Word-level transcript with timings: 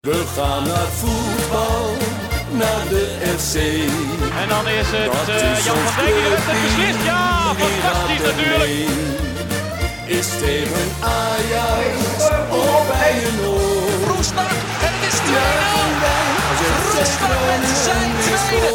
We 0.00 0.24
gaan 0.36 0.66
naar 0.66 0.90
voetbal, 1.00 1.96
naar 2.50 2.88
de 2.88 3.04
FC. 3.36 3.54
En 4.42 4.48
dan 4.48 4.68
is 4.68 4.86
het 4.90 5.28
eh, 5.28 5.52
is 5.52 5.64
Jan 5.64 5.76
van 5.76 6.04
Dijk 6.04 6.14
die 6.14 6.22
de 6.22 6.30
wedstrijd 6.30 6.62
beslist. 6.62 7.04
Ja, 7.04 7.54
fantastisch 7.54 8.24
natuurlijk. 8.30 8.72
Is 10.06 10.28
tegen 10.44 10.86
Ajax 11.00 11.96
of 12.50 12.86
bij 12.86 13.14
een 13.28 13.40
oor. 13.46 14.14
Roestak 14.14 14.50
en 14.86 14.92
het 14.96 15.04
is 15.10 15.18
2-0. 15.20 15.30
Juichen 15.32 16.00
wij 16.04 16.28
als 16.50 16.60
FC 16.70 17.10
Roestak 17.22 17.60
met 17.60 17.78
zijn 17.86 18.10
Groningen 18.22 18.22
weer 18.22 18.40
tweede. 18.48 18.72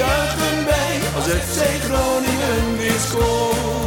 Juichen 0.00 0.64
wij 0.70 0.94
als 1.16 1.26
FC 1.44 1.58
Groningen 1.84 2.76
weer 2.78 3.00
scoort. 3.06 3.83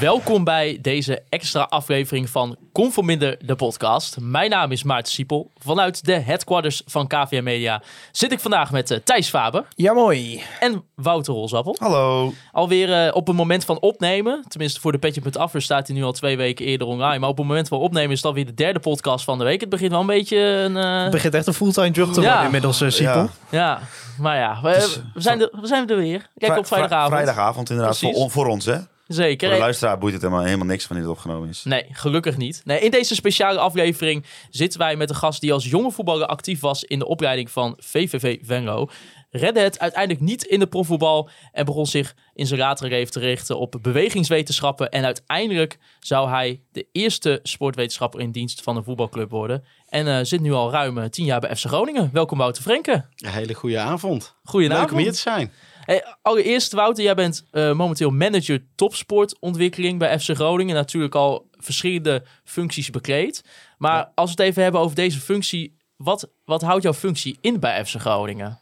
Welkom 0.00 0.44
bij 0.44 0.78
deze 0.82 1.22
extra 1.28 1.62
aflevering 1.62 2.30
van 2.30 2.56
Conforminder, 2.72 3.36
de 3.46 3.54
podcast. 3.54 4.16
Mijn 4.20 4.50
naam 4.50 4.72
is 4.72 4.82
Maarten 4.82 5.12
Siepel. 5.12 5.50
Vanuit 5.58 6.04
de 6.04 6.12
headquarters 6.12 6.82
van 6.86 7.06
KVM 7.06 7.42
Media 7.42 7.82
zit 8.12 8.32
ik 8.32 8.40
vandaag 8.40 8.70
met 8.70 8.90
eh, 8.90 8.98
Thijs 9.04 9.28
Faber 9.28 9.64
Ja, 9.74 9.92
mooi. 9.92 10.42
en 10.60 10.84
Wouter 10.94 11.34
Rolsappel. 11.34 11.76
Hallo. 11.78 12.32
Alweer 12.52 12.92
eh, 13.06 13.14
op 13.16 13.26
het 13.26 13.36
moment 13.36 13.64
van 13.64 13.80
opnemen, 13.80 14.44
tenminste 14.48 14.80
voor 14.80 14.92
de 14.92 14.98
Petje.affer 14.98 15.62
staat 15.62 15.86
hij 15.86 15.96
nu 15.96 16.02
al 16.02 16.12
twee 16.12 16.36
weken 16.36 16.66
eerder 16.66 16.86
online. 16.86 17.18
Maar 17.18 17.28
op 17.28 17.36
het 17.38 17.46
moment 17.46 17.68
van 17.68 17.78
opnemen 17.78 18.10
is 18.10 18.16
het 18.16 18.26
alweer 18.26 18.46
de 18.46 18.54
derde 18.54 18.80
podcast 18.80 19.24
van 19.24 19.38
de 19.38 19.44
week. 19.44 19.60
Het 19.60 19.68
begint 19.70 19.90
wel 19.90 20.00
een 20.00 20.06
beetje 20.06 20.38
een... 20.38 20.76
eh, 20.76 21.02
Het 21.02 21.10
begint 21.10 21.34
echt 21.34 21.46
een 21.46 21.54
fulltime 21.54 21.90
job 21.90 22.12
te 22.12 22.20
Ja. 22.20 22.26
worden 22.26 22.44
inmiddels, 22.44 22.80
uh, 22.80 22.90
Siepel. 22.90 23.20
Ja. 23.22 23.28
ja, 23.50 23.80
maar 24.18 24.36
ja, 24.36 24.58
we, 24.62 24.70
is, 24.76 25.00
we, 25.14 25.20
zijn 25.20 25.40
er, 25.40 25.48
we 25.60 25.66
zijn 25.66 25.88
er 25.90 25.96
weer. 25.96 26.26
Kijk 26.36 26.58
op 26.58 26.66
vrijdagavond. 26.66 27.12
vri- 27.14 27.22
Vrijdagavond 27.22 27.70
inderdaad, 27.70 27.98
voor 28.30 28.46
ons 28.46 28.64
hè. 28.64 28.76
Zeker. 29.08 29.48
Voor 29.48 29.56
de 29.56 29.62
luisteraar 29.62 29.98
boeit 29.98 30.12
het 30.12 30.22
helemaal, 30.22 30.44
helemaal 30.44 30.66
niks 30.66 30.86
wanneer 30.86 31.06
het 31.06 31.16
opgenomen 31.16 31.48
is. 31.48 31.64
Nee, 31.64 31.86
gelukkig 31.90 32.36
niet. 32.36 32.60
Nee, 32.64 32.80
in 32.80 32.90
deze 32.90 33.14
speciale 33.14 33.58
aflevering 33.58 34.24
zitten 34.50 34.78
wij 34.78 34.96
met 34.96 35.10
een 35.10 35.16
gast 35.16 35.40
die 35.40 35.52
als 35.52 35.64
jonge 35.64 35.90
voetballer 35.90 36.26
actief 36.26 36.60
was 36.60 36.84
in 36.84 36.98
de 36.98 37.06
opleiding 37.06 37.50
van 37.50 37.76
VVV 37.78 38.38
Venlo. 38.42 38.88
Redde 39.30 39.60
het 39.60 39.78
uiteindelijk 39.78 40.24
niet 40.24 40.44
in 40.44 40.58
de 40.58 40.66
profvoetbal 40.66 41.30
en 41.52 41.64
begon 41.64 41.86
zich 41.86 42.14
in 42.34 42.46
zijn 42.46 42.60
latere 42.60 42.88
leven 42.88 43.12
te 43.12 43.20
richten 43.20 43.58
op 43.58 43.78
bewegingswetenschappen. 43.82 44.90
En 44.90 45.04
uiteindelijk 45.04 45.78
zou 46.00 46.28
hij 46.28 46.60
de 46.72 46.86
eerste 46.92 47.40
sportwetenschapper 47.42 48.20
in 48.20 48.30
dienst 48.30 48.62
van 48.62 48.76
een 48.76 48.84
voetbalclub 48.84 49.30
worden. 49.30 49.64
En 49.88 50.06
eh, 50.08 50.18
zit 50.22 50.40
nu 50.40 50.52
al 50.52 50.70
ruim 50.70 50.98
eh, 50.98 51.08
tien 51.08 51.24
jaar 51.24 51.40
bij 51.40 51.56
FC 51.56 51.64
Groningen. 51.64 52.10
Welkom 52.12 52.38
Wouter 52.38 52.62
Frenke. 52.62 53.04
Een 53.16 53.30
hele 53.30 53.54
goede 53.54 53.78
avond. 53.78 54.34
Goedenavond. 54.44 54.90
Leuk 54.90 54.98
om 54.98 55.04
hier 55.04 55.12
te 55.12 55.18
zijn. 55.18 55.52
Hey, 55.88 56.04
allereerst, 56.22 56.72
Wouter, 56.72 57.04
jij 57.04 57.14
bent 57.14 57.44
eh, 57.50 57.72
momenteel 57.72 58.10
manager 58.10 58.64
topsportontwikkeling 58.74 59.98
bij 59.98 60.20
FC 60.20 60.30
Groningen. 60.30 60.74
Natuurlijk 60.74 61.14
al 61.14 61.48
verschillende 61.50 62.24
functies 62.44 62.90
bekleed. 62.90 63.44
Maar 63.78 64.12
als 64.14 64.34
we 64.34 64.42
het 64.42 64.50
even 64.50 64.62
hebben 64.62 64.80
over 64.80 64.96
deze 64.96 65.20
functie, 65.20 65.76
wat, 65.96 66.28
wat 66.44 66.62
houdt 66.62 66.82
jouw 66.82 66.94
functie 66.94 67.38
in 67.40 67.60
bij 67.60 67.84
FC 67.84 67.94
Groningen? 68.00 68.60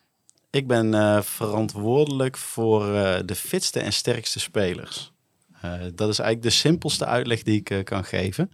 Ik 0.51 0.67
ben 0.67 0.95
eh, 0.95 1.21
verantwoordelijk 1.23 2.37
voor 2.37 2.95
eh, 2.95 3.19
de 3.25 3.35
fitste 3.35 3.81
en 3.81 3.93
sterkste 3.93 4.41
spelers. 4.41 5.13
Dat 5.95 6.09
is 6.09 6.19
eigenlijk 6.19 6.43
de 6.43 6.51
simpelste 6.51 7.05
uitleg 7.05 7.43
die 7.43 7.63
ik 7.65 7.85
kan 7.85 8.05
geven. 8.05 8.51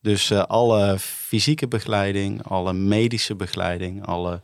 Dus 0.00 0.32
alle 0.32 0.98
fysieke 0.98 1.68
begeleiding, 1.68 2.42
alle 2.42 2.72
medische 2.72 3.34
begeleiding, 3.34 4.06
alle 4.06 4.40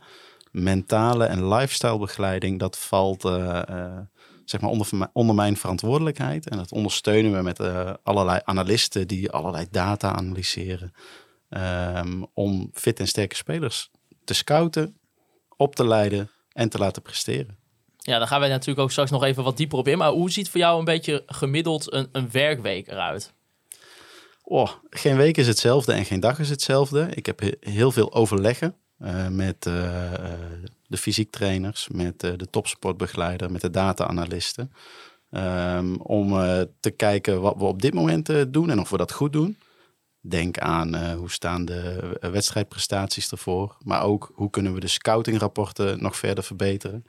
mentale 0.59 1.25
en 1.25 1.47
lifestyle 1.47 1.97
begeleiding, 1.99 2.59
dat 2.59 2.77
valt 2.77 3.25
eh, 3.25 3.69
eh, 3.69 3.99
zeg 4.45 4.61
maar 4.61 4.69
onder, 4.69 5.09
onder 5.13 5.35
mijn 5.35 5.57
verantwoordelijkheid. 5.57 6.49
En 6.49 6.57
dat 6.57 6.71
ondersteunen 6.71 7.31
we 7.35 7.41
met 7.41 7.59
eh, 7.59 7.93
allerlei 8.03 8.39
analisten 8.43 9.07
die 9.07 9.31
allerlei 9.31 9.65
data 9.71 10.11
analyseren. 10.13 10.91
ehm, 11.49 12.23
om 12.33 12.69
fit 12.73 12.99
en 12.99 13.07
sterke 13.07 13.35
spelers 13.35 13.91
te 14.23 14.33
scouten, 14.33 14.97
op 15.57 15.75
te 15.75 15.87
leiden 15.87 16.29
en 16.53 16.69
te 16.69 16.77
laten 16.77 17.01
presteren. 17.01 17.57
Ja, 17.97 18.17
daar 18.17 18.27
gaan 18.27 18.39
wij 18.39 18.49
natuurlijk 18.49 18.79
ook 18.79 18.91
straks 18.91 19.11
nog 19.11 19.23
even 19.23 19.43
wat 19.43 19.57
dieper 19.57 19.77
op 19.77 19.87
in. 19.87 19.97
Maar 19.97 20.11
hoe 20.11 20.31
ziet 20.31 20.49
voor 20.49 20.59
jou 20.59 20.79
een 20.79 20.85
beetje 20.85 21.23
gemiddeld 21.25 21.93
een, 21.93 22.09
een 22.11 22.31
werkweek 22.31 22.87
eruit? 22.87 23.33
Oh, 24.43 24.69
geen 24.89 25.17
week 25.17 25.37
is 25.37 25.47
hetzelfde 25.47 25.93
en 25.93 26.05
geen 26.05 26.19
dag 26.19 26.39
is 26.39 26.49
hetzelfde. 26.49 27.09
Ik 27.13 27.25
heb 27.25 27.39
he- 27.39 27.57
heel 27.59 27.91
veel 27.91 28.13
overleggen 28.13 28.75
eh, 28.99 29.27
met 29.27 29.65
eh, 29.65 30.13
eh, 30.13 30.39
de 30.87 30.97
fysiek 30.97 31.31
trainers, 31.31 31.87
met 31.91 32.19
de 32.19 32.47
topsportbegeleider, 32.49 33.51
met 33.51 33.61
de 33.61 33.69
data-analisten. 33.69 34.71
Ehm, 35.31 35.95
om 35.95 36.29
te 36.79 36.91
kijken 36.91 37.41
wat 37.41 37.55
we 37.57 37.63
op 37.63 37.81
dit 37.81 37.93
moment 37.93 38.53
doen 38.53 38.69
en 38.69 38.79
of 38.79 38.89
we 38.89 38.97
dat 38.97 39.11
goed 39.11 39.33
doen. 39.33 39.57
Denk 40.21 40.57
aan 40.57 41.13
hoe 41.13 41.31
staan 41.31 41.65
de 41.65 42.17
wedstrijdprestaties 42.19 43.31
ervoor. 43.31 43.77
Maar 43.83 44.03
ook 44.03 44.31
hoe 44.33 44.49
kunnen 44.49 44.73
we 44.73 44.79
de 44.79 44.87
scoutingrapporten 44.87 46.01
nog 46.01 46.17
verder 46.17 46.43
verbeteren. 46.43 47.05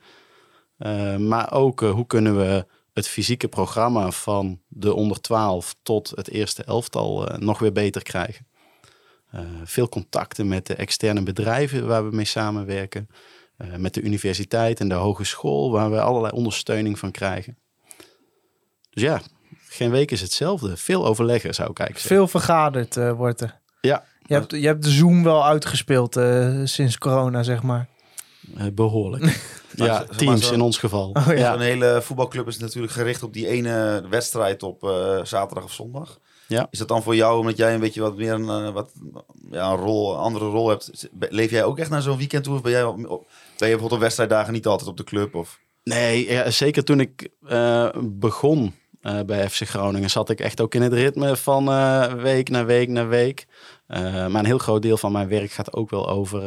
Maar 1.27 1.51
ook 1.51 1.79
hoe 1.79 2.07
kunnen 2.07 2.37
we 2.37 2.65
het 2.93 3.07
fysieke 3.07 3.47
programma 3.47 4.11
van 4.11 4.61
de 4.67 4.93
onder 4.93 5.21
12 5.21 5.75
tot 5.83 6.11
het 6.15 6.29
eerste 6.29 6.63
elftal 6.63 7.29
nog 7.39 7.59
weer 7.59 7.73
beter 7.73 8.03
krijgen. 8.03 8.45
Eh, 9.31 9.39
veel 9.63 9.89
contacten 9.89 10.47
met 10.47 10.67
de 10.67 10.75
externe 10.75 11.23
bedrijven 11.23 11.87
waar 11.87 12.09
we 12.09 12.15
mee 12.15 12.25
samenwerken. 12.25 13.09
Eh, 13.57 13.75
met 13.75 13.93
de 13.93 14.01
universiteit 14.01 14.79
en 14.79 14.87
de 14.89 14.95
hogeschool 14.95 15.71
waar 15.71 15.91
we 15.91 16.01
allerlei 16.01 16.33
ondersteuning 16.33 16.99
van 16.99 17.11
krijgen. 17.11 17.57
Dus 18.89 19.03
ja, 19.03 19.21
geen 19.67 19.91
week 19.91 20.11
is 20.11 20.21
hetzelfde. 20.21 20.77
Veel 20.77 21.05
overleggen 21.05 21.53
zou 21.53 21.69
ik 21.69 21.79
eigenlijk 21.79 22.07
zeggen. 22.07 22.27
Veel 22.29 22.39
vergaderd 22.39 22.97
eh, 22.97 23.11
wordt 23.11 23.41
er. 23.41 23.59
Ja, 23.81 24.03
Je 24.25 24.33
hebt, 24.33 24.51
je 24.51 24.65
hebt 24.65 24.83
de 24.83 24.89
Zoom 24.89 25.23
wel 25.23 25.45
uitgespeeld 25.45 26.15
eh, 26.17 26.59
sinds 26.63 26.97
corona, 26.97 27.43
zeg 27.43 27.61
maar. 27.63 27.87
eh, 28.57 28.65
behoorlijk. 28.73 29.23
Ja, 29.75 30.03
teams 30.03 30.47
zo- 30.47 30.53
in 30.53 30.61
ons 30.61 30.77
geval. 30.77 31.09
Oh, 31.13 31.25
ja. 31.25 31.33
ja. 31.33 31.51
Zo'n 31.51 31.61
hele 31.61 31.99
voetbalclub 32.01 32.47
is 32.47 32.57
natuurlijk 32.57 32.93
gericht 32.93 33.23
op 33.23 33.33
die 33.33 33.47
ene 33.47 34.03
wedstrijd 34.09 34.63
op 34.63 34.83
eh, 34.83 35.19
zaterdag 35.23 35.63
of 35.63 35.73
zondag. 35.73 36.19
Ja. 36.51 36.67
Is 36.71 36.79
dat 36.79 36.87
dan 36.87 37.03
voor 37.03 37.15
jou, 37.15 37.39
omdat 37.39 37.57
jij 37.57 37.73
een 37.73 37.79
beetje 37.79 38.01
wat 38.01 38.17
meer 38.17 38.33
een, 38.33 38.49
eh, 38.49 38.73
wat, 38.73 38.91
ja, 39.51 39.71
een, 39.71 39.77
rol, 39.77 40.11
een 40.13 40.19
andere 40.19 40.45
rol 40.45 40.69
hebt, 40.69 41.09
leef 41.19 41.51
jij 41.51 41.63
ook 41.63 41.79
echt 41.79 41.89
naar 41.89 42.01
zo'n 42.01 42.17
weekend 42.17 42.43
toe? 42.43 42.55
Of 42.55 42.61
ben 42.61 42.71
jij, 42.71 42.83
op, 42.83 42.95
ben 42.97 43.05
je 43.07 43.25
bijvoorbeeld 43.57 43.91
op 43.91 43.99
wedstrijddagen 43.99 44.53
niet 44.53 44.67
altijd 44.67 44.89
op 44.89 44.97
de 44.97 45.03
club? 45.03 45.35
Of? 45.35 45.59
Nee, 45.83 46.31
ja, 46.31 46.49
zeker 46.49 46.83
toen 46.83 46.99
ik 46.99 47.29
eh, 47.47 47.89
begon 48.03 48.73
eh, 49.01 49.19
bij 49.25 49.49
FC 49.49 49.67
Groningen 49.67 50.09
zat 50.09 50.29
ik 50.29 50.39
echt 50.39 50.61
ook 50.61 50.75
in 50.75 50.81
het 50.81 50.93
ritme 50.93 51.35
van 51.37 51.65
week 52.21 52.49
na 52.49 52.65
week 52.65 52.89
na 52.89 53.07
week. 53.07 53.47
Maar 53.87 54.35
een 54.35 54.45
heel 54.45 54.57
groot 54.57 54.81
deel 54.81 54.97
van 54.97 55.11
mijn 55.11 55.27
werk 55.27 55.51
gaat 55.51 55.73
ook 55.73 55.89
wel 55.89 56.09
over 56.09 56.41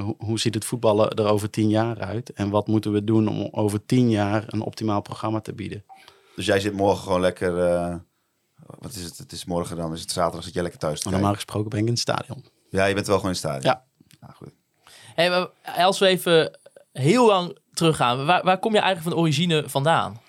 hoe, 0.00 0.14
hoe 0.18 0.38
ziet 0.38 0.54
het 0.54 0.64
voetballen 0.64 1.10
er 1.10 1.26
over 1.26 1.50
tien 1.50 1.68
jaar 1.68 1.98
uit? 1.98 2.32
En 2.32 2.50
wat 2.50 2.66
moeten 2.66 2.92
we 2.92 3.04
doen 3.04 3.28
om 3.28 3.48
over 3.50 3.86
tien 3.86 4.10
jaar 4.10 4.44
een 4.46 4.60
optimaal 4.60 5.00
programma 5.00 5.40
te 5.40 5.52
bieden? 5.52 5.84
Dus 6.36 6.46
jij 6.46 6.60
zit 6.60 6.72
morgen 6.72 7.02
gewoon 7.02 7.20
lekker, 7.20 7.52
wat 8.78 8.94
is 8.94 9.04
het? 9.04 9.18
Het 9.18 9.32
is 9.32 9.44
morgen 9.44 9.76
dan, 9.76 9.92
is 9.92 10.00
het 10.00 10.10
zaterdag, 10.12 10.44
zit 10.44 10.52
jij 10.52 10.62
lekker 10.62 10.80
thuis 10.80 11.04
Maar 11.04 11.12
normaal 11.12 11.32
kijken. 11.32 11.44
gesproken 11.46 11.70
ben 11.70 11.78
ik 11.80 11.86
in 11.86 11.92
het 11.92 12.00
stadion. 12.00 12.44
Ja, 12.70 12.84
je 12.84 12.94
bent 12.94 13.06
wel 13.06 13.16
gewoon 13.18 13.34
in 13.34 13.38
het 13.40 13.46
stadion. 13.50 13.72
Ja. 13.72 13.84
Nou, 14.20 14.32
goed. 14.34 14.52
Hey, 15.14 15.30
maar 15.30 15.48
als 15.84 15.98
we 15.98 16.06
even 16.06 16.58
heel 16.92 17.26
lang 17.26 17.58
teruggaan, 17.72 18.26
waar, 18.26 18.44
waar 18.44 18.58
kom 18.58 18.72
je 18.74 18.78
eigenlijk 18.80 19.14
van 19.14 19.22
origine 19.24 19.68
vandaan? 19.68 20.20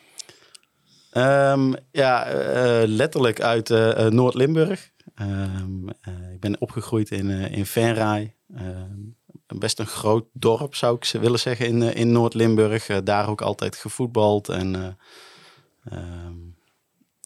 Ehm, 1.11 1.73
ja, 1.91 2.25
eh, 2.25 2.87
letterlijk 2.87 3.41
uit 3.41 3.69
eh, 3.69 4.05
eh, 4.05 4.11
Noord-Limburg. 4.11 4.91
Ehm, 5.15 5.89
eh, 6.01 6.31
ik 6.33 6.39
ben 6.39 6.61
opgegroeid 6.61 7.11
in, 7.11 7.29
eh 7.29 7.51
in 7.51 7.65
Venray. 7.65 8.35
Ehm, 8.55 8.99
best 9.47 9.79
een 9.79 9.87
groot 9.87 10.25
dorp, 10.33 10.75
zou 10.75 10.95
ik 10.95 11.05
ze 11.05 11.19
willen 11.19 11.39
zeggen, 11.39 11.67
in, 11.67 11.81
in 11.81 12.11
Noord-Limburg. 12.11 12.85
Daar 13.03 13.29
ook 13.29 13.41
altijd 13.41 13.75
gevoetbald. 13.75 14.49
En 14.49 14.75
eh, 14.75 15.97
ehm, 15.97 16.35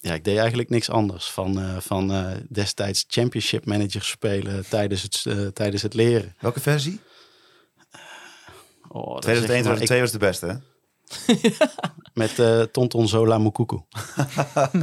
ja, 0.05 0.13
ik 0.13 0.23
deed 0.23 0.37
eigenlijk 0.37 0.69
niks 0.69 0.89
anders 0.89 1.29
van, 1.31 1.59
eh, 1.59 1.77
van 1.79 2.11
eh, 2.11 2.31
destijds 2.49 3.05
championship 3.07 3.65
manager 3.65 4.03
spelen 4.03 4.69
tijdens 4.69 5.01
het, 5.01 5.23
eh, 5.27 5.47
tijdens 5.47 5.81
het 5.81 5.93
leren. 5.93 6.35
Welke 6.39 6.59
versie? 6.59 6.99
Oh, 8.87 9.13
dat 9.13 9.27
is 9.27 9.37
echt 9.37 9.45
2001, 9.45 9.63
maar- 9.63 9.75
2002 9.75 9.99
was 10.01 10.11
de 10.11 10.17
beste, 10.17 10.45
hè? 10.45 10.55
met 12.23 12.73
Tonton 12.73 13.07
Zola 13.07 13.37
Mukuku. 13.37 13.79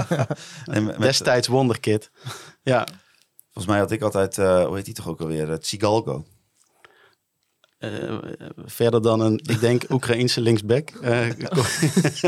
Destijds 0.98 1.48
wonderkid. 1.48 2.10
Ja, 2.62 2.86
Volgens 3.42 3.66
mij 3.66 3.78
had 3.78 3.90
ik 3.90 4.02
altijd, 4.02 4.36
hoe 4.36 4.76
heet 4.76 4.84
die 4.84 4.94
toch 4.94 5.08
ook 5.08 5.20
alweer? 5.20 5.48
Het 5.48 5.66
Tsigalko. 7.90 8.26
Eh, 8.26 8.46
verder 8.66 9.02
dan 9.02 9.20
een, 9.20 9.40
ik 9.42 9.60
denk, 9.60 9.82
Oekraïense 9.90 10.40
linksback. 10.40 10.88
Eh, 11.02 11.18
kom- 11.48 11.64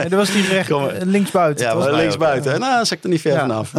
En 0.03 0.09
dat 0.11 0.19
was 0.19 0.33
die 0.33 0.47
recht, 0.49 0.71
eh, 0.71 0.87
linksbuiten. 1.05 1.67
ja, 1.67 1.91
linksbuiten. 1.97 2.61
Nou, 2.61 2.85
zat 2.85 2.99
ik 2.99 3.05
er 3.05 3.11
niet 3.11 3.21
ver 3.21 3.33
Ja. 3.33 3.39
vanaf. 3.41 3.73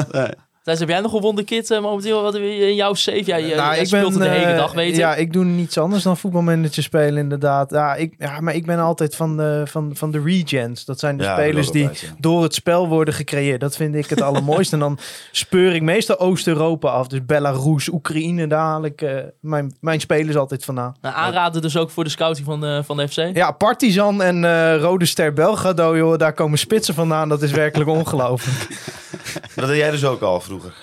Thijs, 0.65 0.79
heb 0.79 0.89
jij 0.89 0.99
nog 0.99 1.13
een 1.13 1.21
wonderkid 1.21 1.71
eh, 1.71 1.81
momenteel 1.81 2.21
wat 2.21 2.35
in 2.35 2.75
jouw? 2.75 2.93
Jij, 2.93 3.21
jij- 3.23 3.39
Nou, 3.41 3.71
jij 3.71 3.79
ik 3.79 3.87
speelt 3.87 4.13
ben, 4.13 4.21
het 4.21 4.31
de 4.31 4.37
hele 4.37 4.51
eh, 4.51 4.57
dag, 4.57 4.73
weet 4.73 4.91
ik. 4.91 4.95
Ja, 4.97 5.15
ik 5.15 5.33
doe 5.33 5.43
niets 5.45 5.77
anders 5.77 6.03
dan 6.03 6.17
voetbalmanager 6.17 6.83
spelen, 6.83 7.17
inderdaad. 7.17 7.71
Ja, 7.71 7.95
ik, 7.95 8.13
ja, 8.19 8.39
maar 8.39 8.55
ik 8.55 8.65
ben 8.65 8.79
altijd 8.79 9.15
van 9.15 9.37
de, 9.37 9.61
van, 9.65 9.91
van 9.93 10.11
de 10.11 10.21
regens. 10.25 10.85
Dat 10.85 10.99
zijn 10.99 11.17
de 11.17 11.23
Ja, 11.23 11.33
spelers 11.33 11.71
die 11.71 11.83
ja. 11.83 11.89
door 12.19 12.43
het 12.43 12.53
spel 12.53 12.87
worden 12.87 13.13
gecreëerd. 13.13 13.59
Dat 13.59 13.75
vind 13.75 13.95
ik 13.95 14.09
het 14.09 14.21
allermooiste. 14.21 14.73
en 14.73 14.79
dan 14.79 14.97
speur 15.31 15.75
ik 15.75 15.81
meestal 15.81 16.19
Oost-Europa 16.19 16.89
af. 16.89 17.07
Dus 17.07 17.25
Belarus, 17.25 17.89
Oekraïne, 17.89 18.47
daar 18.47 18.59
haal 18.59 18.85
ik 18.85 19.01
eh, 19.01 19.17
mijn, 19.39 19.75
mijn 19.79 19.99
spelers 19.99 20.35
altijd 20.35 20.65
vandaan. 20.65 20.95
Nou, 21.01 21.15
aanraden 21.15 21.61
dus 21.61 21.77
ook 21.77 21.89
voor 21.89 22.03
de 22.03 22.09
scouting 22.09 22.45
van, 22.45 22.61
de 22.61 22.81
van 22.85 22.97
de 22.97 23.07
FC. 23.07 23.29
Ja, 23.33 23.51
Partizan 23.51 24.21
en 24.21 24.45
eh, 24.45 24.77
Rode 24.79 25.05
Ster 25.05 25.33
Belgrado, 25.33 25.97
joh, 25.97 26.17
daar 26.17 26.33
komen 26.33 26.57
spitsen 26.57 26.93
vandaan. 26.93 27.29
Dat 27.29 27.41
is 27.41 27.51
werkelijk 27.51 27.89
ongelooflijk. 27.89 28.67
Dat 29.55 29.67
deed 29.67 29.77
jij 29.77 29.91
dus 29.91 30.05
ook 30.05 30.21
al 30.21 30.41
vroeger. 30.41 30.73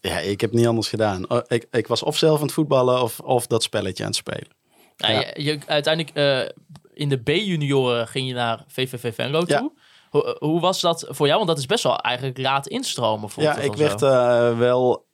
Ja, 0.00 0.18
ik 0.18 0.40
heb 0.40 0.52
niet 0.52 0.66
anders 0.66 0.88
gedaan. 0.88 1.30
Oh, 1.30 1.38
Ik, 1.46 1.66
ik 1.70 1.86
was 1.86 2.02
of 2.02 2.16
zelf 2.16 2.36
aan 2.38 2.44
het 2.44 2.52
voetballen 2.54 3.02
of, 3.02 3.20
of 3.20 3.46
dat 3.46 3.62
spelletje 3.62 4.02
aan 4.02 4.08
het 4.08 4.18
spelen. 4.18 4.48
Ja. 4.96 5.08
je, 5.08 5.42
je- 5.44 5.58
uiteindelijk 5.66 6.16
eh, 6.16 6.48
in 6.94 7.08
de 7.08 7.16
B-junioren 7.16 8.08
ging 8.08 8.28
je 8.28 8.34
naar 8.34 8.64
VVV 8.68 9.14
Venlo 9.14 9.42
Ja. 9.46 9.58
toe. 9.58 9.72
Hoe, 10.10 10.36
hoe 10.38 10.60
was 10.60 10.80
dat 10.80 11.06
voor 11.08 11.26
jou? 11.26 11.36
Want 11.36 11.48
dat 11.50 11.58
is 11.58 11.66
best 11.66 11.82
wel 11.84 11.96
eigenlijk 11.98 12.38
laat 12.38 12.66
instromen. 12.68 13.30
Ja, 13.36 13.56
ik 13.56 13.74
werd 13.74 14.02
eh, 14.02 14.58
wel, 14.58 15.06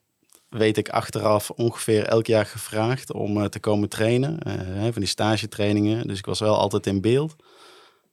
weet 0.49 0.76
ik, 0.76 0.88
achteraf 0.88 1.50
ongeveer 1.50 2.05
elk 2.05 2.26
jaar 2.26 2.46
gevraagd 2.46 3.12
om 3.12 3.38
eh, 3.40 3.44
te 3.49 3.61
komen 3.61 3.88
trainen. 3.88 4.38
eh, 4.38 4.52
hè, 4.56 4.93
van 4.93 5.00
die 5.00 5.11
stagetrainingen. 5.11 6.06
Dus 6.06 6.19
ik 6.19 6.26
was 6.26 6.40
wel 6.40 6.56
altijd 6.56 6.87
in 6.87 7.00
beeld. 7.00 7.37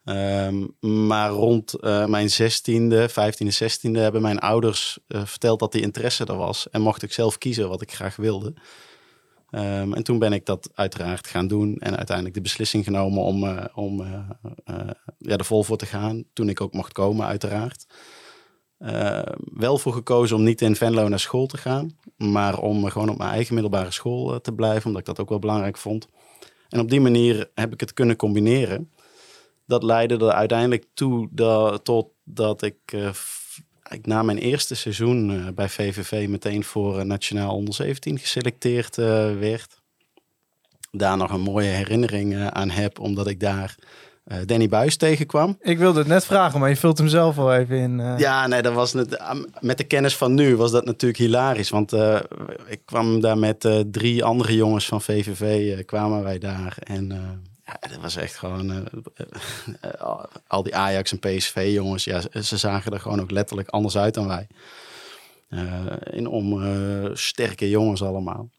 Ehm, 0.05 0.65
maar 1.07 1.29
rond 1.29 1.73
eh, 1.73 2.05
mijn 2.05 2.29
16e, 2.29 3.09
15e, 3.09 3.51
16e 3.51 3.91
hebben 3.91 4.21
mijn 4.21 4.39
ouders 4.39 4.99
eh, 5.07 5.25
verteld 5.25 5.59
dat 5.59 5.71
die 5.71 5.81
interesse 5.81 6.25
er 6.25 6.37
was. 6.37 6.69
En 6.69 6.81
mocht 6.81 7.03
ik 7.03 7.13
zelf 7.13 7.37
kiezen 7.37 7.69
wat 7.69 7.81
ik 7.81 7.93
graag 7.93 8.15
wilde. 8.15 8.53
Ehm, 9.49 9.93
en 9.93 10.03
toen 10.03 10.19
ben 10.19 10.33
ik 10.33 10.45
dat 10.45 10.69
uiteraard 10.73 11.27
gaan 11.27 11.47
doen. 11.47 11.77
En 11.77 11.95
uiteindelijk 11.95 12.35
de 12.35 12.41
beslissing 12.41 12.83
genomen 12.83 13.23
om, 13.23 13.43
eh, 13.43 13.65
om 13.73 14.01
ja, 15.17 15.37
er 15.37 15.45
vol 15.45 15.63
voor 15.63 15.77
te 15.77 15.85
gaan. 15.85 16.23
Toen 16.33 16.49
ik 16.49 16.61
ook 16.61 16.73
mocht 16.73 16.93
komen, 16.93 17.25
uiteraard. 17.25 17.85
Eh, 18.77 19.21
wel 19.37 19.77
voor 19.77 19.93
gekozen 19.93 20.35
om 20.35 20.43
niet 20.43 20.61
in 20.61 20.75
Venlo 20.75 21.07
naar 21.07 21.19
school 21.19 21.45
te 21.45 21.57
gaan. 21.57 21.97
Maar 22.17 22.59
om 22.59 22.85
gewoon 22.85 23.09
op 23.09 23.17
mijn 23.17 23.29
eigen 23.29 23.53
middelbare 23.53 23.91
school 23.91 24.41
te 24.41 24.53
blijven. 24.53 24.85
Omdat 24.85 25.01
ik 25.01 25.07
dat 25.07 25.19
ook 25.19 25.29
wel 25.29 25.39
belangrijk 25.39 25.77
vond. 25.77 26.07
En 26.69 26.79
op 26.79 26.89
die 26.89 27.01
manier 27.01 27.51
heb 27.53 27.73
ik 27.73 27.79
het 27.79 27.93
kunnen 27.93 28.15
combineren. 28.15 28.91
Dat 29.65 29.83
leidde 29.83 30.17
er 30.17 30.31
uiteindelijk 30.31 30.85
toe 30.93 31.27
dat, 31.31 31.85
tot 31.85 32.07
dat 32.23 32.61
ik, 32.61 32.77
eh, 32.85 33.09
ik 33.89 34.05
na 34.05 34.23
mijn 34.23 34.37
eerste 34.37 34.75
seizoen 34.75 35.31
eh, 35.31 35.53
bij 35.53 35.69
VVV 35.69 36.27
meteen 36.27 36.63
voor 36.63 36.99
eh, 36.99 37.05
Nationaal 37.05 37.55
Onder 37.55 37.73
17 37.73 38.19
geselecteerd 38.19 38.95
werd. 39.39 39.83
Daar 40.91 41.17
nog 41.17 41.31
een 41.31 41.41
mooie 41.41 41.69
herinnering 41.69 42.49
aan 42.49 42.69
heb, 42.69 42.99
omdat 42.99 43.27
ik 43.27 43.39
daar 43.39 43.75
Danny 44.45 44.67
Buis 44.67 44.95
tegenkwam. 44.95 45.57
ik 45.61 45.77
wilde 45.77 45.99
het 45.99 46.07
net 46.07 46.25
vragen, 46.25 46.59
maar 46.59 46.69
je 46.69 46.75
vult 46.75 46.97
hem 46.97 47.07
zelf 47.07 47.35
wel 47.35 47.53
even 47.53 47.77
in. 47.77 48.17
Ja, 48.17 48.47
nee, 48.47 48.61
dat 48.61 48.73
was 48.73 48.93
net, 48.93 49.23
met 49.59 49.77
de 49.77 49.83
kennis 49.83 50.17
van 50.17 50.33
nu 50.33 50.55
was 50.55 50.71
dat 50.71 50.85
natuurlijk 50.85 51.19
hilarisch. 51.19 51.69
Want 51.69 51.93
ik 52.67 52.81
kwam 52.85 53.21
daar 53.21 53.37
met 53.37 53.85
drie 53.91 54.23
andere 54.23 54.55
jongens 54.55 54.85
van 54.85 55.01
VVV, 55.01 55.85
kwamen 55.85 56.23
wij 56.23 56.37
daar. 56.37 56.77
En 56.83 57.11
ja, 57.65 57.77
dat 57.89 57.97
was 58.01 58.15
echt 58.15 58.35
gewoon, 58.35 58.71
eh, 58.71 59.25
eh, 59.81 60.23
al 60.47 60.63
die 60.63 60.75
Ajax 60.75 61.11
en 61.11 61.19
PSV 61.19 61.69
jongens, 61.73 62.03
ja, 62.03 62.21
ze- 62.21 62.43
ze 62.43 62.57
zagen 62.57 62.91
er 62.93 62.99
gewoon 62.99 63.21
ook 63.21 63.31
letterlijk 63.31 63.69
anders 63.69 63.97
uit 63.97 64.13
dan 64.13 64.27
wij. 64.27 64.47
Eh 65.49 65.85
in 66.11 66.27
om 66.27 66.63
eh, 66.63 67.09
sterke 67.13 67.69
jongens 67.69 68.03
allemaal. 68.03 68.49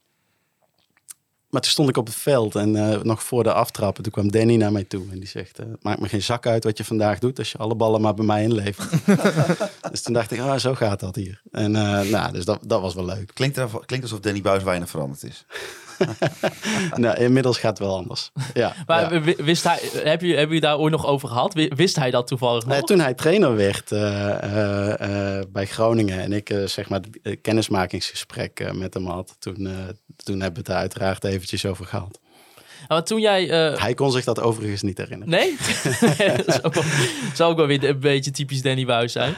Maar 1.51 1.61
toen 1.61 1.71
stond 1.71 1.89
ik 1.89 1.97
op 1.97 2.07
het 2.07 2.15
veld 2.17 2.55
en 2.55 2.77
eh, 2.77 3.03
nog 3.03 3.23
voor 3.23 3.43
de 3.43 3.53
aftrappen, 3.53 4.03
toen 4.03 4.13
kwam 4.13 4.31
Danny 4.31 4.57
naar 4.57 4.73
mij 4.73 4.85
toe 4.85 5.05
en 5.11 5.19
die 5.19 5.29
zegt, 5.29 5.59
eh, 5.59 5.67
maakt 5.81 6.01
me 6.01 6.09
geen 6.09 6.23
zak 6.23 6.47
uit 6.47 6.65
wat 6.65 6.79
je 6.79 6.85
vandaag 6.85 7.19
doet 7.19 7.39
als 7.39 7.53
je 7.53 7.59
alle 7.59 7.75
ballen 7.75 8.01
maar 8.01 8.15
bij 8.15 8.25
mij 8.25 8.43
inlevert. 8.43 8.91
dus 9.91 10.03
toen 10.03 10.13
dacht 10.15 10.31
ik, 10.31 10.41
ah, 10.41 10.59
zo 10.59 10.75
gaat 10.75 11.01
dat 11.01 11.15
hier. 11.17 11.41
En 11.51 11.77
eh, 11.77 12.01
nou, 12.11 12.33
dus 12.33 12.45
dat, 12.45 12.59
dat 12.63 12.81
was 12.81 12.95
wel 12.95 13.05
leuk. 13.05 13.31
Klinkt, 13.35 13.57
er, 13.57 13.69
klinkt 13.87 14.05
alsof 14.07 14.21
Danny 14.21 14.41
Buis 14.41 14.63
weinig 14.63 14.91
veranderd 14.91 15.23
is. 15.25 15.45
nou, 16.95 17.17
inmiddels 17.19 17.59
gaat 17.59 17.79
het 17.79 17.87
wel 17.87 17.97
anders. 17.97 18.31
Ja, 18.55 18.75
Maar 18.87 19.15
ja. 19.15 19.35
wist 19.37 19.65
hij, 19.65 19.79
heb 19.93 20.21
je, 20.21 20.61
daar 20.61 20.79
ooit 20.79 20.93
nog 20.93 21.07
over 21.07 21.29
gehad? 21.29 21.55
Wi- 21.55 21.71
Wist 21.75 21.97
hij 21.97 22.11
dat 22.11 22.27
toevallig 22.27 22.63
nog? 22.65 22.73
Nee, 22.73 22.83
toen 22.83 23.01
hij 23.01 23.15
trainer 23.15 23.57
werd 23.57 23.93
eh, 23.93 24.29
eh, 24.43 25.39
eh, 25.39 25.45
bij 25.49 25.67
Groningen 25.67 26.21
en 26.21 26.33
ik 26.33 26.55
zeg 26.65 26.89
maar 26.89 27.01
het 27.23 27.41
kennismakingsgesprek 27.43 28.73
met 28.75 28.95
hem 28.95 29.07
had, 29.07 29.37
toen, 29.39 29.69
toen 30.17 30.41
hebben 30.41 30.53
we 30.53 30.59
het 30.59 30.69
er 30.69 30.75
uiteraard 30.75 31.25
eventjes 31.25 31.67
over 31.67 31.87
gehad. 31.87 32.21
Maar 32.89 33.05
toen 33.05 33.21
jij... 33.21 33.45
Hij 33.79 33.95
kon 33.95 34.13
zich 34.13 34.25
dat 34.25 34.41
overigens 34.41 34.83
niet 34.83 34.99
herinneren. 34.99 35.35
Nee? 35.35 35.57
dat 36.37 36.47
is 36.47 36.63
ook 36.65 36.75
wel- 36.75 36.83
zou 37.35 37.51
ook 37.51 37.57
wel 37.57 37.67
weer 37.67 37.85
een 37.85 38.01
beetje 38.01 38.31
typisch 38.31 38.63
Danny 38.63 38.85
Buis 38.85 39.13
zijn. 39.13 39.35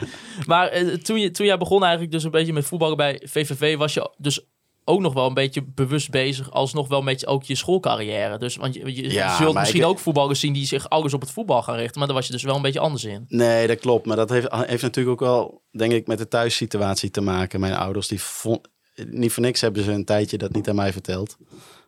Maar 0.47 0.71
toen, 1.03 1.21
je, 1.21 1.31
toen 1.31 1.47
jij 1.47 1.59
begon 1.59 1.83
eigenlijk 1.83 2.13
dus 2.13 2.25
een 2.25 2.31
beetje 2.31 2.53
met 2.53 2.65
voetballen 2.65 2.97
bij 2.97 3.23
VVV... 3.25 3.77
was 3.77 3.95
je 3.95 4.11
dus 4.17 4.41
ook 4.89 5.01
nog 5.01 5.13
wel 5.13 5.27
een 5.27 5.35
beetje 5.35 5.63
bewust 5.63 6.11
bezig... 6.11 6.51
alsnog 6.51 6.89
wel 6.89 7.03
met 7.03 7.21
je, 7.21 7.27
ook 7.27 7.43
je 7.43 7.55
schoolcarrière. 7.55 8.39
Dus, 8.39 8.57
want 8.57 8.75
je, 8.75 8.95
je 8.95 9.13
Ja, 9.13 9.37
zult 9.37 9.55
misschien 9.55 9.81
ik- 9.81 9.87
ook 9.87 9.99
voetballers 9.99 10.41
zien... 10.41 10.53
die 10.53 10.67
zich 10.67 10.89
alles 10.89 11.15
op 11.15 11.21
het 11.21 11.31
voetbal 11.31 11.63
gaan 11.63 11.77
richten. 11.77 11.99
Maar 11.99 12.07
daar 12.09 12.17
was 12.17 12.27
je 12.27 12.33
dus 12.33 12.43
wel 12.43 12.57
een 12.57 12.63
beetje 12.63 12.81
anders 12.81 13.05
in. 13.05 13.25
Nee, 13.29 13.67
dat 13.67 13.79
klopt. 13.79 14.07
Maar 14.07 14.17
dat 14.17 14.29
heeft, 14.31 14.47
heeft 14.53 14.83
natuurlijk 14.83 15.23
ook 15.23 15.29
wel, 15.29 15.63
denk 15.71 15.93
ik, 15.93 16.07
met 16.07 16.19
de 16.19 16.29
thuissituatie 16.29 17.11
te 17.11 17.21
maken. 17.21 17.61
Mijn 17.61 17.75
ouders, 17.75 18.09
die 18.09 18.23
vond, 18.23 18.69
niet 19.07 19.33
voor 19.33 19.43
niks 19.43 19.61
hebben 19.61 19.83
ze 19.85 19.93
een 19.93 20.05
tijdje 20.05 20.39
dat 20.39 20.53
niet 20.53 20.69
aan 20.69 20.75
mij 20.75 20.93
verteld. 20.93 21.37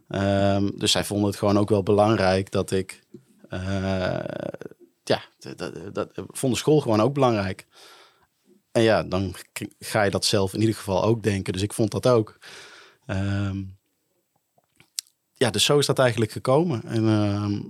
Ehm, 0.09 0.71
dus 0.77 0.93
zij 0.93 1.05
vonden 1.05 1.27
het 1.27 1.37
gewoon 1.39 1.59
ook 1.59 1.69
wel 1.69 1.83
belangrijk 1.83 2.51
dat 2.51 2.71
ik... 2.71 3.03
eh, 3.49 4.19
ja, 5.05 5.23
dat, 5.39 5.59
dat, 5.59 5.95
dat 5.95 6.09
vonden 6.15 6.59
school 6.59 6.81
gewoon 6.81 7.01
ook 7.01 7.15
belangrijk. 7.15 7.67
En 8.73 8.83
ja, 8.83 9.03
dan 9.03 9.35
ga 9.79 10.03
je 10.03 10.11
dat 10.11 10.25
zelf 10.25 10.55
in 10.55 10.61
ieder 10.61 10.75
geval 10.75 11.03
ook 11.05 11.23
denken. 11.23 11.53
Dus 11.53 11.63
ik 11.63 11.73
vond 11.73 11.91
dat 11.91 12.07
ook. 12.09 12.39
Ehm, 13.11 13.63
ja, 15.33 15.51
dus 15.51 15.65
zo 15.65 15.79
is 15.79 15.87
dat 15.87 15.99
eigenlijk 15.99 16.31
gekomen. 16.31 16.83
En 16.85 17.09
ehm, 17.09 17.61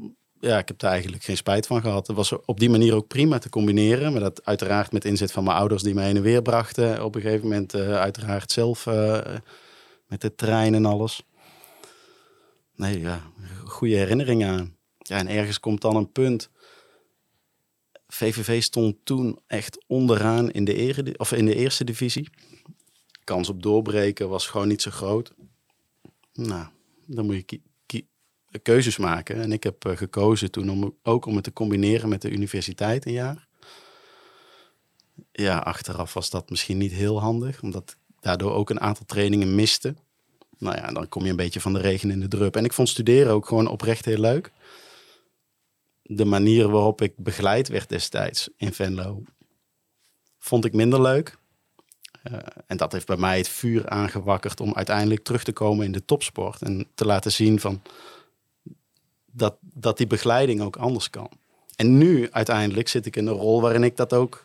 ja, 0.41 0.59
ik 0.59 0.69
heb 0.69 0.83
er 0.83 0.89
eigenlijk 0.89 1.23
geen 1.23 1.37
spijt 1.37 1.67
van 1.67 1.81
gehad. 1.81 2.07
Het 2.07 2.17
was 2.17 2.33
op 2.45 2.61
die 2.61 2.71
manier 2.71 2.95
ook 2.95 3.07
prima 3.07 3.39
te 3.39 3.49
combineren. 3.49 4.13
Maar 4.13 4.21
dat 4.21 4.45
uiteraard 4.45 4.93
met 4.93 5.05
inzet 5.05 5.33
van 5.33 5.45
mijn 5.45 5.57
ouders 5.57 5.83
die 5.83 5.95
mij 5.95 6.05
heen 6.05 6.17
en 6.17 6.23
weer 6.23 6.43
brachten. 6.43 7.05
Op 7.05 7.15
een 7.15 7.21
gegeven 7.21 7.49
moment 7.49 7.75
eh, 7.75 7.95
uiteraard 7.95 8.53
zelf 8.53 8.87
eh, 8.87 9.35
met 10.07 10.21
de 10.21 10.35
trein 10.35 10.75
en 10.75 10.85
alles. 10.85 11.23
Nee, 12.75 13.01
ja, 13.01 13.21
goede 13.65 13.97
herinneringen 13.97 14.49
aan. 14.49 14.77
Ja, 14.99 15.17
en 15.17 15.29
ergens 15.29 15.61
komt 15.61 15.81
dan 15.81 15.97
een 15.97 16.13
punt. 16.13 16.51
VVV 18.09 18.63
stond 18.63 18.97
toen 19.05 19.39
echt 19.47 19.85
onderaan 19.87 20.51
in 20.51 20.65
de, 20.65 21.15
of 21.17 21.33
in 21.33 21.47
de 21.47 21.55
eerste 21.55 21.85
divisie. 21.85 22.29
Kans 23.31 23.49
op 23.49 23.63
doorbreken 23.63 24.29
was 24.29 24.47
gewoon 24.47 24.69
niet 24.69 24.83
zo 24.83 24.91
groot. 24.91 25.33
Nou, 26.33 26.67
dan 27.07 27.27
moet 27.27 27.51
je 27.51 27.61
keuzes 28.63 28.97
maken. 28.97 29.41
En 29.41 29.53
ik 29.53 29.63
heb 29.63 29.85
eh, 29.85 29.97
gekozen 29.97 30.51
toen 30.51 30.71
om 30.71 30.97
ook 31.03 31.27
om 31.27 31.35
het 31.35 31.45
te 31.45 31.53
combineren 31.53 32.09
met 32.09 32.23
de 32.23 32.31
universiteit 32.31 33.07
een 33.07 33.13
jaar. 33.13 33.47
Ja, 35.33 35.59
achteraf 35.59 36.15
was 36.15 36.31
dat 36.31 36.51
misschien 36.51 36.79
niet 36.79 36.93
heel 36.93 37.21
handig, 37.21 37.63
omdat 37.63 37.91
ik 37.91 37.97
daardoor 38.21 38.53
ook 38.53 38.71
een 38.71 38.81
aantal 38.81 39.07
trainingen 39.07 39.55
miste. 39.55 39.95
Nou 40.59 40.77
ja, 40.77 40.93
dan 40.93 41.09
kom 41.09 41.25
je 41.25 41.31
een 41.31 41.37
beetje 41.37 41.61
van 41.61 41.73
de 41.73 41.81
regen 41.81 42.11
in 42.11 42.21
de 42.21 42.29
drup. 42.29 42.57
En 42.57 42.65
ik 42.65 42.73
vond 42.73 42.89
studeren 42.89 43.33
ook 43.33 43.47
gewoon 43.47 43.67
oprecht 43.67 44.05
heel 44.05 44.21
leuk. 44.21 44.53
De 46.03 46.25
manier 46.25 46.69
waarop 46.69 47.01
ik 47.01 47.17
begeleid 47.17 47.69
werd 47.69 47.89
destijds 47.89 48.49
in 48.57 48.73
Venlo, 48.73 49.23
vond 50.39 50.65
ik 50.65 50.73
minder 50.73 51.03
leuk. 51.03 51.39
Eh, 52.23 52.33
en 52.67 52.77
dat 52.77 52.93
heeft 52.93 53.07
bij 53.07 53.17
mij 53.17 53.37
het 53.39 53.49
vuur 53.49 53.89
aangewakkerd 53.89 54.61
om 54.61 54.75
uiteindelijk 54.75 55.25
terug 55.25 55.45
te 55.45 55.53
komen 55.53 55.85
in 55.85 55.93
de 55.93 56.05
topsport. 56.05 56.63
En 56.63 56.87
te 56.95 57.05
laten 57.07 57.33
zien 57.33 57.61
van 57.61 57.83
dat, 59.33 59.55
dat 59.61 59.97
die 59.97 60.07
begeleiding 60.07 60.61
ook 60.63 60.77
anders 60.77 61.11
kan. 61.11 61.29
En 61.77 61.99
nu 61.99 62.29
uiteindelijk 62.31 62.89
zit 62.89 63.07
ik 63.07 63.17
in 63.17 63.27
een 63.27 63.35
rol 63.35 63.61
waarin 63.61 63.85
ik 63.85 63.97
dat 63.97 64.13
ook 64.13 64.45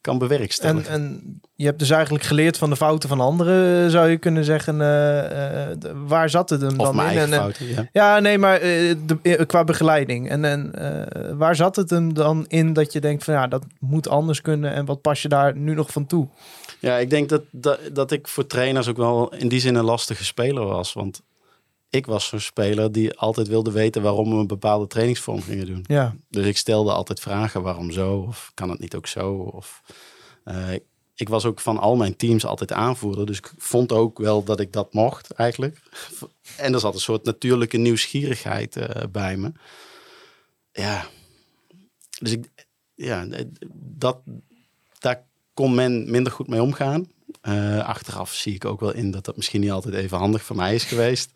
kan 0.00 0.12
En, 0.14 0.18
bewerkstelligen. 0.20 0.92
en 0.92 1.40
je 1.54 1.64
hebt 1.64 1.78
dus 1.78 1.90
eigenlijk 1.90 2.24
geleerd 2.24 2.58
van 2.58 2.70
de 2.70 2.76
fouten 2.76 3.08
van 3.08 3.20
anderen, 3.20 3.90
zou 3.90 4.08
je 4.08 4.16
kunnen 4.16 4.44
zeggen. 4.44 4.80
eh, 4.80 5.70
eh, 5.70 5.76
waar 6.06 6.30
zat 6.30 6.50
het 6.50 6.60
hem 6.60 6.80
of 6.80 6.86
dan 6.86 7.00
in? 7.10 7.18
En- 7.18 7.32
en- 7.32 7.38
fouten, 7.38 7.66
ja. 7.68 7.88
Ja, 7.92 8.18
nee, 8.18 8.38
maar 8.38 8.60
de, 8.60 9.44
qua 9.46 9.64
begeleiding. 9.64 10.28
En, 10.30 10.44
en 10.44 10.70
waar 11.38 11.56
zat 11.56 11.76
het 11.76 11.90
hem 11.90 12.14
dan 12.14 12.44
in 12.48 12.72
dat 12.72 12.92
je 12.92 13.00
denkt 13.00 13.24
van 13.24 13.34
ja, 13.34 13.46
dat 13.46 13.64
moet 13.80 14.08
anders 14.08 14.40
kunnen 14.40 14.72
en 14.72 14.84
wat 14.84 15.00
pas 15.00 15.22
je 15.22 15.28
daar 15.28 15.56
nu 15.56 15.74
nog 15.74 15.92
van 15.92 16.06
toe? 16.06 16.28
Ja, 16.78 16.96
ik 16.96 17.10
denk 17.10 17.28
dat, 17.28 17.42
dat, 17.50 17.80
dat 17.92 18.10
ik 18.12 18.28
voor 18.28 18.46
trainers 18.46 18.88
ook 18.88 18.96
wel 18.96 19.34
in 19.34 19.48
die 19.48 19.60
zin 19.60 19.74
een 19.74 19.84
lastige 19.84 20.24
speler 20.24 20.64
was. 20.64 20.92
Want 20.92 21.22
ik 21.90 22.06
was 22.06 22.26
zo'n 22.26 22.40
speler 22.40 22.92
die 22.92 23.18
altijd 23.18 23.48
wilde 23.48 23.70
weten 23.70 24.02
waarom 24.02 24.30
we 24.30 24.36
een 24.36 24.46
bepaalde 24.46 24.86
trainingsvorm 24.86 25.42
gingen 25.42 25.66
doen. 25.66 25.84
Ja, 25.86 26.16
Dus 26.28 26.46
ik 26.46 26.56
stelde 26.56 26.92
altijd 26.92 27.20
vragen, 27.20 27.62
waarom 27.62 27.90
zo? 27.90 28.24
Of 28.28 28.50
kan 28.54 28.70
het 28.70 28.78
niet 28.78 28.94
ook 28.94 29.06
zo? 29.06 29.32
Of, 29.32 29.82
eh, 30.44 30.72
ik 31.14 31.28
was 31.28 31.44
ook 31.44 31.60
van 31.60 31.78
al 31.78 31.96
mijn 31.96 32.16
teams 32.16 32.44
altijd 32.44 32.72
aanvoerder. 32.72 33.26
Dus 33.26 33.38
ik 33.38 33.52
vond 33.58 33.92
ook 33.92 34.18
wel 34.18 34.44
dat 34.44 34.60
ik 34.60 34.72
dat 34.72 34.92
mocht 34.92 35.30
eigenlijk. 35.30 35.80
En 36.56 36.74
er 36.74 36.80
zat 36.80 36.94
een 36.94 37.00
soort 37.00 37.24
natuurlijke 37.24 37.76
nieuwsgierigheid 37.76 38.76
eh, 38.76 39.02
bij 39.10 39.36
me. 39.36 39.52
Ja, 40.72 41.06
dus 42.18 42.32
ik, 42.32 42.48
ja, 42.94 43.26
dat, 43.74 44.18
daar 44.98 45.24
kon 45.56 45.74
men 45.74 46.10
minder 46.10 46.32
goed 46.32 46.48
mee 46.48 46.62
omgaan. 46.62 47.08
Eh, 47.40 47.86
achteraf 47.86 48.34
zie 48.34 48.54
ik 48.54 48.64
ook 48.64 48.80
wel 48.80 48.94
in 48.94 49.10
dat 49.10 49.24
dat 49.24 49.36
misschien 49.36 49.60
niet 49.60 49.70
altijd 49.70 49.94
even 49.94 50.18
handig 50.18 50.42
voor 50.42 50.56
mij 50.56 50.74
is 50.74 50.84
geweest. 50.84 51.30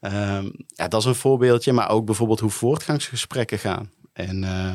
Ehm, 0.00 0.50
ja, 0.66 0.88
dat 0.88 1.00
is 1.00 1.06
een 1.06 1.14
voorbeeldje, 1.14 1.72
maar 1.72 1.90
ook 1.90 2.04
bijvoorbeeld 2.04 2.40
hoe 2.40 2.50
voortgangsgesprekken 2.50 3.58
gaan. 3.58 3.90
En 4.12 4.44
eh, 4.44 4.74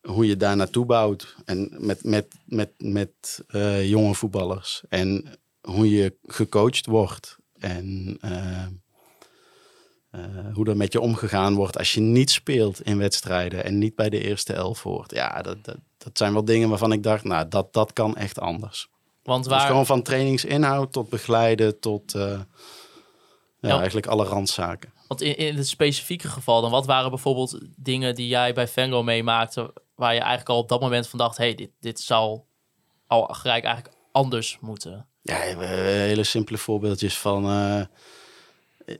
hoe 0.00 0.26
je 0.26 0.36
daar 0.36 0.56
naartoe 0.56 0.86
bouwt. 0.86 1.36
En 1.44 1.76
met, 1.78 2.04
met, 2.04 2.34
met, 2.44 2.70
met 2.78 3.44
eh, 3.46 3.88
jonge 3.88 4.14
voetballers. 4.14 4.82
En 4.88 5.38
hoe 5.60 5.90
je 5.90 6.16
gecoacht 6.22 6.86
wordt. 6.86 7.36
En 7.58 8.18
hoe 10.52 10.68
er 10.68 10.76
met 10.76 10.92
je 10.92 11.00
omgegaan 11.00 11.54
wordt 11.54 11.78
als 11.78 11.94
je 11.94 12.00
niet 12.00 12.30
speelt 12.30 12.80
in 12.80 12.98
wedstrijden. 12.98 13.64
En 13.64 13.78
niet 13.78 13.94
bij 13.94 14.10
de 14.10 14.20
eerste 14.20 14.52
elf 14.52 14.82
hoort. 14.82 15.10
Ja, 15.10 15.42
dat, 15.42 15.64
dat, 15.64 15.78
dat 16.08 16.18
zijn 16.18 16.32
wel 16.32 16.44
dingen 16.44 16.68
waarvan 16.68 16.92
ik 16.92 17.02
dacht, 17.02 17.24
nou, 17.24 17.48
dat, 17.48 17.72
dat 17.72 17.92
kan 17.92 18.16
echt 18.16 18.40
anders. 18.40 18.88
Want 19.22 19.44
Dus 19.44 19.52
waar, 19.52 19.66
gewoon 19.66 19.86
van 19.86 20.02
trainingsinhoud 20.02 20.92
tot 20.92 21.08
begeleiden 21.08 21.80
tot 21.80 22.12
ja, 22.12 22.46
Ja. 23.60 23.76
eigenlijk 23.76 24.06
alle 24.06 24.24
randzaken. 24.24 24.92
want 25.08 25.20
in, 25.20 25.36
in 25.36 25.56
het 25.56 25.68
specifieke 25.68 26.28
geval 26.28 26.60
dan, 26.60 26.70
wat 26.70 26.86
waren 26.86 27.10
bijvoorbeeld 27.10 27.58
dingen 27.76 28.14
die 28.14 28.28
jij 28.28 28.52
bij 28.52 28.68
Venlo 28.68 29.02
meemaakte, 29.02 29.72
waar 29.94 30.14
je 30.14 30.20
eigenlijk 30.20 30.48
al 30.48 30.58
op 30.58 30.68
dat 30.68 30.80
moment 30.80 31.08
van 31.08 31.18
dacht, 31.18 31.36
hey, 31.36 31.54
dit, 31.54 31.70
dit 31.80 32.00
zou 32.00 32.40
al 33.06 33.22
gelijk 33.22 33.64
eigenlijk 33.64 33.96
anders 34.12 34.58
moeten. 34.60 35.06
Ja, 35.22 35.36
hele 35.36 36.24
simpele 36.24 36.58
voorbeeldjes 36.58 37.18
van 37.18 37.44
eh, 37.44 37.80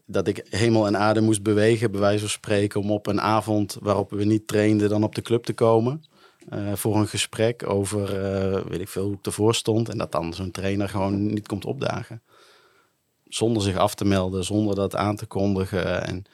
dat 0.07 0.29
ik 0.29 0.47
hemel 0.51 0.87
en 0.87 0.97
aarde 0.97 1.21
moest 1.21 1.43
bewegen, 1.43 1.91
bij 1.91 2.01
wijze 2.01 2.21
van 2.21 2.29
spreken, 2.29 2.81
om 2.81 2.91
op 2.91 3.07
een 3.07 3.21
avond 3.21 3.77
waarop 3.81 4.11
we 4.11 4.25
niet 4.25 4.47
trainden, 4.47 4.89
dan 4.89 5.03
op 5.05 5.15
de 5.15 5.23
club 5.23 5.45
te 5.45 5.53
komen. 5.53 6.05
Eh, 6.51 6.73
voor 6.75 6.97
een 6.97 7.09
gesprek 7.09 7.69
over, 7.69 8.25
eh, 8.25 8.63
weet 8.65 8.81
ik 8.81 8.89
veel, 8.89 9.05
hoe 9.05 9.17
het 9.17 9.27
ervoor 9.27 9.55
stond. 9.55 9.89
En 9.89 9.99
dat 9.99 10.13
dan 10.13 10.35
zo'n 10.35 10.51
trainer 10.51 10.89
gewoon 10.89 11.27
niet 11.27 11.47
komt 11.47 11.65
opdagen. 11.65 12.23
Zonder 13.29 13.63
zich 13.63 13.77
af 13.77 13.95
te 13.95 14.05
melden, 14.05 14.45
zonder 14.45 14.75
dat 14.75 14.97
aan 14.97 15.17
te 15.17 15.27
kondigen. 15.27 16.07
En 16.07 16.25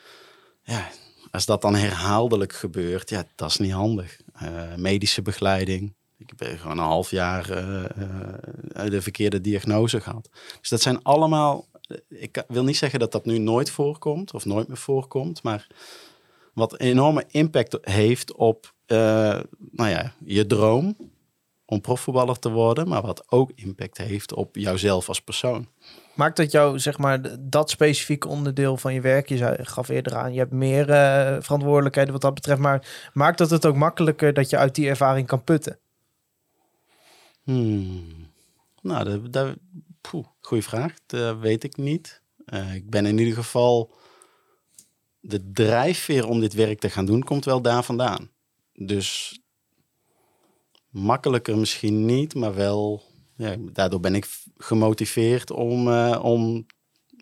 ja, 0.63 0.89
als 1.31 1.47
dat 1.47 1.63
dan 1.63 1.75
herhaaldelijk 1.75 2.53
gebeurt, 2.53 3.11
ja, 3.11 3.25
dat 3.35 3.51
is 3.51 3.57
niet 3.57 3.73
handig. 3.73 4.21
Eh, 4.35 4.75
medische 4.77 5.23
begeleiding. 5.23 5.95
Ik 6.19 6.33
heb 6.37 6.59
gewoon 6.59 6.79
een 6.79 6.85
half 6.85 7.11
jaar 7.11 7.47
de 8.91 8.99
verkeerde 9.03 9.41
diagnose 9.41 10.01
gehad. 10.01 10.29
Dus 10.61 10.69
dat 10.69 10.81
zijn 10.81 11.03
allemaal. 11.03 11.67
Ik 12.09 12.45
wil 12.49 12.65
niet 12.65 12.77
zeggen 12.77 12.99
dat 12.99 13.13
dat 13.13 13.25
nu 13.25 13.39
nooit 13.39 13.71
voorkomt 13.71 14.33
of 14.33 14.45
nooit 14.45 14.69
meer 14.69 14.77
voorkomt, 14.77 15.43
maar 15.43 15.67
wat 16.53 16.79
enorme 16.79 17.25
impact 17.29 17.79
heeft 17.81 18.35
op 18.35 18.74
nou 18.87 19.91
ja, 19.91 20.13
je 20.25 20.47
droom 20.47 20.97
om 21.65 21.81
profvoetballer 21.81 22.39
te 22.39 22.51
worden, 22.51 22.89
maar 22.89 23.03
wat 23.03 23.33
ook 23.33 23.51
impact 23.55 23.99
heeft 23.99 24.35
op 24.35 24.57
jouzelf 24.57 25.09
als 25.09 25.21
persoon. 25.21 25.69
Maakt 26.15 26.37
dat 26.37 26.51
jou, 26.51 26.79
zeg 26.79 26.99
maar, 26.99 27.41
dat 27.41 27.71
specifieke 27.71 28.29
onderdeel 28.29 28.77
van 28.77 28.95
je 28.95 29.01
werk, 29.01 29.29
je 29.29 29.37
zei, 29.37 29.65
gaf 29.65 29.89
eerder 29.89 30.15
aan, 30.15 30.33
je 30.33 30.39
hebt 30.39 30.53
meer 30.53 30.91
eh, 30.91 31.37
verantwoordelijkheden 31.41 32.13
wat 32.13 32.21
dat 32.21 32.35
betreft, 32.35 32.61
maar 32.61 33.11
maakt 33.13 33.39
dat 33.39 33.51
het 33.51 33.67
ook 33.67 33.77
makkelijker 33.77 34.35
dat 34.35 34.51
je 34.51 34.57
uit 34.57 34.75
die 34.75 34.89
ervaring 34.89 35.27
kan 35.27 35.45
putten? 35.45 35.79
Hmm. 37.43 38.33
Nou, 38.81 39.05
dat, 39.05 39.33
dat, 39.33 39.57
poeh, 40.01 40.27
goeie 40.41 40.63
vraag. 40.63 40.95
Dat 41.07 41.39
weet 41.39 41.65
ik 41.65 41.77
niet. 41.77 42.23
Eh, 42.47 42.75
ik 42.75 42.91
ben 42.91 43.07
in 43.07 43.19
ieder 43.19 43.35
geval... 43.35 43.93
De 45.27 45.51
drijfveer 45.51 46.29
om 46.29 46.41
dit 46.41 46.53
werk 46.55 46.81
te 46.81 46.91
gaan 46.91 47.07
doen 47.07 47.23
komt 47.23 47.45
wel 47.45 47.63
daar 47.63 47.83
vandaan. 47.83 48.31
Dus 48.75 49.41
makkelijker 50.89 51.59
misschien 51.59 52.05
niet, 52.05 52.35
maar 52.35 52.55
wel... 52.55 53.03
Ja, 53.37 53.57
daardoor 53.59 54.01
ben 54.01 54.15
ik 54.15 54.27
gemotiveerd 54.57 55.51
om, 55.51 55.89
eh, 55.89 56.21
om 56.23 56.67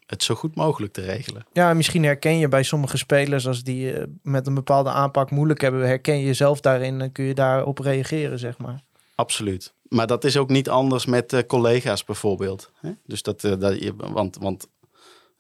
het 0.07 0.23
zo 0.23 0.35
goed 0.35 0.55
mogelijk 0.55 0.93
te 0.93 1.01
regelen. 1.01 1.47
Ja, 1.53 1.75
misschien 1.75 2.05
herken 2.05 2.39
je 2.39 2.49
bij 2.49 2.63
sommige 2.63 2.97
spelers 2.97 3.47
als 3.47 3.63
die 3.63 3.93
eh, 3.93 4.07
met 4.23 4.47
een 4.47 4.55
bepaalde 4.55 4.91
aanpak 4.91 5.31
moeilijk 5.31 5.61
hebben, 5.61 5.87
herken 5.87 6.19
je 6.19 6.25
jezelf 6.25 6.61
daarin 6.61 7.01
en 7.01 7.13
kun 7.13 7.25
je 7.25 7.35
daarop 7.35 7.79
reageren, 7.79 8.39
zeg 8.39 8.59
maar. 8.59 8.83
Absoluut. 9.15 9.75
Maar 9.89 10.07
dat 10.07 10.25
is 10.25 10.37
ook 10.37 10.49
niet 10.49 10.69
anders 10.69 11.07
met 11.07 11.33
eh, 11.33 11.41
collega's 11.47 12.05
bijvoorbeeld. 12.05 12.71
Hè? 12.81 12.91
Dus 13.07 13.23
dat, 13.23 13.41
dat 13.41 13.83
je, 13.83 13.95
want, 13.97 14.37
want 14.37 14.69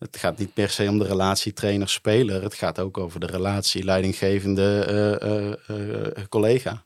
het 0.03 0.17
gaat 0.17 0.39
niet 0.39 0.55
per 0.55 0.71
se 0.71 0.89
om 0.89 0.99
de 0.99 1.07
relatie 1.07 1.53
trainer-speler. 1.53 2.43
Het 2.43 2.55
gaat 2.55 2.79
ook 2.79 2.99
over 2.99 3.21
de 3.21 3.27
relatie 3.27 3.85
leidinggevende 3.85 4.85
eh, 4.85 5.53
eh, 5.69 6.17
eh, 6.17 6.25
collega, 6.29 6.85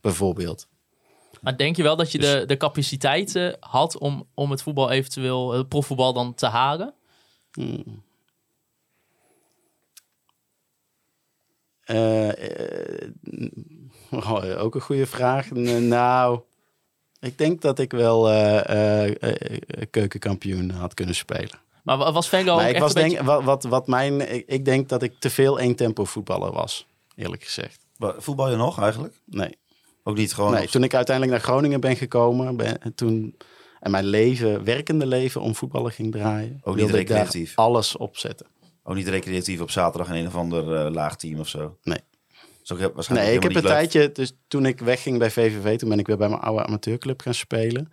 bijvoorbeeld. 0.00 0.66
Maar 1.40 1.56
denk 1.56 1.76
je 1.76 1.82
wel 1.82 1.96
dat 1.96 2.12
je 2.12 2.18
de, 2.18 2.44
de 2.46 2.56
capaciteit 2.56 3.36
eh, 3.36 3.52
had 3.60 3.98
om, 3.98 4.28
om 4.34 4.50
het 4.50 4.62
voetbal 4.62 4.90
eventueel, 4.90 5.52
het 5.52 5.68
profvoetbal 5.68 6.12
dan 6.12 6.34
te 6.34 6.46
halen? 6.46 6.94
Hmm. 7.52 8.02
Oh, 14.10 14.62
ook 14.62 14.74
een 14.74 14.80
goede 14.80 15.06
vraag. 15.06 15.50
Nou, 15.50 16.40
ik 17.20 17.38
denk 17.38 17.60
dat 17.60 17.78
ik 17.78 17.90
wel 17.92 18.22
keukenkampioen 19.90 20.70
had 20.70 20.94
kunnen 20.94 21.14
spelen. 21.14 21.63
Maar 21.84 21.96
wa- 21.98 22.12
was 22.12 22.28
Venlo 22.28 22.54
ook 22.54 22.60
ik 22.60 22.66
echt 22.66 22.78
was 22.78 22.94
een 22.94 23.00
denk, 23.00 23.10
beetje... 23.10 23.24
wat, 23.24 23.42
wat, 23.44 23.64
wat 23.64 23.86
mijn, 23.86 24.34
ik, 24.34 24.44
ik 24.46 24.64
denk 24.64 24.88
dat 24.88 25.02
ik 25.02 25.12
te 25.18 25.30
veel 25.30 25.60
één 25.60 25.74
tempo 25.74 26.04
voetballer 26.04 26.52
was, 26.52 26.86
eerlijk 27.16 27.44
gezegd. 27.44 27.86
Voetbal 27.98 28.50
je 28.50 28.56
nog 28.56 28.80
eigenlijk? 28.80 29.14
Nee, 29.24 29.56
Ook 30.02 30.16
niet 30.16 30.34
gewoon... 30.34 30.52
nee 30.52 30.68
toen 30.68 30.82
ik 30.84 30.94
uiteindelijk 30.94 31.36
naar 31.36 31.46
Groningen 31.46 31.80
ben 31.80 31.96
gekomen, 31.96 32.56
ben, 32.56 32.94
toen, 32.94 33.36
en 33.80 33.90
mijn 33.90 34.04
leven, 34.04 34.64
werkende 34.64 35.06
leven 35.06 35.40
om 35.40 35.54
voetballen 35.54 35.92
ging 35.92 36.12
draaien, 36.12 36.60
Ook 36.62 36.74
niet 36.74 36.84
wilde 36.84 37.00
ik 37.00 37.08
daar 37.08 37.16
recreatief? 37.18 37.56
alles 37.56 37.96
opzetten. 37.96 38.46
Ook 38.82 38.94
niet 38.94 39.08
recreatief 39.08 39.60
op 39.60 39.70
zaterdag 39.70 40.08
in 40.08 40.14
een 40.14 40.26
of 40.26 40.34
ander 40.36 40.74
eh, 40.86 40.92
laag 40.92 41.16
team 41.16 41.40
of 41.40 41.48
zo? 41.48 41.76
Nee. 41.82 41.98
Is 42.62 42.72
ook 42.72 42.78
heel- 42.78 42.92
waarschijnlijk 42.94 43.28
Nee, 43.30 43.38
ik 43.38 43.42
heb 43.54 43.54
een 43.64 43.70
tijdje, 43.70 44.12
dus 44.12 44.32
toen 44.48 44.66
ik 44.66 44.80
wegging 44.80 45.18
bij 45.18 45.30
VVV, 45.30 45.78
toen 45.78 45.88
ben 45.88 45.98
ik 45.98 46.06
weer 46.06 46.16
bij 46.16 46.28
mijn 46.28 46.40
oude 46.40 46.64
amateurclub 46.64 47.20
gaan 47.20 47.34
spelen. 47.34 47.92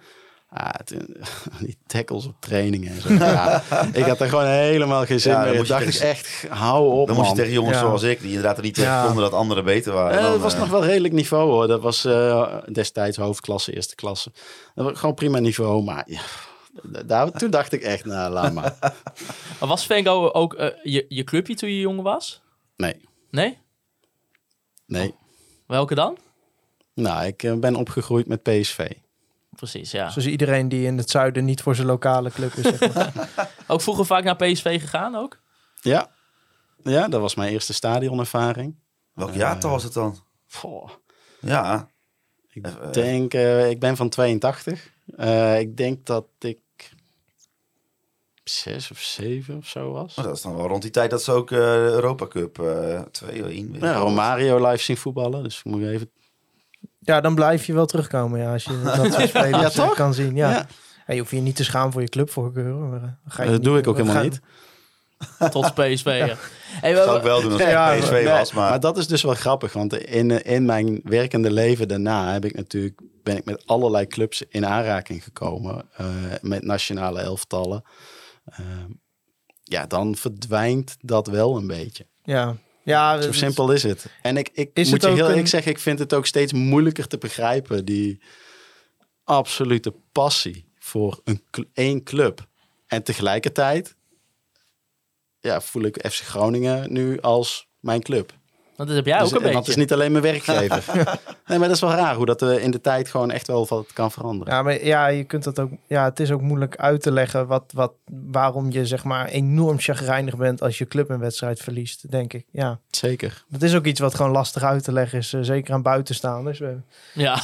Ah, 0.53 0.70
toen- 0.70 1.15
die 1.65 1.77
tackles 1.88 2.25
op 2.25 2.36
trainingen 2.39 2.91
en 2.91 3.01
zo. 3.01 3.13
Ja, 3.13 3.63
ik 3.93 4.03
had 4.05 4.20
er 4.22 4.29
gewoon 4.29 4.46
helemaal 4.46 5.05
geen 5.05 5.20
zin 5.20 5.31
Ja, 5.31 5.43
dan 5.43 5.51
meer. 5.51 5.62
Ik 5.62 5.67
dacht 5.67 5.81
ik 5.86 5.91
tegen- 5.91 6.08
echt, 6.10 6.46
hou 6.50 6.91
op. 7.00 7.08
Dan 7.08 7.15
moest 7.15 7.29
je 7.29 7.36
tegen 7.36 7.51
jongens 7.51 7.77
Ja. 7.77 7.84
zoals 7.84 8.03
ik, 8.03 8.20
die 8.20 8.27
inderdaad 8.27 8.58
er 8.58 8.63
niet 8.63 8.74
tegen 8.74 8.91
Ja. 8.91 9.05
konden 9.05 9.24
dat 9.24 9.34
anderen 9.34 9.63
beter 9.63 9.93
waren. 9.93 10.17
Eh, 10.20 10.24
dat 10.25 10.39
was 10.39 10.53
eh, 10.53 10.60
nog 10.60 10.70
wel 10.70 10.86
redelijk 10.86 11.13
niveau 11.13 11.51
hoor. 11.51 11.67
Dat 11.67 11.81
was 11.81 12.05
eh, 12.05 12.58
destijds 12.72 13.17
hoofdklasse, 13.17 13.74
eerste 13.75 13.96
klasse. 13.96 14.31
Dat 14.75 14.86
was 14.86 15.00
gewoon 15.00 15.15
prima 15.15 15.39
niveau. 15.39 15.84
Maar 15.84 16.03
ja, 16.08 16.22
daar, 17.05 17.31
toen 17.31 17.50
dacht 17.50 17.72
ik 17.74 17.81
echt, 17.81 18.05
nou 18.05 18.31
laat 18.34 18.53
maar. 18.53 18.75
Was 19.60 19.86
Venlo 19.86 20.29
ook 20.31 20.53
eh, 20.53 20.67
je, 20.84 21.05
je 21.10 21.24
clubje 21.24 21.55
toen 21.55 21.70
je 21.70 21.79
jong 21.79 22.01
was? 22.01 22.41
Nee, 22.75 23.01
Nee? 23.29 23.58
nee. 24.86 25.13
Welke 25.67 25.96
dan? 25.96 26.17
Nou, 26.93 27.25
ik 27.25 27.53
ben 27.60 27.75
opgegroeid 27.75 28.27
met 28.27 28.43
PSV. 28.43 28.89
Precies, 29.62 29.91
ja. 29.91 30.10
Zoals 30.10 30.27
iedereen 30.27 30.70
die 30.70 30.86
in 30.86 30.98
het 30.98 31.10
zuiden 31.10 31.46
niet 31.46 31.62
voor 31.62 31.75
zijn 31.75 31.88
lokale 31.88 32.30
club 32.32 32.53
is. 32.53 32.77
Zeg 32.77 32.94
maar. 32.94 33.30
Ook 33.68 33.82
vroeger 33.82 34.06
vaak 34.06 34.24
naar 34.24 34.36
PSV 34.36 34.80
gegaan 34.82 35.15
ook? 35.15 35.39
Ja. 35.82 36.10
ja, 36.84 37.08
dat 37.08 37.22
was 37.22 37.36
mijn 37.36 37.51
eerste 37.51 37.74
stadionervaring. 37.74 38.75
Welk 39.13 39.34
jaartal 39.34 39.70
was 39.72 39.84
het 39.84 39.94
dan? 39.94 40.18
Goh, 40.50 40.89
Ja, 41.39 41.88
ik 42.51 42.65
Eh, 42.65 42.91
denk, 42.91 43.34
eh, 43.34 43.70
ik 43.70 43.80
ben 43.80 43.96
van 43.96 44.10
82. 44.10 44.91
Eh, 45.18 45.60
ik 45.60 45.77
denk 45.77 46.06
dat 46.06 46.25
ik 46.39 46.60
zes 48.44 48.91
of 48.91 49.00
zeven 49.00 49.58
of 49.58 49.68
zo 49.68 49.91
was. 49.91 50.15
dat 50.15 50.36
is 50.36 50.41
dan 50.41 50.56
wel 50.56 50.68
rond 50.68 50.82
die 50.82 50.91
tijd 50.91 51.10
dat 51.10 51.24
ze 51.24 51.32
ook 51.32 51.51
eh 51.51 51.58
Europa 51.84 52.27
Cup 52.27 52.60
eh 52.60 53.01
2 53.01 53.44
of 53.44 53.50
1 53.50 53.74
Ja, 53.80 53.94
Romario 53.94 54.68
live 54.70 54.84
zien 54.84 54.98
voetballen. 54.98 55.44
Dus 55.44 55.63
moet 55.63 55.82
je 55.82 55.89
even 55.89 56.12
ja, 57.03 57.22
dan 57.22 57.36
blijf 57.36 57.65
je 57.65 57.74
wel 57.74 57.86
terugkomen 57.86 58.39
ja, 58.39 58.51
als 58.53 58.63
je 58.63 58.81
dat 58.96 59.13
soort 59.13 59.29
spelers 59.29 59.75
Ja, 59.75 59.84
eh, 59.84 59.91
kan 59.91 60.13
zien. 60.13 60.36
Ja. 60.36 60.50
Ja. 60.50 60.67
Je 61.13 61.20
hoeft 61.20 61.31
je 61.31 61.38
niet 61.39 61.55
te 61.55 61.63
schamen 61.63 61.91
voor 61.91 62.01
je 62.01 62.10
clubvoorkeur. 62.10 62.74
Maar, 62.75 63.01
eh, 63.03 63.10
ga 63.27 63.43
je 63.43 63.50
dat 63.50 63.58
niet- 63.58 63.67
doe 63.67 63.77
ik 63.77 63.88
ook 63.88 63.96
helemaal 63.96 64.15
gaan- 64.15 64.24
niet. 64.24 64.39
Tot 65.51 65.74
PSV, 65.74 66.24
ja. 66.27 66.36
Hey, 66.81 66.93
Dat 66.93 67.03
zou 67.05 67.17
ik 67.17 67.24
wel 67.24 67.41
doen 67.41 67.51
als 67.51 67.62
ik 67.62 67.67
Ja, 67.67 67.96
PSV 68.00 68.12
Nee, 68.12 68.25
was. 68.27 68.53
Maar, 68.53 68.70
maar 68.70 68.79
dat 68.79 68.98
is 68.98 69.08
dus 69.08 69.22
wel 69.22 69.34
grappig, 69.34 69.74
want 69.74 69.93
in, 69.98 70.43
in 70.46 70.65
mijn 70.65 71.00
werkende 71.03 71.51
leven 71.51 71.88
daarna 71.88 72.31
heb 72.34 72.46
ik 72.46 72.55
natuurlijk, 72.55 73.01
ben 73.24 73.38
ik 73.38 73.46
met 73.46 73.65
allerlei 73.67 74.08
clubs 74.08 74.41
in 74.50 74.65
aanraking 74.65 75.24
gekomen, 75.24 75.86
eh, 75.98 76.05
met 76.41 76.63
nationale 76.63 77.20
elftallen. 77.20 77.84
Ehm, 78.46 78.89
ja, 79.63 79.86
dan 79.86 80.15
verdwijnt 80.15 80.98
dat 81.01 81.27
wel 81.27 81.58
een 81.58 81.67
beetje. 81.67 82.08
Ja, 82.24 82.55
ja 82.84 83.22
Zo 83.22 83.32
simpel 83.32 83.72
is 83.72 83.84
het. 83.84 84.06
En 84.22 84.38
ik, 84.38 84.50
ik 84.54 84.70
Is 84.74 84.90
moet 84.90 85.02
je 85.02 85.08
heel 85.08 85.18
eerlijk 85.18 85.38
een- 85.40 85.48
zeggen, 85.48 85.72
ik 85.72 85.80
vind 85.80 86.00
het 86.00 86.14
ook 86.14 86.26
steeds 86.26 86.54
moeilijker 86.54 87.08
te 87.08 87.18
begrijpen, 87.18 87.86
die, 87.86 88.20
absolute 89.24 89.94
passie 90.12 90.66
voor 90.80 91.22
een, 91.24 91.44
één 91.74 92.04
club. 92.04 92.48
En 92.88 93.04
tegelijkertijd 93.04 93.96
ja, 95.40 95.62
voel 95.62 95.84
ik 95.84 95.98
FC 96.12 96.22
Groningen 96.22 96.94
nu 96.94 97.20
als 97.22 97.68
mijn 97.80 98.02
club. 98.02 98.34
Want 98.82 98.94
dat 98.94 99.06
heb 99.06 99.14
jij 99.14 99.20
Dus- 99.24 99.34
ook 99.34 99.34
een 99.36 99.42
want 99.42 99.54
beetje. 99.54 99.60
het 99.60 99.68
is 99.70 99.76
niet 99.76 99.94
alleen 99.94 100.12
mijn 100.12 100.24
werkgever. 100.24 100.84
nee, 101.48 101.60
maar 101.60 101.68
dat 101.68 101.72
is 101.76 101.80
wel 101.82 101.92
raar 101.92 102.16
hoe 102.16 102.26
dat 102.26 102.42
eh, 102.42 102.64
in 102.64 102.72
de 102.72 102.82
tijd 102.82 103.10
gewoon 103.10 103.32
echt 103.32 103.48
wel 103.48 103.66
wat 103.70 103.88
kan 103.94 104.12
veranderen. 104.12 104.54
Ja, 104.54 104.62
maar 104.62 104.86
ja, 104.86 105.08
je 105.08 105.24
kunt 105.24 105.44
dat 105.44 105.60
ook. 105.60 105.70
Ja, 105.88 106.04
het 106.04 106.20
is 106.20 106.32
ook 106.32 106.42
moeilijk 106.42 106.76
uit 106.76 107.02
te 107.02 107.12
leggen 107.12 107.48
wat, 107.48 107.64
wat, 107.74 107.92
waarom 108.32 108.72
je 108.72 108.86
zeg 108.86 109.04
maar 109.04 109.28
enorm 109.28 109.80
chagrijnig 109.80 110.38
bent 110.38 110.62
als 110.62 110.78
je 110.78 110.86
club 110.88 111.10
een 111.10 111.20
wedstrijd 111.20 111.60
verliest, 111.60 112.12
denk 112.12 112.34
ik. 112.34 112.46
Ja, 112.52 112.80
Zeker. 112.90 113.44
dat 113.48 113.62
is 113.62 113.76
ook 113.76 113.86
iets 113.86 114.00
wat 114.00 114.16
gewoon 114.16 114.32
lastig 114.32 114.64
uit 114.64 114.84
te 114.84 114.92
leggen 114.92 115.18
is, 115.18 115.34
eh, 115.34 115.40
zeker 115.44 115.74
aan 115.74 115.82
buitenstaanders. 115.82 116.62
Ja. 117.14 117.40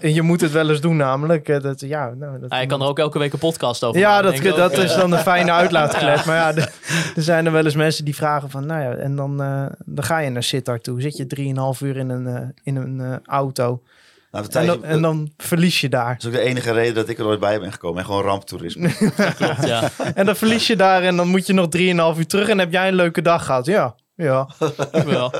eh, 0.00 0.14
je 0.14 0.22
moet 0.22 0.40
het 0.40 0.50
wel 0.52 0.70
eens 0.70 0.80
doen, 0.80 0.96
namelijk. 0.96 1.48
eh, 1.48 1.60
dat, 1.60 1.80
ja, 1.80 2.10
nou, 2.18 2.40
dat, 2.40 2.50
Hij 2.50 2.66
kan 2.66 2.80
er 2.82 2.86
ook 2.86 2.98
elke 2.98 3.18
week 3.18 3.32
een 3.32 3.38
podcast 3.38 3.84
over 3.84 4.00
Ja, 4.00 4.22
maken, 4.22 4.42
dat, 4.44 4.56
dat 4.56 4.78
ook. 4.78 4.84
is 4.84 4.94
dan 4.94 5.12
een 5.12 5.18
fijne 5.18 5.52
uitlaatklep. 5.52 6.24
Maar 6.24 6.36
ja, 6.36 6.54
er 7.16 7.22
zijn 7.22 7.46
er 7.46 7.52
wel 7.52 7.64
eens 7.64 7.74
mensen 7.74 8.04
die 8.04 8.14
vragen 8.14 8.50
van, 8.50 8.66
nou 8.66 8.82
ja, 8.82 8.90
en 8.94 9.16
dan, 9.16 9.42
eh, 9.42 9.64
dan 9.84 10.04
ga 10.04 10.18
je 10.18 10.30
naar 10.30 10.42
Sittard 10.42 10.81
toe. 10.82 11.00
Zit 11.00 11.16
je 11.16 11.26
drieënhalf 11.26 11.80
uur 11.80 11.96
in 11.96 12.08
een, 12.08 12.26
eh, 12.26 12.48
in 12.62 12.76
een 12.76 13.00
eh, 13.00 13.16
auto. 13.24 13.82
Nou, 14.30 14.46
En 14.50 14.66
dan, 14.66 14.84
en 14.84 15.02
dan 15.02 15.32
verlies 15.36 15.80
je 15.80 15.88
daar. 15.88 16.12
dat 16.12 16.22
is 16.22 16.26
ook 16.26 16.32
de 16.32 16.40
enige 16.40 16.72
reden 16.72 16.94
dat 16.94 17.08
ik 17.08 17.18
er 17.18 17.26
ooit 17.26 17.40
bij 17.40 17.60
ben 17.60 17.72
gekomen. 17.72 17.98
En 17.98 18.04
gewoon 18.04 18.22
ramptoerisme. 18.22 18.94
Klopt, 19.36 19.66
ja. 19.66 19.90
En 20.14 20.26
dan 20.26 20.36
verlies 20.36 20.66
je 20.66 20.76
daar 20.76 21.02
en 21.02 21.16
dan 21.16 21.28
moet 21.28 21.46
je 21.46 21.52
nog 21.52 21.68
drieënhalf 21.68 22.18
uur 22.18 22.26
terug 22.26 22.48
en 22.48 22.58
heb 22.58 22.72
jij 22.72 22.88
een 22.88 22.94
leuke 22.94 23.22
dag 23.22 23.44
gehad. 23.44 23.66
Ja, 23.66 23.94
ja. 24.14 24.48
wel. 25.04 25.32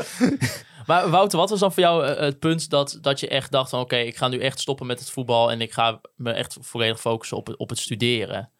Maar 0.86 1.10
Wouter, 1.10 1.38
wat 1.38 1.50
was 1.50 1.60
dan 1.60 1.72
voor 1.72 1.82
jou 1.82 2.06
eh, 2.06 2.20
het 2.20 2.38
punt 2.38 2.70
dat, 2.70 2.98
dat 3.00 3.20
je 3.20 3.28
echt 3.28 3.52
dacht 3.52 3.70
van... 3.70 3.80
oké, 3.80 3.96
ik 3.96 4.16
ga 4.16 4.28
nu 4.28 4.38
echt 4.38 4.60
stoppen 4.60 4.86
met 4.86 4.98
het 4.98 5.10
voetbal... 5.10 5.50
en 5.50 5.60
ik 5.60 5.72
ga 5.72 6.00
me 6.16 6.32
echt 6.32 6.56
volledig 6.60 7.00
focussen 7.00 7.36
op 7.36 7.46
het, 7.46 7.56
op 7.56 7.68
het 7.68 7.78
studeren? 7.78 8.50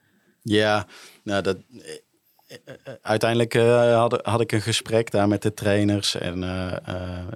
Ja, 0.43 0.87
nou 1.25 1.43
dat. 1.43 1.57
Uiteindelijk 3.03 3.55
eh, 3.55 3.97
had, 3.97 4.21
had 4.23 4.41
ik 4.41 4.53
een 4.53 4.61
gesprek 4.61 5.11
daar 5.11 5.29
met 5.29 5.43
de 5.43 5.55
trainers. 5.55 6.15
En 6.15 6.43
eh, 6.43 6.77
eh, 6.87 7.27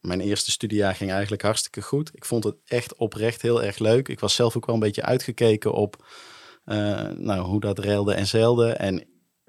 mijn 0.00 0.20
eerste 0.20 0.50
studiejaar 0.50 0.94
ging 0.94 1.10
eigenlijk 1.10 1.42
hartstikke 1.42 1.82
goed. 1.82 2.10
Ik 2.14 2.24
vond 2.24 2.44
het 2.44 2.56
echt 2.64 2.96
oprecht 2.96 3.42
heel 3.42 3.62
erg 3.62 3.78
leuk. 3.78 4.08
Ik 4.08 4.20
was 4.20 4.34
zelf 4.34 4.56
ook 4.56 4.66
wel 4.66 4.74
een 4.74 4.80
beetje 4.80 5.02
uitgekeken 5.02 5.72
op 5.72 6.06
nou, 7.16 7.38
hoe 7.38 7.60
dat 7.60 7.78
reilde 7.78 8.14
en 8.14 8.26
zeilde. 8.26 8.72
En 8.72 9.04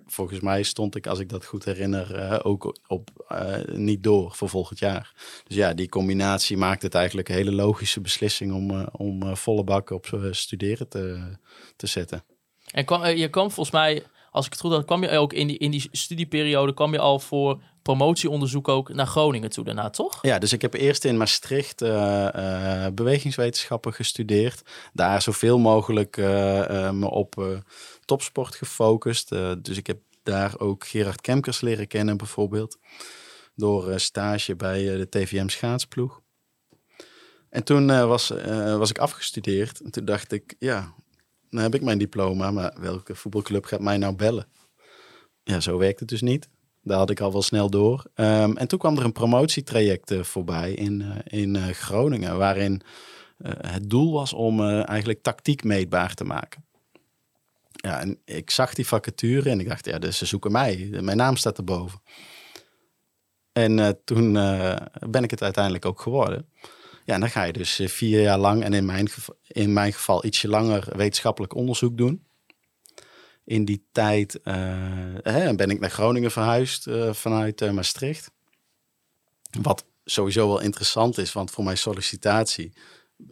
volgens 0.05 0.39
mij 0.39 0.63
stond 0.63 0.95
ik, 0.95 1.07
als 1.07 1.19
ik 1.19 1.29
dat 1.29 1.45
goed 1.45 1.65
herinner, 1.65 2.43
ook 2.43 2.77
op 2.87 3.09
niet 3.65 4.03
door 4.03 4.35
voor 4.35 4.49
volgend 4.49 4.79
jaar. 4.79 5.13
Dus 5.47 5.55
ja, 5.55 5.73
die 5.73 5.89
combinatie 5.89 6.57
maakt 6.57 6.81
het 6.81 6.95
eigenlijk 6.95 7.29
een 7.29 7.35
hele 7.35 7.51
logische 7.51 8.01
beslissing 8.01 8.53
om, 8.53 8.87
om 8.91 9.35
volle 9.35 9.63
bak 9.63 9.89
op 9.89 10.27
studeren 10.31 10.87
te, 10.87 11.37
te 11.75 11.87
zetten. 11.87 12.23
En 12.71 13.17
je 13.17 13.29
kwam 13.29 13.51
volgens 13.51 13.75
mij, 13.75 14.03
als 14.35 14.45
ik 14.45 14.51
het 14.51 14.61
goed 14.61 14.71
had... 14.71 14.85
kwam 14.85 15.03
je 15.03 15.17
ook 15.17 15.33
in 15.33 15.47
die, 15.47 15.57
in 15.57 15.71
die 15.71 15.87
studieperiode... 15.91 16.73
kwam 16.73 16.91
je 16.91 16.99
al 16.99 17.19
voor 17.19 17.61
promotieonderzoek 17.81 18.67
ook 18.67 18.93
naar 18.93 19.07
Groningen 19.07 19.49
toe 19.49 19.63
daarna, 19.63 19.89
toch? 19.89 20.19
Ja, 20.21 20.39
dus 20.39 20.53
ik 20.53 20.61
heb 20.61 20.73
eerst 20.73 21.05
in 21.05 21.17
Maastricht 21.17 21.81
eh, 21.81 22.85
eh, 22.85 22.93
bewegingswetenschappen 22.93 23.93
gestudeerd. 23.93 24.61
Daar 24.93 25.21
zoveel 25.21 25.59
mogelijk 25.59 26.17
eh, 26.17 26.91
me 26.91 27.09
op 27.09 27.63
topsport 28.05 28.55
gefocust. 28.55 29.29
Dus 29.57 29.77
ik 29.77 29.87
heb 29.87 29.99
daar 30.23 30.59
ook 30.59 30.87
Gerard 30.87 31.21
Kemkers 31.21 31.61
leren 31.61 31.87
kennen 31.87 32.17
bijvoorbeeld. 32.17 32.77
Door 33.55 33.99
stage 33.99 34.55
bij 34.55 34.83
de 34.83 35.09
TVM 35.09 35.47
schaatsploeg. 35.47 36.21
En 37.49 37.63
toen 37.63 37.87
was, 38.07 38.33
was 38.77 38.89
ik 38.89 38.97
afgestudeerd. 38.97 39.81
En 39.81 39.91
toen 39.91 40.05
dacht 40.05 40.31
ik, 40.31 40.55
ja, 40.59 40.93
dan 41.55 41.63
heb 41.63 41.75
ik 41.75 41.81
mijn 41.81 41.97
diploma. 41.97 42.51
Maar 42.51 42.73
welke 42.79 43.15
voetbalclub 43.15 43.65
gaat 43.65 43.79
mij 43.79 43.97
nou 43.97 44.15
bellen? 44.15 44.47
Ja, 45.43 45.59
zo 45.59 45.77
werkt 45.77 45.99
het 45.99 46.09
dus 46.09 46.21
niet. 46.21 46.49
Daar 46.81 46.97
had 46.97 47.09
ik 47.09 47.19
al 47.19 47.31
wel 47.31 47.41
snel 47.41 47.69
door. 47.69 48.05
Ehm, 48.13 48.57
en 48.57 48.67
toen 48.67 48.79
kwam 48.79 48.97
er 48.97 49.03
een 49.03 49.11
promotietraject 49.11 50.11
eh, 50.11 50.23
voorbij 50.23 50.73
in, 50.73 51.01
eh, 51.01 51.39
in 51.39 51.55
eh, 51.55 51.67
Groningen, 51.67 52.37
waarin 52.37 52.81
het 53.45 53.89
doel 53.89 54.13
was 54.13 54.33
om 54.33 54.61
eigenlijk 54.61 55.21
tactiek 55.21 55.63
meetbaar 55.63 56.13
te 56.13 56.23
maken. 56.23 56.65
Ja, 57.71 57.99
en 57.99 58.19
ik 58.25 58.49
zag 58.49 58.73
die 58.73 58.87
vacature 58.87 59.49
en 59.49 59.59
ik 59.59 59.67
dacht, 59.67 59.85
ja, 59.85 59.99
dus 59.99 60.17
ze 60.17 60.25
zoeken 60.25 60.51
mij. 60.51 60.87
Mijn 61.01 61.17
naam 61.17 61.35
staat 61.35 61.57
erboven. 61.57 62.01
En 63.51 64.01
toen 64.03 64.33
ben 65.09 65.23
ik 65.23 65.31
het 65.31 65.41
uiteindelijk 65.41 65.85
ook 65.85 66.01
geworden. 66.01 66.49
Ja, 67.05 67.13
en 67.13 67.19
dan 67.19 67.29
ga 67.29 67.43
je 67.43 67.53
dus 67.53 67.79
eh, 67.79 67.87
vier 67.87 68.21
jaar 68.21 68.37
lang 68.37 68.63
en 68.63 68.73
in 68.73 68.85
mijn, 68.85 69.09
geval, 69.09 69.35
in 69.47 69.73
mijn 69.73 69.93
geval 69.93 70.25
ietsje 70.25 70.47
langer 70.47 70.87
wetenschappelijk 70.95 71.55
onderzoek 71.55 71.97
doen 71.97 72.25
in 73.45 73.65
die 73.65 73.87
tijd 73.91 74.41
eh, 74.41 74.53
hè, 75.21 75.55
ben 75.55 75.69
ik 75.69 75.79
naar 75.79 75.89
Groningen 75.89 76.31
verhuisd 76.31 76.87
eh, 76.87 77.13
vanuit 77.13 77.61
eh, 77.61 77.71
Maastricht. 77.71 78.31
Wat 79.61 79.85
sowieso 80.05 80.47
wel 80.47 80.59
interessant 80.59 81.17
is, 81.17 81.33
want 81.33 81.51
voor 81.51 81.63
mijn 81.63 81.77
sollicitatie 81.77 82.73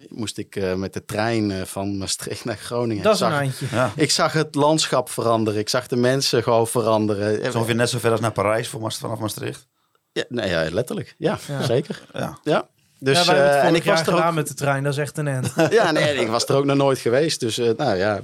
moest 0.07 0.37
ik 0.37 0.55
eh, 0.55 0.73
met 0.75 0.93
de 0.93 1.05
trein 1.05 1.67
van 1.67 1.97
Maastricht 1.97 2.45
naar 2.45 2.57
Groningen. 2.57 3.03
Dat 3.03 3.13
is 3.15 3.19
een 3.19 3.29
zag, 3.29 3.39
eindje. 3.39 3.65
Ja. 3.71 3.91
ik 3.95 4.11
zag 4.11 4.33
het 4.33 4.55
landschap 4.55 5.09
veranderen, 5.09 5.59
ik 5.59 5.69
zag 5.69 5.87
de 5.87 5.95
mensen 5.95 6.43
gewoon 6.43 6.67
veranderen. 6.67 7.41
Is 7.41 7.55
ongeveer 7.55 7.75
net 7.75 7.89
zo 7.89 7.99
ver 7.99 8.11
als 8.11 8.19
naar 8.19 8.31
Parijs 8.31 8.67
vanaf 8.67 9.19
Maastricht. 9.19 9.67
Ja, 10.11 10.23
nee, 10.29 10.49
ja, 10.49 10.69
letterlijk. 10.71 11.15
Ja, 11.17 11.39
Ja. 11.47 11.63
zeker. 11.63 12.05
Ja. 12.13 12.39
Ja. 12.43 12.69
Dus, 13.03 13.17
ja, 13.17 13.25
wij 13.25 13.35
hebben 13.35 13.55
eh, 13.55 13.61
het 13.61 13.69
en 13.69 13.75
ik 13.75 13.83
was 13.83 14.01
er 14.01 14.07
ook 14.07 14.15
gedaan 14.15 14.33
met 14.33 14.47
de 14.47 14.53
trein. 14.53 14.83
Dat 14.83 14.93
is 14.93 14.99
echt 14.99 15.17
een 15.17 15.27
end. 15.27 15.53
ja, 15.69 15.91
nee, 15.91 16.15
ik 16.15 16.27
was 16.27 16.45
er 16.45 16.55
ook 16.55 16.65
nog 16.65 16.77
nooit 16.77 16.99
geweest. 16.99 17.39
Dus 17.39 17.57
eh, 17.57 17.69
nou 17.77 17.97
ja. 17.97 18.21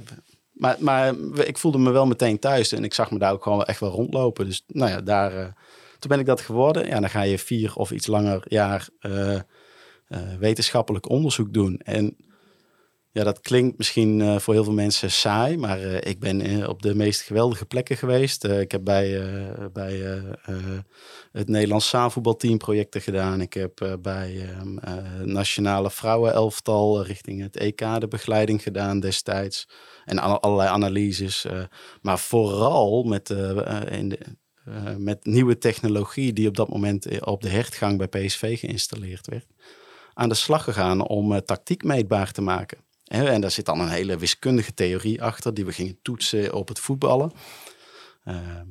Maar, 0.52 0.76
maar 0.78 1.14
ik 1.44 1.58
voelde 1.58 1.78
me 1.78 1.90
wel 1.90 2.06
meteen 2.06 2.38
thuis. 2.38 2.72
En 2.72 2.84
ik 2.84 2.94
zag 2.94 3.10
me 3.10 3.18
daar 3.18 3.32
ook 3.32 3.42
gewoon 3.42 3.64
echt 3.64 3.80
wel 3.80 3.90
rondlopen. 3.90 4.46
Dus 4.46 4.64
nou 4.66 4.90
ja, 4.90 5.00
daar, 5.00 5.36
eh, 5.36 5.44
toen 5.98 6.10
ben 6.10 6.18
ik 6.18 6.26
dat 6.26 6.40
geworden. 6.40 6.86
Ja, 6.86 7.00
dan 7.00 7.10
ga 7.10 7.22
je 7.22 7.38
vier 7.38 7.74
of 7.74 7.90
iets 7.90 8.06
langer 8.06 8.42
jaar 8.48 8.88
wetenschappelijk 10.38 11.08
onderzoek 11.08 11.52
doen. 11.52 11.78
En 11.78 12.16
ja, 13.12 13.24
dat 13.24 13.40
klinkt 13.40 13.78
misschien 13.78 14.20
eh, 14.20 14.38
voor 14.38 14.54
heel 14.54 14.64
veel 14.64 14.72
mensen 14.72 15.10
saai. 15.10 15.56
Maar 15.56 15.80
eh, 15.80 16.10
ik 16.10 16.20
ben 16.20 16.40
eh, 16.40 16.68
op 16.68 16.82
de 16.82 16.94
meest 16.94 17.20
geweldige 17.20 17.66
plekken 17.66 17.96
geweest. 17.96 18.44
Ik 18.44 18.70
heb 18.72 18.84
bij, 18.84 19.22
bij 19.72 20.22
het 21.32 21.48
Nederlands 21.48 21.88
zaalvoetbalteam 21.88 22.58
projecten 22.58 23.00
gedaan. 23.00 23.40
Ik 23.40 23.52
heb 23.54 23.98
bij 24.02 24.48
ehm, 24.48 24.78
eh, 24.78 25.20
nationale 25.24 25.90
vrouwenelftal 25.90 27.04
richting 27.04 27.42
het 27.42 27.56
EK 27.56 27.78
de 27.78 28.08
begeleiding 28.08 28.62
gedaan 28.62 29.00
destijds. 29.00 29.68
En 30.04 30.18
alle- 30.18 30.40
allerlei 30.40 30.68
analyses. 30.68 31.46
maar 32.02 32.18
vooral 32.18 33.02
met, 33.02 33.30
in 33.90 34.08
de, 34.08 34.18
met 34.98 35.24
nieuwe 35.24 35.58
technologie 35.58 36.32
die 36.32 36.48
op 36.48 36.56
dat 36.56 36.68
moment 36.68 37.20
op 37.24 37.42
de 37.42 37.48
hertgang 37.48 37.98
bij 37.98 38.08
PSV 38.08 38.58
geïnstalleerd 38.58 39.26
werd. 39.26 39.46
Aan 40.14 40.28
de 40.28 40.34
slag 40.34 40.64
gegaan 40.64 41.08
om 41.08 41.44
tactiek 41.44 41.82
meetbaar 41.84 42.32
te 42.32 42.42
maken. 42.42 42.78
En 43.10 43.40
daar 43.40 43.50
zit 43.50 43.64
dan 43.64 43.80
een 43.80 43.88
hele 43.88 44.16
wiskundige 44.16 44.74
theorie 44.74 45.22
achter 45.22 45.54
die 45.54 45.64
we 45.64 45.72
gingen 45.72 45.98
toetsen 46.02 46.52
op 46.54 46.68
het 46.68 46.78
voetballen. 46.78 47.32
Ehm, 48.24 48.66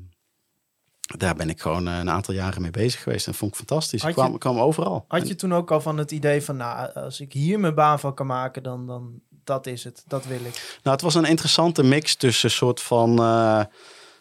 daar 1.17 1.36
ben 1.36 1.49
ik 1.49 1.62
gewoon 1.62 1.88
eh, 1.88 1.97
een 1.97 2.10
aantal 2.10 2.34
jaren 2.34 2.62
mee 2.62 2.71
bezig 2.71 3.04
geweest 3.04 3.28
en 3.28 3.34
vond 3.34 3.52
ik 3.52 3.58
fantastisch. 3.58 4.04
Ik 4.04 4.13
kwam, 4.13 4.38
kwam 4.38 4.60
overal. 4.60 5.06
Had 5.08 5.28
je 5.28 5.36
toen 5.36 5.54
ook 5.54 5.71
al 5.71 5.82
van 5.82 5.97
het 5.97 6.12
idee 6.12 6.41
van, 6.41 6.58
nou, 6.58 6.93
als 6.93 7.19
ik 7.19 7.34
hier 7.34 7.60
mijn 7.60 7.75
baan 7.75 7.99
van 7.99 8.13
kan 8.13 8.25
maken, 8.25 8.63
dan, 8.63 8.88
dan 8.88 9.21
dat 9.43 9.67
is 9.67 9.84
het. 9.84 10.04
Dat 10.08 10.25
wil 10.25 10.39
ik. 10.39 10.80
Nou, 10.84 10.95
het 10.95 11.02
was 11.02 11.15
een 11.15 11.25
interessante 11.25 11.84
mix 11.84 12.15
tussen 12.15 12.49
een 12.49 12.56
soort 12.56 12.82
van 12.82 13.19
eh, 13.19 13.63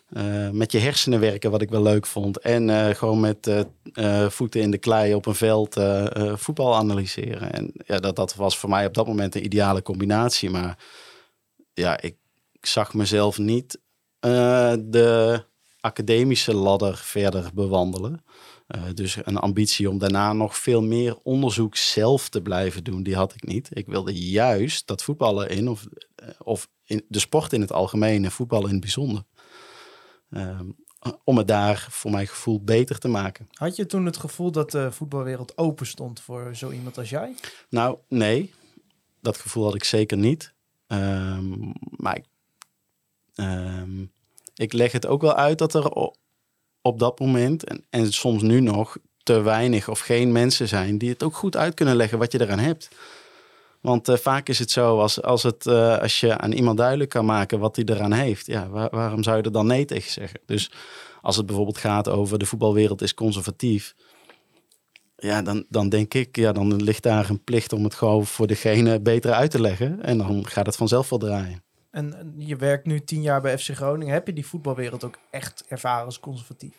eh, 0.08 0.50
met 0.50 0.72
je 0.72 0.78
hersenen 0.78 1.20
werken, 1.20 1.50
wat 1.50 1.62
ik 1.62 1.70
wel 1.70 1.82
leuk 1.82 2.06
vond. 2.06 2.38
En 2.38 2.70
eh, 2.70 2.94
gewoon 2.94 3.20
met 3.20 3.66
eh, 3.92 4.28
voeten 4.28 4.60
in 4.60 4.70
de 4.70 4.78
klei 4.78 5.14
op 5.14 5.26
een 5.26 5.34
veld 5.34 5.76
voetbal 6.34 6.76
analyseren. 6.76 7.52
En 7.52 7.72
ja, 7.86 7.98
dat, 7.98 8.16
dat 8.16 8.34
was 8.34 8.58
voor 8.58 8.68
mij 8.68 8.86
op 8.86 8.94
dat 8.94 9.06
moment 9.06 9.34
een 9.34 9.44
ideale 9.44 9.82
combinatie. 9.82 10.50
Maar 10.50 10.78
ja, 11.74 12.00
ik, 12.00 12.16
zag 12.60 12.94
mezelf 12.94 13.38
niet 13.38 13.78
de 14.20 15.44
academische 15.80 16.54
ladder 16.54 16.96
verder 16.96 17.50
bewandelen. 17.54 18.24
Dus 18.94 19.16
een 19.22 19.36
ambitie 19.36 19.90
om 19.90 19.98
daarna 19.98 20.32
nog 20.32 20.56
veel 20.56 20.82
meer 20.82 21.16
onderzoek 21.22 21.76
zelf 21.76 22.28
te 22.28 22.42
blijven 22.42 22.84
doen, 22.84 23.02
die 23.02 23.14
had 23.14 23.34
ik 23.34 23.46
niet. 23.46 23.68
Ik 23.72 23.86
wilde 23.86 24.30
juist 24.30 24.86
dat 24.86 25.02
voetballen 25.02 25.48
in, 25.48 25.68
of, 25.68 25.86
of 26.38 26.68
in 26.84 27.04
de 27.08 27.18
sport 27.18 27.52
in 27.52 27.60
het 27.60 27.72
algemeen 27.72 28.24
en 28.24 28.30
voetballen 28.30 28.66
in 28.66 28.72
het 28.72 28.80
bijzonder. 28.80 29.24
Ehm, 30.30 30.68
om 31.24 31.36
het 31.36 31.48
daar 31.48 31.86
voor 31.90 32.10
mijn 32.10 32.26
gevoel 32.26 32.60
beter 32.60 32.98
te 32.98 33.08
maken. 33.08 33.48
Had 33.52 33.76
je 33.76 33.86
toen 33.86 34.06
het 34.06 34.16
gevoel 34.16 34.50
dat 34.50 34.70
de 34.70 34.92
voetbalwereld 34.92 35.58
open 35.58 35.86
stond 35.86 36.20
voor 36.20 36.56
zo 36.56 36.70
iemand 36.70 36.98
als 36.98 37.10
jij? 37.10 37.34
Nou, 37.68 37.98
nee, 38.08 38.52
dat 39.20 39.36
gevoel 39.38 39.64
had 39.64 39.74
ik 39.74 39.84
zeker 39.84 40.16
niet. 40.16 40.52
Ehm, 40.86 41.72
maar 41.96 42.16
ik, 42.16 42.24
ehm, 43.34 44.04
ik 44.54 44.72
leg 44.72 44.92
het 44.92 45.06
ook 45.06 45.20
wel 45.20 45.34
uit 45.34 45.58
dat 45.58 45.74
er 45.74 46.12
op 46.82 46.98
dat 46.98 47.18
moment, 47.18 47.64
en, 47.64 47.84
en 47.90 48.12
soms 48.12 48.42
nu 48.42 48.60
nog, 48.60 48.96
te 49.22 49.40
weinig 49.40 49.88
of 49.88 50.00
geen 50.00 50.32
mensen 50.32 50.68
zijn 50.68 50.98
die 50.98 51.08
het 51.08 51.22
ook 51.22 51.36
goed 51.36 51.56
uit 51.56 51.74
kunnen 51.74 51.96
leggen 51.96 52.18
wat 52.18 52.32
je 52.32 52.40
eraan 52.40 52.58
hebt. 52.58 52.88
Want 53.80 54.08
eh, 54.08 54.16
vaak 54.16 54.48
is 54.48 54.58
het 54.58 54.70
zo, 54.70 55.00
als, 55.00 55.22
als, 55.22 55.42
het, 55.42 55.66
eh, 55.66 55.98
als 55.98 56.20
je 56.20 56.38
aan 56.38 56.52
iemand 56.52 56.78
duidelijk 56.78 57.10
kan 57.10 57.24
maken 57.24 57.58
wat 57.58 57.76
hij 57.76 57.84
eraan 57.84 58.12
heeft, 58.12 58.46
ja, 58.46 58.68
waar- 58.68 58.90
waarom 58.90 59.22
zou 59.22 59.36
je 59.36 59.42
er 59.42 59.52
dan 59.52 59.66
nee 59.66 59.84
tegen 59.84 60.10
zeggen? 60.12 60.40
Dus 60.46 60.70
als 61.22 61.36
het 61.36 61.46
bijvoorbeeld 61.46 61.78
gaat 61.78 62.08
over 62.08 62.38
de 62.38 62.46
voetbalwereld 62.46 63.02
is 63.02 63.14
conservatief, 63.14 63.94
ja, 65.16 65.42
dan, 65.42 65.64
dan 65.68 65.88
denk 65.88 66.14
ik, 66.14 66.36
ja, 66.36 66.52
dan 66.52 66.82
ligt 66.82 67.02
daar 67.02 67.30
een 67.30 67.44
plicht 67.44 67.72
om 67.72 67.84
het 67.84 67.94
gewoon 67.94 68.26
voor 68.26 68.46
degene 68.46 69.00
beter 69.00 69.32
uit 69.32 69.50
te 69.50 69.60
leggen. 69.60 70.02
En 70.02 70.18
dan 70.18 70.46
gaat 70.46 70.66
het 70.66 70.76
vanzelf 70.76 71.08
wel 71.08 71.18
draaien. 71.18 71.62
En 71.90 72.18
en 72.18 72.34
je 72.36 72.56
werkt 72.56 72.86
nu 72.86 73.00
tien 73.04 73.22
jaar 73.22 73.40
bij 73.40 73.58
FC 73.58 73.70
Groningen. 73.74 74.12
Heb 74.14 74.26
je 74.26 74.32
die 74.32 74.46
voetbalwereld 74.46 75.04
ook 75.04 75.18
echt 75.30 75.64
ervaren 75.68 76.04
als 76.04 76.20
conservatief? 76.20 76.74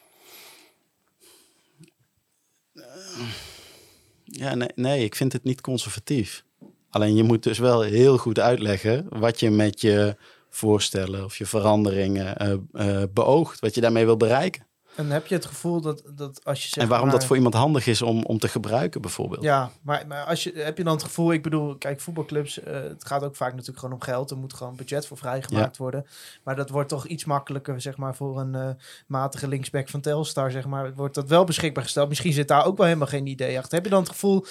Ja, 4.24 4.56
nee, 4.56 4.70
nee, 4.76 5.04
ik 5.04 5.16
vind 5.16 5.34
het 5.34 5.44
niet 5.44 5.62
conservatief. 5.62 6.44
Alleen 6.90 7.16
je 7.16 7.24
moet 7.24 7.44
dus 7.44 7.58
wel 7.58 7.82
heel 7.82 8.18
goed 8.18 8.40
uitleggen 8.40 9.06
wat 9.10 9.40
je 9.40 9.50
met 9.50 9.82
je 9.82 10.16
voorstellen 10.50 11.26
of 11.26 11.38
je 11.38 11.46
veranderingen 11.46 12.38
eh, 12.38 12.52
eh, 12.74 13.04
beoogt. 13.14 13.60
Wat 13.60 13.76
je 13.76 13.82
daarmee 13.82 14.06
wil 14.06 14.18
bereiken. 14.18 14.68
En 15.00 15.12
heb 15.12 15.28
je 15.28 15.36
het 15.36 15.46
gevoel 15.46 15.82
dat, 15.82 16.04
dat 16.16 16.42
als 16.44 16.62
je 16.62 16.68
zegt... 16.68 16.82
en 16.82 16.88
waarom 16.88 17.08
maar- 17.08 17.18
dat 17.18 17.26
voor 17.26 17.36
iemand 17.36 17.54
handig 17.54 17.88
is 17.88 18.02
om, 18.02 18.24
om 18.24 18.40
te 18.40 18.48
gebruiken 18.48 19.02
bijvoorbeeld. 19.02 19.44
Ja, 19.44 19.72
maar, 19.82 20.08
maar 20.08 20.24
als 20.24 20.44
je, 20.44 20.52
heb 20.56 20.78
je 20.78 20.84
dan 20.84 20.94
het 20.94 21.04
gevoel, 21.04 21.34
ik 21.34 21.44
bedoel, 21.44 21.76
kijk, 21.78 22.02
voetbalclubs, 22.02 22.64
eh, 22.64 22.74
het 22.74 23.06
gaat 23.06 23.24
ook 23.24 23.36
vaak 23.36 23.52
natuurlijk 23.52 23.80
gewoon 23.80 23.94
om 23.94 24.02
geld. 24.02 24.32
Er 24.32 24.38
moet 24.38 24.54
gewoon 24.54 24.76
budget 24.76 25.06
voor 25.08 25.18
vrijgemaakt 25.18 25.78
worden. 25.78 26.06
Maar 26.44 26.56
dat 26.56 26.70
wordt 26.70 26.90
toch 26.90 27.06
iets 27.08 27.26
makkelijker, 27.26 27.82
zeg 27.82 27.98
maar, 27.98 28.16
voor 28.16 28.40
een 28.40 28.56
eh, 28.56 28.70
matige 29.08 29.48
linksback 29.48 29.90
van 29.90 30.02
Telstar, 30.02 30.52
zeg 30.52 30.66
maar. 30.66 30.94
Wordt 30.94 31.16
dat 31.16 31.28
wel 31.28 31.44
beschikbaar 31.44 31.84
gesteld? 31.84 32.10
Misschien 32.10 32.34
zit 32.34 32.48
daar 32.48 32.66
ook 32.66 32.78
wel 32.78 32.86
helemaal 32.86 33.08
geen 33.08 33.28
idee 33.28 33.58
achter. 33.58 33.74
Heb 33.74 33.84
je 33.84 33.92
dan 33.92 34.02
het 34.02 34.12
gevoel, 34.12 34.42
eh, 34.44 34.50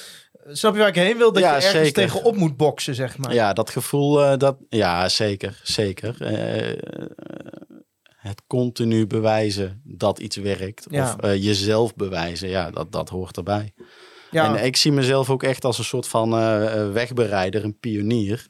snap 0.56 0.72
je 0.72 0.78
waar 0.78 0.88
ik 0.88 0.94
heen 0.94 1.16
wil, 1.16 1.32
dat 1.32 1.42
Ja, 1.42 1.48
je 1.48 1.54
ergens 1.54 1.72
zeker. 1.72 1.92
tegenop 1.92 2.37
moet 2.37 2.56
boksen, 2.56 2.94
zeg 2.94 3.18
maar? 3.18 3.34
Ja, 3.34 3.52
dat 3.52 3.70
gevoel, 3.70 4.24
eh, 4.24 4.37
dat, 4.37 4.56
ja, 4.68 5.08
zeker, 5.08 5.61
zeker. 5.62 6.22
Eh, 6.22 6.78
het 8.06 8.42
continu 8.46 9.06
bewijzen 9.06 9.80
dat 9.84 10.18
iets 10.18 10.37
werkt. 10.37 10.87
Ja. 10.90 11.02
Of 11.04 11.16
eh, 11.20 11.44
jezelf 11.44 11.94
bewijzen, 11.94 12.48
ja, 12.48 12.70
dat, 12.70 12.92
dat 12.92 13.08
hoort 13.08 13.37
erbij. 13.37 13.72
Ja, 14.30 14.56
En 14.56 14.64
ik 14.64 14.76
zie 14.76 14.92
mezelf 14.92 15.30
ook 15.30 15.42
echt 15.42 15.64
als 15.64 15.78
een 15.78 15.84
soort 15.84 16.08
van 16.08 16.30
wegbereider, 16.92 17.64
een 17.64 17.78
pionier. 17.78 18.46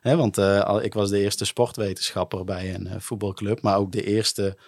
Hè, 0.00 0.16
want 0.16 0.38
ik 0.84 0.94
was 0.94 1.10
de 1.10 1.20
eerste 1.20 1.44
sportwetenschapper 1.44 2.44
bij 2.44 2.74
een 2.74 2.88
voetbalclub, 2.98 3.62
maar 3.62 3.76
ook 3.76 3.92
de 3.92 4.04
eerste 4.04 4.58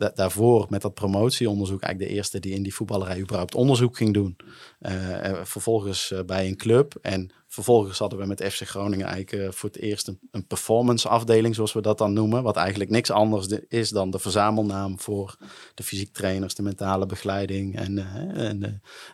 da- 0.00 0.12
daarvoor 0.14 0.66
met 0.68 0.82
dat 0.82 0.94
promotieonderzoek, 0.94 1.82
eigenlijk 1.82 2.12
de 2.12 2.16
eerste 2.16 2.38
die 2.40 2.54
in 2.54 2.62
die 2.62 2.74
voetballerij 2.74 3.20
überhaupt 3.20 3.54
onderzoek 3.54 3.96
ging 3.96 4.14
doen. 4.14 4.36
Eh, 4.78 5.30
eh, 5.30 5.44
vervolgens 5.44 6.10
eh, 6.10 6.22
bij 6.22 6.46
een 6.46 6.56
club 6.56 6.94
en 7.02 7.30
vervolgens 7.46 7.98
hadden 7.98 8.18
we 8.18 8.26
met 8.26 8.44
FC 8.44 8.62
Groningen 8.68 9.06
eigenlijk 9.06 9.54
voor 9.54 9.68
het 9.68 9.78
eerst 9.78 10.08
een, 10.30 10.46
performance 10.46 11.08
afdeling, 11.08 11.54
zoals 11.54 11.72
we 11.72 11.80
dat 11.82 11.98
dan 11.98 12.12
noemen. 12.12 12.42
Wat 12.42 12.56
eigenlijk 12.56 12.90
niks 12.90 13.10
anders 13.10 13.46
de- 13.48 13.64
is 13.68 13.90
dan 13.90 14.10
de 14.10 14.18
verzamelnaam 14.18 15.00
voor 15.00 15.36
de 15.74 15.82
fysiek 15.82 16.12
trainers, 16.12 16.54
de 16.54 16.62
mentale 16.62 17.06
begeleiding 17.06 17.76
en, 17.76 17.98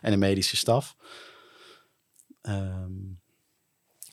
en 0.01 0.11
de 0.11 0.17
medische 0.17 0.55
staf. 0.57 0.95
Ehm, 2.41 2.91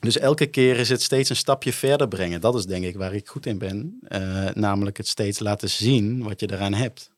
dus 0.04 0.18
elke 0.18 0.46
keer 0.46 0.78
is 0.78 0.88
het 0.88 1.02
steeds 1.02 1.30
een 1.30 1.36
stapje 1.36 1.72
verder 1.72 2.08
brengen. 2.08 2.40
Dat 2.40 2.54
is 2.54 2.64
denk 2.66 2.84
ik 2.84 2.96
waar 2.96 3.14
ik 3.14 3.28
goed 3.28 3.46
in 3.46 3.58
ben. 3.58 3.98
Eh, 4.08 4.46
namelijk 4.54 4.96
het 4.96 5.08
steeds 5.08 5.38
laten 5.38 5.70
zien 5.70 6.22
wat 6.22 6.40
je 6.40 6.52
eraan 6.52 6.74
hebt. 6.74 7.12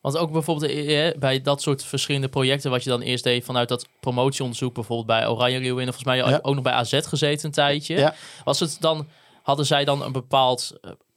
Want 0.00 0.16
ook 0.16 0.32
bijvoorbeeld 0.32 0.70
eh, 0.70 1.18
bij 1.18 1.40
dat 1.42 1.62
soort 1.62 1.84
verschillende 1.84 2.28
projecten, 2.28 2.70
wat 2.70 2.84
je 2.84 2.90
dan 2.90 3.00
eerst 3.00 3.24
deed 3.24 3.44
vanuit 3.44 3.68
dat 3.68 3.86
promotieonderzoek, 4.00 4.74
bijvoorbeeld 4.74 5.06
bij 5.06 5.28
Oranje 5.28 5.60
Leeuwin, 5.60 5.88
of 5.88 5.94
volgens 5.94 6.22
mij 6.22 6.30
Ja. 6.32 6.38
ook 6.42 6.54
nog 6.54 6.64
bij 6.64 6.72
AZ 6.72 6.98
gezeten 7.02 7.46
een 7.46 7.52
tijdje. 7.52 7.96
Ja. 7.96 8.14
Was 8.44 8.60
het 8.60 8.76
dan, 8.80 9.08
hadden 9.42 9.66
zij 9.66 9.84
dan 9.84 10.02
een 10.02 10.12
bepaald 10.12 10.72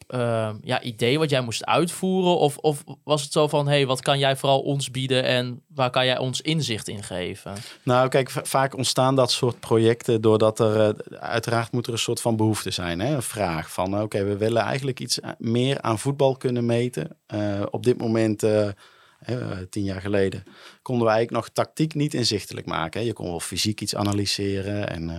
eh, 0.07 0.47
eh, 0.47 0.55
ja, 0.63 0.81
idee 0.81 1.19
wat 1.19 1.29
jij 1.29 1.41
moest 1.41 1.65
uitvoeren? 1.65 2.37
Of, 2.37 2.57
of 2.57 2.83
was 3.03 3.21
het 3.23 3.31
zo 3.31 3.47
van, 3.47 3.67
hé, 3.67 3.73
hey, 3.73 3.85
wat 3.85 4.01
kan 4.01 4.19
jij 4.19 4.35
vooral 4.35 4.59
ons 4.61 4.91
bieden 4.91 5.23
en 5.23 5.61
waar 5.67 5.89
kan 5.89 6.05
jij 6.05 6.17
ons 6.17 6.41
inzicht 6.41 6.87
in 6.87 7.03
geven? 7.03 7.53
Nou, 7.83 8.07
kijk, 8.09 8.29
va- 8.29 8.43
vaak 8.45 8.75
ontstaan 8.77 9.15
dat 9.15 9.31
soort 9.31 9.59
projecten 9.59 10.21
doordat 10.21 10.59
er 10.59 10.81
eh, 10.89 11.17
uiteraard 11.19 11.71
moet 11.71 11.87
er 11.87 11.93
een 11.93 11.99
soort 11.99 12.21
van 12.21 12.35
behoefte 12.35 12.71
zijn. 12.71 12.99
Hè? 12.99 13.15
Een 13.15 13.21
vraag 13.21 13.71
van, 13.71 13.95
eh, 13.95 14.01
oké, 14.01 14.23
we 14.23 14.37
willen 14.37 14.61
eigenlijk 14.61 14.99
iets 14.99 15.23
a- 15.23 15.35
meer 15.39 15.81
aan 15.81 15.99
voetbal 15.99 16.35
kunnen 16.35 16.65
meten. 16.65 17.17
Eh, 17.25 17.61
op 17.71 17.83
dit 17.83 17.97
moment, 17.97 18.43
eh, 18.43 18.67
eh, 19.19 19.51
tien 19.69 19.83
jaar 19.83 20.01
geleden, 20.01 20.43
konden 20.81 21.05
we 21.07 21.13
eigenlijk 21.13 21.45
nog 21.45 21.53
tactiek 21.55 21.93
niet 21.93 22.13
inzichtelijk 22.13 22.65
maken. 22.65 23.05
Je 23.05 23.13
kon 23.13 23.25
wel 23.29 23.39
fysiek 23.39 23.81
iets 23.81 23.95
analyseren 23.95 24.89
en... 24.89 25.09
eh, 25.09 25.17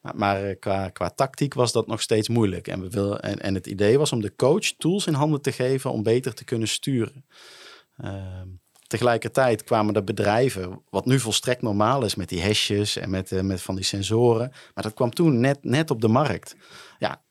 maar 0.00 0.44
eh, 0.44 0.56
qua, 0.60 0.88
qua 0.88 1.10
tactiek 1.10 1.54
was 1.54 1.72
dat 1.72 1.86
nog 1.86 2.00
steeds 2.00 2.28
moeilijk. 2.28 2.68
En, 2.68 2.80
we 2.80 2.90
wil, 2.90 3.20
en, 3.20 3.38
en 3.38 3.54
het 3.54 3.66
idee 3.66 3.98
was 3.98 4.12
om 4.12 4.20
de 4.20 4.36
coach 4.36 4.72
tools 4.78 5.06
in 5.06 5.14
handen 5.14 5.40
te 5.40 5.52
geven 5.52 5.92
om 5.92 6.02
beter 6.02 6.34
te 6.34 6.44
kunnen 6.44 6.68
sturen. 6.68 7.24
Ehm, 7.96 8.48
tegelijkertijd 8.86 9.64
kwamen 9.64 9.94
er 9.94 10.04
bedrijven, 10.04 10.82
wat 10.90 11.06
nu 11.06 11.18
volstrekt 11.18 11.62
normaal 11.62 12.04
is 12.04 12.14
met 12.14 12.28
die 12.28 12.42
hashjes 12.42 12.96
en 12.96 13.10
met, 13.10 13.32
eh, 13.32 13.40
met 13.40 13.62
van 13.62 13.74
die 13.74 13.84
sensoren. 13.84 14.48
Maar 14.74 14.84
dat 14.84 14.94
kwam 14.94 15.10
toen 15.10 15.40
net, 15.40 15.64
net 15.64 15.90
op 15.90 16.00
de 16.00 16.08
markt. 16.08 16.56
Ja, 16.98 17.22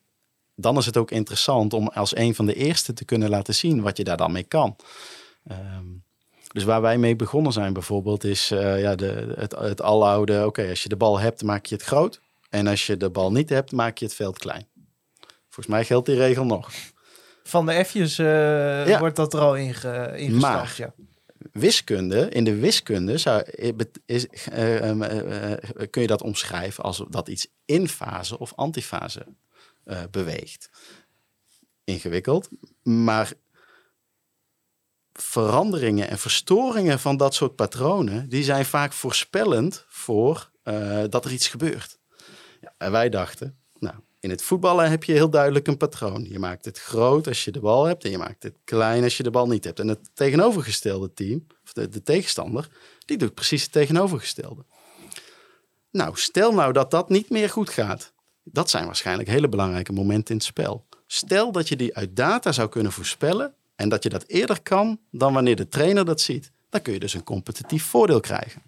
dan 0.55 0.77
is 0.77 0.85
het 0.85 0.97
ook 0.97 1.11
interessant 1.11 1.73
om 1.73 1.87
als 1.87 2.15
een 2.15 2.35
van 2.35 2.45
de 2.45 2.53
eerste 2.53 2.93
te 2.93 3.05
kunnen 3.05 3.29
laten 3.29 3.55
zien 3.55 3.81
wat 3.81 3.97
je 3.97 4.03
daar 4.03 4.17
dan 4.17 4.31
mee 4.31 4.43
kan. 4.43 4.75
Ehm, 5.43 5.85
dus 6.51 6.63
waar 6.63 6.81
wij 6.81 6.97
mee 6.97 7.15
begonnen 7.15 7.51
zijn 7.51 7.73
bijvoorbeeld 7.73 8.23
is 8.23 8.51
eh, 8.51 8.81
ja, 8.81 8.95
de, 8.95 9.33
het, 9.35 9.55
het 9.55 9.81
aloude, 9.81 10.45
oké, 10.45 10.69
als 10.69 10.83
je 10.83 10.89
de 10.89 10.95
bal 10.95 11.19
hebt 11.19 11.43
maak 11.43 11.65
je 11.65 11.75
het 11.75 11.83
groot. 11.83 12.21
En 12.49 12.67
als 12.67 12.85
je 12.87 12.97
de 12.97 13.09
bal 13.09 13.31
niet 13.31 13.49
hebt 13.49 13.71
maak 13.71 13.97
je 13.97 14.05
het 14.05 14.13
veld 14.15 14.37
klein. 14.37 14.67
Volgens 15.43 15.67
mij 15.67 15.85
geldt 15.85 16.05
die 16.05 16.15
regel 16.15 16.45
nog. 16.45 16.69
Van 17.43 17.65
de 17.65 17.85
F'jes 17.85 18.19
eh, 18.19 18.87
Ja. 18.87 18.99
wordt 18.99 19.15
dat 19.15 19.33
er 19.33 19.39
al 19.39 19.55
inge, 19.55 20.13
ingestapt, 20.17 20.39
Maar- 20.41 20.73
ja. 20.77 20.93
wiskunde, 21.51 22.29
in 22.29 22.43
de 22.43 22.55
wiskunde 22.55 23.17
zou, 23.17 23.43
is, 24.05 24.27
eh, 24.27 24.89
ehm, 24.89 25.01
eh, 25.01 25.51
eh, 25.53 25.59
kun 25.89 26.01
je 26.01 26.07
dat 26.07 26.21
omschrijven 26.21 26.83
als 26.83 27.03
dat 27.09 27.27
iets 27.27 27.47
in 27.65 27.87
fase 27.87 28.39
of 28.39 28.53
antifase 28.55 29.25
beweegt. 30.11 30.69
Ingewikkeld, 31.83 32.49
maar 32.83 33.33
veranderingen 35.13 36.09
en 36.09 36.17
verstoringen 36.19 36.99
van 36.99 37.17
dat 37.17 37.33
soort 37.35 37.55
patronen, 37.55 38.29
die 38.29 38.43
zijn 38.43 38.65
vaak 38.65 38.93
voorspellend 38.93 39.85
voor 39.87 40.51
dat 41.09 41.25
er 41.25 41.31
iets 41.31 41.47
gebeurt. 41.47 41.98
En 42.79 42.91
wij 42.91 43.09
dachten, 43.09 43.57
nou, 43.79 43.95
in 44.19 44.29
het 44.29 44.41
voetballen 44.41 44.89
heb 44.89 45.03
je 45.03 45.13
heel 45.13 45.29
duidelijk 45.29 45.67
een 45.67 45.77
patroon. 45.77 46.25
Je 46.29 46.39
maakt 46.39 46.65
het 46.65 46.79
groot 46.79 47.27
als 47.27 47.45
je 47.45 47.51
de 47.51 47.59
bal 47.59 47.85
hebt 47.85 48.03
en 48.03 48.11
je 48.11 48.17
maakt 48.17 48.43
het 48.43 48.55
klein 48.63 49.03
als 49.03 49.17
je 49.17 49.23
de 49.23 49.31
bal 49.31 49.47
niet 49.47 49.63
hebt. 49.63 49.79
En 49.79 49.87
het 49.87 50.09
tegenovergestelde 50.13 51.13
team, 51.13 51.47
of 51.63 51.73
de, 51.73 51.89
de 51.89 52.01
tegenstander, 52.01 52.69
die 53.05 53.17
doet 53.17 53.33
precies 53.33 53.63
het 53.63 53.71
tegenovergestelde. 53.71 54.65
Nou, 55.91 56.17
stel 56.17 56.53
nou 56.53 56.73
dat 56.73 56.91
dat 56.91 57.09
niet 57.09 57.29
meer 57.29 57.49
goed 57.49 57.69
gaat. 57.69 58.13
Dat 58.43 58.69
zijn 58.69 58.85
waarschijnlijk 58.85 59.29
hele 59.29 59.49
belangrijke 59.49 59.93
momenten 59.93 60.29
in 60.29 60.35
het 60.35 60.45
spel. 60.45 60.85
Stel 61.07 61.51
dat 61.51 61.67
je 61.67 61.75
die 61.75 61.95
uit 61.95 62.15
data 62.15 62.51
zou 62.51 62.69
kunnen 62.69 62.91
voorspellen 62.91 63.53
en 63.75 63.89
dat 63.89 64.03
je 64.03 64.09
dat 64.09 64.23
eerder 64.27 64.61
kan 64.61 64.99
dan 65.11 65.33
wanneer 65.33 65.55
de 65.55 65.67
trainer 65.67 66.05
dat 66.05 66.21
ziet. 66.21 66.51
Dan 66.69 66.81
kun 66.81 66.93
je 66.93 66.99
dus 66.99 67.13
een 67.13 67.23
competitief 67.23 67.83
voordeel 67.83 68.19
krijgen. 68.19 68.61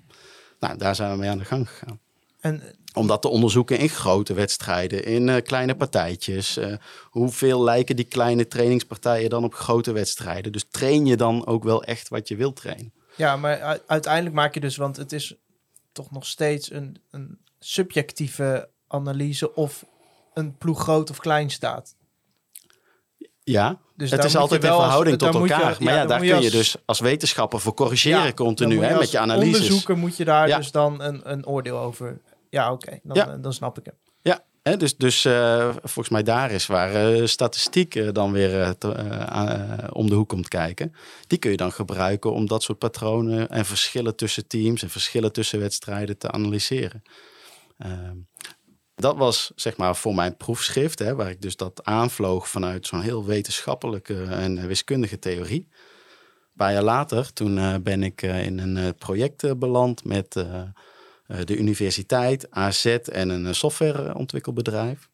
Nou, 0.60 0.78
daar 0.78 0.95
zijn 0.95 1.12
we 1.12 1.17
mee 1.17 1.30
aan 1.30 1.38
de 1.38 1.45
gang 1.45 1.69
gegaan 1.69 2.00
En 2.39 2.76
om 2.94 3.08
dat 3.08 3.22
te 3.22 3.28
onderzoeken 3.28 3.78
in 3.78 3.90
grote 3.90 4.34
wedstrijden, 4.34 5.04
in 5.06 5.30
eh, 5.30 5.42
kleine 5.44 5.76
partijtjes. 5.76 6.58
Eh, 6.58 6.74
hoeveel 7.04 7.64
lijken 7.64 7.96
die 7.96 8.06
kleine 8.06 8.48
trainingspartijen 8.48 9.30
dan 9.30 9.44
op 9.44 9.54
grote 9.54 9.92
wedstrijden? 9.92 10.52
Dus 10.52 10.66
train 10.70 11.06
je 11.06 11.16
dan 11.18 11.46
ook 11.46 11.64
wel 11.64 11.84
echt 11.84 12.08
wat 12.10 12.28
je 12.28 12.36
wilt 12.36 12.56
trainen? 12.56 12.94
Ja, 13.16 13.36
maar 13.38 13.80
uiteindelijk 13.88 14.36
maak 14.36 14.54
je 14.54 14.60
dus, 14.60 14.76
want 14.78 14.98
het 14.98 15.12
is 15.12 15.36
toch 15.92 16.12
nog 16.12 16.26
steeds 16.26 16.72
een, 16.72 16.98
een 17.12 17.38
subjectieve 17.60 18.70
analyse 18.88 19.56
of 19.56 19.86
een 20.34 20.58
ploeg 20.58 20.80
groot 20.82 21.10
of 21.10 21.18
klein 21.20 21.50
staat. 21.50 21.96
Ja, 23.44 23.78
Dus 23.96 24.12
het 24.12 24.24
is 24.24 24.36
altijd 24.36 24.64
in 24.64 24.70
als- 24.70 24.82
verhouding 24.82 25.18
tot 25.18 25.34
je- 25.34 25.40
elkaar. 25.40 25.78
maar 25.80 25.94
ja, 25.94 26.06
daar 26.06 26.18
kun 26.20 26.28
je 26.28 26.36
als- 26.36 26.50
dus 26.50 26.76
als 26.86 27.00
wetenschapper 27.00 27.60
voor 27.60 27.74
corrigeren 27.74 28.24
Ja, 28.24 28.34
continu 28.34 28.74
hè, 28.84 28.98
met 28.98 29.12
je 29.12 29.20
als 29.20 29.30
analyses. 29.30 29.54
onderzoeker 29.62 29.98
moet 29.98 30.18
je 30.18 30.26
daar 30.26 30.48
Ja. 30.48 30.58
dus 30.58 30.72
dan 30.72 31.02
een, 31.02 31.32
een 31.32 31.46
oordeel 31.46 31.78
over. 31.78 32.20
Ja, 32.52 32.72
oké, 32.72 33.00
dan, 33.04 33.16
Ja. 33.18 33.38
dan 33.38 33.54
snap 33.54 33.78
ik 33.78 33.86
hem. 33.86 33.96
Ja, 34.64 34.76
dus, 34.76 34.98
dus 34.98 35.26
eh, 35.26 35.70
volgens 35.80 36.10
mij 36.10 36.24
daar 36.24 36.52
is 36.52 36.68
waar 36.68 36.94
eh, 36.96 37.26
statistiek 37.26 37.96
eh, 37.96 38.08
dan 38.12 38.32
weer 38.32 38.62
eh, 38.62 38.70
eh, 38.80 39.52
eh, 39.82 39.88
om 39.92 40.10
de 40.10 40.16
hoek 40.16 40.30
komt 40.30 40.48
kijken. 40.48 40.94
Die 41.28 41.38
kun 41.38 41.52
je 41.52 41.58
dan 41.58 41.72
gebruiken 41.72 42.32
om 42.34 42.48
dat 42.48 42.64
soort 42.64 42.78
patronen 42.80 43.50
en 43.50 43.66
verschillen 43.66 44.16
tussen 44.16 44.48
teams 44.48 44.84
en 44.84 44.90
verschillen 44.90 45.32
tussen 45.32 45.60
wedstrijden 45.60 46.18
te 46.18 46.32
analyseren. 46.32 47.02
Ehm, 47.78 48.16
dat 48.96 49.18
was 49.18 49.52
zeg 49.56 49.78
maar 49.78 49.96
voor 49.96 50.16
mijn 50.16 50.38
proefschrift, 50.38 51.00
hè, 51.00 51.16
waar 51.16 51.30
ik 51.30 51.42
dus 51.42 51.56
dat 51.56 51.84
aanvloog 51.84 52.50
vanuit 52.50 52.88
zo'n 52.88 53.02
heel 53.02 53.26
wetenschappelijke 53.26 54.24
en 54.24 54.68
wiskundige 54.68 55.20
theorie. 55.20 55.68
Een 55.72 56.58
paar 56.68 56.74
jaar 56.74 56.84
later, 56.84 57.34
toen 57.34 57.58
eh, 57.58 57.76
ben 57.84 58.04
ik 58.04 58.22
eh, 58.22 58.46
in 58.46 58.60
een 58.60 58.78
eh, 58.78 58.90
project 58.98 59.44
eh, 59.44 59.52
beland 59.58 60.04
met 60.04 60.36
eh, 60.36 60.54
eh, 60.56 60.68
de 61.39 61.58
universiteit, 61.58 62.52
AZ 62.52 62.86
en 62.86 63.30
een 63.30 63.46
eh, 63.46 63.54
softwareontwikkelbedrijf. 63.54 65.10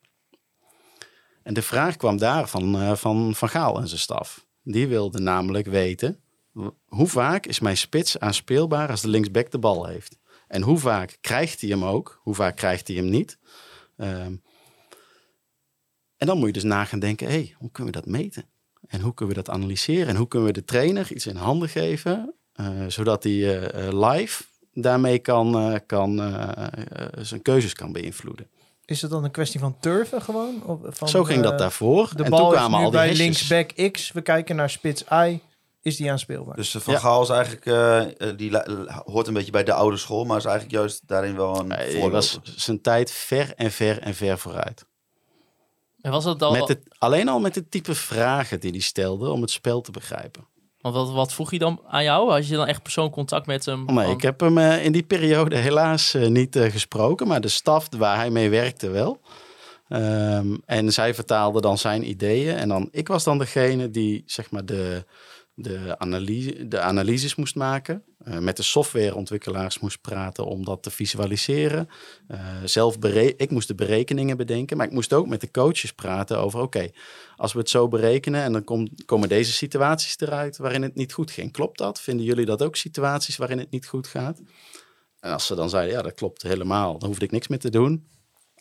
En 1.43 1.53
de 1.53 1.61
vraag 1.61 1.95
kwam 1.95 2.17
daar 2.17 2.49
van, 2.49 2.81
eh, 2.81 2.95
van 2.95 3.35
Van 3.35 3.49
Gaal 3.49 3.79
en 3.79 3.87
zijn 3.87 3.99
staf. 3.99 4.45
Die 4.63 4.87
wilde 4.87 5.19
namelijk 5.19 5.67
weten, 5.67 6.19
hoe 6.85 7.07
vaak 7.07 7.45
is 7.45 7.59
mijn 7.59 7.77
spits 7.77 8.19
aanspeelbaar 8.19 8.89
als 8.89 9.01
de 9.01 9.07
linksback 9.07 9.51
de 9.51 9.59
bal 9.59 9.85
heeft? 9.85 10.17
En 10.47 10.61
hoe 10.61 10.77
vaak 10.77 11.17
krijgt 11.21 11.61
hij 11.61 11.69
hem 11.69 11.83
ook? 11.83 12.19
Hoe 12.21 12.35
vaak 12.35 12.55
krijgt 12.55 12.87
hij 12.87 12.95
hem 12.97 13.09
niet? 13.09 13.37
Ehm, 13.97 14.35
en 16.17 16.27
dan 16.27 16.37
moet 16.37 16.47
je 16.47 16.53
dus 16.53 16.63
na 16.63 16.85
gaan 16.85 16.99
denken, 16.99 17.27
hey, 17.27 17.55
hoe 17.57 17.71
kunnen 17.71 17.93
we 17.93 17.99
dat 17.99 18.09
meten? 18.09 18.49
En 18.87 19.01
hoe 19.01 19.13
kunnen 19.13 19.35
we 19.35 19.41
dat 19.43 19.55
analyseren? 19.55 20.07
En 20.07 20.15
hoe 20.15 20.27
kunnen 20.27 20.47
we 20.47 20.53
de 20.53 20.65
trainer 20.65 21.11
iets 21.11 21.27
in 21.27 21.35
handen 21.35 21.69
geven, 21.69 22.33
eh, 22.53 22.87
zodat 22.87 23.23
hij 23.23 23.33
eh, 23.33 23.87
eh, 23.87 24.11
live 24.11 24.43
daarmee 24.81 25.19
kan, 25.19 25.57
eh, 25.57 25.79
kan, 25.85 26.19
eh, 26.21 26.63
eh, 26.63 27.07
zijn 27.17 27.41
keuzes 27.41 27.73
kan 27.73 27.91
beïnvloeden. 27.91 28.47
Is 28.85 29.01
het 29.01 29.11
dan 29.11 29.23
een 29.23 29.31
kwestie 29.31 29.59
van 29.59 29.79
turven 29.79 30.21
gewoon? 30.21 30.63
Of 30.65 30.79
van, 30.89 31.07
Zo 31.09 31.23
ging 31.23 31.43
dat 31.43 31.59
daarvoor. 31.59 32.11
De 32.15 32.23
en 32.23 32.29
bal 32.29 32.39
toen 32.39 32.49
is 32.49 32.55
kwamen 32.55 32.79
nu 32.79 32.85
al 32.85 32.91
die 32.91 32.99
bij 32.99 33.13
linksback 33.13 33.91
X. 33.91 34.11
We 34.11 34.21
kijken 34.21 34.55
naar 34.55 34.69
spits 34.69 35.03
Y. 35.09 35.39
Is 35.81 35.95
die 35.95 36.11
aanspeelbaar? 36.11 36.55
Dus 36.55 36.71
Van 36.71 36.93
Ja. 36.93 36.99
Gaal 36.99 37.21
is 37.21 37.29
eigenlijk, 37.29 37.63
die 38.37 38.51
hoort 39.05 39.27
een 39.27 39.33
beetje 39.33 39.51
bij 39.51 39.63
de 39.63 39.73
oude 39.73 39.97
school, 39.97 40.25
maar 40.25 40.37
is 40.37 40.45
eigenlijk 40.45 40.75
juist 40.75 41.07
daarin 41.07 41.35
wel 41.35 41.59
een 41.59 41.67
Nee, 41.67 41.77
Hij 41.77 41.91
voorloper. 41.91 42.11
was 42.11 42.39
zijn 42.43 42.81
tijd 42.81 43.11
ver 43.11 43.53
en 43.55 43.71
ver 43.71 43.99
en 43.99 44.15
ver 44.15 44.37
vooruit. 44.37 44.85
En 46.01 46.11
was 46.11 46.25
het 46.25 46.39
dan... 46.39 46.51
Met 46.51 46.67
het, 46.67 46.81
alleen 46.97 47.27
al 47.27 47.39
met 47.39 47.55
het 47.55 47.71
type 47.71 47.95
vragen 47.95 48.59
die 48.59 48.71
hij 48.71 48.79
stelde 48.79 49.29
om 49.29 49.41
het 49.41 49.51
spel 49.51 49.81
te 49.81 49.91
begrijpen. 49.91 50.47
Want 50.91 51.07
wat, 51.07 51.15
wat 51.15 51.33
vroeg 51.33 51.49
hij 51.49 51.59
dan 51.59 51.81
aan 51.87 52.03
jou? 52.03 52.31
Had 52.31 52.47
je 52.47 52.55
dan 52.55 52.67
echt 52.67 52.83
persoonlijk 52.83 53.15
contact 53.15 53.45
met 53.45 53.65
hem? 53.65 53.87
Oh, 53.87 53.95
nee, 53.95 54.05
Van- 54.05 54.13
ik 54.13 54.21
heb 54.21 54.39
hem 54.39 54.57
eh, 54.57 54.85
in 54.85 54.91
die 54.91 55.03
periode 55.03 55.55
helaas 55.55 56.13
eh, 56.13 56.27
niet 56.27 56.55
eh, 56.55 56.71
gesproken, 56.71 57.27
maar 57.27 57.41
de 57.41 57.47
staf 57.47 57.87
waar 57.97 58.15
hij 58.15 58.29
mee 58.29 58.49
werkte 58.49 58.89
wel. 58.89 59.19
Ehm, 59.89 60.55
en 60.65 60.93
zij 60.93 61.13
vertaalde 61.13 61.61
dan 61.61 61.77
zijn 61.77 62.09
ideeën. 62.09 62.55
En 62.55 62.69
dan, 62.69 62.87
ik 62.91 63.07
was 63.07 63.23
dan 63.23 63.37
degene 63.37 63.89
die 63.89 64.23
zeg 64.25 64.51
maar 64.51 64.65
de, 64.65 65.05
de, 65.59 65.95
analyse, 65.99 66.67
de 66.67 66.79
analyses 66.79 67.35
moest 67.35 67.55
maken. 67.55 68.03
eh, 68.23 68.37
met 68.37 68.57
de 68.57 68.63
softwareontwikkelaars 68.63 69.79
moest 69.79 70.01
praten 70.01 70.45
om 70.45 70.65
dat 70.65 70.83
te 70.83 70.91
visualiseren. 70.91 71.89
Eh, 72.27 72.39
zelf 72.65 72.97
ik 73.37 73.51
moest 73.51 73.67
de 73.67 73.75
berekeningen 73.75 74.37
bedenken. 74.37 74.77
Maar 74.77 74.85
ik 74.85 74.91
moest 74.91 75.13
ook 75.13 75.27
met 75.27 75.41
de 75.41 75.51
coaches 75.51 75.93
praten 75.93 76.39
over... 76.39 76.61
oké, 76.61 76.89
als 77.35 77.53
we 77.53 77.59
het 77.59 77.69
zo 77.69 77.87
berekenen 77.87 78.41
en 78.43 78.53
dan 78.53 78.63
kom- 78.63 78.89
komen 79.05 79.29
deze 79.29 79.51
situaties 79.51 80.19
eruit... 80.19 80.57
waarin 80.57 80.81
het 80.81 80.95
niet 80.95 81.13
goed 81.13 81.31
ging. 81.31 81.51
Klopt 81.51 81.77
dat? 81.77 82.01
Vinden 82.01 82.25
jullie 82.25 82.45
dat 82.45 82.63
ook 82.63 82.75
situaties 82.75 83.37
waarin 83.37 83.59
het 83.59 83.71
niet 83.71 83.87
goed 83.87 84.07
gaat? 84.07 84.41
En 85.19 85.31
als 85.31 85.45
ze 85.45 85.55
dan 85.55 85.69
zeiden, 85.69 85.95
ja, 85.95 86.01
dat 86.01 86.13
klopt 86.13 86.41
helemaal... 86.41 86.99
dan 86.99 87.07
hoefde 87.09 87.25
ik 87.25 87.31
niks 87.31 87.47
meer 87.47 87.59
te 87.59 87.69
doen. 87.69 88.07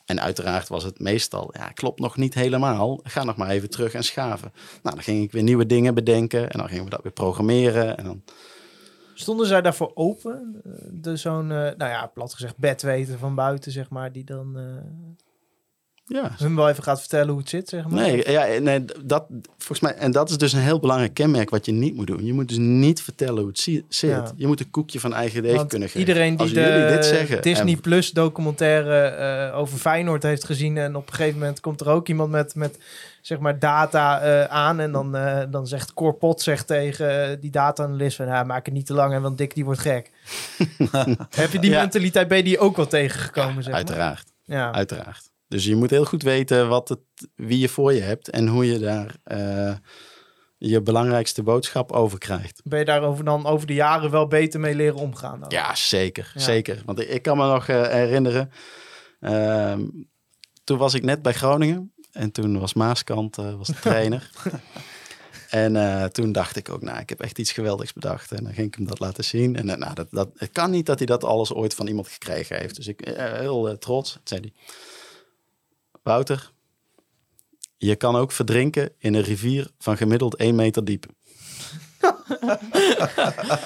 En 0.07 0.21
uiteraard 0.21 0.69
was 0.69 0.85
het 0.85 0.99
meestal, 1.01 1.51
ja, 1.53 1.69
klopt 1.69 2.01
nog 2.01 2.17
niet 2.17 2.35
helemaal. 2.35 3.01
Ga 3.03 3.25
nog 3.25 3.37
maar 3.37 3.49
even 3.49 3.71
terug 3.71 3.95
en 3.95 4.05
schaven. 4.05 4.53
Nou, 4.83 4.95
dan 4.95 5.05
ging 5.05 5.23
ik 5.23 5.33
weer 5.33 5.43
nieuwe 5.43 5.67
dingen 5.67 5.95
bedenken. 5.95 6.51
En 6.51 6.59
dan 6.59 6.69
gingen 6.69 6.85
we 6.85 6.91
dat 6.91 7.03
weer 7.03 7.13
programmeren. 7.13 7.97
En 7.99 8.05
dan, 8.05 8.23
Stonden 9.15 9.47
zij 9.47 9.63
daarvoor 9.63 9.91
open? 9.95 10.61
Eh, 10.65 10.73
De 10.93 11.17
zo'n, 11.17 11.51
eh, 11.51 11.59
nou 11.59 11.91
ja, 11.91 12.07
plat 12.07 12.35
gezegd, 12.35 12.57
bedweter 12.57 13.19
van 13.19 13.35
buiten, 13.35 13.73
zeg 13.73 13.91
maar, 13.91 14.13
die 14.13 14.25
dan 14.25 14.59
eh, 14.59 14.65
ja, 16.09 16.31
hun 16.39 16.57
wel 16.57 16.69
even 16.69 16.83
gaat 16.83 17.01
vertellen 17.01 17.29
hoe 17.29 17.39
het 17.39 17.49
zit, 17.49 17.69
zeg 17.69 17.87
maar. 17.89 18.01
Nee, 18.03 18.31
ja, 18.31 18.47
nee, 18.61 18.85
dat, 19.05 19.25
volgens 19.59 19.81
mij, 19.81 19.95
en 19.95 20.11
dat 20.11 20.31
is 20.31 20.39
dus 20.39 20.53
een 20.53 20.61
heel 20.61 20.81
belangrijk 20.81 21.15
kenmerk 21.15 21.51
wat 21.51 21.67
je 21.67 21.73
niet 21.73 21.95
moet 21.95 22.07
doen. 22.07 22.25
Je 22.25 22.33
moet 22.33 22.49
dus 22.49 22.57
niet 22.59 23.03
vertellen 23.03 23.39
hoe 23.39 23.49
het 23.49 23.59
zit. 23.59 23.85
Ja. 23.89 24.33
Je 24.37 24.47
moet 24.47 24.61
een 24.61 24.71
koekje 24.71 25.01
van 25.01 25.15
eigen 25.15 25.43
deeg 25.43 25.57
Want 25.57 25.69
kunnen 25.69 25.89
geven. 25.89 26.01
iedereen 26.09 26.31
die 26.31 26.41
Als 26.41 26.53
de 26.53 26.87
dit 26.95 27.05
zeggen, 27.07 27.43
Disney 27.43 27.73
en- 27.75 27.81
Plus 27.81 28.11
documentaire 28.11 28.99
eh, 29.51 29.59
over 29.59 29.79
Feyenoord 29.79 30.23
heeft 30.23 30.45
gezien 30.45 30.77
en 30.77 30.97
op 30.97 31.09
een 31.09 31.15
gegeven 31.15 31.39
moment 31.39 31.61
komt 31.61 31.81
er 31.81 31.89
ook 31.89 32.09
iemand 32.09 32.31
met, 32.31 32.55
met 32.55 32.79
zeg 33.21 33.39
maar 33.39 33.59
data 33.59 34.21
eh, 34.21 34.45
aan 34.45 34.81
en 34.81 34.93
dan, 34.93 35.17
eh, 35.17 35.43
dan 35.51 35.67
zegt 35.67 35.93
Corpot 35.95 36.41
zegt 36.43 36.67
tegen 36.67 37.41
die 37.41 37.51
data-analyst 37.51 38.17
van 38.17 38.27
ja, 38.27 38.43
maak 38.43 38.65
het 38.65 38.75
niet 38.75 38.87
te 38.87 38.95
lang, 38.95 39.13
hè, 39.13 39.21
want 39.21 39.39
Dick 39.39 39.55
die 39.55 39.65
wordt 39.65 39.81
gek. 39.81 40.11
Heb 41.31 41.53
je 41.53 41.59
die 41.59 41.71
Ja. 41.71 41.81
mentaliteit 41.81 42.33
je 42.33 42.43
die 42.43 42.59
ook 42.59 42.77
wel 42.77 42.87
tegengekomen, 42.87 43.55
zeg 43.63 43.73
maar? 43.73 43.75
uiteraard, 43.75 44.25
Ja. 44.45 44.73
uiteraard. 44.73 45.31
Dus 45.49 45.65
je 45.65 45.77
moet 45.77 45.91
heel 45.91 46.05
goed 46.05 46.23
weten 46.23 46.69
wat 46.69 46.89
het, 46.89 47.01
wie 47.35 47.59
je 47.59 47.69
voor 47.69 47.93
je 47.93 48.01
hebt 48.01 48.31
en 48.31 48.49
hoe 48.49 48.67
je 48.67 48.79
daar 48.79 49.17
eh, 49.25 49.75
je 50.59 50.83
belangrijkste 50.83 51.43
boodschap 51.43 51.93
over 51.93 52.19
krijgt. 52.19 52.61
Ben 52.65 52.79
je 52.79 52.85
daarover 52.85 53.25
dan 53.25 53.47
over 53.47 53.67
de 53.67 53.75
jaren 53.75 54.11
wel 54.11 54.27
beter 54.27 54.61
mee 54.61 54.75
leren 54.75 54.99
omgaan? 54.99 55.41
dan? 55.41 55.49
Ja, 55.49 55.75
zeker. 55.75 56.31
Ja. 56.35 56.41
zeker. 56.41 56.83
Want 56.85 57.01
ik, 57.01 57.23
kan 57.23 57.37
me 57.37 57.47
nog 57.47 57.69
eh, 57.69 57.83
herinneren, 57.83 58.51
ehm, 59.21 59.85
toen 60.65 60.79
was 60.79 60.95
ik 60.95 61.03
net 61.03 61.23
bij 61.23 61.33
Groningen 61.33 61.93
en 62.13 62.33
toen 62.33 62.59
was 62.59 62.75
Maaskant 62.75 63.39
eh, 63.39 63.55
was 63.55 63.67
de 63.67 63.79
trainer. 63.81 64.31
en 65.51 66.13
toen 66.13 66.33
dacht 66.33 66.57
ik 66.57 66.71
ook, 66.71 66.83
nou, 66.83 66.99
ik 66.99 67.09
heb 67.09 67.21
echt 67.21 67.39
iets 67.39 67.53
geweldigs 67.53 67.93
bedacht. 67.93 68.33
En 68.33 68.45
dan 68.45 68.53
ging 68.53 68.67
ik 68.67 68.75
hem 68.75 68.87
dat 68.87 68.99
laten 68.99 69.25
zien. 69.25 69.57
En 69.57 69.67
nou, 69.67 69.95
dat, 69.95 70.07
dat, 70.11 70.29
het 70.37 70.53
kan 70.53 70.71
niet 70.71 70.87
dat 70.87 70.99
hij 70.99 71.07
dat 71.07 71.25
alles 71.25 71.53
ooit 71.53 71.75
van 71.75 71.87
iemand 71.87 72.09
gekregen 72.09 72.59
heeft. 72.59 72.77
Dus 72.77 72.87
ik 72.87 73.01
eh, 73.01 73.33
heel 73.33 73.79
trots. 73.79 74.19
Zei 74.25 74.41
hij, 74.41 74.53
Wouter, 76.07 76.51
je 77.77 77.97
kan 77.97 78.17
ook 78.17 78.33
verdrinken 78.33 78.93
in 78.99 79.15
een 79.15 79.23
rivier 79.23 79.71
van 79.79 79.97
gemiddeld 79.97 80.37
1 80.37 80.55
meter 80.55 80.85
diep. 80.85 81.07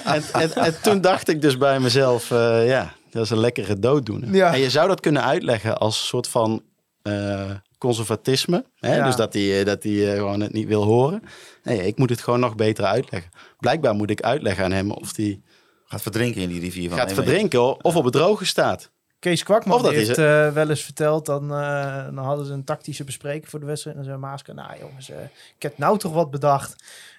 en, 0.05 0.23
en, 0.33 0.53
en 0.53 0.81
toen 0.81 1.01
dacht 1.01 1.27
ik 1.27 1.41
dus 1.41 1.57
bij 1.57 1.79
mezelf, 1.79 2.31
eh, 2.31 2.67
ja, 2.67 2.93
dat 3.09 3.23
is 3.23 3.29
een 3.29 3.39
lekkere 3.39 3.79
dooddoener. 3.79 4.33
Ja. 4.33 4.53
En 4.53 4.59
je 4.59 4.69
zou 4.69 4.87
dat 4.87 4.99
kunnen 4.99 5.23
uitleggen 5.23 5.77
als 5.77 5.99
een 5.99 6.05
soort 6.05 6.27
van 6.27 6.63
eh, 7.01 7.51
conservatisme. 7.77 8.65
Hè? 8.75 8.95
Ja. 8.95 9.05
Dus 9.05 9.15
dat 9.15 9.33
hij, 9.33 9.59
eh, 9.59 9.65
dat 9.65 9.83
hij 9.83 10.15
gewoon 10.15 10.41
het 10.41 10.53
niet 10.53 10.67
wil 10.67 10.83
horen. 10.83 11.23
Nee, 11.63 11.87
ik 11.87 11.97
moet 11.97 12.09
het 12.09 12.21
gewoon 12.21 12.39
nog 12.39 12.55
beter 12.55 12.85
uitleggen. 12.85 13.31
Blijkbaar 13.59 13.95
moet 13.95 14.09
ik 14.09 14.21
uitleggen 14.21 14.63
aan 14.63 14.71
hem 14.71 14.91
of 14.91 15.15
hij 15.15 15.41
Gaat 15.85 16.01
verdrinken 16.01 16.41
in 16.41 16.49
die 16.49 16.59
rivier 16.59 16.89
van 16.89 16.97
gaat 16.97 17.13
verdrinken 17.13 17.83
of 17.83 17.95
op 17.95 18.03
het 18.03 18.13
droge 18.13 18.45
staat. 18.45 18.91
Kees 19.21 19.43
Kwakman 19.43 19.77
Of 19.77 19.81
dat 19.81 19.91
heeft 19.91 20.17
eh, 20.17 20.49
wel 20.49 20.69
eens 20.69 20.83
verteld, 20.83 21.25
dan, 21.25 21.53
eh, 21.53 22.05
dan 22.05 22.17
hadden 22.17 22.45
ze 22.45 22.53
een 22.53 22.63
tactische 22.63 23.03
bespreking 23.03 23.49
voor 23.49 23.59
de 23.59 23.65
wedstrijd. 23.65 23.97
En 23.97 24.03
dan 24.03 24.11
zei 24.11 24.25
Maaske, 24.25 24.53
nou 24.53 24.69
jongens, 24.79 25.09
eh, 25.09 25.17
ik 25.55 25.61
heb 25.61 25.77
nou 25.77 25.97
toch 25.97 26.13
wat 26.13 26.31
bedacht. 26.31 26.75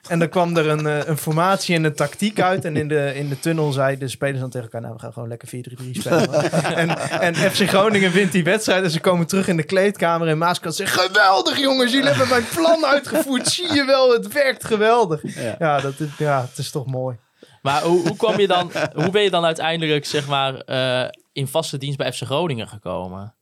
En 0.08 0.18
dan 0.18 0.28
kwam 0.28 0.56
er 0.56 0.68
een, 0.68 1.08
een 1.10 1.18
formatie 1.18 1.74
en 1.74 1.84
een 1.84 1.94
tactiek 1.94 2.40
uit. 2.40 2.64
En 2.64 2.76
in 2.76 2.88
de, 2.88 3.12
in 3.14 3.28
de 3.28 3.38
tunnel 3.38 3.72
zeiden 3.72 3.98
de 3.98 4.08
spelers 4.08 4.40
dan 4.40 4.50
tegen 4.50 4.66
elkaar, 4.66 4.80
nou 4.80 4.94
we 4.94 5.00
gaan 5.00 5.12
gewoon 5.12 5.28
lekker 5.28 5.48
4-3-3 5.48 5.90
spelen. 5.90 6.52
en, 6.82 6.98
en 7.20 7.34
FC 7.34 7.68
Groningen 7.68 8.12
wint 8.12 8.32
die 8.32 8.44
wedstrijd 8.44 8.84
en 8.84 8.90
ze 8.90 9.00
komen 9.00 9.26
terug 9.26 9.48
in 9.48 9.56
de 9.56 9.62
kleedkamer. 9.62 10.28
En 10.28 10.38
Maaske 10.38 10.70
zegt, 10.70 11.00
geweldig 11.00 11.58
jongens, 11.58 11.92
jullie 11.92 12.08
hebben 12.08 12.28
mijn 12.28 12.48
plan 12.54 12.84
uitgevoerd. 12.84 13.48
Zie 13.48 13.72
je 13.74 13.84
wel, 13.84 14.12
het 14.12 14.32
werkt 14.32 14.64
geweldig. 14.64 15.20
Ja. 15.22 15.56
Ja, 15.58 15.80
dat 15.80 16.00
is, 16.00 16.08
ja 16.18 16.40
het 16.40 16.58
is 16.58 16.70
toch 16.70 16.86
mooi. 16.86 17.16
Maar 17.62 17.82
hoe, 17.82 18.08
hoe, 18.08 18.16
kwam 18.16 18.40
je 18.40 18.46
dan, 18.46 18.72
hoe 18.94 19.10
ben 19.10 19.22
je 19.22 19.30
dan 19.30 19.44
uiteindelijk 19.44 20.06
zeg 20.06 20.26
maar, 20.26 20.54
eh, 20.54 21.08
in 21.32 21.46
vaste 21.48 21.78
dienst 21.78 21.98
bij 21.98 22.12
FC 22.12 22.22
Groningen 22.22 22.68
gekomen? 22.68 23.34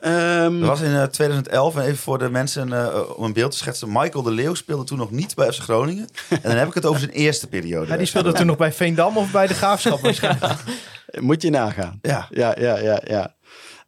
Ehm, 0.00 0.58
Dat 0.60 0.68
was 0.68 0.80
in 0.80 0.94
eh, 0.94 1.02
2011, 1.02 1.76
en 1.76 1.82
even 1.82 1.96
voor 1.96 2.18
de 2.18 2.30
mensen 2.30 2.72
eh, 2.72 3.00
om 3.16 3.24
een 3.24 3.32
beeld 3.32 3.50
te 3.50 3.56
schetsen. 3.56 3.88
Michael 3.92 4.22
de 4.22 4.30
Leeuw 4.30 4.54
speelde 4.54 4.84
toen 4.84 4.98
nog 4.98 5.10
niet 5.10 5.34
bij 5.34 5.52
FC 5.52 5.60
Groningen. 5.60 6.08
En 6.28 6.40
dan 6.42 6.56
heb 6.56 6.68
ik 6.68 6.74
het 6.74 6.86
over 6.86 7.00
zijn 7.00 7.12
eerste 7.12 7.48
periode. 7.48 7.86
Ja, 7.86 7.96
die 7.96 8.06
speelde 8.06 8.32
toen 8.32 8.46
nog 8.46 8.56
bij 8.56 8.72
Veendam 8.72 9.16
of 9.16 9.30
bij 9.30 9.46
de 9.46 9.54
Graafschap 9.54 10.00
waarschijnlijk. 10.00 10.54
Moet 11.20 11.42
je 11.42 11.50
nagaan. 11.50 11.98
Ja. 12.02 12.26
Ja, 12.30 12.54
ja, 12.58 12.78
ja, 12.78 13.00
ja. 13.04 13.34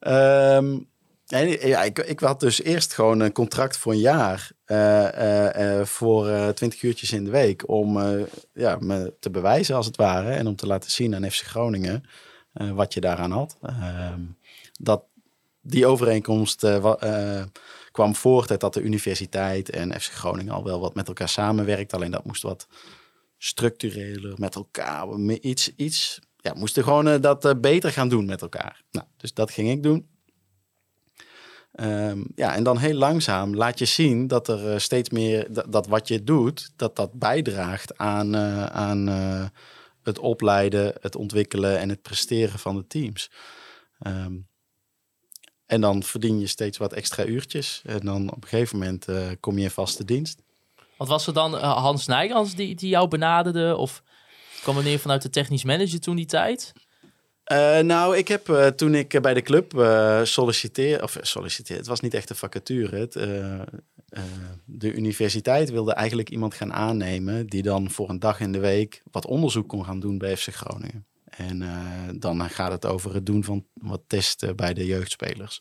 Ehm, 0.01 0.79
en, 1.29 1.69
ja 1.69 1.83
ik, 1.83 1.99
ik 1.99 2.21
had 2.21 2.41
dus 2.41 2.63
eerst 2.63 2.95
gewoon 2.95 3.21
een 3.21 3.33
contract 3.33 3.77
voor 3.77 3.93
een 3.93 3.99
jaar 3.99 4.51
eh, 4.65 5.07
eh, 5.07 5.79
eh, 5.81 5.87
voor 5.87 6.53
20 6.55 6.83
uurtjes 6.83 7.13
in 7.13 7.25
de 7.25 7.31
week 7.31 7.69
om 7.69 7.99
ja, 8.53 8.77
me 8.81 9.15
te 9.21 9.31
bewijzen 9.31 9.77
als 9.77 9.87
het 9.87 9.97
ware 9.97 10.31
en 10.31 10.47
om 10.47 10.57
te 10.57 10.67
laten 10.67 10.91
zien 10.91 11.15
aan 11.15 11.31
FC 11.31 11.43
Groningen 11.45 12.05
wat 12.53 12.95
je 12.95 13.01
daaraan 13.01 13.31
had. 13.31 13.57
Ehm, 13.63 14.21
dat 14.81 15.03
die 15.61 15.87
overeenkomst 15.87 16.61
wa- 16.61 17.49
kwam 17.93 18.15
voort 18.15 18.51
uit 18.51 18.61
dat 18.61 18.75
de 18.75 18.83
universiteit 18.83 19.71
en 19.71 20.01
FC 20.01 20.13
Groningen 20.13 20.53
al 20.53 20.65
wel 20.65 20.81
wat 20.81 20.95
met 20.95 21.09
elkaar 21.09 21.29
samenwerkt. 21.29 21.93
Alleen 21.93 22.11
dat 22.11 22.25
moest 22.25 22.43
wat 22.43 22.67
structureler 23.39 24.35
met 24.37 24.55
elkaar. 24.55 25.09
Iets, 25.41 25.75
iets, 25.77 26.19
ja, 26.37 26.55
moesten 26.55 26.85
gewoon 26.85 27.21
dat 27.21 27.61
beter 27.61 27.93
gaan 27.93 28.09
doen 28.09 28.27
met 28.27 28.43
elkaar. 28.43 28.83
Nou, 28.91 29.07
dus 29.17 29.35
dat 29.35 29.51
ging 29.51 29.71
ik 29.71 29.83
doen. 29.83 30.09
Ehm, 31.79 32.25
ja, 32.35 32.55
en 32.55 32.63
dan 32.63 32.79
heel 32.79 32.95
langzaam 32.95 33.55
laat 33.55 33.79
je 33.79 33.85
zien 33.85 34.27
dat 34.27 34.49
er 34.49 34.73
eh, 34.73 34.79
steeds 34.79 35.11
meer, 35.11 35.47
dat, 35.69 35.87
wat 35.87 36.09
je 36.09 36.25
doet, 36.25 36.71
dat 36.77 36.97
dat 36.97 37.13
bijdraagt 37.13 37.99
aan, 37.99 38.35
eh, 38.35 38.67
aan 38.67 39.09
eh, 39.09 39.45
het 40.03 40.19
opleiden, 40.19 40.95
het 41.01 41.17
ontwikkelen 41.17 41.79
en 41.79 41.89
het 41.89 42.03
presteren 42.03 42.59
van 42.59 42.77
de 42.77 42.87
teams. 42.87 43.31
Ehm, 43.99 44.37
en 45.67 45.81
dan 45.81 46.03
verdien 46.03 46.41
je 46.41 46.47
steeds 46.47 46.79
wat 46.79 46.93
extra 46.93 47.25
uurtjes. 47.25 47.83
En 47.85 48.01
dan 48.01 48.31
op 48.31 48.43
een 48.43 48.49
gegeven 48.49 48.79
moment 48.79 49.07
kom 49.41 49.59
je 49.59 49.65
in 49.65 49.71
vaste 49.71 50.05
dienst. 50.05 50.43
Wat 50.97 51.09
was 51.09 51.27
er 51.27 51.33
dan 51.33 51.55
Hans 51.55 52.07
Nijgans 52.07 52.55
die, 52.55 52.75
die 52.75 52.89
jou 52.89 53.09
benaderde? 53.09 53.77
Of 53.77 54.03
kwam 54.63 54.77
er 54.77 54.83
neer 54.83 54.99
vanuit 54.99 55.23
de 55.23 55.31
technisch 55.31 55.65
manager 55.65 56.01
toen 56.01 56.17
die 56.17 56.27
tijd? 56.27 56.73
Eh, 57.49 57.79
nou, 57.79 58.17
ik 58.17 58.29
heb 58.29 58.49
eh, 58.49 58.67
toen 58.67 58.95
ik 58.95 59.21
bij 59.21 59.35
de 59.35 59.43
club 59.43 59.79
eh 59.79 60.21
solliciteerde, 60.23 61.03
of 61.03 61.17
solliciteerde, 61.21 61.81
het 61.81 61.91
was 61.91 62.01
niet 62.01 62.15
echt 62.15 62.31
een 62.31 62.37
vacature. 62.37 62.97
Het, 62.97 63.13
de 64.65 64.93
universiteit 64.95 65.71
wilde 65.71 65.93
eigenlijk 65.93 66.31
iemand 66.31 66.55
gaan 66.55 66.73
aannemen 66.73 67.47
die 67.47 67.63
dan 67.63 67.91
voor 67.91 68.09
een 68.09 68.19
dag 68.19 68.41
in 68.41 68.53
de 68.53 68.59
week 68.59 69.03
wat 69.11 69.27
onderzoek 69.27 69.69
kon 69.69 69.85
gaan 69.85 70.01
doen 70.01 70.19
bij 70.19 70.37
FC 70.37 70.55
Groningen. 70.55 71.07
En 71.25 71.65
dan 72.19 72.51
gaat 72.51 72.73
het 72.73 72.87
over 72.87 73.15
het 73.15 73.27
doen 73.27 73.45
van 73.45 73.67
wat 73.73 74.03
testen 74.07 74.57
bij 74.57 74.75
de 74.75 74.87
jeugdspelers. 74.87 75.61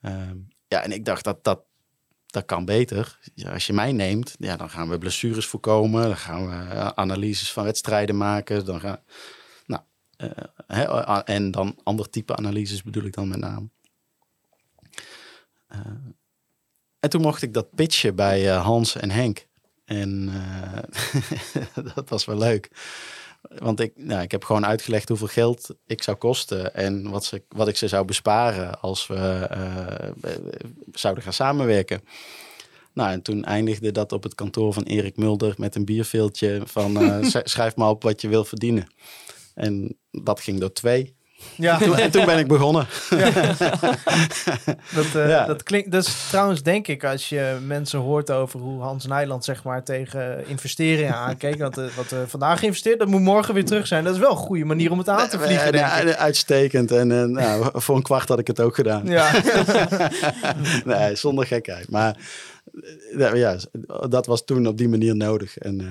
Ehm, 0.00 0.36
ja, 0.68 0.82
en 0.82 0.92
ik 0.92 1.04
dacht 1.04 1.24
dat 1.24 1.44
dat, 1.44 1.60
dat 2.26 2.44
kan 2.44 2.64
beter. 2.64 3.18
Ja, 3.34 3.52
als 3.52 3.66
je 3.66 3.72
mij 3.72 3.92
neemt, 3.92 4.34
ja, 4.38 4.56
dan 4.56 4.70
gaan 4.70 4.88
we 4.88 4.98
blessures 4.98 5.46
voorkomen. 5.46 6.02
Dan 6.02 6.16
gaan 6.16 6.48
we 6.48 6.94
analyses 6.96 7.52
van 7.52 7.64
wedstrijden 7.64 8.16
maken. 8.16 8.64
Dan 8.64 8.80
gaan, 8.80 9.00
hè, 10.66 10.84
eh, 10.84 11.20
en 11.24 11.50
dan 11.50 11.76
ander 11.82 12.10
type 12.10 12.36
analyses 12.36 12.82
bedoel 12.82 13.04
ik 13.04 13.14
dan 13.14 13.28
met 13.28 13.38
name. 13.38 13.68
Eh, 15.66 15.78
en 17.00 17.10
toen 17.10 17.20
mocht 17.20 17.42
ik 17.42 17.54
dat 17.54 17.74
pitchen 17.74 18.14
bij 18.14 18.50
eh, 18.50 18.64
Hans 18.64 18.96
en 18.96 19.10
Henk. 19.10 19.46
En 19.84 20.30
eh, 20.32 21.84
dat 21.94 22.08
was 22.08 22.24
wel 22.24 22.38
leuk. 22.38 22.70
Want 23.58 23.80
ik, 23.80 23.92
nou, 23.96 24.22
ik 24.22 24.30
heb 24.30 24.44
gewoon 24.44 24.66
uitgelegd 24.66 25.08
hoeveel 25.08 25.26
geld 25.26 25.74
ik 25.86 26.02
zou 26.02 26.16
kosten 26.16 26.74
en 26.74 27.10
wat, 27.10 27.24
ze, 27.24 27.42
wat 27.48 27.68
ik 27.68 27.76
ze 27.76 27.88
zou 27.88 28.04
besparen 28.04 28.80
als 28.80 29.06
we 29.06 29.14
eh, 29.14 30.08
eh, 30.08 30.12
zouden 30.92 31.22
gaan 31.22 31.32
samenwerken. 31.32 32.00
Nou, 32.92 33.10
en 33.10 33.22
toen 33.22 33.44
eindigde 33.44 33.92
dat 33.92 34.12
op 34.12 34.22
het 34.22 34.34
kantoor 34.34 34.72
van 34.72 34.82
Erik 34.82 35.16
Mulder 35.16 35.54
met 35.56 35.74
een 35.74 35.84
bierveeltje 35.84 36.60
van 36.64 36.96
eh, 37.00 37.22
sch- 37.30 37.40
schrijf 37.44 37.76
maar 37.76 37.88
op 37.88 38.02
wat 38.02 38.20
je 38.20 38.28
wil 38.28 38.44
verdienen. 38.44 38.86
En 39.56 39.96
dat 40.10 40.40
ging 40.40 40.60
door 40.60 40.72
twee. 40.72 41.14
Ja, 41.56 41.78
Toen- 41.78 41.96
en 41.96 42.10
toen 42.10 42.24
ben 42.24 42.38
ik 42.38 42.46
begonnen. 42.46 42.86
dat, 44.94 45.14
eh, 45.14 45.28
Ja. 45.28 45.46
dat 45.46 45.62
klinkt. 45.62 45.90
Dat 45.92 46.06
is 46.06 46.26
trouwens, 46.28 46.62
denk 46.62 46.88
ik, 46.88 47.04
als 47.04 47.28
je 47.28 47.58
mensen 47.66 47.98
hoort 47.98 48.30
over 48.30 48.60
hoe 48.60 48.80
Hans 48.82 49.06
Nijland 49.06 49.44
zeg 49.44 49.64
maar 49.64 49.84
tegen 49.84 50.48
investeringen 50.48 51.14
aankeek. 51.14 51.58
Want 51.58 51.78
eh, 51.78 51.84
wat 51.96 52.10
er 52.10 52.28
vandaag 52.28 52.58
geïnvesteerd, 52.58 52.98
dat 52.98 53.08
moet 53.08 53.20
morgen 53.20 53.54
weer 53.54 53.64
terug 53.64 53.86
zijn. 53.86 54.04
Dat 54.04 54.14
is 54.14 54.20
wel 54.20 54.30
een 54.30 54.36
goede 54.36 54.64
manier 54.64 54.90
om 54.90 54.98
het 54.98 55.08
aan 55.08 55.28
te 55.28 55.38
vliegen, 55.38 55.72
denk 55.72 55.86
ik. 55.86 56.02
Ja, 56.08 56.16
Uitstekend. 56.16 56.90
En 56.92 57.12
eh, 57.12 57.24
nou, 57.24 57.70
voor 57.80 57.96
een 57.96 58.02
kwart 58.02 58.28
had 58.28 58.38
ik 58.38 58.46
het 58.46 58.60
ook 58.60 58.74
gedaan. 58.74 59.06
Ja, 59.06 59.30
nee, 60.84 61.14
zonder 61.16 61.46
gekheid. 61.46 61.90
Maar 61.90 62.16
eh, 63.18 63.34
ja, 63.34 63.56
dat 64.08 64.26
was 64.26 64.44
toen 64.44 64.66
op 64.66 64.78
die 64.78 64.88
manier 64.88 65.16
nodig. 65.16 65.58
En 65.58 65.80
eh, 65.80 65.86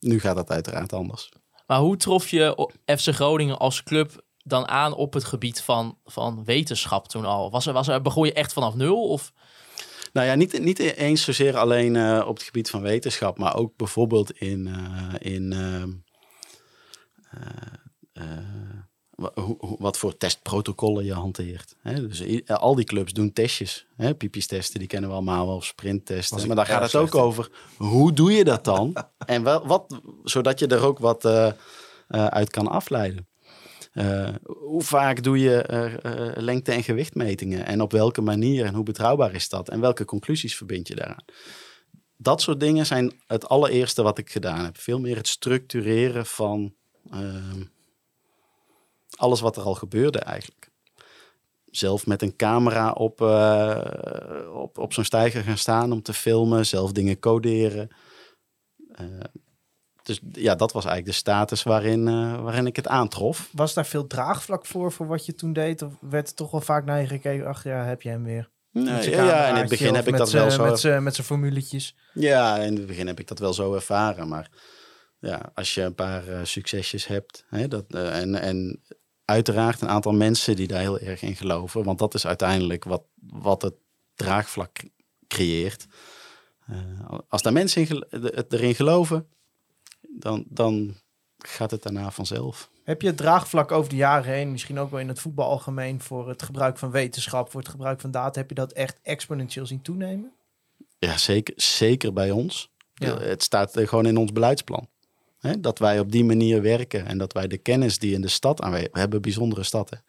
nu 0.00 0.20
gaat 0.20 0.36
dat 0.36 0.50
uiteraard 0.50 0.92
anders. 0.92 1.30
Maar 1.70 1.78
hoe 1.78 1.96
trof 1.96 2.28
je 2.28 2.68
FC 2.86 3.08
Groningen 3.08 3.58
als 3.58 3.82
club 3.82 4.24
dan 4.42 4.68
aan 4.68 4.94
op 4.94 5.12
het 5.12 5.24
gebied 5.24 5.62
van, 5.62 5.98
van 6.04 6.44
wetenschap 6.44 7.08
toen 7.08 7.24
al? 7.24 7.50
Was 7.50 7.66
er, 7.66 7.72
was 7.72 7.88
er, 7.88 8.02
begon 8.02 8.26
je 8.26 8.32
echt 8.32 8.52
vanaf 8.52 8.74
nul? 8.74 9.08
Of? 9.08 9.32
Nou 10.12 10.26
ja, 10.26 10.34
niet, 10.34 10.60
niet 10.60 10.78
eens 10.78 11.22
zozeer 11.22 11.56
alleen 11.56 11.96
eh, 11.96 12.24
op 12.26 12.34
het 12.34 12.44
gebied 12.44 12.70
van 12.70 12.82
wetenschap, 12.82 13.38
maar 13.38 13.56
ook 13.56 13.76
bijvoorbeeld 13.76 14.30
in, 14.30 14.66
eh, 14.66 15.32
in 15.32 15.52
ehm, 15.52 15.90
wat 19.78 19.98
voor 19.98 20.16
testprotocollen 20.16 21.04
je 21.04 21.12
hanteert. 21.12 21.76
Hè? 21.80 22.06
Dus 22.08 22.46
al 22.46 22.74
die 22.74 22.84
clubs 22.84 23.12
doen 23.12 23.32
testjes. 23.32 23.86
Hè? 23.96 24.14
Testen, 24.14 24.78
die 24.78 24.88
kennen 24.88 25.10
we 25.10 25.16
allemaal 25.16 25.46
wel, 25.46 25.56
of 25.56 25.64
sprinttesten. 25.64 26.46
Maar 26.46 26.56
daar 26.56 26.66
gaat 26.66 26.82
het 26.82 26.94
ook 26.94 27.14
over, 27.14 27.50
hoe 27.76 28.12
doe 28.12 28.32
je 28.32 28.44
dat 28.44 28.64
dan? 28.64 28.96
en 29.26 29.42
wel, 29.42 29.66
wat, 29.66 30.00
zodat 30.24 30.58
je 30.58 30.66
er 30.66 30.84
ook 30.84 30.98
wat 30.98 31.24
eh, 31.24 31.46
eh, 31.46 32.26
uit 32.26 32.50
kan 32.50 32.68
afleiden. 32.68 33.28
Eh, 33.92 34.28
hoe 34.44 34.82
vaak 34.82 35.22
doe 35.22 35.38
je 35.38 35.64
lengte- 36.36 36.72
en 36.72 36.82
gewichtmetingen? 36.82 37.66
En 37.66 37.80
op 37.80 37.92
welke 37.92 38.20
manier 38.20 38.64
en 38.64 38.74
hoe 38.74 38.84
betrouwbaar 38.84 39.34
is 39.34 39.48
dat? 39.48 39.68
En 39.68 39.80
welke 39.80 40.04
conclusies 40.04 40.56
verbind 40.56 40.88
je 40.88 40.94
daaraan? 40.94 41.24
Dat 42.16 42.40
soort 42.42 42.60
dingen 42.60 42.86
zijn 42.86 43.12
het 43.26 43.48
allereerste 43.48 44.02
wat 44.02 44.18
ik 44.18 44.30
gedaan 44.30 44.64
heb. 44.64 44.78
Veel 44.78 45.00
meer 45.00 45.16
het 45.16 45.28
structureren 45.28 46.26
van 46.26 46.74
ehm, 47.10 47.62
alles 49.20 49.40
wat 49.40 49.56
er 49.56 49.62
al 49.62 49.74
gebeurde 49.74 50.18
eigenlijk. 50.18 50.70
Zelf 51.64 52.06
met 52.06 52.22
een 52.22 52.36
camera 52.36 52.92
op, 52.92 53.20
eh, 53.20 54.54
op, 54.54 54.78
op 54.78 54.92
zo'n 54.92 55.04
stijger 55.04 55.42
gaan 55.42 55.58
staan 55.58 55.92
om 55.92 56.02
te 56.02 56.12
filmen. 56.12 56.66
Zelf 56.66 56.92
dingen 56.92 57.18
coderen. 57.18 57.88
Eh, 58.92 59.06
dus 60.02 60.20
ja, 60.32 60.54
dat 60.54 60.72
was 60.72 60.84
eigenlijk 60.84 61.14
de 61.14 61.20
status 61.20 61.62
waarin, 61.62 62.08
eh, 62.08 62.42
waarin 62.42 62.66
ik 62.66 62.76
het 62.76 62.88
aantrof. 62.88 63.50
was 63.52 63.74
daar 63.74 63.86
veel 63.86 64.06
draagvlak 64.06 64.66
voor, 64.66 64.92
voor 64.92 65.06
wat 65.06 65.26
je 65.26 65.34
toen 65.34 65.52
deed? 65.52 65.82
Of 65.82 65.92
werd 66.00 66.28
er 66.28 66.34
toch 66.34 66.50
wel 66.50 66.60
vaak 66.60 66.84
naar 66.84 67.00
je 67.00 67.06
gekeken? 67.06 67.46
Ach 67.46 67.64
ja, 67.64 67.84
heb 67.84 68.02
je 68.02 68.08
hem 68.08 68.24
weer. 68.24 68.50
Nee, 68.72 69.10
ja, 69.10 69.48
in 69.48 69.54
het 69.54 69.68
begin 69.68 69.94
heb 69.94 70.08
ik 70.08 70.16
dat 70.16 70.30
wel 70.30 70.50
zo. 70.50 71.00
Met 71.00 71.14
zijn 71.14 71.26
formuletjes. 71.26 71.96
Ja, 72.12 72.56
in 72.56 72.76
het 72.76 72.86
begin 72.86 73.06
heb 73.06 73.20
ik 73.20 73.28
dat 73.28 73.38
wel 73.38 73.52
zo 73.52 73.74
ervaren. 73.74 74.28
Maar 74.28 74.50
ja, 75.18 75.50
als 75.54 75.74
je 75.74 75.82
een 75.82 75.94
paar 75.94 76.46
succesjes 76.46 77.06
hebt 77.06 77.44
hè, 77.48 77.68
dat, 77.68 77.84
en, 77.88 78.34
en 78.34 78.82
uiteraard 79.30 79.80
een 79.80 79.88
aantal 79.88 80.12
mensen 80.12 80.56
die 80.56 80.66
daar 80.66 80.80
heel 80.80 80.98
erg 80.98 81.22
in 81.22 81.36
geloven. 81.36 81.84
Want 81.84 81.98
dat 81.98 82.14
is 82.14 82.26
uiteindelijk 82.26 82.84
wat, 82.84 83.02
wat 83.20 83.62
het 83.62 83.74
draagvlak 84.14 84.78
creëert. 85.28 85.86
Eh, 86.66 86.76
als 87.28 87.42
daar 87.42 87.52
mensen 87.52 87.88
in 87.88 88.20
de- 88.20 88.46
erin 88.48 88.74
geloven, 88.74 89.26
dan, 90.08 90.44
dan 90.48 90.94
gaat 91.38 91.70
het 91.70 91.82
daarna 91.82 92.10
vanzelf. 92.10 92.70
Heb 92.84 93.00
je 93.02 93.06
het 93.08 93.16
draagvlak 93.16 93.72
over 93.72 93.90
de 93.90 93.96
jaren 93.96 94.32
heen, 94.32 94.50
misschien 94.50 94.78
ook 94.78 94.90
wel 94.90 95.00
in 95.00 95.08
het 95.08 95.20
voetbal 95.20 95.48
algemeen, 95.48 96.00
voor 96.00 96.28
het 96.28 96.42
gebruik 96.42 96.78
van 96.78 96.90
wetenschap, 96.90 97.50
voor 97.50 97.60
het 97.60 97.68
gebruik 97.70 98.00
van 98.00 98.10
data, 98.10 98.40
heb 98.40 98.48
je 98.48 98.54
dat 98.54 98.72
echt 98.72 98.98
exponentieel 99.02 99.66
zien 99.66 99.82
toenemen? 99.82 100.32
Ja, 100.98 101.16
zeker, 101.16 101.54
zeker 101.56 102.12
bij 102.12 102.30
ons. 102.30 102.70
Ja. 102.94 103.18
Het 103.18 103.42
staat 103.42 103.72
gewoon 103.78 104.06
in 104.06 104.16
ons 104.16 104.32
beleidsplan. 104.32 104.88
Hè, 105.40 105.60
dat 105.60 105.78
wij 105.78 105.98
op 105.98 106.12
die 106.12 106.24
manier 106.24 106.62
werken 106.62 107.06
en 107.06 107.18
dat 107.18 107.32
wij 107.32 107.46
de 107.46 107.58
kennis 107.58 107.98
die 107.98 108.14
in 108.14 108.20
de 108.20 108.28
stad 108.28 108.60
aanwezig... 108.62 108.92
We 108.92 108.98
hebben 108.98 109.22
bijzondere 109.22 109.62
stad. 109.62 110.02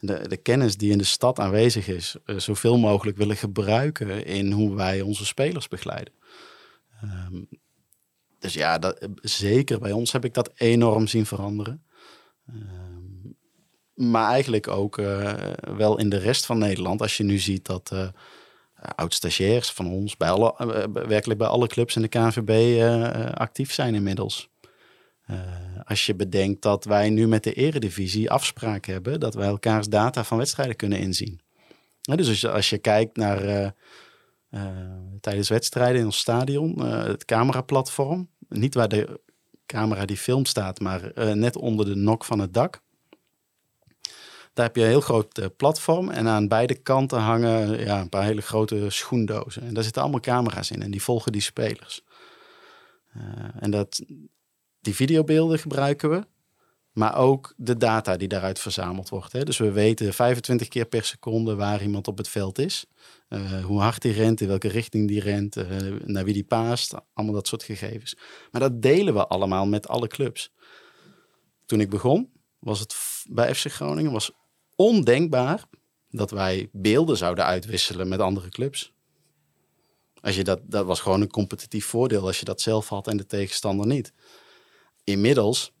De, 0.00 0.28
de 0.28 0.36
kennis 0.36 0.76
die 0.76 0.90
in 0.90 0.98
de 0.98 1.04
stad 1.04 1.38
aanwezig 1.38 1.88
is, 1.88 2.16
eh, 2.24 2.36
zoveel 2.36 2.78
mogelijk 2.78 3.16
willen 3.16 3.36
gebruiken 3.36 4.26
in 4.26 4.52
hoe 4.52 4.74
wij 4.74 5.00
onze 5.00 5.26
spelers 5.26 5.68
begeleiden. 5.68 6.14
Ehm, 7.02 7.42
dus 8.38 8.54
ja, 8.54 8.78
dat, 8.78 8.98
eh, 8.98 9.08
zeker 9.22 9.78
bij 9.78 9.92
ons 9.92 10.12
heb 10.12 10.24
ik 10.24 10.34
dat 10.34 10.50
enorm 10.54 11.06
zien 11.06 11.26
veranderen. 11.26 11.84
Ehm, 12.48 13.32
maar 14.10 14.30
eigenlijk 14.30 14.68
ook 14.68 14.98
eh, 14.98 15.34
wel 15.76 15.98
in 15.98 16.08
de 16.08 16.18
rest 16.18 16.46
van 16.46 16.58
Nederland. 16.58 17.02
Als 17.02 17.16
je 17.16 17.24
nu 17.24 17.38
ziet 17.38 17.66
dat 17.66 17.92
oud-stagiairs 18.94 19.70
van 19.70 19.86
ons 19.86 20.16
bij 20.16 20.30
alle, 20.30 20.54
werkelijk 20.92 21.38
bij 21.38 21.48
alle 21.48 21.66
clubs 21.66 21.96
in 21.96 22.02
de 22.02 22.08
KNVB 22.08 22.82
actief 23.34 23.72
zijn 23.72 23.94
inmiddels. 23.94 24.50
Eh, 25.30 25.80
als 25.84 26.06
je 26.06 26.14
bedenkt 26.14 26.62
dat 26.62 26.84
wij 26.84 27.10
nu 27.10 27.28
met 27.28 27.44
de 27.44 27.52
eredivisie 27.52 28.30
afspraken 28.30 28.92
hebben 28.92 29.20
dat 29.20 29.34
wij 29.34 29.46
elkaars 29.46 29.88
data 29.88 30.24
van 30.24 30.38
wedstrijden 30.38 30.76
kunnen 30.76 30.98
inzien. 30.98 31.40
Dus 32.00 32.28
als 32.28 32.40
je, 32.40 32.50
als 32.50 32.70
je 32.70 32.78
kijkt 32.78 33.16
naar 33.16 33.44
eh, 33.44 33.70
eh, 34.50 34.66
tijdens 35.20 35.48
wedstrijden 35.48 36.00
in 36.00 36.06
ons 36.06 36.18
stadion, 36.18 36.80
het 36.84 37.24
cameraplatform, 37.24 38.28
niet 38.48 38.74
waar 38.74 38.88
de 38.88 39.20
camera 39.66 40.04
die 40.04 40.16
filmt 40.16 40.48
staat, 40.48 40.80
maar 40.80 41.12
net 41.36 41.56
onder 41.56 41.86
de 41.86 41.94
nok 41.94 42.24
van 42.24 42.38
het 42.38 42.54
dak. 42.54 42.80
Daar 44.52 44.66
heb 44.66 44.76
je 44.76 44.82
een 44.82 44.88
heel 44.88 45.00
groot 45.00 45.56
platform 45.56 46.10
en 46.10 46.28
aan 46.28 46.48
beide 46.48 46.74
kanten 46.74 47.18
hangen 47.18 47.78
ja, 47.84 48.00
een 48.00 48.08
paar 48.08 48.24
hele 48.24 48.40
grote 48.40 48.86
schoendozen. 48.88 49.62
En 49.62 49.74
daar 49.74 49.82
zitten 49.82 50.02
allemaal 50.02 50.20
camera's 50.20 50.70
in 50.70 50.82
en 50.82 50.90
die 50.90 51.02
volgen 51.02 51.32
die 51.32 51.40
spelers. 51.40 52.04
En 53.58 53.70
dat, 53.70 54.02
die 54.80 54.94
videobeelden 54.94 55.58
gebruiken 55.58 56.10
we, 56.10 56.26
maar 56.92 57.16
ook 57.16 57.54
de 57.56 57.76
data 57.76 58.16
die 58.16 58.28
daaruit 58.28 58.58
verzameld 58.58 59.08
wordt. 59.08 59.32
Hè. 59.32 59.42
Dus 59.42 59.58
we 59.58 59.72
weten 59.72 60.14
25 60.14 60.68
keer 60.68 60.84
per 60.84 61.04
seconde 61.04 61.54
waar 61.54 61.82
iemand 61.82 62.08
op 62.08 62.18
het 62.18 62.28
veld 62.28 62.58
is. 62.58 62.86
Eh, 63.28 63.64
hoe 63.64 63.80
hard 63.80 64.02
hij 64.02 64.12
rent, 64.12 64.40
in 64.40 64.48
welke 64.48 64.68
richting 64.68 65.08
die 65.08 65.20
rent, 65.20 65.56
eh, 65.56 65.66
naar 66.04 66.24
wie 66.24 66.34
die 66.34 66.44
paast. 66.44 66.94
Allemaal 67.12 67.34
dat 67.34 67.48
soort 67.48 67.62
gegevens. 67.62 68.16
Maar 68.50 68.60
dat 68.60 68.82
delen 68.82 69.14
we 69.14 69.26
allemaal 69.26 69.66
met 69.66 69.88
alle 69.88 70.06
clubs. 70.06 70.52
Toen 71.66 71.80
ik 71.80 71.90
begon, 71.90 72.32
was 72.58 72.80
het 72.80 72.96
bij 73.28 73.54
FC 73.54 73.70
Groningen 73.70 74.12
was 74.12 74.32
ondenkbaar 74.76 75.64
dat 76.10 76.30
wij 76.30 76.68
beelden 76.72 77.16
zouden 77.16 77.44
uitwisselen 77.44 78.08
met 78.08 78.20
andere 78.20 78.48
clubs. 78.48 78.92
Als 80.20 80.36
je 80.36 80.44
dat, 80.44 80.60
dat 80.62 80.86
was 80.86 81.00
gewoon 81.00 81.20
een 81.20 81.30
competitief 81.30 81.86
voordeel 81.86 82.26
als 82.26 82.38
je 82.38 82.44
dat 82.44 82.60
zelf 82.60 82.88
had 82.88 83.08
en 83.08 83.16
de 83.16 83.26
tegenstander 83.26 83.86
niet. 83.86 84.12
Inmiddels, 85.10 85.72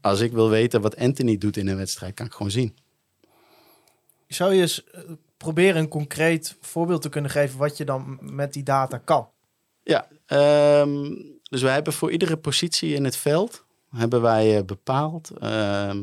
als 0.00 0.20
ik 0.20 0.32
wil 0.32 0.48
weten 0.48 0.80
wat 0.80 0.96
Anthony 0.96 1.38
doet 1.38 1.56
in 1.56 1.68
een 1.68 1.76
wedstrijd, 1.76 2.14
kan 2.14 2.26
ik 2.26 2.32
gewoon 2.32 2.50
zien. 2.50 2.76
Zou 4.28 4.54
je 4.54 4.60
eens 4.60 4.84
eh, 4.84 5.00
proberen 5.36 5.80
een 5.80 5.88
concreet 5.88 6.56
voorbeeld 6.60 7.02
te 7.02 7.08
kunnen 7.08 7.30
geven 7.30 7.58
wat 7.58 7.76
je 7.76 7.84
dan 7.84 8.18
met 8.20 8.52
die 8.52 8.62
data 8.62 8.98
kan? 8.98 9.28
Ja, 9.82 10.08
ehm, 10.26 11.14
dus 11.42 11.62
wij 11.62 11.72
hebben 11.72 11.92
voor 11.92 12.10
iedere 12.10 12.36
positie 12.36 12.94
in 12.94 13.04
het 13.04 13.16
veld 13.16 13.64
hebben 13.90 14.20
wij 14.20 14.56
eh, 14.56 14.64
bepaald 14.64 15.30
ehm, 15.30 16.02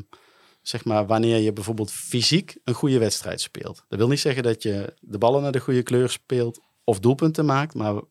zeg 0.61 0.85
maar, 0.85 1.05
wanneer 1.05 1.37
je 1.37 1.53
bijvoorbeeld 1.53 1.91
fysiek 1.91 2.57
een 2.63 2.73
goede 2.73 2.97
wedstrijd 2.97 3.41
speelt. 3.41 3.85
Dat 3.87 3.99
wil 3.99 4.07
niet 4.07 4.19
zeggen 4.19 4.43
dat 4.43 4.63
je 4.63 4.93
de 4.99 5.17
ballen 5.17 5.41
naar 5.41 5.51
de 5.51 5.59
goede 5.59 5.83
kleur 5.83 6.09
speelt 6.09 6.59
of 6.83 6.99
doelpunten 6.99 7.45
maakt, 7.45 7.73
maar 7.73 8.01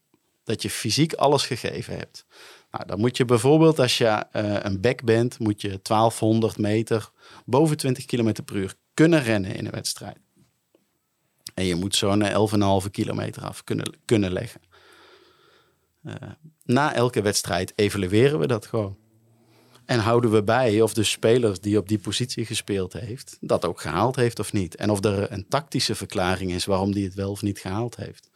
dat 0.44 0.62
je 0.62 0.70
fysiek 0.70 1.12
alles 1.12 1.46
gegeven 1.46 1.96
hebt. 1.96 2.26
Nou, 2.72 2.86
dan 2.86 3.00
moet 3.00 3.16
je 3.16 3.24
bijvoorbeeld, 3.24 3.78
als 3.78 3.98
je 3.98 4.06
eh, 4.06 4.56
een 4.62 4.80
back 4.80 5.04
bent, 5.04 5.38
moet 5.38 5.60
je 5.60 5.80
1200 5.82 6.58
meter 6.58 7.10
boven 7.44 7.76
20 7.76 8.04
km 8.04 8.32
per 8.44 8.56
uur 8.56 8.74
kunnen 8.94 9.22
rennen 9.22 9.54
in 9.54 9.66
een 9.66 9.72
wedstrijd. 9.72 10.18
En 11.54 11.64
je 11.64 11.74
moet 11.74 11.96
zo'n 11.96 12.24
11,5 12.84 12.90
kilometer 12.90 13.42
af 13.42 13.64
kunnen, 13.64 13.96
kunnen 14.04 14.32
leggen. 14.32 14.60
Eh, 16.02 16.14
na 16.64 16.94
elke 16.94 17.22
wedstrijd 17.22 17.72
evalueren 17.76 18.38
we 18.38 18.46
dat 18.46 18.66
gewoon. 18.66 18.96
En 19.84 19.98
houden 19.98 20.30
we 20.30 20.42
bij 20.42 20.80
of 20.80 20.94
de 20.94 21.04
speler 21.04 21.60
die 21.60 21.78
op 21.78 21.88
die 21.88 21.98
positie 21.98 22.46
gespeeld 22.46 22.92
heeft, 22.92 23.36
dat 23.40 23.64
ook 23.64 23.80
gehaald 23.80 24.16
heeft 24.16 24.38
of 24.38 24.52
niet. 24.52 24.74
En 24.74 24.90
of 24.90 25.04
er 25.04 25.32
een 25.32 25.48
tactische 25.48 25.94
verklaring 25.94 26.52
is 26.52 26.64
waarom 26.64 26.92
die 26.92 27.04
het 27.04 27.14
wel 27.14 27.30
of 27.30 27.42
niet 27.42 27.58
gehaald 27.58 27.96
heeft. 27.96 28.30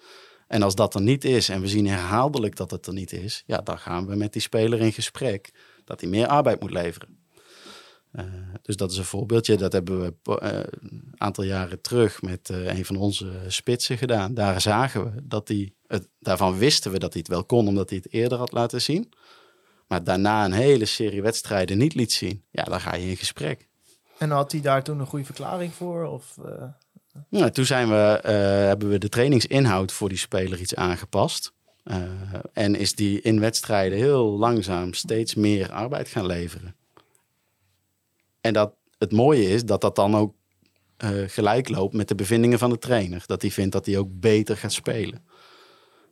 En 0.47 0.63
als 0.63 0.75
dat 0.75 0.95
er 0.95 1.01
niet 1.01 1.25
is 1.25 1.49
en 1.49 1.61
we 1.61 1.69
zien 1.69 1.87
herhaaldelijk 1.87 2.57
dat 2.57 2.71
het 2.71 2.87
er 2.87 2.93
niet 2.93 3.13
is, 3.13 3.43
ja, 3.47 3.59
dan 3.59 3.79
gaan 3.79 4.07
we 4.07 4.17
met 4.17 4.33
die 4.33 4.43
speler 4.43 4.81
in 4.81 4.93
gesprek 4.93 5.51
dat 5.85 6.01
hij 6.01 6.11
meer 6.11 6.27
arbeid 6.27 6.61
moet 6.61 6.71
leveren. 6.71 7.25
Uh, 8.13 8.25
dus 8.63 8.77
dat 8.77 8.91
is 8.91 8.97
een 8.97 9.05
voorbeeldje. 9.05 9.57
Dat 9.57 9.73
hebben 9.73 10.01
we 10.01 10.15
uh, 10.43 10.61
een 10.81 11.13
aantal 11.17 11.45
jaren 11.45 11.81
terug 11.81 12.23
met 12.23 12.49
uh, 12.49 12.79
een 12.79 12.85
van 12.85 12.97
onze 12.97 13.33
spitsen 13.49 13.99
gedaan. 13.99 14.35
Daar 14.35 14.61
zagen 14.61 15.05
we 15.05 15.27
dat 15.27 15.49
hij, 15.49 15.73
het, 15.87 16.09
daarvan 16.19 16.59
wisten 16.59 16.93
we 16.93 16.99
dat 16.99 17.13
hij 17.13 17.23
het 17.25 17.33
wel 17.33 17.45
kon, 17.45 17.69
omdat 17.69 17.91
hij 17.91 17.99
het 18.03 18.13
eerder 18.13 18.39
had 18.39 18.53
laten 18.53 18.83
zien. 18.83 19.13
Maar 19.87 20.05
daarna 20.05 20.45
een 20.45 20.53
hele 20.53 20.85
serie 20.85 21.23
wedstrijden 21.23 21.79
niet 21.79 21.95
liet 21.95 22.13
zien. 22.13 22.45
Ja, 22.51 22.63
dan 22.63 22.81
ga 22.81 22.95
je 22.95 23.09
in 23.09 23.17
gesprek. 23.17 23.69
En 24.19 24.31
had 24.31 24.53
hij 24.53 24.61
daar 24.61 24.83
toen 24.83 24.99
een 24.99 25.07
goede 25.07 25.25
verklaring 25.25 25.73
voor? 25.73 26.05
Of, 26.05 26.39
nou, 27.29 27.51
toen 27.51 27.65
zijn 27.65 27.89
we, 27.89 28.29
hebben 28.67 28.89
we 28.89 28.99
de 28.99 29.09
trainingsinhoud 29.09 29.93
voor 29.93 30.09
die 30.09 30.19
speler 30.19 30.61
iets 30.61 30.75
aangepast. 30.75 31.53
en 32.53 32.75
is 32.75 32.95
die 32.95 33.21
in 33.21 33.41
wedstrijden 33.41 33.99
heel 33.99 34.39
langzaam 34.39 34.95
steeds 34.95 35.35
meer 35.35 35.73
arbeid 35.73 36.09
gaan 36.09 36.27
leveren. 36.27 36.77
En 38.41 38.53
dat 38.53 38.75
het 38.99 39.13
mooie 39.13 39.49
is 39.49 39.65
dat 39.65 39.81
dat 39.81 39.97
dan 39.97 40.17
ook 40.17 40.35
uh, 41.05 41.29
gelijk 41.29 41.69
loopt 41.69 41.95
met 41.95 42.09
de 42.09 42.15
bevindingen 42.15 42.59
van 42.59 42.71
de 42.71 42.79
trainer. 42.79 43.23
Dat 43.27 43.43
hij 43.43 43.51
vindt 43.51 43.73
dat 43.73 43.87
hij 43.87 43.99
ook 43.99 44.09
beter 44.11 44.57
gaat 44.57 44.73
spelen. 44.73 45.27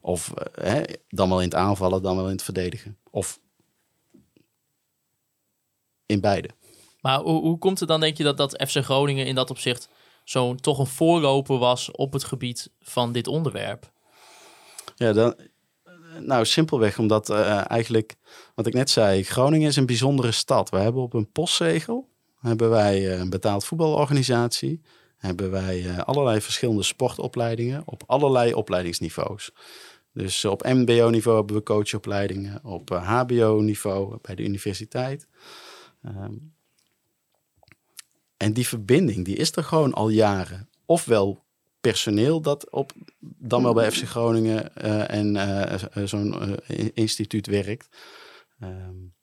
Of 0.01 0.33
hè, 0.51 0.81
dan 1.09 1.29
wel 1.29 1.39
in 1.39 1.45
het 1.45 1.55
aanvallen, 1.55 2.01
dan 2.01 2.15
wel 2.15 2.25
in 2.25 2.31
het 2.31 2.43
verdedigen. 2.43 2.97
Of 3.09 3.39
in 6.05 6.21
beide. 6.21 6.49
Maar 7.01 7.19
hoe, 7.19 7.41
hoe 7.41 7.57
komt 7.57 7.79
het 7.79 7.89
dan, 7.89 7.99
denk 7.99 8.17
je, 8.17 8.23
dat, 8.23 8.37
dat 8.37 8.63
FC 8.67 8.83
Groningen 8.83 9.25
in 9.25 9.35
dat 9.35 9.49
opzicht 9.49 9.89
zo'n 10.25 10.55
toch 10.55 10.79
een 10.79 10.87
voorloper 10.87 11.57
was 11.57 11.91
op 11.91 12.13
het 12.13 12.23
gebied 12.23 12.71
van 12.79 13.11
dit 13.11 13.27
onderwerp? 13.27 13.91
Ja, 14.95 15.13
dan, 15.13 15.35
nou, 16.19 16.45
simpelweg 16.45 16.99
omdat 16.99 17.29
uh, 17.29 17.71
eigenlijk, 17.71 18.15
wat 18.55 18.67
ik 18.67 18.73
net 18.73 18.89
zei, 18.89 19.23
Groningen 19.23 19.67
is 19.67 19.75
een 19.75 19.85
bijzondere 19.85 20.31
stad. 20.31 20.69
We 20.69 20.77
hebben 20.77 21.01
op 21.01 21.13
een 21.13 21.31
postzegel 21.31 22.13
hebben 22.45 22.69
wij 22.69 23.11
eh, 23.11 23.19
een 23.19 23.29
betaald 23.29 23.65
voetbalorganisatie. 23.65 24.81
Hebben 25.17 25.51
wij 25.51 25.89
eh, 25.89 25.97
allerlei 25.97 26.41
verschillende 26.41 26.83
sportopleidingen 26.83 27.81
op 27.85 28.03
allerlei 28.05 28.53
opleidingsniveaus. 28.53 29.51
Dus 30.13 30.45
op 30.45 30.63
MBO-niveau 30.63 31.37
hebben 31.37 31.55
we 31.55 31.63
coachopleidingen, 31.63 32.63
op 32.63 32.89
HBO-niveau 32.89 34.13
eh, 34.13 34.19
bij 34.21 34.35
de 34.35 34.43
universiteit. 34.43 35.27
Um, 36.05 36.54
en 38.37 38.53
die 38.53 38.67
verbinding, 38.67 39.25
die 39.25 39.35
is 39.35 39.55
er 39.55 39.63
gewoon 39.63 39.93
al 39.93 40.09
jaren. 40.09 40.69
Ofwel 40.85 41.43
personeel 41.81 42.41
dat 42.41 42.69
op, 42.71 42.91
dan 43.19 43.63
wel 43.63 43.73
bij 43.73 43.91
FC 43.91 44.03
Groningen 44.03 44.71
uh, 44.77 45.11
en 45.11 45.35
uh, 45.35 46.05
zo'n 46.05 46.57
uh, 46.67 46.89
instituut 46.93 47.47
werkt. 47.47 47.87
Um, 48.63 49.15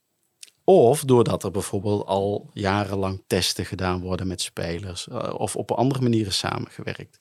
of 0.64 1.04
doordat 1.04 1.44
er 1.44 1.50
bijvoorbeeld 1.50 2.06
al 2.06 2.50
jarenlang 2.52 3.22
testen 3.26 3.64
gedaan 3.64 4.00
worden 4.00 4.26
met 4.26 4.40
spelers. 4.40 5.08
Eh, 5.08 5.34
of 5.36 5.56
op 5.56 5.70
andere 5.70 6.02
manieren 6.02 6.32
samengewerkt. 6.32 7.18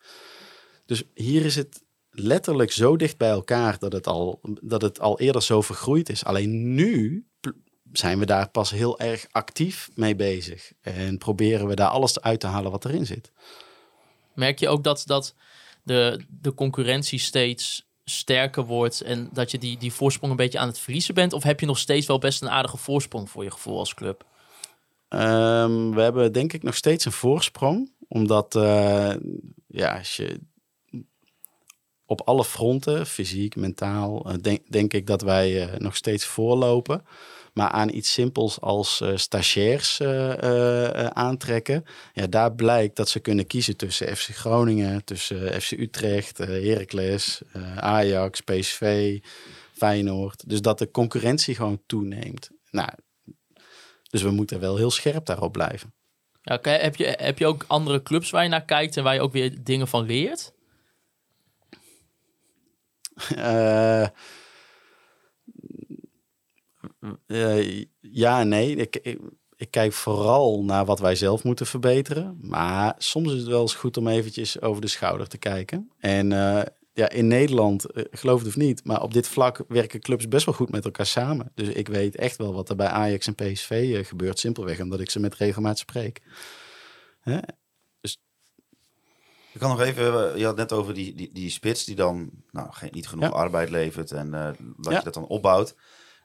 Dus 0.85 1.03
hier 1.13 1.45
is 1.45 1.55
het 1.55 1.83
letterlijk 2.09 2.71
zo 2.71 2.95
dicht 2.95 3.17
bij 3.17 3.29
elkaar 3.29 3.79
dat 3.79 3.93
het 3.93 4.07
al, 4.07 4.39
dat 4.61 4.81
het 4.81 4.99
al 4.99 5.19
eerder 5.19 5.43
zo 5.43 5.61
vergroeid 5.61 6.09
is. 6.09 6.25
Alleen 6.25 6.73
nu 6.73 7.25
zijn 7.93 8.19
we 8.19 8.25
daar 8.25 8.49
pas 8.49 8.71
heel 8.71 8.99
erg 8.99 9.27
actief 9.31 9.89
mee 9.95 10.15
bezig. 10.15 10.71
En 10.81 11.17
proberen 11.17 11.67
we 11.67 11.75
daar 11.75 11.87
alles 11.87 12.21
uit 12.21 12.39
te 12.39 12.47
halen 12.47 12.71
wat 12.71 12.85
erin 12.85 13.05
zit. 13.05 13.31
Merk 14.33 14.59
je 14.59 14.69
ook 14.69 14.83
dat, 14.83 15.03
dat 15.05 15.35
de, 15.83 16.25
de 16.41 16.53
concurrentie 16.53 17.19
steeds 17.19 17.89
sterker 18.05 18.65
wordt 18.65 19.01
en 19.01 19.29
dat 19.33 19.51
je 19.51 19.57
die, 19.57 19.77
die 19.77 19.93
voorsprong 19.93 20.31
een 20.31 20.37
beetje 20.37 20.59
aan 20.59 20.67
het 20.67 20.79
verliezen 20.79 21.13
bent? 21.13 21.33
Of 21.33 21.43
heb 21.43 21.59
je 21.59 21.65
nog 21.65 21.77
steeds 21.77 22.07
wel 22.07 22.19
best 22.19 22.41
een 22.41 22.49
aardige 22.49 22.77
voorsprong 22.77 23.29
voor 23.29 23.43
je 23.43 23.51
gevoel 23.51 23.77
als 23.77 23.93
club? 23.93 24.25
Um, 25.09 25.93
we 25.95 26.01
hebben 26.01 26.33
denk 26.33 26.53
ik 26.53 26.63
nog 26.63 26.75
steeds 26.75 27.05
een 27.05 27.11
voorsprong. 27.11 27.91
Omdat, 28.07 28.55
uh, 28.55 29.13
ja, 29.67 29.97
als 29.97 30.15
je 30.15 30.39
op 32.05 32.21
alle 32.21 32.45
fronten, 32.45 33.05
fysiek, 33.05 33.55
mentaal, 33.55 34.31
uh, 34.31 34.35
denk, 34.41 34.71
denk 34.71 34.93
ik 34.93 35.07
dat 35.07 35.21
wij 35.21 35.71
uh, 35.71 35.77
nog 35.77 35.95
steeds 35.95 36.25
voorlopen. 36.25 37.05
Maar 37.53 37.69
aan 37.69 37.93
iets 37.93 38.13
simpels 38.13 38.59
als 38.59 39.01
uh, 39.01 39.11
stagiairs 39.15 39.99
uh, 39.99 40.33
uh, 40.43 41.05
aantrekken, 41.05 41.85
ja, 42.13 42.27
daar 42.27 42.53
blijkt 42.53 42.95
dat 42.95 43.09
ze 43.09 43.19
kunnen 43.19 43.47
kiezen 43.47 43.77
tussen 43.77 44.17
FC 44.17 44.27
Groningen, 44.27 45.03
tussen 45.03 45.61
FC 45.61 45.71
Utrecht, 45.71 46.37
Heracles, 46.37 47.41
Ajax, 47.75 48.41
PSV, 48.41 49.17
Feyenoord. 49.73 50.49
Dus 50.49 50.61
dat 50.61 50.79
de 50.79 50.91
concurrentie 50.91 51.55
gewoon 51.55 51.81
toeneemt. 51.85 52.49
Nou, 52.69 52.89
dus 54.09 54.21
we 54.21 54.31
moeten 54.31 54.59
wel 54.59 54.77
heel 54.77 54.91
scherp 54.91 55.25
daarop 55.25 55.51
blijven. 55.51 55.93
Ja, 56.41 56.59
heb, 56.61 56.95
je, 56.95 57.05
heb 57.05 57.37
je 57.37 57.47
ook 57.47 57.65
andere 57.67 58.03
clubs 58.03 58.29
waar 58.29 58.43
je 58.43 58.49
naar 58.49 58.65
kijkt 58.65 58.97
en 58.97 59.03
waar 59.03 59.13
je 59.13 59.21
ook 59.21 59.31
weer 59.31 59.63
dingen 59.63 59.87
van 59.87 60.05
leert? 60.05 60.53
Uh, 63.37 64.07
ja 67.99 68.39
en 68.39 68.47
nee. 68.47 68.75
Ik, 68.75 68.95
ik, 68.95 69.19
ik, 69.55 69.71
kijk 69.71 69.93
vooral 69.93 70.63
naar 70.63 70.85
wat 70.85 70.99
wij 70.99 71.15
zelf 71.15 71.43
moeten 71.43 71.65
verbeteren. 71.65 72.37
Maar 72.41 72.95
soms 72.97 73.33
is 73.33 73.39
het 73.39 73.47
wel 73.47 73.61
eens 73.61 73.75
goed 73.75 73.97
om 73.97 74.07
eventjes 74.07 74.61
over 74.61 74.81
de 74.81 74.87
schouder 74.87 75.27
te 75.27 75.37
kijken. 75.37 75.91
En 75.99 76.31
uh, 76.31 76.61
ja, 76.93 77.09
in 77.09 77.27
Nederland, 77.27 77.97
uh, 77.97 78.03
geloof 78.11 78.39
het 78.39 78.47
of 78.47 78.55
niet, 78.55 78.83
maar 78.83 79.01
op 79.01 79.13
dit 79.13 79.27
vlak 79.27 79.63
werken 79.67 79.99
clubs 79.99 80.27
best 80.27 80.45
wel 80.45 80.55
goed 80.55 80.71
met 80.71 80.85
elkaar 80.85 81.05
samen. 81.05 81.51
Dus 81.55 81.67
ik 81.67 81.87
weet 81.87 82.15
echt 82.15 82.37
wel 82.37 82.53
wat 82.53 82.69
er 82.69 82.75
bij 82.75 82.87
Ajax 82.87 83.27
en 83.27 83.35
PSV 83.35 84.07
gebeurt. 84.07 84.39
Simpelweg 84.39 84.79
omdat 84.79 84.99
ik 84.99 85.09
ze 85.09 85.19
met 85.19 85.35
regelmaat 85.35 85.77
spreek. 85.77 86.21
Hè? 87.19 87.37
Dus... 88.01 88.17
Ik 89.53 89.59
kan 89.59 89.69
nog 89.69 89.81
even, 89.81 90.37
je 90.37 90.45
had 90.45 90.55
net 90.55 90.71
over 90.71 90.93
die, 90.93 91.15
die, 91.15 91.29
die 91.33 91.49
spits 91.49 91.85
die 91.85 91.95
dan 91.95 92.29
nou, 92.51 92.71
geen, 92.71 92.89
niet 92.93 93.07
genoeg 93.07 93.23
ja. 93.23 93.29
arbeid 93.29 93.69
levert 93.69 94.11
en 94.11 94.31
dat 94.31 94.91
ja. 94.93 94.97
je 94.97 95.03
dat 95.03 95.13
dan 95.13 95.27
opbouwt. 95.27 95.75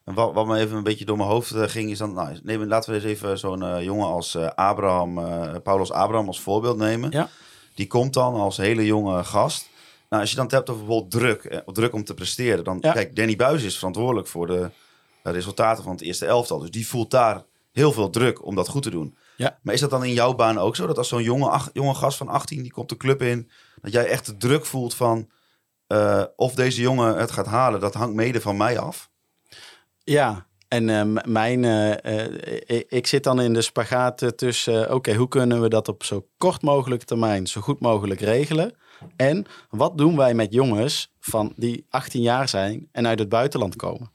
En 0.07 0.15
wat, 0.15 0.35
wat 0.35 0.47
me 0.47 0.59
even 0.59 0.77
een 0.77 0.83
beetje 0.83 1.05
door 1.05 1.17
mijn 1.17 1.29
hoofd 1.29 1.53
ging, 1.57 1.91
is 1.91 1.99
dan, 1.99 2.13
nou, 2.13 2.39
neem, 2.43 2.65
laten 2.65 2.91
we 2.91 2.97
eens 2.97 3.05
even 3.05 3.39
zo'n 3.39 3.63
uh, 3.63 3.83
jongen 3.83 4.07
als 4.07 4.35
uh, 4.35 4.49
Abraham, 4.49 5.15
Paulus 5.63 5.91
Abraham 5.91 6.27
als 6.27 6.41
voorbeeld 6.41 6.77
nemen. 6.77 7.11
Ja. 7.11 7.29
Die 7.75 7.87
komt 7.87 8.13
dan 8.13 8.35
als 8.35 8.57
hele 8.57 8.85
jonge 8.85 9.25
gast. 9.25 9.69
Nou, 10.09 10.23
als 10.23 10.31
je 10.31 10.37
dan 10.37 10.49
hebt 10.51 10.71
over 10.71 10.85
bijvoorbeeld 10.85 11.11
druk, 11.11 11.63
druk 11.67 11.93
om 11.93 12.05
te 12.05 12.15
presteren, 12.15 12.65
dan 12.65 12.79
ja. 12.81 12.93
kijk, 12.93 13.17
Danny 13.17 13.37
Buis 13.37 13.63
is 13.63 13.77
verantwoordelijk 13.77 14.29
voor 14.29 14.47
de 14.47 14.71
resultaten 15.23 15.83
van 15.83 15.93
het 15.93 16.01
eerste 16.01 16.27
elftal. 16.27 16.59
Dus 16.59 16.71
die 16.71 16.89
voelt 16.89 17.11
daar 17.11 17.45
heel 17.73 17.93
veel 17.93 18.11
druk 18.11 18.45
om 18.45 18.55
dat 18.55 18.69
goed 18.69 18.83
te 18.83 18.91
doen. 18.91 19.17
Ja. 19.37 19.59
Maar 19.63 19.75
is 19.75 19.81
dat 19.81 19.91
dan 19.91 20.05
in 20.05 20.13
jouw 20.13 20.35
baan 20.35 20.59
ook 20.59 20.77
zo? 20.77 20.87
Dat 20.87 20.99
als 20.99 21.09
zo'n 21.09 21.23
jonge, 21.23 21.49
ach, 21.49 21.71
jonge 21.73 21.95
gast 21.95 22.19
van 22.19 22.29
18, 22.29 22.63
die 22.63 22.73
komt 22.73 22.89
de 22.89 22.97
club 22.97 23.23
in, 23.23 23.51
dat 23.83 23.93
jij 23.93 24.07
echt 24.07 24.27
de 24.27 24.37
druk 24.37 24.67
voelt 24.67 24.95
van 24.95 25.29
of 26.37 26.55
deze 26.55 26.81
jongen 26.81 27.17
het 27.17 27.31
gaat 27.31 27.47
halen, 27.47 27.81
dat 27.81 27.95
hangt 27.95 28.15
mede 28.15 28.41
van 28.41 28.57
mij 28.57 28.79
af? 28.79 29.11
Ja, 30.09 30.47
en 30.69 30.89
uh, 30.89 31.23
mijn, 31.25 31.63
uh, 31.63 31.91
uh, 31.91 32.83
ik 32.89 33.07
zit 33.07 33.25
dan 33.25 33.41
in 33.41 33.53
de 33.53 33.63
spagaat 33.63 34.33
tussen, 34.37 34.95
oké, 34.95 35.15
hoe 35.15 35.29
kunnen 35.29 35.61
we 35.61 35.69
dat 35.69 35.89
op 35.89 36.05
zo 36.05 36.27
kort 36.39 36.63
mogelijk 36.63 37.03
termijn 37.03 37.47
zo 37.47 37.61
goed 37.61 37.81
mogelijk 37.81 38.21
regelen? 38.21 38.75
En 39.17 39.47
wat 39.71 39.99
doen 39.99 40.17
wij 40.17 40.35
met 40.35 40.53
jongens 40.53 41.13
van 41.21 41.53
die 41.57 41.87
18 41.89 42.23
jaar 42.23 42.49
zijn 42.49 42.89
en 42.93 43.07
uit 43.07 43.19
het 43.19 43.29
buitenland 43.29 43.77
komen? 43.77 44.13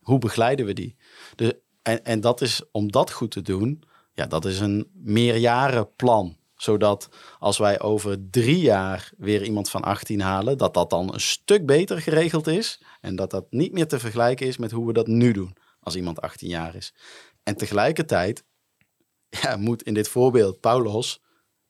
Hoe 0.00 0.18
begeleiden 0.18 0.66
we 0.66 0.72
die? 0.72 0.96
Dus, 1.34 1.52
en, 1.82 2.04
en 2.04 2.20
dat 2.20 2.40
is, 2.40 2.62
om 2.72 2.90
dat 2.90 3.12
goed 3.12 3.30
te 3.30 3.42
doen, 3.42 3.82
ja, 4.12 4.26
dat 4.26 4.44
is 4.44 4.60
een 4.60 4.88
meerjarenplan. 4.92 6.36
Zodat 6.62 7.08
als 7.38 7.58
wij 7.58 7.80
over 7.80 8.30
drie 8.30 8.60
jaar 8.60 9.12
weer 9.16 9.42
iemand 9.42 9.70
van 9.70 9.82
18 9.82 10.20
halen, 10.20 10.58
dat 10.58 10.74
dat 10.74 10.90
dan 10.90 11.14
een 11.14 11.20
stuk 11.20 11.66
beter 11.66 12.00
geregeld 12.00 12.46
is. 12.46 12.82
En 13.00 13.16
dat 13.16 13.30
dat 13.30 13.46
niet 13.50 13.72
meer 13.72 13.86
te 13.88 13.98
vergelijken 13.98 14.46
is 14.46 14.56
met 14.56 14.70
hoe 14.70 14.86
we 14.86 14.92
dat 14.92 15.06
nu 15.06 15.32
doen 15.32 15.56
als 15.80 15.96
iemand 15.96 16.20
18 16.20 16.48
jaar 16.48 16.74
is. 16.74 16.94
En 17.42 17.56
tegelijkertijd 17.56 18.44
ja, 19.42 19.56
moet 19.56 19.82
in 19.82 19.94
dit 19.94 20.08
voorbeeld 20.08 20.60
Paulos 20.60 21.22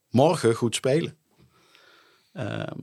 morgen 0.08 0.54
goed 0.54 0.74
spelen. 0.74 1.16
Ehm, 2.32 2.78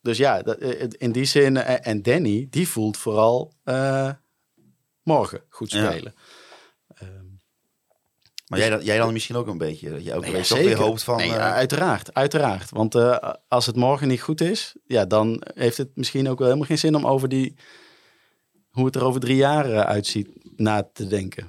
dus 0.00 0.18
ja, 0.18 0.42
eh, 0.42 0.88
in 0.98 1.12
die 1.12 1.24
zin, 1.24 1.56
eh, 1.56 1.86
en 1.86 2.02
Danny, 2.02 2.46
die 2.50 2.68
voelt 2.68 2.96
vooral 2.96 3.52
eh, 3.64 4.10
morgen 5.02 5.44
goed 5.48 5.70
Ja. 5.70 5.90
spelen. 5.90 6.14
Ehm, 6.14 6.22
Maar 8.52 8.60
jij, 8.60 8.70
dan- 8.70 8.84
jij 8.84 8.96
dan 8.98 9.12
misschien 9.12 9.36
ook 9.36 9.46
een 9.46 9.58
beetje. 9.58 9.90
Dat 9.90 10.04
je 10.04 10.10
elke 10.10 10.26
Nee, 10.26 10.36
ja, 10.36 10.42
toch 10.42 10.58
weer 10.58 10.78
hoopt 10.78 11.02
van... 11.02 11.16
Nee, 11.16 11.28
eh, 11.30 11.52
uiteraard, 11.52 12.14
uiteraard. 12.14 12.70
Want 12.70 12.94
eh, 12.94 13.32
als 13.48 13.66
het 13.66 13.76
morgen 13.76 14.08
niet 14.08 14.20
goed 14.22 14.40
is, 14.40 14.74
ja, 14.86 15.04
dan 15.04 15.42
heeft 15.54 15.76
het 15.76 15.90
misschien 15.94 16.28
ook 16.28 16.38
wel 16.38 16.46
helemaal 16.46 16.68
geen 16.68 16.78
zin 16.78 16.94
om 16.94 17.06
over 17.06 17.28
die, 17.28 17.54
hoe 18.70 18.86
het 18.86 18.94
er 18.96 19.04
over 19.04 19.20
drie 19.20 19.36
jaar 19.36 19.70
eh, 19.72 19.80
uitziet, 19.80 20.28
na 20.56 20.90
te 20.92 21.06
denken. 21.06 21.46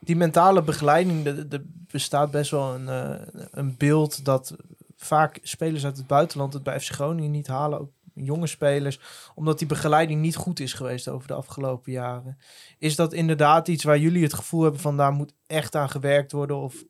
Die 0.00 0.16
mentale 0.16 0.62
begeleiding, 0.62 1.26
er 1.26 1.62
bestaat 1.90 2.30
best 2.30 2.50
wel 2.50 2.74
een, 2.74 2.88
eh, 2.88 3.26
een 3.50 3.74
beeld 3.78 4.24
dat 4.24 4.56
vaak 4.96 5.38
spelers 5.42 5.84
uit 5.84 5.96
het 5.96 6.06
buitenland 6.06 6.52
het 6.52 6.62
bij 6.62 6.80
FC 6.80 6.92
Groningen 6.92 7.30
niet 7.30 7.46
halen. 7.46 7.80
Ook 7.80 7.90
jonge 8.24 8.46
spelers, 8.46 8.98
omdat 9.34 9.58
die 9.58 9.68
begeleiding 9.68 10.20
niet 10.20 10.36
goed 10.36 10.60
is 10.60 10.72
geweest 10.72 11.08
over 11.08 11.28
de 11.28 11.34
afgelopen 11.34 11.92
jaren. 11.92 12.38
Is 12.78 12.96
dat 12.96 13.12
inderdaad 13.12 13.68
iets 13.68 13.84
waar 13.84 13.98
jullie 13.98 14.22
het 14.22 14.34
gevoel 14.34 14.62
hebben 14.62 14.80
van 14.80 14.96
daar 14.96 15.12
moet 15.12 15.32
echt 15.46 15.74
aan 15.74 15.90
gewerkt 15.90 16.32
worden? 16.32 16.56
Of 16.56 16.84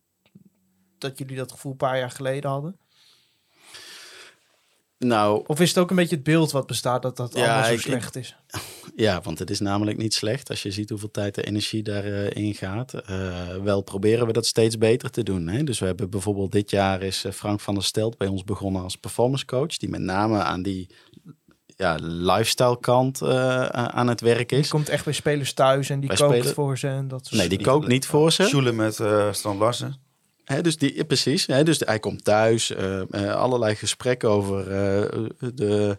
dat 0.99 1.19
jullie 1.19 1.37
dat 1.37 1.53
gevoel 1.53 1.73
een 1.73 1.79
paar 1.79 1.99
jaar 1.99 2.11
geleden 2.11 2.51
hadden? 2.51 2.79
Nou, 4.99 5.45
Of 5.47 5.61
is 5.61 5.69
het 5.69 5.79
ook 5.79 5.91
een 5.91 5.97
beetje 5.97 6.15
het 6.15 6.25
beeld 6.25 6.51
wat 6.51 6.67
bestaat 6.67 7.03
dat 7.03 7.17
dat 7.17 7.35
Ja, 7.35 7.45
allemaal 7.45 7.65
zo 7.65 7.73
ik- 7.73 7.81
slecht 7.81 8.17
is? 8.17 8.37
Ja, 8.97 9.21
want 9.21 9.39
het 9.39 9.51
is 9.51 9.61
namelijk 9.61 9.97
niet 9.99 10.15
slecht 10.15 10.51
als 10.51 10.63
je 10.63 10.71
ziet 10.71 10.91
hoeveel 10.91 11.11
tijd 11.11 11.37
en 11.39 11.45
energie 11.45 11.83
daarin 11.83 12.33
in 12.33 12.55
gaat. 12.55 12.95
Eh, 12.95 13.57
wel 13.57 13.83
proberen 13.83 14.27
we 14.27 14.33
dat 14.33 14.47
steeds 14.47 14.79
beter 14.79 15.11
te 15.11 15.23
doen. 15.23 15.49
Hè? 15.49 15.65
Dus 15.65 15.79
we 15.79 15.87
hebben 15.87 16.11
bijvoorbeeld 16.11 16.53
dit 16.53 16.71
jaar 16.71 17.03
is 17.03 17.25
eh, 17.25 17.33
Frank 17.33 17.61
van 17.61 17.75
der 17.75 17.83
Stelt 17.85 18.17
bij 18.19 18.27
ons 18.29 18.45
begonnen 18.45 18.83
als 18.83 18.97
performance 18.97 19.45
coach. 19.45 19.77
Die 19.77 19.89
met 19.89 20.01
name 20.01 20.43
aan 20.43 20.63
die 20.63 20.91
ja, 21.79 21.97
lifestyle 22.03 22.79
kant 22.81 23.23
eh, 23.23 23.65
aan 23.69 24.09
het 24.09 24.21
werk 24.21 24.49
Die 24.49 24.59
is. 24.59 24.69
komt 24.69 24.89
echt 24.89 25.05
bij 25.05 25.13
spelers 25.13 25.53
thuis 25.53 25.91
en 25.91 26.01
die 26.01 26.09
Wij 26.09 26.17
kookt 26.19 26.35
spelen- 26.37 26.55
voor 26.55 26.79
ze 26.79 26.89
en 26.89 27.09
dat 27.09 27.27
soort 27.27 27.41
Nee, 27.41 27.49
die 27.49 27.59
die- 27.59 27.67
kookt 27.67 27.87
niet 27.87 28.07
voor 28.07 28.33
ze. 28.33 28.45
Sjoelen 28.45 28.77
met 28.77 29.01
eh 29.01 29.33
Strand 29.33 29.59
Larsen. 29.59 29.97
Hè, 30.45 30.61
dus 30.63 30.77
die, 30.77 30.97
ja, 30.97 31.05
precies. 31.05 31.47
Hè, 31.47 31.63
dus 31.65 31.79
hij 31.85 31.99
komt 31.99 32.25
thuis, 32.25 32.71
eh, 32.75 33.35
allerlei 33.35 33.75
gesprekken 33.75 34.29
over 34.29 34.61
eh, 34.61 35.25
de, 35.55 35.97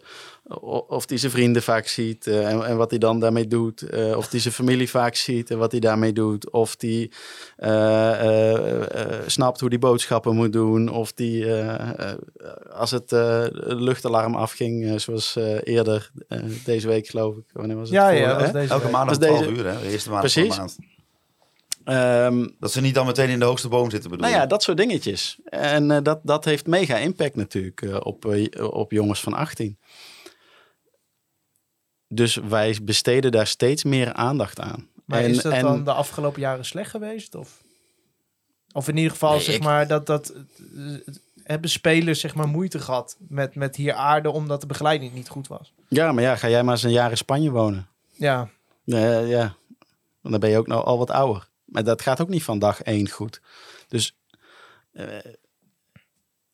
of 0.88 1.08
hij 1.08 1.18
zijn 1.18 1.32
vrienden 1.32 1.62
vaak 1.62 1.86
ziet 1.86 2.26
eh, 2.26 2.48
en, 2.52 2.66
en 2.66 2.76
wat 2.76 2.90
hij 2.90 2.98
dan 2.98 3.20
daarmee 3.20 3.46
doet. 3.46 3.82
eh, 3.82 4.16
of 4.16 4.30
hij 4.30 4.40
zijn 4.40 4.54
familie 4.54 4.90
vaak 4.90 5.14
ziet 5.14 5.50
en 5.50 5.58
wat 5.58 5.70
hij 5.70 5.80
daarmee 5.80 6.12
doet. 6.12 6.50
Of 6.50 6.74
hij 6.78 7.10
eh, 7.56 9.18
snapt 9.26 9.60
hoe 9.60 9.68
hij 9.68 9.78
boodschappen 9.78 10.34
moet 10.36 10.52
doen. 10.52 10.88
Of 10.88 11.12
die, 11.12 11.46
als 12.72 12.90
het 12.90 13.10
luchtalarm 13.62 14.34
afging, 14.34 15.00
zoals 15.00 15.36
eerder 15.64 16.10
deze 16.64 16.88
week 16.88 17.06
geloof 17.06 17.36
ik. 17.36 17.44
Wanneer 17.52 17.76
was 17.76 17.88
het? 17.88 17.96
Ja, 17.98 18.08
Voor- 18.08 18.18
ja, 18.18 18.40
was 18.40 18.52
deze 18.52 18.72
Elke 18.72 18.90
Was 18.90 19.18
12 19.18 19.38
deze- 19.38 19.50
uur, 19.50 19.66
hè? 19.66 19.80
De 19.80 19.88
eerste 19.90 20.10
maandag 20.10 20.32
van 20.32 20.42
de 20.42 20.48
Precies. 20.48 20.56
maand. 20.58 20.76
Ehm, 21.84 22.48
Dat 22.60 22.72
ze 22.72 22.80
niet 22.80 22.94
dan 22.94 23.06
meteen 23.06 23.28
in 23.28 23.38
de 23.38 23.44
hoogste 23.44 23.68
boom 23.68 23.90
zitten, 23.90 24.10
bedoel 24.10 24.26
Nou 24.26 24.38
ja, 24.40 24.46
dat 24.46 24.62
soort 24.62 24.76
dingetjes. 24.76 25.38
En 25.44 26.02
dat, 26.02 26.20
dat 26.22 26.44
heeft 26.44 26.66
mega 26.66 26.96
impact 26.96 27.36
natuurlijk 27.36 27.86
op, 28.06 28.36
op 28.72 28.90
jongens 28.92 29.20
van 29.20 29.32
18. 29.34 29.78
Dus 32.12 32.34
wij 32.34 32.78
besteden 32.82 33.32
daar 33.32 33.46
steeds 33.46 33.84
meer 33.84 34.12
aandacht 34.12 34.60
aan. 34.60 34.88
Maar 35.04 35.20
en, 35.22 35.30
is 35.30 35.42
dat 35.42 35.52
en- 35.52 35.62
dan 35.62 35.84
de 35.84 35.92
afgelopen 35.92 36.40
jaren 36.40 36.64
slecht 36.64 36.90
geweest? 36.90 37.34
Of, 37.34 37.62
of 38.72 38.88
in 38.88 38.96
ieder 38.96 39.10
geval, 39.12 39.30
Nee, 39.34 39.40
zeg 39.40 39.54
ik- 39.54 39.62
maar, 39.62 39.86
dat, 39.86 40.06
dat 40.06 40.30
eh, 40.30 41.14
hebben 41.42 41.70
spelers 41.70 42.20
zeg 42.20 42.34
maar 42.34 42.48
moeite 42.48 42.78
gehad 42.78 43.16
met, 43.18 43.54
met 43.54 43.76
hier 43.76 43.92
aarde 43.94 44.30
omdat 44.30 44.60
de 44.60 44.66
begeleiding 44.66 45.12
niet 45.12 45.28
goed 45.28 45.46
was? 45.48 45.72
Ja, 45.88 46.12
maar 46.12 46.22
ja, 46.22 46.36
ga 46.36 46.48
jij 46.48 46.62
maar 46.62 46.74
eens 46.74 46.82
een 46.82 46.90
jaar 46.90 47.10
in 47.10 47.16
Spanje 47.16 47.50
wonen. 47.50 47.86
Ja, 48.12 48.48
Eh, 48.86 49.28
ja, 49.30 49.54
dan 50.22 50.40
ben 50.40 50.50
je 50.50 50.58
ook 50.58 50.66
nou 50.66 50.84
al 50.84 50.98
wat 50.98 51.10
ouder. 51.10 51.48
Maar 51.64 51.84
dat 51.84 52.02
gaat 52.02 52.20
ook 52.20 52.28
niet 52.28 52.42
van 52.44 52.58
dag 52.58 52.82
één 52.82 53.08
goed. 53.08 53.40
Dus 53.88 54.16
eh, 54.92 55.06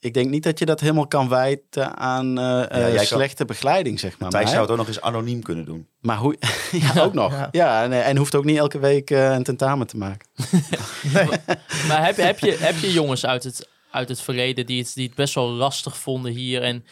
ik 0.07 0.15
denk 0.15 0.31
niet 0.31 0.43
dat 0.43 0.59
je 0.59 0.65
dat 0.67 0.81
helemaal 0.81 1.07
kan 1.07 1.29
wijten 1.29 1.97
aan 1.97 2.39
eh, 2.39 2.89
eh, 2.91 2.95
kan- 2.97 3.05
slechte 3.07 3.45
begeleiding, 3.45 4.01
zeg 4.01 4.19
maar. 4.19 4.31
Thijs 4.31 4.43
Maar, 4.45 4.53
zou 4.53 4.63
het 4.63 4.71
ook 4.73 4.77
nog 4.79 4.87
eens 4.89 5.01
anoniem 5.01 5.43
kunnen 5.43 5.65
doen. 5.65 5.87
maar 6.01 6.17
hoe... 6.17 6.37
ja, 6.95 7.03
ook 7.03 7.13
nog. 7.15 7.33
Ja. 7.33 7.49
Ja, 7.51 7.83
en, 7.85 7.93
en 8.05 8.17
hoeft 8.17 8.35
ook 8.35 8.45
niet 8.45 8.57
elke 8.59 8.79
week 8.79 9.11
eh, 9.11 9.33
een 9.33 9.43
tentamen 9.43 9.87
te 9.87 9.97
maken. 9.97 10.29
Maar 11.89 12.05
heb, 12.05 12.17
je- 12.17 12.23
heb, 12.23 12.39
je, 12.39 12.57
heb 12.61 12.79
je 12.79 12.93
jongens 12.93 13.27
uit 13.27 13.45
het, 13.45 13.69
uit 13.91 14.09
het 14.09 14.21
verleden 14.21 14.67
die 14.67 14.83
het, 14.83 14.93
die 14.95 15.07
het 15.07 15.15
best 15.15 15.35
wel 15.35 15.49
lastig 15.49 15.97
vonden 15.97 16.33
hier 16.33 16.63
en 16.63 16.85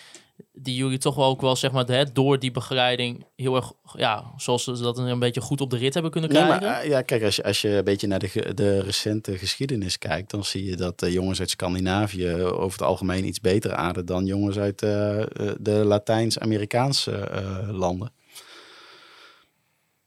die 0.52 0.74
jullie 0.74 0.98
toch 0.98 1.14
wel 1.14 1.24
ook 1.24 1.40
wel, 1.40 1.56
zeg 1.56 1.72
maar, 1.72 1.86
hè, 1.86 2.12
door 2.12 2.38
die 2.38 2.50
begeleiding 2.50 3.26
heel 3.36 3.56
erg, 3.56 3.72
ja, 3.96 4.32
zoals 4.36 4.64
ze 4.64 4.80
dat 4.80 4.98
een 4.98 5.18
beetje 5.18 5.40
goed 5.40 5.60
op 5.60 5.70
de 5.70 5.76
rit 5.76 5.94
hebben 5.94 6.12
kunnen 6.12 6.30
Nee, 6.30 6.42
krijgen? 6.42 6.66
maar, 6.66 6.80
eh, 6.80 6.88
ja, 6.88 7.02
kijk, 7.02 7.22
als 7.22 7.36
je, 7.36 7.44
als 7.44 7.60
je 7.60 7.68
een 7.68 7.84
beetje 7.84 8.06
naar 8.06 8.18
de, 8.18 8.54
de 8.54 8.80
recente 8.80 9.38
geschiedenis 9.38 9.98
kijkt, 9.98 10.30
dan 10.30 10.44
zie 10.44 10.64
je 10.64 10.76
dat 10.76 11.02
eh, 11.02 11.12
jongens 11.12 11.40
uit 11.40 11.50
Scandinavië 11.50 12.32
over 12.34 12.78
het 12.78 12.88
algemeen 12.88 13.26
iets 13.26 13.40
beter 13.40 13.74
aarden 13.74 14.06
dan 14.06 14.26
jongens 14.26 14.58
uit 14.58 14.82
eh, 14.82 15.22
de 15.60 15.82
Latijns-Amerikaanse 15.84 17.28
landen. 17.70 18.12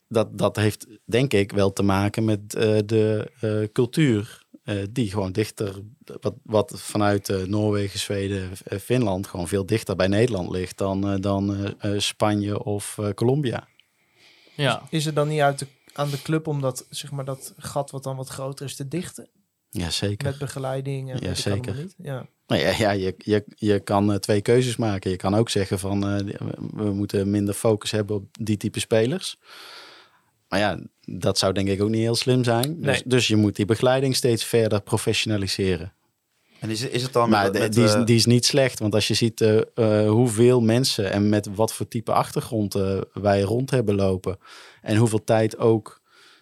Dat, 0.10 0.38
dat 0.38 0.56
heeft 0.56 0.88
denk 1.06 1.34
ik 1.34 1.52
wel 1.52 1.74
te 1.74 1.84
maken 1.84 2.26
met 2.26 2.52
de 2.86 3.70
cultuur. 3.74 4.46
Eh, 4.68 4.84
die 4.90 5.10
gewoon 5.10 5.32
dichter, 5.32 5.76
wat, 6.22 6.36
wat 6.44 6.74
vanuit 6.76 7.30
eh, 7.30 7.44
Noorwegen, 7.44 8.00
Zweden, 8.00 8.52
eh, 8.66 8.80
Finland, 8.80 9.28
gewoon 9.28 9.48
veel 9.48 9.66
dichter 9.66 9.96
bij 9.96 10.08
Nederland 10.08 10.50
ligt 10.50 10.78
dan, 10.78 11.10
eh, 11.10 11.22
dan 11.22 11.76
Spanje 11.98 12.64
of 12.64 12.98
eh, 12.98 13.10
Colombia. 13.10 13.68
ja. 14.56 14.88
is 14.90 15.06
het 15.06 15.16
dan 15.16 15.28
niet 15.28 15.40
uit 15.40 15.60
de, 15.60 15.68
aan 15.94 16.10
de 16.10 16.22
club 16.22 16.48
om 16.48 16.62
dat, 16.62 16.86
zeg 16.90 17.12
maar, 17.12 17.26
dat 17.26 17.54
gat 17.58 17.92
wat 17.92 18.04
dan 18.04 18.16
wat 18.16 18.28
groter 18.28 18.66
is 18.66 18.76
te 18.76 18.88
dichten? 18.88 19.30
Ja, 19.70 19.90
zeker. 19.90 20.28
Met 20.28 20.38
begeleiding 20.38 21.12
en 21.12 21.18
Ja, 21.20 21.28
weet 21.28 21.38
ik 21.38 21.46
allemaal 21.46 21.64
zeker. 21.66 21.84
Niet. 21.84 21.96
Ja. 21.98 22.28
Nou 22.48 22.62
ja, 22.62 22.70
ja 22.78 22.92
je, 22.92 23.16
je, 23.18 23.46
je 23.56 23.80
kan 23.80 24.12
eh, 24.12 24.18
twee 24.18 24.42
keuzes 24.42 24.76
maken. 24.76 25.12
Je 25.12 25.18
kan 25.18 25.36
ook 25.36 25.50
zeggen 25.50 25.80
van 25.80 26.08
eh, 26.08 26.38
we 26.74 26.94
moeten 26.94 27.30
minder 27.30 27.54
focus 27.54 27.92
hebben 27.92 28.16
op 28.16 28.26
die 28.32 28.58
type 28.58 28.80
spelers. 28.80 29.40
Maar 30.50 30.60
ja, 30.60 30.80
dat 31.06 31.38
zou 31.38 31.54
denk 31.54 31.68
ik 31.68 31.82
ook 31.82 31.90
niet 31.90 32.02
heel 32.02 32.16
slim 32.16 32.44
zijn. 32.44 32.76
Dus, 32.82 32.86
Nee. 32.86 33.02
dus 33.06 33.28
je 33.28 33.36
moet 33.36 33.56
die 33.56 33.66
begeleiding 33.66 34.16
steeds 34.16 34.44
verder 34.44 34.82
professionaliseren. 34.82 35.94
En 36.60 36.70
is, 36.70 36.82
is 36.82 37.04
het 37.04 37.14
dan 37.14 37.30
Maar 37.30 37.44
met, 37.44 37.54
de- 37.54 37.60
met, 37.60 37.74
die, 37.74 37.84
is, 37.84 37.94
eh, 37.94 38.06
die 38.06 38.16
is 38.16 38.26
niet 38.26 38.46
slecht. 38.46 38.80
Want 38.80 38.94
als 38.94 39.08
je 39.08 39.14
ziet 39.14 39.42
eh, 39.42 39.58
eh, 39.76 40.10
hoeveel 40.10 40.62
mensen 40.62 41.12
en 41.12 41.30
met 41.30 41.48
wat 41.56 41.74
voor 41.74 41.88
type 41.88 42.12
achtergrond 42.14 42.76
wij 43.14 43.42
rond 43.42 43.70
hebben 43.72 43.96
lopen. 43.96 44.38
En 44.82 44.96
hoeveel 44.98 45.24
tijd 45.24 45.58
ook 45.58 46.02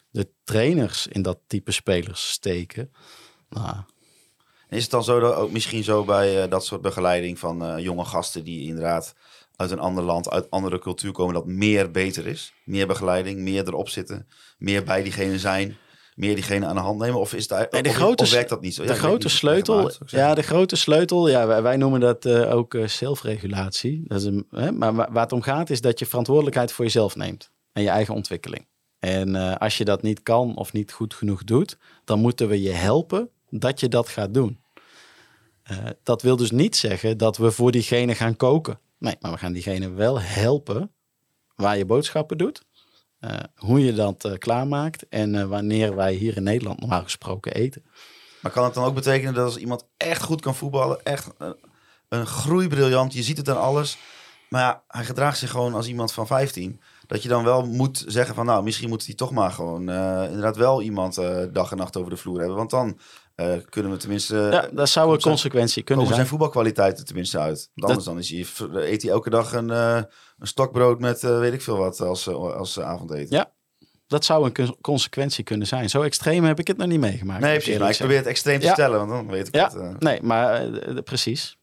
de 0.10 0.28
trainers 0.44 1.08
in 1.08 1.22
dat 1.22 1.38
type 1.48 1.72
spelers 1.72 2.30
steken. 2.32 2.92
Nou, 3.50 3.76
Is 4.70 4.82
het 4.82 4.92
dan 4.92 5.04
zo 5.04 5.20
dat 5.20 5.36
ook 5.36 5.52
misschien 5.52 5.84
zo 5.84 6.04
bij 6.04 6.48
dat 6.48 6.66
soort 6.66 6.82
begeleiding 6.82 7.40
van 7.40 7.64
eh, 7.66 7.84
jonge 7.84 8.06
gasten 8.06 8.44
die 8.44 8.68
inderdaad 8.68 9.16
uit 9.58 9.72
een 9.72 9.80
ander 9.80 10.04
land, 10.04 10.30
uit 10.30 10.52
andere 10.52 10.80
cultuur 10.80 11.12
komen, 11.12 11.34
dat 11.34 11.46
meer 11.46 11.92
beter 11.92 12.28
is? 12.28 12.54
Meer 12.64 12.88
begeleiding, 12.88 13.40
meer 13.40 13.68
erop 13.68 13.90
zitten, 13.90 14.28
meer 14.58 14.84
bij 14.84 15.04
diegene 15.04 15.40
zijn, 15.40 15.78
meer 16.16 16.36
diegene 16.36 16.66
aan 16.66 16.76
de 16.76 16.82
hand 16.82 17.00
nemen? 17.00 17.20
Of, 17.20 17.34
is 17.34 17.48
Nee, 17.48 17.68
de 17.70 17.90
of, 17.90 17.96
grote 17.96 18.24
of 18.24 18.32
werkt 18.32 18.50
dat 18.50 18.62
niet 18.62 18.74
zo? 18.76 18.84
Ja, 18.84 18.88
de 18.90 18.96
grote 18.96 19.28
niet. 19.28 19.36
Sleutel, 19.36 19.78
uit, 19.80 20.00
ja, 20.06 20.34
de 20.34 20.42
grote 20.42 20.76
sleutel, 20.76 21.30
ja, 21.30 21.48
wij, 21.48 21.62
wij 21.62 21.78
noemen 21.78 22.00
dat 22.00 22.26
eh, 22.26 22.56
ook 22.56 22.74
eh, 22.74 22.88
zelfregulatie. 22.88 24.04
Dat 24.08 24.20
is 24.20 24.26
een, 24.26 24.48
hè, 24.52 24.72
maar 24.72 24.96
wa- 24.96 25.10
waar 25.12 25.24
het 25.24 25.32
om 25.32 25.42
gaat 25.42 25.70
is 25.70 25.82
dat 25.82 26.00
je 26.00 26.06
verantwoordelijkheid 26.06 26.72
voor 26.72 26.86
jezelf 26.86 27.16
neemt 27.16 27.52
en 27.74 27.84
je 27.84 27.90
eigen 27.90 28.14
ontwikkeling. 28.14 28.68
En 29.00 29.36
eh, 29.36 29.56
als 29.56 29.78
je 29.78 29.86
dat 29.86 30.02
niet 30.02 30.24
kan 30.24 30.56
of 30.58 30.74
niet 30.74 30.92
goed 30.92 31.14
genoeg 31.14 31.44
doet, 31.44 31.78
dan 32.06 32.20
moeten 32.20 32.48
we 32.48 32.62
je 32.62 32.72
helpen 32.72 33.30
dat 33.50 33.80
je 33.80 33.88
dat 33.88 34.10
gaat 34.10 34.34
doen. 34.34 34.64
Dat 36.04 36.22
wil 36.22 36.36
dus 36.36 36.52
niet 36.52 36.76
zeggen 36.76 37.18
dat 37.18 37.38
we 37.38 37.52
voor 37.52 37.72
diegene 37.72 38.16
gaan 38.16 38.36
koken. 38.36 38.80
Nee, 39.06 39.16
maar 39.20 39.32
we 39.32 39.38
gaan 39.38 39.54
diegene 39.54 39.90
wel 39.90 40.22
helpen 40.22 40.92
waar 41.56 41.78
je 41.78 41.86
boodschappen 41.86 42.38
doet. 42.38 42.64
eh, 43.20 43.40
hoe 43.56 43.86
je 43.86 43.94
dat 43.94 44.26
eh, 44.26 44.38
klaarmaakt 44.38 45.08
en 45.10 45.36
eh, 45.36 45.46
wanneer 45.46 45.96
wij 45.96 46.14
hier 46.14 46.36
in 46.38 46.44
Nederland 46.44 46.80
normaal 46.80 47.04
gesproken 47.04 47.54
eten. 47.54 47.86
Maar 48.42 48.52
kan 48.52 48.64
het 48.64 48.74
dan 48.74 48.84
ook 48.84 48.94
betekenen 48.96 49.34
dat 49.34 49.46
als 49.46 49.58
iemand 49.58 49.86
echt 49.98 50.24
goed 50.24 50.42
kan 50.42 50.56
voetballen, 50.56 51.04
echt 51.04 51.30
een, 52.10 52.26
groeibriljant, 52.26 53.14
je 53.14 53.24
ziet 53.24 53.38
het 53.38 53.50
aan 53.50 53.62
alles, 53.62 53.98
maar 54.50 54.62
ja, 54.62 54.84
hij 54.88 55.06
gedraagt 55.06 55.38
zich 55.38 55.50
gewoon 55.50 55.74
als 55.74 55.88
iemand 55.88 56.12
van 56.12 56.28
15, 56.28 56.82
dat 57.08 57.24
je 57.24 57.30
dan 57.30 57.44
wel 57.44 57.66
moet 57.66 58.04
zeggen 58.08 58.36
van 58.36 58.46
nou, 58.46 58.64
misschien 58.64 58.90
moet 58.90 59.06
hij 59.06 59.16
toch 59.16 59.32
maar 59.32 59.52
gewoon 59.52 59.90
eh, 59.90 60.24
inderdaad 60.26 60.58
wel 60.58 60.82
iemand 60.82 61.18
eh, 61.18 61.38
dag 61.52 61.72
en 61.72 61.78
nacht 61.78 61.98
over 61.98 62.10
de 62.10 62.18
vloer 62.18 62.38
hebben, 62.40 62.56
want 62.58 62.70
dan 62.70 63.00
eh, 63.36 63.54
kunnen 63.70 63.92
we 63.92 63.98
tenminste... 63.98 64.36
Ja, 64.52 64.68
dat 64.72 64.90
zou 64.90 65.06
een 65.06 65.12
komt 65.12 65.22
zijn- 65.22 65.34
consequentie 65.34 65.84
kunnen 65.84 66.04
zijn 66.06 66.18
zijn. 66.18 66.30
voetbalkwaliteiten 66.30 67.06
tenminste 67.06 67.40
uit. 67.40 67.70
Want 67.74 67.88
anders 67.88 68.06
dan 68.06 68.18
is 68.18 68.30
hij, 68.30 68.46
eet 68.92 69.02
hij 69.02 69.12
elke 69.12 69.30
dag 69.30 69.54
een, 69.54 69.70
een 69.70 70.08
stokbrood 70.40 71.00
met 71.00 71.22
weet 71.22 71.54
ik 71.54 71.62
veel 71.62 71.78
wat 71.78 72.02
als, 72.02 72.28
als 72.30 72.80
avondeten. 72.80 73.36
Ja. 73.36 73.52
dat 74.08 74.26
zou 74.26 74.46
een 74.46 74.54
con- 74.54 74.78
consequentie 74.82 75.44
kunnen 75.44 75.68
zijn. 75.68 75.90
Zo 75.90 76.02
extreem 76.02 76.44
heb 76.44 76.60
ik 76.60 76.68
het 76.68 76.78
nog 76.78 76.88
niet 76.88 77.00
meegemaakt. 77.00 77.42
Nee, 77.42 77.54
precies. 77.56 77.74
ik 77.74 77.80
Maar 77.80 77.90
ik 77.92 77.98
probeer 77.98 78.18
het 78.18 78.26
extreem 78.26 78.60
te 78.60 78.66
Ja. 78.66 78.74
stellen, 78.74 78.98
want 78.98 79.10
dan 79.10 79.28
weet 79.28 79.48
ik 79.48 79.56
Ja. 79.56 79.64
het. 79.64 79.76
eh. 79.76 79.90
Nee, 80.00 80.22
maar 80.22 80.70
precies. 81.04 81.58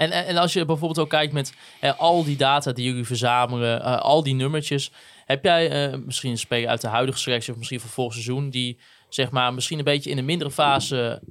En, 0.00 0.10
en, 0.10 0.36
als 0.36 0.52
je 0.52 0.64
bijvoorbeeld 0.64 0.98
ook 0.98 1.08
kijkt 1.08 1.32
met 1.32 1.52
eh, 1.80 1.98
al 1.98 2.24
die 2.24 2.36
data 2.36 2.72
die 2.72 2.84
jullie 2.84 3.04
verzamelen, 3.04 3.82
eh, 3.82 3.98
al 3.98 4.22
die 4.22 4.34
nummertjes. 4.34 4.92
Heb 5.24 5.44
jij 5.44 5.70
eh, 5.70 5.98
misschien 6.04 6.30
een 6.30 6.38
speler 6.38 6.68
uit 6.68 6.80
de 6.80 6.88
huidige 6.88 7.18
selectie 7.18 7.52
of 7.52 7.58
misschien 7.58 7.80
van 7.80 7.90
vorig 7.90 8.12
seizoen 8.12 8.50
die 8.50 8.78
zeg 9.08 9.30
maar 9.30 9.54
misschien 9.54 9.78
een 9.78 9.84
beetje 9.84 10.10
in 10.10 10.18
een 10.18 10.24
mindere 10.24 10.50
fase 10.50 11.22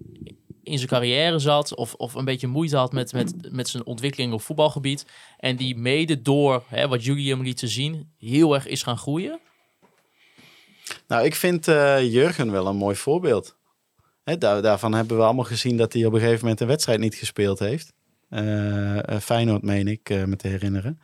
in 0.63 0.77
zijn 0.77 0.89
carrière 0.89 1.39
zat 1.39 1.75
of, 1.75 1.93
of 1.93 2.13
een 2.13 2.25
beetje 2.25 2.47
moeite 2.47 2.77
had 2.77 2.91
met, 2.91 3.13
met, 3.13 3.33
met 3.51 3.67
zijn 3.67 3.85
ontwikkeling 3.85 4.33
op 4.33 4.41
voetbalgebied 4.41 5.05
en 5.37 5.55
die 5.55 5.77
mede 5.77 6.21
door 6.21 6.63
hè, 6.67 6.87
wat 6.87 7.03
jullie 7.03 7.29
hem 7.29 7.43
lieten 7.43 7.67
zien 7.67 8.11
heel 8.17 8.53
erg 8.53 8.67
is 8.67 8.83
gaan 8.83 8.97
groeien? 8.97 9.39
Nou, 11.07 11.25
ik 11.25 11.35
vind 11.35 11.67
eh, 11.67 12.11
Jurgen 12.13 12.51
wel 12.51 12.67
een 12.67 12.75
mooi 12.75 12.95
voorbeeld. 12.95 13.55
Hè, 14.23 14.37
daar, 14.37 14.61
daarvan 14.61 14.93
hebben 14.93 15.17
we 15.17 15.23
allemaal 15.23 15.45
gezien 15.45 15.77
dat 15.77 15.93
hij 15.93 16.05
op 16.05 16.13
een 16.13 16.19
gegeven 16.19 16.41
moment 16.41 16.61
een 16.61 16.67
wedstrijd 16.67 16.99
niet 16.99 17.15
gespeeld 17.15 17.59
heeft. 17.59 17.97
Eh, 18.29 19.09
eh, 19.09 19.21
Feyenoord, 19.21 19.61
meen 19.61 19.87
ik, 19.87 20.09
eh, 20.09 20.23
me 20.23 20.35
te 20.35 20.47
herinneren. 20.47 20.99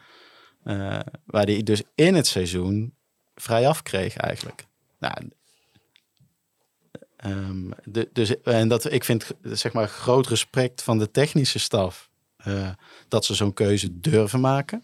Waar 1.26 1.46
hij 1.46 1.64
dus 1.64 1.84
in 1.96 2.16
het 2.16 2.28
seizoen 2.28 2.94
vrij 3.36 3.68
af 3.68 3.84
kreeg 3.84 4.16
eigenlijk. 4.16 4.66
Nou, 5.00 5.32
ehm, 7.18 7.72
dus, 8.12 8.42
en 8.42 8.68
dat, 8.68 8.92
ik 8.92 9.04
vind 9.04 9.32
zeg 9.42 9.74
maar 9.74 9.88
groot 9.88 10.28
respect 10.28 10.84
van 10.84 11.00
de 11.00 11.12
technische 11.12 11.60
staf 11.60 12.10
dat 13.08 13.26
ze 13.26 13.34
zo'n 13.34 13.54
keuze 13.54 14.00
durven 14.00 14.40
maken. 14.40 14.84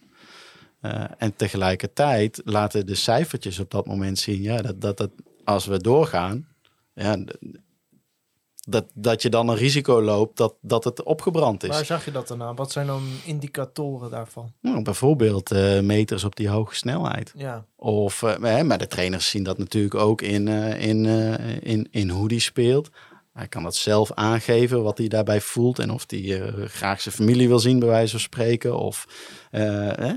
En 1.17 1.35
tegelijkertijd 1.35 2.41
laten 2.43 2.85
de 2.85 2.95
cijfertjes 2.95 3.59
op 3.59 3.71
dat 3.71 3.85
moment 3.85 4.19
zien 4.19 4.41
ja, 4.41 4.61
dat, 4.61 4.81
dat, 4.81 4.97
dat 4.97 5.11
als 5.43 5.65
we 5.65 5.81
doorgaan, 5.81 6.47
ja, 6.93 7.23
dat, 8.71 8.85
dat 8.93 9.21
je 9.21 9.29
dan 9.29 9.49
een 9.49 9.55
risico 9.55 10.01
loopt 10.01 10.37
dat, 10.37 10.55
dat 10.61 10.83
het 10.83 11.03
opgebrand 11.03 11.63
is. 11.63 11.69
Waar 11.69 11.85
zag 11.85 12.05
je 12.05 12.11
dat 12.11 12.27
dan 12.27 12.43
aan? 12.43 12.55
Wat 12.55 12.71
zijn 12.71 12.87
dan 12.87 13.03
indicatoren 13.25 14.09
daarvan? 14.09 14.51
Nou, 14.61 14.81
bijvoorbeeld 14.81 15.51
eh, 15.51 15.79
meters 15.79 16.23
op 16.23 16.35
die 16.35 16.49
hoge 16.49 16.75
snelheid. 16.75 17.33
Ja, 17.35 17.65
Of, 17.75 18.23
eh, 18.23 18.61
maar 18.61 18.77
de 18.77 18.87
trainers 18.87 19.29
zien 19.29 19.43
dat 19.43 19.57
natuurlijk 19.57 19.95
ook 19.95 20.21
in, 20.21 20.47
eh, 20.47 20.87
in, 20.87 21.05
in, 21.61 21.87
in 21.91 22.09
hoe 22.09 22.27
die 22.27 22.39
speelt. 22.39 22.89
Hij 23.33 23.47
kan 23.47 23.63
dat 23.63 23.75
zelf 23.75 24.11
aangeven, 24.11 24.83
wat 24.83 24.97
hij 24.97 25.07
daarbij 25.07 25.41
voelt. 25.41 25.79
En 25.79 25.91
of 25.91 26.03
hij 26.07 26.51
graag 26.67 27.01
zijn 27.01 27.15
familie 27.15 27.47
wil 27.47 27.59
zien, 27.59 27.79
bij 27.79 27.87
wijze 27.87 28.11
van 28.11 28.19
spreken. 28.19 28.77
Of, 28.77 29.07
eh, 29.51 29.61
hè. 29.91 30.13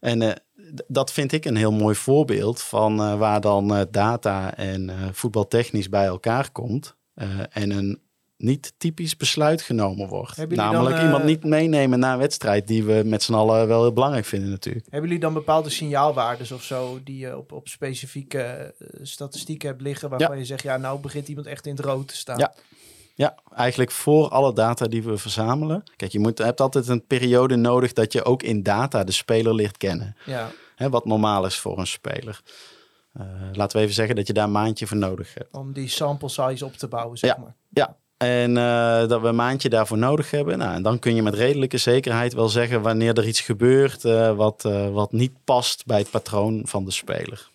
En 0.00 0.42
dat 0.86 1.12
vind 1.12 1.32
ik 1.32 1.44
een 1.44 1.56
heel 1.56 1.72
mooi 1.72 1.94
voorbeeld 1.94 2.62
van 2.62 3.18
waar 3.18 3.40
dan 3.40 3.86
data 3.90 4.56
en 4.56 4.90
voetbaltechnisch 5.12 5.88
bij 5.88 6.06
elkaar 6.06 6.50
komt. 6.50 6.96
Eh, 7.22 7.62
en 7.62 7.70
een 7.70 8.00
niet 8.36 8.72
typisch 8.78 9.16
besluit 9.16 9.62
genomen 9.62 10.08
wordt. 10.08 10.36
Namelijk 10.36 10.90
dan, 10.90 10.98
eh, 10.98 11.04
iemand 11.04 11.24
niet 11.24 11.44
meenemen 11.44 11.98
na 11.98 12.12
een 12.12 12.18
wedstrijd 12.18 12.66
die 12.66 12.84
we 12.84 13.02
met 13.04 13.22
z'n 13.22 13.34
allen 13.34 13.66
wel 13.66 13.82
heel 13.82 13.92
belangrijk 13.92 14.24
vinden 14.24 14.50
natuurlijk. 14.50 14.86
Hebben 14.90 15.08
jullie 15.08 15.24
dan 15.24 15.32
bepaalde 15.32 15.70
signaalwaardes 15.70 16.52
of 16.52 16.62
zo 16.62 17.00
die 17.04 17.18
je 17.18 17.36
op, 17.36 17.52
op 17.52 17.68
specifieke 17.68 18.40
eh, 18.78 18.86
statistieken 19.02 19.68
hebt 19.68 19.80
liggen 19.80 20.08
waarvan 20.08 20.38
je 20.38 20.44
zegt, 20.44 20.62
ja, 20.62 20.76
nou 20.76 21.00
begint 21.00 21.28
iemand 21.28 21.46
echt 21.46 21.66
in 21.66 21.76
het 21.76 21.84
rood 21.84 22.08
te 22.08 22.16
staan? 22.16 22.38
Ja. 22.38 22.54
Ja, 23.14 23.34
eigenlijk 23.54 23.90
voor 23.90 24.28
alle 24.28 24.52
data 24.52 24.86
die 24.86 25.02
we 25.02 25.18
verzamelen. 25.18 25.82
Kijk, 25.96 26.12
je 26.12 26.18
moet, 26.18 26.38
hebt 26.38 26.60
altijd 26.60 26.88
een 26.88 27.06
periode 27.06 27.56
nodig 27.56 27.92
dat 27.92 28.12
je 28.12 28.24
ook 28.24 28.42
in 28.42 28.62
data 28.62 29.04
de 29.04 29.12
speler 29.12 29.54
leert 29.54 29.76
kennen. 29.76 30.16
Ja. 30.24 30.50
Hè, 30.76 30.90
wat 30.90 31.04
normaal 31.04 31.46
is 31.46 31.56
voor 31.56 31.78
een 31.78 31.86
speler. 31.86 32.40
Eh, 33.12 33.24
laten 33.52 33.76
we 33.76 33.82
even 33.82 33.94
zeggen 33.94 34.16
dat 34.16 34.26
je 34.26 34.32
daar 34.32 34.44
een 34.44 34.52
maandje 34.52 34.86
voor 34.86 34.96
nodig 34.96 35.34
hebt. 35.34 35.54
Om 35.56 35.72
die 35.72 35.88
sample 35.88 36.28
size 36.28 36.64
op 36.64 36.76
te 36.76 36.88
bouwen, 36.88 37.18
zeg 37.18 37.30
Ja. 37.30 37.42
maar. 37.42 37.54
Ja, 37.68 37.96
en 38.16 38.56
eh, 38.56 39.08
dat 39.08 39.20
we 39.20 39.28
een 39.28 39.34
maandje 39.34 39.68
daarvoor 39.68 39.98
nodig 39.98 40.30
hebben. 40.30 40.58
Nou, 40.58 40.74
en 40.74 40.82
dan 40.82 40.98
kun 40.98 41.14
je 41.14 41.22
met 41.22 41.34
redelijke 41.34 41.78
zekerheid 41.78 42.32
wel 42.32 42.48
zeggen 42.48 42.82
wanneer 42.82 43.18
er 43.18 43.26
iets 43.26 43.40
gebeurt 43.40 44.04
eh, 44.04 44.34
wat, 44.34 44.62
wat 44.92 45.12
niet 45.12 45.32
past 45.44 45.86
bij 45.86 45.98
het 45.98 46.10
patroon 46.10 46.62
van 46.64 46.84
de 46.84 46.90
speler. 46.90 47.50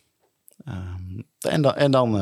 Ehm, 0.64 1.20
en 1.40 1.62
dan, 1.62 1.74
en 1.74 1.90
dan 1.90 2.20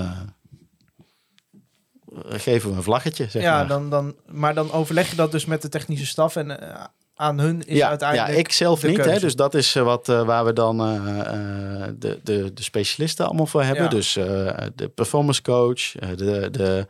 geven 2.28 2.70
we 2.70 2.76
een 2.76 2.82
vlaggetje, 2.82 3.26
zeg 3.30 3.42
ja, 3.42 3.56
maar. 3.56 3.68
dan, 3.68 3.90
dan, 3.90 4.14
maar 4.26 4.54
dan 4.54 4.72
overleg 4.72 5.10
je 5.10 5.16
dat 5.16 5.32
dus 5.32 5.44
met 5.44 5.62
de 5.62 5.68
technische 5.68 6.06
staf 6.06 6.36
en 6.36 6.58
aan 7.16 7.38
hun 7.38 7.62
is 7.66 7.76
ja, 7.76 7.88
uiteindelijk... 7.88 8.30
ja, 8.30 8.38
ik 8.38 8.52
zelf 8.52 8.82
niet. 8.82 9.04
Hè, 9.04 9.18
dus 9.18 9.36
dat 9.36 9.54
is 9.54 9.74
eh, 9.74 9.82
wat, 9.82 10.08
eh, 10.08 10.24
waar 10.24 10.44
we 10.44 10.52
dan 10.52 10.80
eh, 10.80 11.86
de, 11.98 12.20
de, 12.22 12.52
de 12.52 12.62
specialisten 12.62 13.26
allemaal 13.26 13.46
voor 13.46 13.62
hebben. 13.62 13.84
Ja. 13.84 13.90
Dus 13.90 14.12
de 14.74 14.88
performance 14.94 15.42
coach, 15.42 15.92
de, 15.92 16.48
de, 16.50 16.86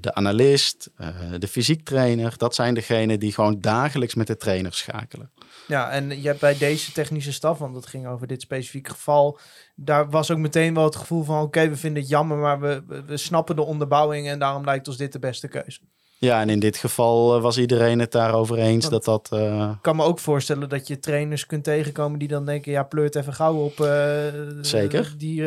de 0.00 0.14
analist, 0.14 0.90
de 1.38 1.48
fysiek 1.48 1.84
trainer. 1.84 2.34
Dat 2.36 2.54
zijn 2.54 2.74
degenen 2.74 3.20
die 3.20 3.32
gewoon 3.32 3.60
dagelijks 3.60 4.14
met 4.14 4.26
de 4.26 4.36
trainer 4.36 4.74
schakelen. 4.74 5.30
Ja, 5.66 5.90
en 5.90 6.22
je 6.22 6.26
hebt 6.28 6.40
bij 6.40 6.58
deze 6.58 6.92
technische 6.92 7.32
staf, 7.32 7.58
want 7.58 7.76
het 7.76 7.86
ging 7.86 8.06
over 8.06 8.26
dit 8.26 8.42
specifieke 8.42 8.90
geval, 8.90 9.38
daar 9.74 10.10
was 10.10 10.30
ook 10.30 10.38
meteen 10.38 10.74
wel 10.74 10.84
het 10.84 10.96
gevoel 10.96 11.22
van, 11.22 11.42
oké, 11.42 11.68
we 11.68 11.76
vinden 11.76 12.02
het 12.02 12.10
jammer, 12.10 12.36
maar 12.36 12.60
we, 12.60 12.82
we, 12.86 13.04
we 13.04 13.16
snappen 13.16 13.56
de 13.56 13.62
onderbouwing 13.62 14.28
en 14.28 14.38
daarom 14.38 14.64
lijkt 14.64 14.88
ons 14.88 14.96
dit 14.96 15.12
de 15.12 15.18
beste 15.18 15.48
keuze. 15.48 15.80
Ja, 16.24 16.40
en 16.40 16.50
in 16.50 16.60
dit 16.60 16.76
geval 16.76 17.36
eh, 17.36 17.42
was 17.42 17.58
iedereen 17.58 17.98
het 17.98 18.12
daarover 18.12 18.58
eens 18.58 18.88
Want- 18.88 19.04
dat 19.04 19.30
dat... 19.30 19.40
eh, 19.40 19.70
Ik 19.70 19.82
kan 19.82 19.96
me 19.96 20.04
ook 20.04 20.18
voorstellen 20.18 20.68
dat 20.68 20.86
je 20.86 20.98
trainers 20.98 21.46
kunt 21.46 21.64
tegenkomen 21.64 22.18
die 22.18 22.28
dan 22.28 22.44
denken, 22.46 22.72
ja, 22.72 22.82
pleurt 22.82 23.14
even 23.16 23.32
gauw 23.34 23.54
op. 23.56 23.80
eh, 23.80 24.26
Zeker. 24.60 25.14
Die 25.18 25.42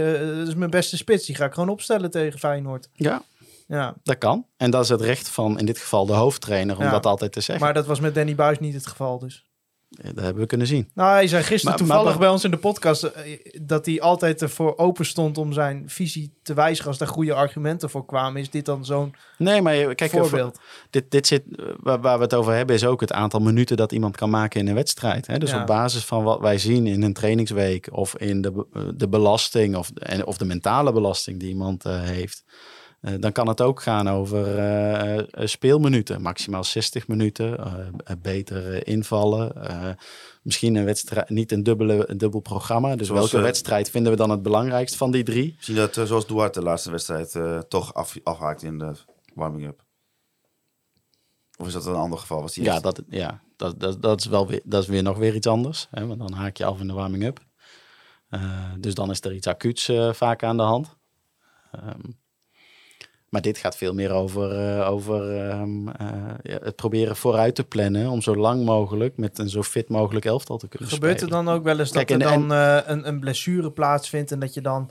is 0.47 0.55
mijn 0.55 0.69
beste 0.69 0.97
spits, 0.97 1.25
die 1.25 1.35
ga 1.35 1.45
ik 1.45 1.53
gewoon 1.53 1.69
opstellen 1.69 2.11
tegen 2.11 2.39
Feyenoord. 2.39 2.89
ja, 2.93 3.21
Ja, 3.67 3.95
dat 4.03 4.17
kan. 4.17 4.45
En 4.57 4.71
dat 4.71 4.83
is 4.83 4.89
het 4.89 5.01
recht 5.01 5.29
van 5.29 5.59
in 5.59 5.65
dit 5.65 5.77
geval 5.77 6.05
de 6.05 6.13
hoofdtrainer 6.13 6.77
om 6.77 6.83
Ja. 6.83 6.91
dat 6.91 7.05
altijd 7.05 7.31
te 7.31 7.41
zeggen. 7.41 7.65
maar 7.65 7.73
dat 7.73 7.85
was 7.85 7.99
met 7.99 8.15
Danny 8.15 8.35
Buis 8.35 8.59
niet 8.59 8.73
het 8.73 8.87
geval 8.87 9.19
dus. 9.19 9.45
Eh, 10.01 10.05
Dat 10.13 10.23
hebben 10.23 10.41
we 10.41 10.47
kunnen 10.47 10.67
zien. 10.67 10.89
Nou, 10.93 11.11
hij 11.11 11.27
zei 11.27 11.43
gisteren 11.43 11.69
Maar- 11.69 11.77
toevallig 11.87 12.09
maar- 12.09 12.17
bij 12.19 12.29
ons 12.29 12.43
in 12.43 12.51
de 12.51 12.57
podcast 12.57 13.03
eh, 13.03 13.39
dat 13.61 13.85
hij 13.85 14.01
altijd 14.01 14.41
ervoor 14.41 14.77
open 14.77 15.05
stond 15.05 15.37
om 15.37 15.53
zijn 15.53 15.83
visie 15.87 16.31
te 16.43 16.53
wijzigen 16.53 16.87
als 16.89 16.97
daar 16.97 17.07
goede 17.07 17.33
argumenten 17.33 17.89
voor 17.89 18.05
kwamen. 18.05 18.41
Is 18.41 18.49
dit 18.49 18.65
dan 18.65 18.85
zo'n 18.85 19.15
Nee, 19.37 19.61
maar 19.61 19.95
kijk, 19.95 20.11
voorbeeld? 20.11 20.59
dit, 20.89 21.11
dit 21.11 21.27
zit, 21.27 21.43
eh, 21.55 21.65
waar, 21.77 22.01
waar 22.01 22.17
we 22.17 22.23
het 22.23 22.33
over 22.33 22.53
hebben, 22.53 22.75
is 22.75 22.85
ook 22.85 23.01
het 23.01 23.11
aantal 23.11 23.39
minuten 23.39 23.77
dat 23.77 23.91
iemand 23.91 24.15
kan 24.15 24.29
maken 24.29 24.59
in 24.59 24.67
een 24.67 24.75
wedstrijd. 24.75 25.27
Hè? 25.27 25.37
Dus 25.37 25.49
Ja. 25.49 25.61
op 25.61 25.67
basis 25.67 26.05
van 26.05 26.23
wat 26.23 26.39
wij 26.39 26.57
zien 26.57 26.87
in 26.87 27.01
een 27.01 27.13
trainingsweek 27.13 27.87
of 27.91 28.15
in 28.17 28.41
de, 28.41 28.65
de 28.95 29.07
belasting 29.09 29.75
of, 29.75 29.89
en, 29.93 30.25
of 30.25 30.37
de 30.37 30.45
mentale 30.45 30.91
belasting 30.93 31.39
die 31.39 31.49
iemand 31.49 31.83
heeft. 31.83 32.43
Eh, 33.05 33.13
dan 33.19 33.31
kan 33.31 33.47
het 33.47 33.61
ook 33.61 33.81
gaan 33.81 34.09
over 34.09 34.57
eh, 34.57 35.47
speelminuten, 35.47 36.21
maximaal 36.21 36.63
60 36.63 37.07
minuten, 37.07 37.57
eh, 37.57 38.15
beter 38.21 38.87
invallen. 38.87 39.53
misschien 40.41 40.75
een 40.75 40.85
wedstrijd, 40.85 41.29
niet 41.29 41.51
een, 41.51 41.63
dubbele, 41.63 42.09
een 42.09 42.17
dubbel 42.17 42.39
programma. 42.39 42.95
Dus 42.95 43.07
Zoals, 43.07 43.31
welke 43.31 43.45
wedstrijd 43.45 43.89
vinden 43.89 44.11
we 44.11 44.17
dan 44.17 44.29
het 44.29 44.41
belangrijkst 44.41 44.95
van 44.95 45.11
die 45.11 45.23
drie? 45.23 45.55
Zie 45.59 45.75
je 45.75 45.79
dat, 45.79 46.07
zoals 46.07 46.27
Duarte 46.27 46.59
de 46.59 46.65
laatste 46.65 46.91
wedstrijd 46.91 47.37
toch 47.69 47.93
af, 47.93 48.17
afhaakt 48.23 48.63
in 48.63 48.77
de 48.77 48.91
warming-up? 49.33 49.83
Of 51.57 51.67
is 51.67 51.73
dat 51.73 51.85
een 51.85 51.93
ander 51.93 52.19
geval? 52.19 52.41
Was 52.41 52.53
die 52.53 52.63
Ja, 52.63 52.79
dat, 52.79 53.01
ja 53.09 53.41
dat, 53.55 53.79
dat, 53.79 54.01
dat, 54.01 54.19
is 54.19 54.25
wel 54.25 54.47
weer, 54.47 54.61
dat 54.63 54.81
is 54.81 54.89
weer 54.89 55.03
nog 55.03 55.17
weer 55.17 55.35
iets 55.35 55.47
anders. 55.47 55.87
Hè? 55.91 56.07
Want 56.07 56.19
dan 56.19 56.33
haak 56.33 56.57
je 56.57 56.65
af 56.65 56.79
in 56.79 56.87
de 56.87 56.93
warming-up. 56.93 57.39
Dus 58.79 58.93
dan 58.93 59.09
is 59.09 59.21
er 59.21 59.33
iets 59.33 59.47
acuuts 59.47 59.91
vaak 60.11 60.43
aan 60.43 60.57
de 60.57 60.63
hand. 60.63 60.97
Ehm, 61.71 61.99
maar 63.29 63.41
dit 63.41 63.57
gaat 63.57 63.77
veel 63.77 63.93
meer 63.93 64.11
over, 64.11 64.51
eh, 64.51 64.89
over 64.89 65.37
ehm, 65.39 65.87
eh, 65.87 66.07
ja, 66.43 66.57
het 66.61 66.75
proberen 66.75 67.15
vooruit 67.15 67.55
te 67.55 67.63
plannen... 67.63 68.09
om 68.09 68.21
zo 68.21 68.35
lang 68.35 68.65
mogelijk 68.65 69.17
met 69.17 69.39
een 69.39 69.49
zo 69.49 69.63
fit 69.63 69.89
mogelijk 69.89 70.25
elftal 70.25 70.57
te 70.57 70.67
kunnen 70.67 70.89
Gebeurt 70.89 71.21
er 71.21 71.29
dan 71.29 71.49
ook 71.49 71.63
wel 71.63 71.79
eens 71.79 71.91
dat 71.91 72.09
er 72.09 72.19
dan 72.19 72.53
eh, 72.53 72.77
een, 72.85 73.07
een 73.07 73.19
blessure 73.19 73.71
plaatsvindt 73.71 74.31
en 74.31 74.39
dat 74.39 74.53
je 74.53 74.61
dan 74.61 74.89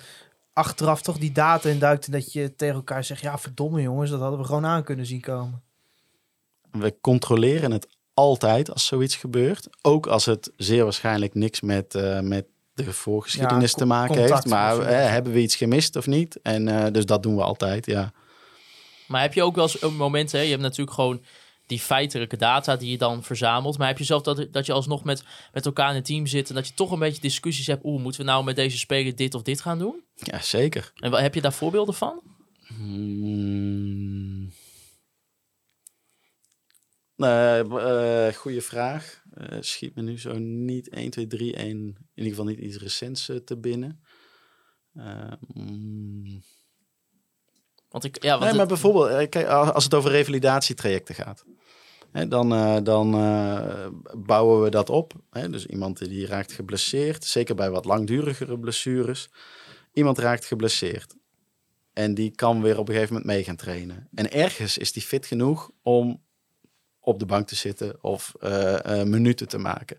achteraf 0.53 1.03
toch 1.03 1.19
die 1.19 1.33
data 1.33 1.69
induikt 1.69 2.07
en 2.07 2.13
dat 2.13 2.33
je 2.33 2.57
tegen 2.57 2.75
elkaar 2.75 3.05
zegt, 3.05 3.21
ja 3.21 3.39
verdomme 3.39 3.83
jongens, 3.83 4.11
dat 4.11 4.21
hadden 4.21 4.39
we 4.39 4.45
gewoon 4.47 4.67
aan 4.67 4.85
kunnen 4.85 5.07
zien 5.07 5.21
komen. 5.21 5.63
We 6.71 6.95
controleren 7.01 7.71
het 7.71 7.89
altijd 8.15 8.71
als 8.73 8.87
zoiets 8.87 9.17
gebeurt. 9.17 9.69
Ook 9.83 10.07
als 10.07 10.25
het 10.25 10.51
zeer 10.57 10.83
waarschijnlijk 10.83 11.35
niks 11.35 11.61
met, 11.61 11.95
met 12.23 12.47
de 12.75 12.93
voorgeschiedenis 12.93 13.71
Ja, 13.71 13.77
te 13.77 13.85
maken 13.85 14.19
heeft. 14.19 14.47
Maar 14.47 14.87
hebben 14.87 15.33
we 15.33 15.41
iets 15.41 15.57
gemist 15.57 15.97
of 15.97 16.07
niet? 16.07 16.41
En 16.43 16.93
dus 16.93 17.07
dat 17.07 17.23
doen 17.23 17.37
we 17.37 17.43
altijd, 17.43 17.87
ja. 17.87 18.13
Maar 19.07 19.21
heb 19.21 19.35
je 19.35 19.43
ook 19.43 19.55
wel 19.55 19.65
eens 19.65 19.83
een 19.83 19.97
moment, 19.97 20.33
hè? 20.33 20.41
je 20.41 20.51
hebt 20.51 20.63
natuurlijk 20.63 20.97
gewoon 20.97 21.25
die 21.67 21.81
feitelijke 21.81 22.37
data 22.37 22.77
die 22.77 22.91
je 22.91 22.99
dan 22.99 23.23
verzamelt. 23.23 23.79
Maar 23.79 23.89
heb 23.89 23.99
je 23.99 24.05
zelf 24.05 24.23
dat, 24.23 24.47
dat 24.53 24.67
je 24.67 24.73
alsnog 24.73 25.05
met, 25.05 25.25
met 25.53 25.67
elkaar 25.67 25.91
in 25.91 25.97
een 25.97 26.03
team 26.03 26.27
zit 26.27 26.49
en 26.49 26.55
dat 26.55 26.69
je 26.69 26.75
toch 26.75 26.91
een 26.91 26.99
beetje 26.99 27.21
discussies 27.21 27.67
hebt. 27.67 27.85
Oeh, 27.85 28.03
moeten 28.03 28.21
we 28.21 28.27
nou 28.27 28.45
met 28.45 28.57
deze 28.57 28.79
speler 28.79 29.17
dit 29.17 29.35
of 29.35 29.43
dit 29.43 29.61
gaan 29.61 29.79
doen? 29.79 30.03
Ja, 30.15 30.41
zeker. 30.41 30.93
En 30.95 31.11
wat, 31.11 31.21
heb 31.21 31.35
je 31.35 31.41
daar 31.41 31.53
voorbeelden 31.53 31.95
van? 31.95 32.23
Hmm. 32.67 34.53
Eh, 37.17 37.61
eh, 38.29 38.35
goeie 38.35 38.61
vraag. 38.61 39.23
Eh, 39.35 39.59
schiet 39.61 39.95
me 39.95 40.03
nu 40.03 40.19
zo 40.19 40.39
niet 40.39 40.89
1, 40.89 41.11
2, 41.11 41.27
3, 41.27 41.57
1, 41.57 41.67
in 41.67 41.97
ieder 42.15 42.31
geval 42.31 42.47
niet 42.47 42.59
iets 42.59 42.77
recents 42.77 43.31
te 43.45 43.57
binnen. 43.57 44.01
Eh, 44.95 45.33
mm. 45.55 46.43
Want 47.95 48.07
ik, 48.07 48.23
ja, 48.23 48.29
want 48.31 48.41
Nee, 48.41 48.51
maar 48.51 48.61
het- 48.61 48.69
bijvoorbeeld, 48.69 49.09
eh, 49.09 49.29
kijk, 49.29 49.47
als 49.49 49.85
het 49.85 49.95
over 49.95 50.11
revalidatietrajecten 50.11 51.15
gaat. 51.15 51.45
Hè, 52.13 52.29
dan 52.29 52.53
eh, 52.53 52.77
dan 52.83 53.15
eh, 53.15 53.87
bouwen 54.17 54.63
we 54.63 54.71
dat 54.71 54.91
op. 54.91 55.13
Hè? 55.31 55.51
Dus 55.51 55.67
iemand 55.67 55.99
die 56.09 56.27
raakt 56.27 56.53
geblesseerd, 56.53 57.25
zeker 57.25 57.55
bij 57.55 57.71
wat 57.71 57.85
langdurigere 57.85 58.59
blessures. 58.59 59.31
Iemand 59.93 60.19
raakt 60.19 60.45
geblesseerd. 60.45 61.15
En 61.93 62.15
die 62.15 62.31
kan 62.31 62.63
weer 62.63 62.79
op 62.79 62.89
een 62.89 62.95
gegeven 62.95 63.15
moment 63.15 63.33
mee 63.33 63.45
gaan 63.45 63.57
trainen. 63.57 64.09
En 64.15 64.33
ergens 64.33 64.79
is 64.79 64.93
die 64.93 65.03
fit 65.03 65.27
genoeg 65.27 65.71
om 65.83 66.23
op 67.01 67.19
de 67.19 67.27
bank 67.27 67.47
te 67.47 67.55
zitten 67.57 67.97
of 68.03 68.33
minuten 69.05 69.49
te 69.49 69.59
maken. 69.59 69.99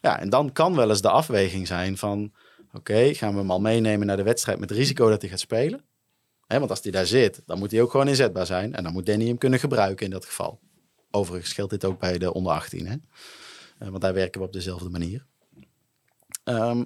Ja, 0.00 0.20
en 0.20 0.28
dan 0.30 0.52
kan 0.52 0.76
wel 0.76 0.88
eens 0.88 1.02
de 1.02 1.10
afweging 1.10 1.66
zijn 1.66 1.96
van... 1.98 2.32
Oké, 2.72 3.14
gaan 3.14 3.32
we 3.32 3.38
hem 3.38 3.50
al 3.50 3.60
meenemen 3.60 4.06
naar 4.06 4.16
de 4.16 4.22
wedstrijd 4.22 4.58
met 4.58 4.70
risico 4.70 5.08
dat 5.08 5.20
hij 5.20 5.30
gaat 5.30 5.40
spelen? 5.40 5.84
Want 6.58 6.70
als 6.70 6.82
hij 6.82 6.92
daar 6.92 7.06
zit, 7.06 7.42
dan 7.46 7.58
moet 7.58 7.70
hij 7.70 7.82
ook 7.82 7.90
gewoon 7.90 8.08
inzetbaar 8.08 8.46
zijn. 8.46 8.74
En 8.74 8.82
dan 8.82 8.92
moet 8.92 9.06
Danny 9.06 9.26
hem 9.26 9.38
kunnen 9.38 9.58
gebruiken 9.58 10.04
in 10.04 10.12
dat 10.12 10.24
geval. 10.24 10.60
Overigens 11.10 11.52
geldt 11.52 11.70
dit 11.70 11.84
ook 11.84 11.98
bij 11.98 12.18
de 12.18 12.32
onder 12.32 12.52
18. 12.52 12.86
Hè? 12.86 12.96
Eh, 13.78 13.88
want 13.88 14.00
daar 14.00 14.14
werken 14.14 14.40
we 14.40 14.46
op 14.46 14.52
dezelfde 14.52 14.88
manier. 14.88 15.26
Ehm, 16.44 16.84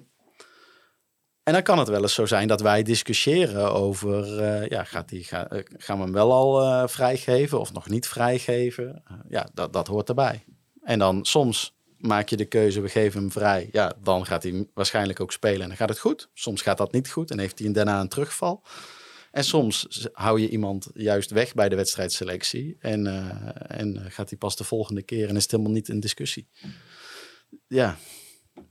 en 1.43 1.53
dan 1.53 1.63
kan 1.63 1.79
het 1.79 1.89
wel 1.89 2.03
eens 2.03 2.15
zo 2.15 2.27
zijn 2.27 2.49
dat 2.49 2.61
wij 2.61 2.83
discussiëren 2.83 3.73
over... 3.73 4.39
eh, 4.39 4.69
ja, 4.69 4.85
gaat 4.85 5.09
die, 5.09 5.25
ga, 5.25 5.49
eh, 5.49 5.61
gaan 5.77 5.97
we 5.97 6.05
hem 6.05 6.13
wel 6.13 6.33
al 6.33 6.89
vrijgeven 6.89 7.61
of 7.61 7.73
nog 7.73 7.89
niet 7.89 8.07
vrijgeven? 8.07 9.03
Ja, 9.29 9.49
dat, 9.55 9.73
dat 9.73 9.87
hoort 9.87 10.09
erbij. 10.09 10.45
En 10.83 10.99
dan 10.99 11.25
soms 11.25 11.75
maak 11.99 12.29
je 12.29 12.37
de 12.37 12.45
keuze, 12.45 12.81
we 12.81 12.89
geven 12.89 13.21
hem 13.21 13.31
vrij. 13.31 13.69
Ja, 13.73 13.93
dan 14.03 14.27
gaat 14.27 14.43
hij 14.43 14.69
waarschijnlijk 14.75 15.21
ook 15.21 15.33
spelen 15.33 15.61
en 15.63 15.69
dan 15.69 15.77
gaat 15.77 15.89
het 15.89 15.99
goed. 15.99 16.29
Soms 16.35 16.63
gaat 16.63 16.79
dat 16.79 16.93
niet 16.93 17.11
goed 17.11 17.31
en 17.31 17.39
heeft 17.39 17.59
hij 17.59 17.73
daarna 17.73 18.01
een 18.01 18.09
terugval. 18.09 18.63
En 19.35 19.45
soms 19.45 20.09
hou 20.13 20.41
je 20.41 20.49
iemand 20.49 20.91
juist 20.95 21.31
weg 21.31 21.55
bij 21.55 21.69
de 21.69 21.77
wedstrijdselectie. 21.77 22.77
En, 22.81 23.07
eh, 23.07 23.81
en 23.81 23.97
eh, 23.97 24.11
gaat 24.11 24.29
hij 24.29 24.39
pas 24.39 24.57
de 24.57 24.65
volgende 24.65 25.03
keer 25.03 25.29
en 25.29 25.37
is 25.37 25.43
het 25.43 25.51
helemaal 25.51 25.73
niet 25.73 25.89
in 25.89 26.01
discussie. 26.01 26.49
Ja, 27.67 27.97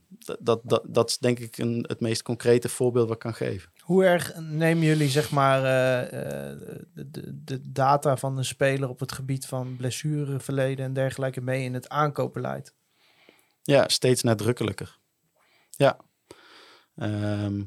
dat, 0.08 0.38
dat, 0.40 0.60
dat, 0.64 0.84
dat 0.88 1.08
is 1.08 1.18
denk 1.18 1.38
ik 1.38 1.58
een, 1.58 1.84
het 1.88 2.00
meest 2.00 2.22
concrete 2.22 2.68
voorbeeld 2.68 3.06
wat 3.06 3.14
ik 3.14 3.20
kan 3.20 3.34
geven. 3.34 3.72
Hoe 3.80 4.04
erg 4.04 4.36
nemen 4.36 4.84
jullie 4.84 5.08
zeg 5.08 5.30
maar 5.30 5.58
eh, 5.58 6.58
de, 6.94 7.42
de, 7.44 7.70
data 7.70 8.16
van 8.16 8.38
een 8.38 8.44
speler 8.44 8.88
op 8.88 9.00
het 9.00 9.12
gebied 9.12 9.46
van 9.46 9.76
blessureverleden 9.76 10.84
en 10.84 10.92
dergelijke 10.92 11.40
mee 11.40 11.64
in 11.64 11.74
het 11.74 11.88
aankoopbeleid? 11.88 12.74
Ja, 13.62 13.88
steeds 13.88 14.22
nadrukkelijker. 14.22 14.98
Ja. 15.70 16.00
Ehm, 16.96 17.62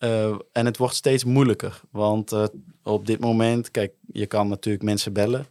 eh, 0.00 0.38
en 0.52 0.66
het 0.66 0.76
wordt 0.76 0.94
steeds 0.94 1.24
moeilijker. 1.24 1.80
Want 1.90 2.32
eh, 2.32 2.44
op 2.82 3.06
dit 3.06 3.20
moment, 3.20 3.70
kijk, 3.70 3.92
je 4.12 4.26
kan 4.26 4.48
natuurlijk 4.48 4.84
mensen 4.84 5.12
bellen. 5.12 5.46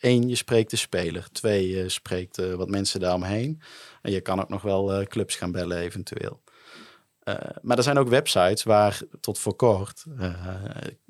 Eén, 0.00 0.28
je 0.28 0.34
spreekt 0.34 0.70
de 0.70 0.76
speler. 0.76 1.28
Twee, 1.32 1.68
je 1.68 1.88
spreekt 1.88 2.38
eh, 2.38 2.54
wat 2.54 2.68
mensen 2.68 3.00
daaromheen. 3.00 3.60
En 4.02 4.12
je 4.12 4.20
kan 4.20 4.40
ook 4.40 4.48
nog 4.48 4.62
wel 4.62 5.04
clubs 5.04 5.36
gaan 5.36 5.52
bellen 5.52 5.78
eventueel. 5.78 6.40
Maar 7.62 7.76
er 7.76 7.82
zijn 7.82 7.98
ook 7.98 8.08
websites 8.08 8.62
waar 8.62 9.00
tot 9.20 9.38
voor 9.38 9.54
kort 9.54 10.04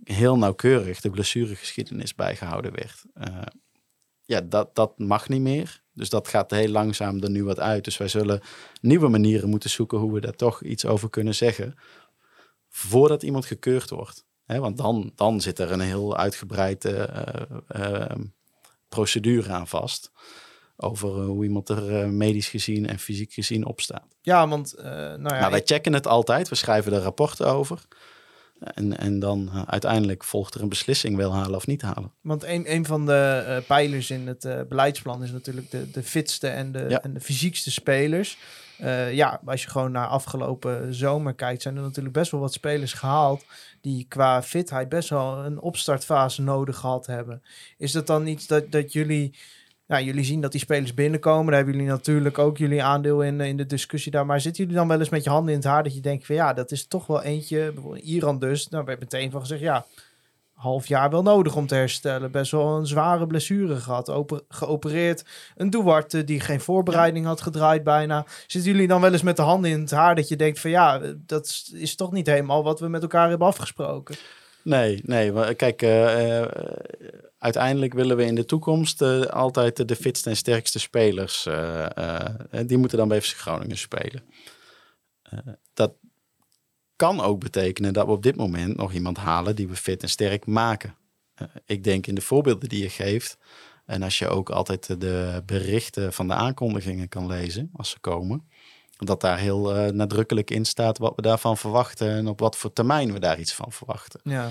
heel 0.04 0.38
nauwkeurig 0.38 1.00
de 1.00 1.10
blessuregeschiedenis 1.10 2.14
bijgehouden 2.14 2.72
werd. 2.74 3.04
Ja, 4.24 4.40
dat, 4.40 4.74
dat 4.74 4.98
mag 4.98 5.28
niet 5.28 5.40
meer. 5.40 5.82
Dus 5.92 6.08
dat 6.08 6.28
gaat 6.28 6.50
heel 6.50 6.68
langzaam 6.68 7.22
er 7.22 7.30
nu 7.30 7.44
wat 7.44 7.60
uit. 7.60 7.84
Dus 7.84 7.96
wij 7.96 8.08
zullen 8.08 8.40
nieuwe 8.80 9.08
manieren 9.08 9.48
moeten 9.48 9.70
zoeken 9.70 9.98
hoe 9.98 10.12
we 10.12 10.20
daar 10.20 10.36
toch 10.36 10.62
iets 10.62 10.86
over 10.86 11.10
kunnen 11.10 11.34
zeggen. 11.34 11.74
Voordat 12.78 13.22
iemand 13.22 13.46
gekeurd 13.46 13.90
wordt. 13.90 14.24
Want 14.46 14.76
dan, 14.76 15.12
dan 15.14 15.40
zit 15.40 15.58
er 15.58 15.72
een 15.72 15.80
heel 15.80 16.16
uitgebreide 16.16 16.90
eh, 16.96 18.02
eh, 18.06 18.16
procedure 18.88 19.52
aan 19.52 19.68
vast. 19.68 20.12
Over 20.76 21.08
eh, 21.08 21.26
hoe 21.26 21.44
iemand 21.44 21.68
er 21.68 22.10
medisch 22.10 22.48
gezien 22.48 22.86
en 22.86 22.98
fysiek 22.98 23.32
gezien 23.32 23.66
op 23.66 23.80
staat. 23.80 24.16
Ja, 24.20 24.48
want 24.48 24.74
nou 24.76 25.34
ja, 25.34 25.40
maar 25.40 25.50
wij 25.50 25.62
checken 25.64 25.92
het 25.92 26.06
altijd. 26.06 26.48
We 26.48 26.54
schrijven 26.54 26.92
er 26.92 27.00
rapporten 27.00 27.46
over. 27.46 27.82
En, 28.60 28.98
en 28.98 29.18
dan 29.18 29.50
eh, 29.52 29.62
uiteindelijk 29.66 30.24
volgt 30.24 30.54
er 30.54 30.62
een 30.62 30.68
beslissing 30.68 31.16
wel 31.16 31.34
halen 31.34 31.54
of 31.56 31.66
niet 31.66 31.82
halen. 31.82 32.12
Want 32.20 32.44
een, 32.44 32.72
een 32.72 32.84
van 32.84 33.06
de 33.06 33.44
eh, 33.46 33.66
pijlers 33.66 34.10
in 34.10 34.26
het 34.26 34.44
eh, 34.44 34.60
beleidsplan 34.68 35.22
is 35.22 35.30
natuurlijk 35.30 35.70
de, 35.70 35.90
de 35.90 36.02
fitste 36.02 36.48
en 36.48 36.72
de, 36.72 36.86
Ja. 36.88 37.02
en 37.02 37.14
de 37.14 37.20
fysiekste 37.20 37.70
spelers. 37.70 38.38
Ja, 39.12 39.40
als 39.44 39.62
je 39.62 39.70
gewoon 39.70 39.92
naar 39.92 40.06
afgelopen 40.06 40.94
zomer 40.94 41.34
kijkt, 41.34 41.62
zijn 41.62 41.76
er 41.76 41.82
natuurlijk 41.82 42.14
best 42.14 42.30
wel 42.30 42.40
wat 42.40 42.52
spelers 42.52 42.92
gehaald 42.92 43.44
die 43.80 44.06
qua 44.08 44.42
fitheid 44.42 44.88
best 44.88 45.08
wel 45.08 45.44
een 45.44 45.60
opstartfase 45.60 46.42
nodig 46.42 46.76
gehad 46.76 47.06
hebben. 47.06 47.42
Is 47.78 47.92
dat 47.92 48.06
dan 48.06 48.26
iets 48.26 48.46
dat, 48.46 48.70
dat 48.72 48.92
jullie, 48.92 49.34
nou, 49.88 50.04
jullie 50.04 50.24
zien 50.24 50.40
dat 50.40 50.52
die 50.52 50.60
spelers 50.60 50.94
binnenkomen, 50.94 51.46
daar 51.46 51.54
hebben 51.56 51.74
jullie 51.74 51.88
natuurlijk 51.90 52.38
ook 52.38 52.58
jullie 52.58 52.82
aandeel 52.82 53.22
in, 53.22 53.40
in 53.40 53.56
de 53.56 53.66
discussie 53.66 54.12
daar, 54.12 54.26
maar 54.26 54.40
zitten 54.40 54.62
jullie 54.62 54.78
dan 54.78 54.88
wel 54.88 54.98
eens 54.98 55.08
met 55.08 55.24
je 55.24 55.30
handen 55.30 55.50
in 55.54 55.58
het 55.58 55.68
haar 55.68 55.82
dat 55.82 55.94
je 55.94 56.00
denkt 56.00 56.26
van 56.26 56.34
ja, 56.34 56.52
dat 56.52 56.70
is 56.70 56.86
toch 56.86 57.06
wel 57.06 57.22
eentje, 57.22 57.72
bijvoorbeeld 57.72 58.04
Iran 58.04 58.38
dus, 58.38 58.68
nou, 58.68 58.84
we 58.84 58.96
meteen 59.00 59.30
van 59.30 59.40
gezegd 59.40 59.60
ja, 59.60 59.86
half 60.52 60.86
jaar 60.86 61.10
wel 61.10 61.22
nodig 61.22 61.56
om 61.56 61.66
te 61.66 61.74
herstellen. 61.74 62.30
Best 62.30 62.50
wel 62.50 62.76
een 62.76 62.86
zware 62.86 63.26
blessure 63.26 63.76
gehad. 63.76 64.10
Oper- 64.10 64.42
geopereerd. 64.48 65.24
Een 65.56 65.70
Duarte 65.70 66.24
die 66.24 66.40
geen 66.40 66.60
voorbereiding 66.60 67.26
had 67.26 67.40
gedraaid 67.40 67.84
bijna. 67.84 68.26
Zitten 68.46 68.72
jullie 68.72 68.88
dan 68.88 69.00
wel 69.00 69.12
eens 69.12 69.22
met 69.22 69.36
de 69.36 69.42
handen 69.42 69.70
in 69.70 69.80
het 69.80 69.90
haar 69.90 70.14
dat 70.14 70.28
je 70.28 70.36
denkt 70.36 70.60
van 70.60 70.70
ja, 70.70 71.00
dat 71.26 71.46
is- 71.74 71.94
toch 71.94 72.12
niet 72.12 72.26
helemaal 72.26 72.62
wat 72.64 72.80
we 72.80 72.88
met 72.88 73.02
elkaar 73.02 73.28
hebben 73.28 73.46
afgesproken? 73.46 74.16
Nee, 74.62 75.00
nee. 75.04 75.32
wa- 75.32 75.52
Kijk, 75.52 75.82
eh, 75.82 76.38
eh, 76.42 76.48
uiteindelijk 77.38 77.94
willen 77.94 78.16
we 78.16 78.24
in 78.24 78.34
de 78.34 78.44
toekomst 78.44 79.02
eh, 79.02 79.20
altijd 79.20 79.88
de, 79.88 79.96
fitste 79.96 80.30
en 80.30 80.36
sterkste 80.36 80.78
spelers. 80.78 81.46
eh, 81.46 81.86
eh, 81.86 82.66
die 82.66 82.78
moeten 82.78 82.98
dan 82.98 83.08
bij 83.08 83.20
FC 83.20 83.36
Groningen 83.36 83.78
spelen. 83.78 84.22
Dat 85.74 85.92
kan 86.96 87.20
ook 87.20 87.40
betekenen 87.40 87.92
dat 87.92 88.06
we 88.06 88.12
op 88.12 88.22
dit 88.22 88.36
moment 88.36 88.76
nog 88.76 88.92
iemand 88.92 89.16
halen 89.16 89.56
die 89.56 89.68
we 89.68 89.76
fit 89.76 90.02
en 90.02 90.08
sterk 90.08 90.46
maken. 90.46 90.94
Ik 91.64 91.84
denk 91.84 92.06
in 92.06 92.14
de 92.14 92.20
voorbeelden 92.20 92.68
die 92.68 92.82
je 92.82 92.90
geeft. 92.90 93.38
En 93.86 94.02
als 94.02 94.18
je 94.18 94.28
ook 94.28 94.50
altijd 94.50 95.00
de 95.00 95.42
berichten 95.46 96.12
van 96.12 96.28
de 96.28 96.34
aankondigingen 96.34 97.08
kan 97.08 97.26
lezen 97.26 97.70
als 97.72 97.90
ze 97.90 98.00
komen. 98.00 98.48
Dat 98.96 99.20
daar 99.20 99.38
heel 99.38 99.92
nadrukkelijk 99.92 100.50
in 100.50 100.64
staat 100.64 100.98
wat 100.98 101.12
we 101.16 101.22
daarvan 101.22 101.56
verwachten 101.56 102.10
en 102.10 102.26
op 102.26 102.40
wat 102.40 102.56
voor 102.56 102.72
termijn 102.72 103.12
we 103.12 103.18
daar 103.18 103.38
iets 103.38 103.54
van 103.54 103.72
verwachten. 103.72 104.20
Ja. 104.24 104.50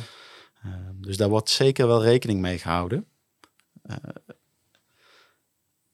Uh, 0.66 0.74
dus 0.94 1.18
daar 1.18 1.30
wordt 1.30 1.50
zeker 1.50 1.88
wel 1.88 2.04
rekening 2.04 2.40
mee 2.40 2.58
gehouden. 2.58 3.06
Uh, 3.86 3.96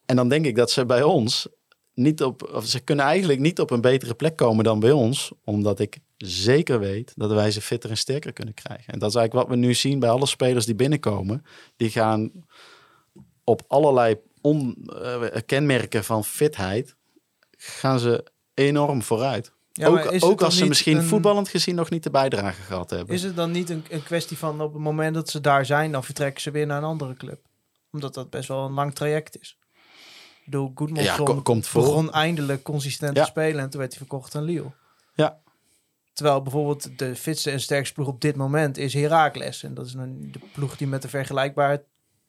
en 0.06 0.16
dan 0.16 0.30
denk 0.30 0.46
ik 0.46 0.56
dat 0.56 0.72
ze 0.72 0.86
bij 0.86 1.04
ons 1.04 1.48
niet 1.94 2.24
op, 2.24 2.50
of 2.54 2.66
ze 2.66 2.80
kunnen 2.80 3.06
eigenlijk 3.06 3.40
niet 3.40 3.60
op 3.60 3.72
een 3.72 3.82
betere 3.82 4.14
plek 4.14 4.36
komen 4.36 4.64
dan 4.64 4.80
bij 4.80 4.92
ons, 4.92 5.32
omdat 5.44 5.80
ik 5.80 6.00
zeker 6.18 6.80
weet 6.80 7.14
dat 7.16 7.32
wij 7.32 7.52
ze 7.52 7.62
fitter 7.62 7.90
en 7.90 7.98
sterker 7.98 8.34
kunnen 8.34 8.54
krijgen. 8.54 8.94
En 8.94 9.00
dat 9.00 9.10
is 9.10 9.16
eigenlijk 9.16 9.48
wat 9.48 9.58
we 9.58 9.66
nu 9.66 9.74
zien 9.74 10.00
bij 10.00 10.10
alle 10.10 10.26
spelers 10.26 10.66
die 10.66 10.76
binnenkomen. 10.76 11.46
Die 11.76 11.90
gaan 11.90 12.32
op 13.44 13.62
allerlei 13.68 14.16
uh, 14.42 15.26
kenmerken 15.46 16.04
van 16.04 16.24
fitheid, 16.26 16.96
gaan 17.58 18.00
ze 18.00 18.26
enorm 18.54 19.02
vooruit. 19.02 19.54
Ja, 19.76 19.88
ook 20.20 20.42
als 20.42 20.58
ze 20.58 20.66
misschien 20.66 20.98
een- 20.98 21.04
voetballend 21.04 21.50
gezien 21.50 21.76
nog 21.76 21.90
niet 21.90 22.04
de 22.04 22.10
bijdrage 22.10 22.62
gehad 22.62 22.90
hebben. 22.90 23.16
Is 23.16 23.24
het 23.24 23.36
dan 23.36 23.52
niet 23.52 23.70
een, 23.70 23.86
een 23.90 24.04
kwestie 24.04 24.38
van 24.38 24.62
op 24.62 24.74
het 24.74 24.82
moment 24.82 25.14
dat 25.16 25.30
ze 25.30 25.42
daar 25.42 25.66
zijn, 25.66 25.92
dan 25.92 26.04
vertrekken 26.04 26.42
ze 26.42 26.52
weer 26.52 26.66
naar 26.66 26.78
een 26.78 26.84
andere 26.84 27.14
club? 27.14 27.40
Omdat 27.92 28.14
dat 28.14 28.30
best 28.30 28.48
wel 28.48 28.66
een 28.66 28.72
lang 28.74 28.96
traject 28.96 29.40
is. 29.40 29.58
Ik 30.40 30.46
bedoel, 30.46 30.74
Ja, 30.94 31.18
komt 31.44 31.68
voor. 31.68 31.82
begon 31.84 32.12
eindelijk 32.12 32.64
consistent 32.64 33.16
Ja. 33.18 33.24
te 33.24 33.30
spelen 33.30 33.62
en 33.64 33.70
toen 33.70 33.80
werd 33.80 33.92
hij 33.92 34.00
verkocht 34.08 34.36
aan 34.36 34.44
Lille. 34.44 34.72
Ja. 35.16 35.40
Terwijl 36.14 36.42
bijvoorbeeld 36.42 37.00
de 37.00 37.16
fitste 37.16 37.52
en 37.52 37.60
sterkste 37.62 37.94
ploeg 37.94 38.08
op 38.08 38.22
dit 38.22 38.36
moment 38.36 38.78
is 38.78 38.94
Heracles. 38.94 39.64
En 39.64 39.74
dat 39.74 39.86
is 39.86 39.94
een, 39.94 40.30
de 40.32 40.40
ploeg 40.54 40.78
die 40.78 40.88
met 40.88 41.04
een 41.04 41.10
vergelijkbaar 41.10 41.82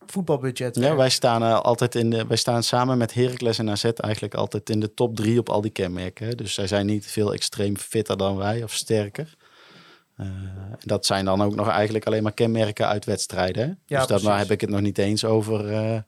voetbalbudget 0.07 0.77
Ja, 0.77 0.97
wij 0.97 1.11
staan 1.11 1.43
eh, 1.43 1.61
altijd 1.61 1.95
in 1.95 2.11
de, 2.11 2.27
wij 2.27 2.37
staan 2.37 2.63
samen 2.63 2.99
met 2.99 3.15
Heracles 3.15 3.59
en 3.59 3.71
AZ 3.71 3.85
eigenlijk 3.85 4.35
altijd 4.35 4.71
in 4.71 4.81
de 4.81 4.95
top 4.95 5.17
drie 5.17 5.39
op 5.39 5.49
al 5.49 5.61
die 5.61 5.71
kenmerken. 5.71 6.27
hè. 6.27 6.35
Dus 6.35 6.55
zij 6.55 6.67
zijn 6.67 6.87
niet 6.87 7.07
veel 7.07 7.33
extreem 7.33 7.77
fitter 7.77 8.17
dan 8.17 8.37
wij 8.37 8.63
of 8.63 8.73
sterker. 8.73 9.35
Eh, 10.17 10.27
dat 10.81 11.07
zijn 11.07 11.25
dan 11.25 11.43
ook 11.43 11.55
nog 11.55 11.69
eigenlijk 11.69 12.07
alleen 12.07 12.23
maar 12.23 12.33
kenmerken 12.33 12.89
uit 12.89 13.05
wedstrijden. 13.05 13.79
Hè? 13.87 14.07
dus 14.07 14.23
daar 14.23 14.39
heb 14.39 14.51
ik 14.51 14.61
het 14.61 14.71
nog 14.71 14.81
niet 14.81 14.99
eens 14.99 15.25
over 15.25 15.73
eh, 15.73 15.99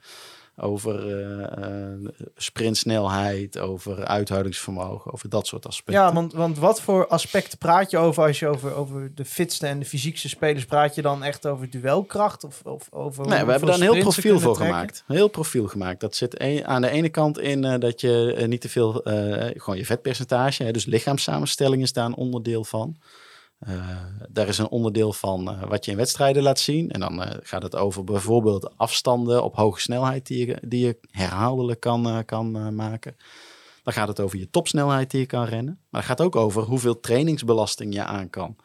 over 0.56 1.12
eh, 1.12 2.08
sprintsnelheid, 2.36 3.58
over 3.58 4.04
uithoudingsvermogen, 4.04 5.12
over 5.12 5.28
dat 5.28 5.46
soort 5.46 5.66
aspecten. 5.66 6.04
Ja, 6.04 6.12
want, 6.12 6.32
want 6.32 6.58
wat 6.58 6.80
voor 6.80 7.06
aspecten 7.06 7.58
praat 7.58 7.90
je 7.90 7.98
over 7.98 8.22
als 8.26 8.38
je 8.38 8.48
over, 8.48 8.74
over 8.74 9.14
de 9.14 9.24
fitste 9.24 9.66
en 9.66 9.78
de 9.78 9.84
fysiekste 9.84 10.28
spelers 10.28 10.64
praat 10.64 10.94
je 10.94 11.02
dan 11.02 11.22
echt 11.22 11.46
over 11.46 11.70
duelkracht 11.70 12.44
of, 12.44 12.60
of 12.64 12.88
over 12.90 13.26
Nee, 13.26 13.44
we 13.44 13.50
hebben 13.50 13.68
daar 13.68 13.80
een 13.80 13.92
heel 13.92 13.98
profiel 13.98 14.40
voor 14.40 14.56
gemaakt. 14.56 15.04
Een 15.06 15.16
heel 15.16 15.28
profiel 15.28 15.66
gemaakt. 15.66 16.00
Dat 16.00 16.16
zit 16.16 16.64
aan 16.64 16.82
de 16.82 16.90
ene 16.90 17.08
kant 17.08 17.38
in 17.38 17.64
eh, 17.64 17.78
dat 17.78 18.00
je 18.00 18.44
niet 18.46 18.60
te 18.60 18.68
veel, 18.68 19.00
gewoon 19.56 19.76
je 19.76 19.86
vetpercentage, 19.86 20.62
hè, 20.62 20.70
dus 20.70 20.84
lichaamssamenstelling 20.84 21.82
is 21.82 21.92
daar 21.92 22.06
een 22.06 22.14
onderdeel 22.14 22.64
van. 22.64 22.96
Eh, 23.58 24.04
daar 24.28 24.48
is 24.48 24.58
een 24.58 24.68
onderdeel 24.68 25.12
van 25.12 25.50
eh, 25.50 25.62
wat 25.62 25.84
je 25.84 25.90
in 25.90 25.96
wedstrijden 25.96 26.42
laat 26.42 26.58
zien. 26.58 26.90
En 26.90 27.00
dan 27.00 27.22
eh, 27.22 27.36
gaat 27.42 27.62
het 27.62 27.76
over 27.76 28.04
bijvoorbeeld 28.04 28.76
afstanden 28.78 29.44
op 29.44 29.56
hoge 29.56 29.80
snelheid 29.80 30.26
die 30.26 30.46
je, 30.46 30.58
die 30.66 30.86
je 30.86 30.98
herhaaldelijk 31.10 31.80
kan, 31.80 32.24
kan 32.24 32.74
maken. 32.74 33.16
Dan 33.82 33.92
gaat 33.92 34.08
het 34.08 34.20
over 34.20 34.38
je 34.38 34.50
topsnelheid 34.50 35.10
die 35.10 35.20
je 35.20 35.26
kan 35.26 35.44
rennen. 35.44 35.80
Maar 35.90 36.00
het 36.00 36.10
gaat 36.10 36.20
ook 36.20 36.36
over 36.36 36.62
hoeveel 36.62 37.00
trainingsbelasting 37.00 37.94
je 37.94 38.04
aan 38.04 38.30
kan. 38.30 38.56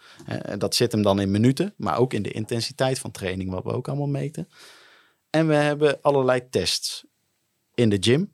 Dat 0.58 0.76
zit 0.76 0.92
hem 0.92 1.02
dan 1.02 1.20
in 1.20 1.32
minuten, 1.32 1.74
maar 1.78 1.98
ook 1.98 2.14
in 2.14 2.22
de 2.22 2.32
intensiteit 2.32 3.00
van 3.00 3.12
training, 3.12 3.52
wat 3.52 3.64
we 3.64 3.74
ook 3.74 3.88
allemaal 3.88 4.08
meten. 4.08 4.48
En 5.30 5.48
we 5.48 5.54
hebben 5.54 6.02
allerlei 6.02 6.50
tests 6.50 7.06
in 7.74 7.90
de 7.90 7.98
gym. 8.00 8.34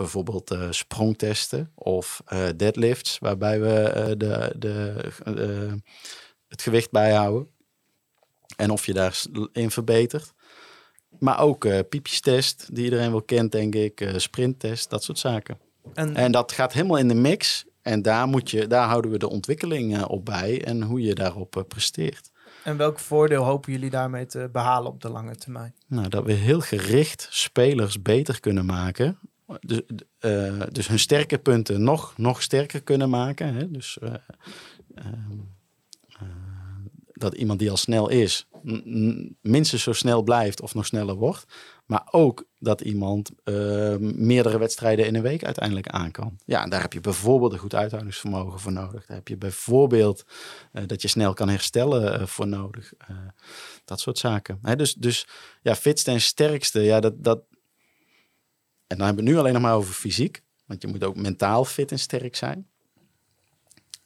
Bijvoorbeeld 0.00 0.50
eh, 0.50 0.66
sprongtesten 0.70 1.72
of 1.74 2.22
eh, 2.24 2.48
deadlifts, 2.56 3.18
waarbij 3.18 3.60
we 3.60 3.82
eh, 3.82 4.06
de, 4.16 4.54
de, 4.58 4.94
het 6.48 6.62
gewicht 6.62 6.90
bijhouden. 6.90 7.48
En 8.56 8.70
of 8.70 8.86
je 8.86 8.92
daarin 8.92 9.70
verbetert. 9.70 10.32
Maar 11.18 11.40
ook 11.40 11.88
piepjestest, 11.88 12.74
die 12.74 12.84
iedereen 12.84 13.10
wel 13.10 13.22
kent, 13.22 13.52
denk 13.52 13.74
ik. 13.74 14.12
sprinttest, 14.16 14.90
dat 14.90 15.04
soort 15.04 15.18
zaken. 15.18 15.58
En, 15.94 16.16
En 16.16 16.32
dat 16.32 16.52
gaat 16.52 16.72
helemaal 16.72 16.98
in 16.98 17.08
de 17.08 17.14
mix. 17.14 17.64
En 17.82 18.02
daar, 18.02 18.26
moet 18.26 18.50
je, 18.50 18.66
daar 18.66 18.88
houden 18.88 19.10
we 19.10 19.18
de 19.18 19.28
ontwikkeling 19.28 20.04
op 20.04 20.24
bij 20.24 20.64
en 20.64 20.82
hoe 20.82 21.00
je 21.00 21.14
daarop 21.14 21.64
presteert. 21.68 22.30
en 22.64 22.76
welk 22.76 22.98
voordeel 22.98 23.44
hopen 23.44 23.72
jullie 23.72 23.90
daarmee 23.90 24.26
te 24.26 24.48
behalen 24.52 24.90
op 24.90 25.00
de 25.00 25.10
lange 25.10 25.36
termijn? 25.36 25.74
Nou, 25.86 26.08
dat 26.08 26.24
we 26.24 26.32
heel 26.32 26.60
gericht 26.60 27.28
spelers 27.30 28.02
beter 28.02 28.40
kunnen 28.40 28.66
maken. 28.66 29.18
Dus, 29.60 29.80
dus 30.72 30.88
hun 30.88 30.98
sterke 30.98 31.38
punten 31.38 31.82
nog, 31.82 32.14
nog 32.16 32.42
sterker 32.42 32.82
kunnen 32.82 33.10
maken. 33.10 33.54
Hè? 33.54 33.70
Dus 33.70 33.98
eh, 33.98 34.14
ehm, 34.94 35.38
eh, 36.08 36.22
dat 37.12 37.34
iemand 37.34 37.58
die 37.58 37.70
al 37.70 37.76
snel 37.76 38.08
is, 38.08 38.48
minstens 39.40 39.82
zo 39.82 39.92
snel 39.92 40.22
blijft 40.22 40.60
of 40.60 40.74
nog 40.74 40.86
sneller 40.86 41.14
wordt. 41.14 41.44
Maar 41.86 42.08
ook 42.10 42.44
dat 42.58 42.80
iemand 42.80 43.30
eh, 43.44 43.96
meerdere 43.98 44.58
wedstrijden 44.58 45.06
in 45.06 45.14
een 45.14 45.22
week 45.22 45.44
uiteindelijk 45.44 45.88
aan 45.88 46.10
kan. 46.10 46.38
Ja, 46.44 46.66
daar 46.66 46.80
heb 46.80 46.92
je 46.92 47.00
bijvoorbeeld 47.00 47.52
een 47.52 47.58
goed 47.58 47.74
uithoudingsvermogen 47.74 48.60
voor 48.60 48.72
nodig. 48.72 49.06
Daar 49.06 49.16
heb 49.16 49.28
je 49.28 49.36
bijvoorbeeld 49.36 50.24
dat 50.86 51.02
je 51.02 51.08
snel 51.08 51.34
kan 51.34 51.48
herstellen 51.48 52.28
voor 52.28 52.46
nodig. 52.46 52.92
Dat 53.84 54.00
soort 54.00 54.18
zaken. 54.18 54.58
Hè, 54.62 54.76
dus, 54.76 54.94
dus 54.94 55.26
ja, 55.62 55.74
fitste 55.74 56.10
en 56.10 56.20
sterkste, 56.20 56.80
ja, 56.80 57.00
dat, 57.00 57.24
dat. 57.24 57.42
En 58.90 58.96
dan 58.96 59.06
hebben 59.06 59.24
we 59.24 59.30
nu 59.30 59.36
alleen 59.38 59.52
nog 59.52 59.62
maar 59.62 59.74
over 59.74 59.94
fysiek. 59.94 60.42
Want 60.66 60.82
je 60.82 60.88
moet 60.88 61.04
ook 61.04 61.16
mentaal 61.16 61.64
fit 61.64 61.90
en 61.92 61.98
sterk 61.98 62.36
zijn. 62.36 62.66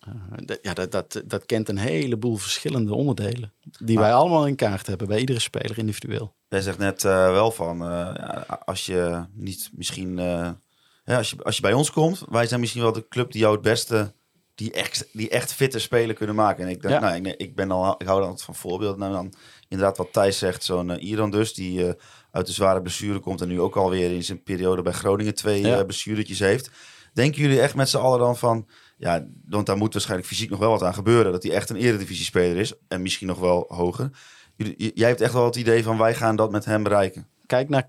Eh, 0.00 0.10
dat- 0.44 0.58
ja, 0.62 0.74
dat, 0.74 0.92
dat, 0.92 1.22
dat 1.24 1.46
kent 1.46 1.68
een 1.68 1.78
heleboel 1.78 2.36
verschillende 2.36 2.94
onderdelen. 2.94 3.52
Die 3.78 3.98
wij 3.98 4.12
allemaal 4.14 4.46
in 4.46 4.56
kaart 4.56 4.86
hebben 4.86 5.08
bij 5.08 5.18
iedere 5.18 5.38
speler 5.38 5.78
individueel. 5.78 6.34
Jij 6.48 6.60
zegt 6.60 6.78
net 6.78 7.04
eh, 7.04 7.30
wel 7.30 7.50
van, 7.50 7.82
eh, 7.82 7.88
ja, 7.88 8.46
als 8.64 8.86
je 8.86 9.24
niet 9.32 9.70
misschien, 9.72 10.16
ja, 10.16 10.56
als, 11.04 11.30
je, 11.30 11.42
als 11.42 11.56
je 11.56 11.62
bij 11.62 11.72
ons 11.72 11.90
komt, 11.90 12.22
wij 12.28 12.46
zijn 12.46 12.60
misschien 12.60 12.82
wel 12.82 12.92
de 12.92 13.08
club 13.08 13.32
die 13.32 13.40
jou 13.40 13.52
het 13.52 13.62
beste, 13.62 14.12
die 14.54 14.72
echt, 14.72 15.06
die 15.12 15.28
echt 15.28 15.52
fitte 15.52 15.78
spelen 15.78 16.14
kunnen 16.14 16.34
maken. 16.34 16.64
En 16.64 16.70
ik, 16.70 16.82
denk, 16.82 16.94
Ja. 16.94 17.00
nou, 17.00 17.14
ik, 17.26 17.36
ik 17.40 17.54
ben 17.54 17.70
al, 17.70 17.94
ik 17.98 18.06
hou 18.06 18.20
dan 18.20 18.38
van 18.38 18.54
voorbeeld. 18.54 18.96
Nou, 18.96 19.12
dan 19.12 19.32
inderdaad 19.68 19.96
wat 19.96 20.12
Thijs 20.12 20.38
zegt, 20.38 20.64
zo'n 20.64 20.90
Iran 20.90 21.30
dus, 21.30 21.54
die 21.54 21.94
uit 22.34 22.46
de 22.46 22.52
zware 22.52 22.82
blessure 22.82 23.18
komt 23.18 23.40
en 23.40 23.48
nu 23.48 23.60
ook 23.60 23.76
alweer 23.76 24.10
in 24.12 24.24
zijn 24.24 24.42
periode 24.42 24.82
bij 24.82 24.92
Groningen 24.92 25.34
twee 25.34 25.60
Ja. 25.62 25.78
eh, 25.78 25.84
blessuretjes 25.84 26.38
heeft. 26.38 26.70
Denken 27.12 27.40
jullie 27.42 27.60
echt 27.60 27.74
met 27.74 27.88
z'n 27.88 27.96
allen 27.96 28.18
dan 28.18 28.36
van, 28.36 28.68
ja, 28.96 29.26
want 29.48 29.66
daar 29.66 29.76
moet 29.76 29.92
waarschijnlijk 29.92 30.28
fysiek 30.28 30.50
nog 30.50 30.58
wel 30.58 30.70
wat 30.70 30.82
aan 30.82 30.94
gebeuren, 30.94 31.32
dat 31.32 31.42
hij 31.42 31.52
echt 31.52 31.70
een 31.70 31.76
eredivisie-speler 31.76 32.56
is 32.56 32.72
en 32.88 33.02
misschien 33.02 33.26
nog 33.26 33.38
wel 33.38 33.64
hoger. 33.68 34.10
Jullie- 34.56 34.90
Jij 34.94 35.08
hebt 35.08 35.20
echt 35.20 35.32
wel 35.32 35.44
het 35.44 35.56
idee 35.56 35.82
van 35.82 35.98
wij 35.98 36.14
gaan 36.14 36.36
dat 36.36 36.50
met 36.50 36.64
hem 36.64 36.82
bereiken. 36.82 37.26
Kijk 37.46 37.68
naar 37.68 37.88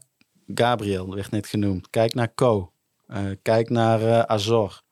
Gabriel, 0.56 1.16
werd 1.16 1.32
net 1.32 1.48
genoemd. 1.48 1.90
Kijk 1.90 2.14
naar 2.14 2.34
Co. 2.36 2.72
Eh, 3.08 3.24
kijk 3.42 3.70
naar 3.70 4.02
eh, 4.02 4.20
Azor. 4.20 4.84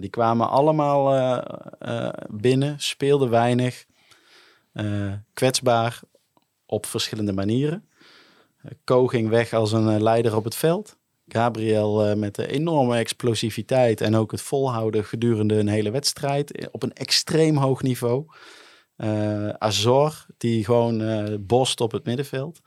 Die 0.00 0.10
kwamen 0.10 0.48
allemaal 0.50 1.42
binnen, 2.30 2.74
speelden 2.80 3.30
weinig. 3.30 3.84
kwetsbaar 5.32 6.00
op 6.66 6.86
verschillende 6.86 7.32
manieren. 7.32 7.88
Co 8.84 9.06
ging 9.06 9.28
weg 9.28 9.52
als 9.52 9.72
een 9.72 9.88
eh, 9.88 10.00
leider 10.00 10.36
op 10.36 10.44
het 10.44 10.54
veld. 10.54 10.96
Gabriel 11.28 12.06
eh, 12.06 12.16
met 12.16 12.34
de 12.34 12.46
enorme 12.46 12.96
explosiviteit 12.96 14.00
en 14.00 14.16
ook 14.16 14.30
het 14.30 14.40
volhouden 14.40 15.04
gedurende 15.04 15.54
een 15.54 15.68
hele 15.68 15.90
wedstrijd 15.90 16.52
eh, 16.52 16.66
op 16.70 16.82
een 16.82 16.92
extreem 16.92 17.56
hoog 17.56 17.82
niveau. 17.82 18.26
Azor, 19.58 20.26
die 20.38 20.64
gewoon 20.64 21.00
eh 21.00 21.34
bost 21.40 21.80
op 21.80 21.92
het 21.92 22.04
middenveld 22.04 22.60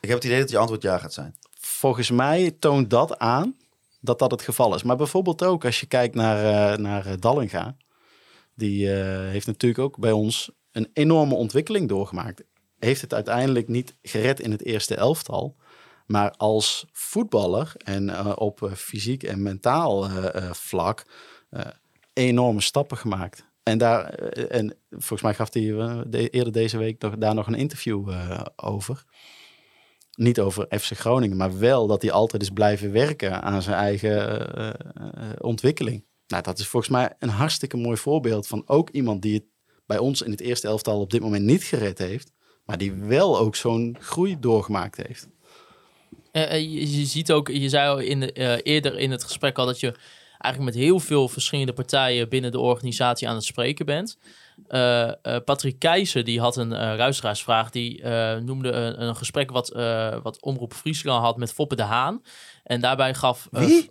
Ik 0.00 0.08
heb 0.08 0.16
het 0.18 0.24
idee 0.24 0.38
dat 0.40 0.50
je 0.50 0.58
antwoord 0.58 0.82
ja 0.82 0.98
gaat 0.98 1.12
zijn. 1.12 1.34
volgens 1.60 2.10
mij 2.10 2.56
toont 2.58 2.90
dat 2.90 3.18
aan 3.18 3.56
dat 4.00 4.18
dat 4.18 4.30
het 4.30 4.42
geval 4.42 4.74
is. 4.74 4.82
Maar 4.82 4.96
bijvoorbeeld 4.96 5.44
ook 5.44 5.64
als 5.64 5.80
je 5.80 5.86
kijkt 5.86 6.14
naar, 6.14 6.72
eh, 6.72 6.78
naar 6.78 7.20
Dallinga. 7.20 7.76
Die 8.54 8.88
heeft 8.88 9.46
natuurlijk 9.46 9.80
ook 9.80 9.98
bij 9.98 10.12
ons 10.12 10.50
een 10.72 10.90
enorme 10.92 11.34
ontwikkeling 11.34 11.88
doorgemaakt. 11.88 12.42
Heeft 12.80 13.00
het 13.00 13.14
uiteindelijk 13.14 13.68
niet 13.68 13.94
gered 14.02 14.40
in 14.40 14.50
het 14.50 14.64
eerste 14.64 14.94
elftal. 14.94 15.56
Maar 16.06 16.30
als 16.30 16.86
voetballer 16.92 17.72
en 17.76 18.10
eh, 18.10 18.32
op 18.34 18.62
eh, 18.62 18.72
fysiek 18.72 19.22
en 19.22 19.42
mentaal 19.42 20.08
eh, 20.08 20.52
vlak 20.52 21.04
enorme 22.12 22.60
stappen 22.60 22.96
gemaakt. 22.96 23.44
En, 23.62 23.78
daar, 23.78 24.04
en 24.48 24.76
volgens 24.90 25.22
mij 25.22 25.34
gaf 25.34 25.52
hij 25.52 25.62
de- 26.06 26.28
eerder 26.28 26.52
deze 26.52 26.78
week 26.78 27.20
daar 27.20 27.34
nog 27.34 27.46
een 27.46 27.54
interview 27.54 28.12
over 28.56 29.04
niet 30.16 30.40
over 30.40 30.66
FC 30.80 30.92
Groningen, 30.92 31.36
maar 31.36 31.58
wel 31.58 31.86
dat 31.86 32.02
hij 32.02 32.10
altijd 32.10 32.42
is 32.42 32.50
blijven 32.50 32.92
werken 32.92 33.42
aan 33.42 33.62
zijn 33.62 33.76
eigen 33.76 35.42
ontwikkeling. 35.42 36.04
Nou, 36.26 36.42
dat 36.42 36.58
is 36.58 36.66
volgens 36.66 36.92
mij 36.92 37.14
een 37.18 37.28
hartstikke 37.28 37.76
mooi 37.76 37.96
voorbeeld 37.96 38.46
van 38.46 38.62
ook 38.66 38.90
iemand 38.90 39.22
die 39.22 39.34
het 39.34 39.44
bij 39.86 39.98
ons 39.98 40.22
in 40.22 40.30
het 40.30 40.40
eerste 40.40 40.66
elftal 40.68 41.00
op 41.00 41.10
dit 41.10 41.20
moment 41.20 41.44
niet 41.44 41.62
gered 41.64 41.98
heeft, 41.98 42.32
maar 42.70 42.78
die 42.78 42.92
wel 42.92 43.38
ook 43.38 43.56
zo'n 43.56 43.96
groei 44.00 44.36
doorgemaakt 44.40 44.96
heeft. 44.96 45.28
Eh, 46.32 46.52
eh, 46.52 46.60
je, 46.60 46.98
je 46.98 47.04
ziet 47.04 47.32
ook, 47.32 47.48
je 47.48 47.68
zei 47.68 47.88
al 47.88 47.98
in 47.98 48.20
de, 48.20 48.32
eh, 48.32 48.58
eerder 48.62 48.98
in 48.98 49.10
het 49.10 49.24
gesprek 49.24 49.58
al 49.58 49.66
dat 49.66 49.80
je 49.80 49.94
eigenlijk 50.38 50.74
met 50.74 50.84
heel 50.84 51.00
veel 51.00 51.28
verschillende 51.28 51.72
partijen 51.72 52.28
binnen 52.28 52.52
de 52.52 52.58
organisatie 52.58 53.28
aan 53.28 53.34
het 53.34 53.44
spreken 53.44 53.86
bent. 53.86 54.18
Patrick 55.44 55.78
Keijzer 55.78 56.24
die 56.24 56.40
had 56.40 56.56
een 56.56 56.68
luisteraarsvraag. 56.68 57.70
Die 57.70 58.04
noemde 58.40 58.70
een, 58.70 59.02
een 59.02 59.16
gesprek 59.16 59.50
wat, 59.50 59.68
wat 60.22 60.40
Omroep 60.40 60.72
Friesland 60.72 61.24
had 61.24 61.36
met 61.36 61.52
Foppe 61.52 61.76
de 61.76 61.82
Haan. 61.82 62.22
En 62.64 62.80
daarbij 62.80 63.14
gaf... 63.14 63.48
Wie? 63.50 63.90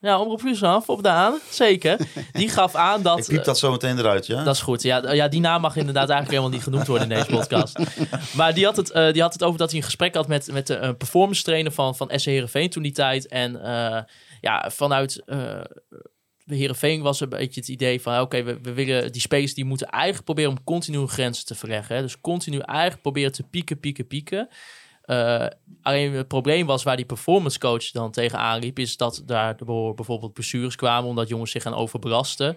Ja, 0.00 0.20
Omroep 0.20 0.40
Friesland, 0.40 0.84
Foppe 0.84 1.02
de 1.02 1.08
Haan, 1.08 1.38
zeker. 1.50 1.98
Die 2.32 2.48
gaf 2.48 2.74
aan 2.74 3.02
dat... 3.02 3.18
Ik 3.18 3.26
piep 3.26 3.44
dat 3.44 3.58
zo 3.58 3.70
meteen 3.70 3.98
eruit, 3.98 4.26
ja? 4.26 4.44
Dat 4.44 4.54
is 4.54 4.60
goed. 4.60 4.82
Ja, 4.82 5.12
ja, 5.12 5.28
die 5.28 5.40
naam 5.40 5.60
mag 5.60 5.76
inderdaad 5.76 6.08
eigenlijk 6.08 6.30
helemaal 6.30 6.50
niet 6.50 6.62
genoemd 6.62 6.86
worden 6.86 7.10
in 7.10 7.16
deze 7.16 7.30
podcast. 7.30 7.78
Maar 8.36 8.54
die 8.54 8.64
had 8.64 8.76
het, 8.76 8.90
eh, 8.90 9.12
die 9.12 9.22
had 9.22 9.32
het 9.32 9.42
over 9.42 9.58
dat 9.58 9.70
hij 9.70 9.78
een 9.78 9.84
gesprek 9.84 10.14
had 10.14 10.28
met, 10.28 10.52
met 10.52 10.66
de 10.66 10.76
een 10.76 10.96
performance 10.96 11.42
trainer 11.42 11.72
van, 11.72 11.96
van 11.96 12.10
SC 12.14 12.24
Heerenveen 12.24 12.70
toen 12.70 12.82
die 12.82 12.92
tijd. 12.92 13.26
En 13.26 13.62
eh, 13.62 14.02
ja, 14.40 14.70
vanuit 14.70 15.22
uh, 15.26 15.60
Heerenveen 16.44 17.02
was 17.02 17.20
een 17.20 17.28
beetje 17.28 17.60
het 17.60 17.68
idee 17.68 18.00
van... 18.00 18.20
oké, 18.20 18.42
we, 18.42 18.58
we 18.62 18.72
willen 18.72 19.12
die 19.12 19.20
spelers 19.20 19.54
die 19.54 19.64
moeten 19.64 19.86
eigenlijk 19.88 20.24
proberen 20.24 20.50
om 20.50 20.64
continu 20.64 21.06
grenzen 21.06 21.46
te 21.46 21.54
verleggen. 21.54 21.96
Hè? 21.96 22.02
Dus 22.02 22.20
continu 22.20 22.58
eigenlijk 22.58 23.02
proberen 23.02 23.32
te 23.32 23.42
pieken, 23.42 23.80
pieken, 23.80 24.06
pieken. 24.06 24.48
Uh, 25.10 25.46
alleen 25.82 26.12
het 26.12 26.28
probleem 26.28 26.66
was 26.66 26.82
waar 26.82 26.96
die 26.96 27.04
performance 27.04 27.58
coach 27.58 27.90
dan 27.90 28.10
tegenaan 28.10 28.58
liep... 28.58 28.78
is 28.78 28.96
dat 28.96 29.22
daar 29.26 29.54
bijvoorbeeld 29.94 30.32
blessures 30.32 30.76
kwamen 30.76 31.08
omdat 31.08 31.28
jongens 31.28 31.50
zich 31.50 31.62
gaan 31.62 31.74
overbelasten... 31.74 32.56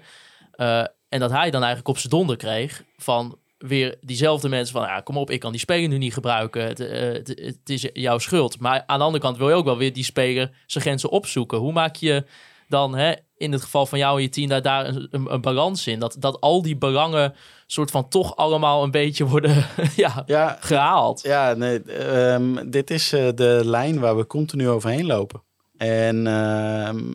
Uh, 0.55 0.83
en 1.09 1.19
dat 1.19 1.31
hij 1.31 1.51
dan 1.51 1.61
eigenlijk 1.61 1.87
op 1.87 1.97
zijn 1.97 2.09
donder 2.09 2.37
kreeg 2.37 2.83
van 2.97 3.37
weer 3.57 3.97
diezelfde 4.01 4.49
mensen 4.49 4.73
van... 4.73 4.87
Ja, 4.87 5.01
kom 5.01 5.17
op, 5.17 5.29
ik 5.29 5.39
kan 5.39 5.51
die 5.51 5.59
speler 5.59 5.89
nu 5.89 5.97
niet 5.97 6.13
gebruiken. 6.13 6.63
Het, 6.63 6.79
uh, 6.79 6.89
het, 6.89 7.27
het, 7.27 7.69
is 7.69 7.87
jouw 7.93 8.17
schuld. 8.17 8.59
Maar 8.59 8.83
aan 8.85 8.97
de 8.97 9.05
andere 9.05 9.23
kant 9.23 9.37
wil 9.37 9.49
je 9.49 9.55
ook 9.55 9.65
wel 9.65 9.77
weer 9.77 9.93
die 9.93 10.03
speler 10.03 10.51
zijn 10.65 10.83
grenzen 10.83 11.09
opzoeken. 11.09 11.57
Hoe 11.57 11.71
maak 11.71 11.95
je 11.95 12.25
dan 12.67 12.95
hè, 12.95 13.13
in 13.41 13.51
het 13.51 13.61
geval 13.61 13.85
van 13.85 13.99
jou 13.99 14.15
en 14.17 14.21
je 14.21 14.29
team 14.29 14.49
daar, 14.49 14.61
daar 14.61 14.87
een, 14.87 15.09
een, 15.11 15.41
balans 15.41 15.87
in? 15.87 15.99
Dat, 15.99 16.15
dat 16.19 16.41
al 16.41 16.61
die 16.61 16.77
belangen 16.77 17.33
soort 17.67 17.91
van 17.91 18.09
toch 18.09 18.35
allemaal 18.35 18.83
een 18.83 18.91
beetje 18.91 19.25
worden 19.25 19.65
ja, 19.95 20.23
Ja, 20.25 20.57
gehaald. 20.59 21.21
Ja, 21.21 21.53
nee, 21.53 21.83
ehm, 21.83 22.69
dit 22.69 22.89
is 22.91 23.13
eh, 23.13 23.29
de 23.35 23.61
lijn 23.63 23.99
waar 23.99 24.17
we 24.17 24.27
continu 24.27 24.69
overheen 24.69 25.05
lopen. 25.05 25.43
En 25.77 26.27
ehm, 26.27 27.13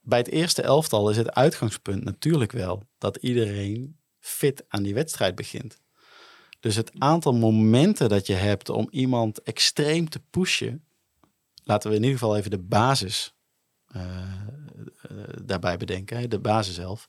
bij 0.00 0.18
het 0.18 0.30
eerste 0.30 0.62
elftal 0.62 1.10
is 1.10 1.16
het 1.16 1.34
uitgangspunt 1.34 2.04
natuurlijk 2.04 2.52
wel 2.52 2.82
dat 2.98 3.16
iedereen 3.16 3.96
fit 4.18 4.64
aan 4.68 4.82
die 4.82 4.94
wedstrijd 4.94 5.34
begint. 5.34 5.78
Dus 6.60 6.76
het 6.76 6.92
aantal 6.98 7.34
momenten 7.34 8.08
dat 8.08 8.26
je 8.26 8.34
hebt 8.34 8.68
om 8.68 8.88
iemand 8.90 9.42
extreem 9.42 10.08
te 10.08 10.20
pushen, 10.30 10.84
laten 11.64 11.90
we 11.90 11.96
in 11.96 12.02
ieder 12.02 12.18
geval 12.18 12.36
even 12.36 12.50
de 12.50 12.58
basis 12.58 13.34
eh, 13.86 14.02
daarbij 15.42 15.76
bedenken, 15.76 16.30
de 16.30 16.38
basis 16.38 16.74
zelf, 16.74 17.08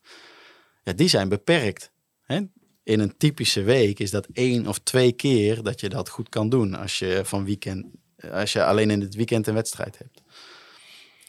ja, 0.83 0.93
die 0.93 1.07
zijn 1.07 1.29
beperkt. 1.29 1.91
Hè? 2.21 2.41
in 2.83 2.99
een 2.99 3.17
typische 3.17 3.63
week 3.63 3.99
is 3.99 4.11
dat 4.11 4.27
één 4.33 4.67
of 4.67 4.79
twee 4.79 5.11
keer 5.11 5.63
dat 5.63 5.79
je 5.79 5.89
dat 5.89 6.09
goed 6.09 6.29
kan 6.29 6.49
doen 6.49 6.75
als 6.75 6.99
je 6.99 7.21
van 7.23 7.45
weekend, 7.45 7.85
als 8.31 8.53
je 8.53 8.65
alleen 8.65 8.89
in 8.89 9.01
het 9.01 9.15
weekend 9.15 9.47
een 9.47 9.53
wedstrijd 9.53 9.97
hebt. 9.97 10.21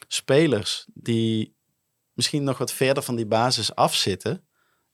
Spelers 0.08 0.86
die 0.94 1.56
misschien 2.12 2.44
nog 2.44 2.58
wat 2.58 2.72
verder 2.72 3.02
van 3.02 3.16
die 3.16 3.26
basis 3.26 3.74
afzitten, 3.74 4.44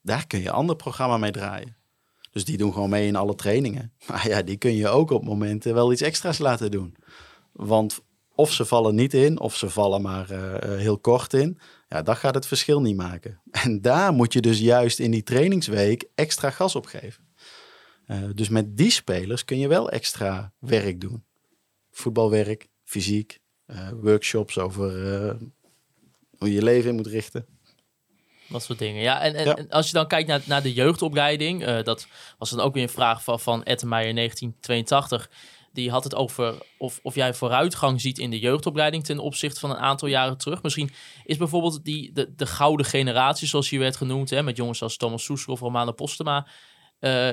daar 0.01 0.27
kun 0.27 0.41
je 0.41 0.51
ander 0.51 0.75
programma 0.75 1.17
mee 1.17 1.31
draaien. 1.31 1.77
Dus 2.31 2.45
die 2.45 2.57
doen 2.57 2.73
gewoon 2.73 2.89
mee 2.89 3.07
in 3.07 3.15
alle 3.15 3.35
trainingen. 3.35 3.93
Maar 4.07 4.27
ja, 4.27 4.41
die 4.41 4.57
kun 4.57 4.75
je 4.75 4.87
ook 4.87 5.11
op 5.11 5.23
momenten 5.23 5.73
wel 5.73 5.91
iets 5.91 6.01
extra's 6.01 6.37
laten 6.37 6.71
doen. 6.71 6.95
Want 7.51 7.99
of 8.39 8.53
ze 8.53 8.65
vallen 8.65 8.95
niet 8.95 9.13
in, 9.13 9.39
of 9.39 9.55
ze 9.55 9.69
vallen 9.69 10.01
maar 10.01 10.29
eh, 10.29 10.77
heel 10.77 10.97
kort 10.97 11.33
in. 11.33 11.59
Ja, 11.87 12.01
dat 12.01 12.17
gaat 12.17 12.35
het 12.35 12.47
verschil 12.47 12.81
niet 12.81 12.95
maken. 12.95 13.41
En 13.63 13.81
daar 13.81 14.13
moet 14.13 14.33
je 14.33 14.41
dus 14.41 14.59
juist 14.59 14.99
in 14.99 15.11
die 15.11 15.23
trainingsweek 15.23 16.05
extra 16.15 16.49
gas 16.49 16.75
op 16.75 16.85
geven. 16.85 17.27
Eh, 18.05 18.17
dus 18.33 18.49
met 18.49 18.77
die 18.77 18.91
spelers 18.91 19.45
kun 19.45 19.59
je 19.59 19.67
wel 19.67 19.89
extra 19.89 20.53
werk 20.59 21.01
doen. 21.01 21.23
Voetbalwerk, 21.91 22.67
fysiek, 22.83 23.39
eh, 23.65 23.89
workshops 24.01 24.57
over 24.57 25.13
eh, 25.13 25.35
hoe 26.37 26.47
je 26.47 26.53
je 26.53 26.63
leven 26.63 26.89
in 26.89 26.95
moet 26.95 27.07
richten. 27.07 27.45
Dat 28.49 28.63
soort 28.63 28.79
dingen. 28.79 29.01
Ja, 29.01 29.21
en, 29.21 29.35
en, 29.35 29.45
Ja. 29.45 29.55
en 29.55 29.69
als 29.69 29.87
je 29.87 29.93
dan 29.93 30.07
kijkt 30.07 30.27
naar, 30.27 30.41
naar 30.45 30.61
de 30.61 30.73
jeugdopleiding, 30.73 31.63
eh, 31.65 31.83
dat 31.83 32.07
was 32.37 32.49
dan 32.49 32.59
ook 32.59 32.73
weer 32.73 32.83
een 32.83 32.89
vraag 32.89 33.23
van, 33.23 33.39
van 33.39 33.63
Ettenmeijer 33.63 34.13
1982. 34.13 35.29
Die 35.79 35.91
had 35.91 36.03
het 36.03 36.15
over 36.15 36.55
of, 36.77 36.99
of 37.03 37.15
jij 37.15 37.33
vooruitgang 37.33 38.01
ziet 38.01 38.17
in 38.19 38.29
de 38.29 38.39
jeugdopleiding 38.39 39.03
ten 39.03 39.19
opzichte 39.19 39.59
van 39.59 39.69
een 39.69 39.77
aantal 39.77 40.07
jaren 40.07 40.37
terug. 40.37 40.63
Misschien 40.63 40.91
is 41.23 41.37
bijvoorbeeld 41.37 41.85
die, 41.85 42.11
de, 42.11 42.33
de 42.35 42.45
gouden 42.45 42.85
generatie, 42.85 43.47
zoals 43.47 43.69
hier 43.69 43.79
werd 43.79 43.95
genoemd, 43.95 44.29
hè, 44.29 44.43
met 44.43 44.57
jongens 44.57 44.81
als 44.81 44.97
Thomas 44.97 45.23
Soesel 45.23 45.53
of 45.53 45.59
Romano 45.59 45.91
Postema. 45.91 46.47
eh, 46.99 47.29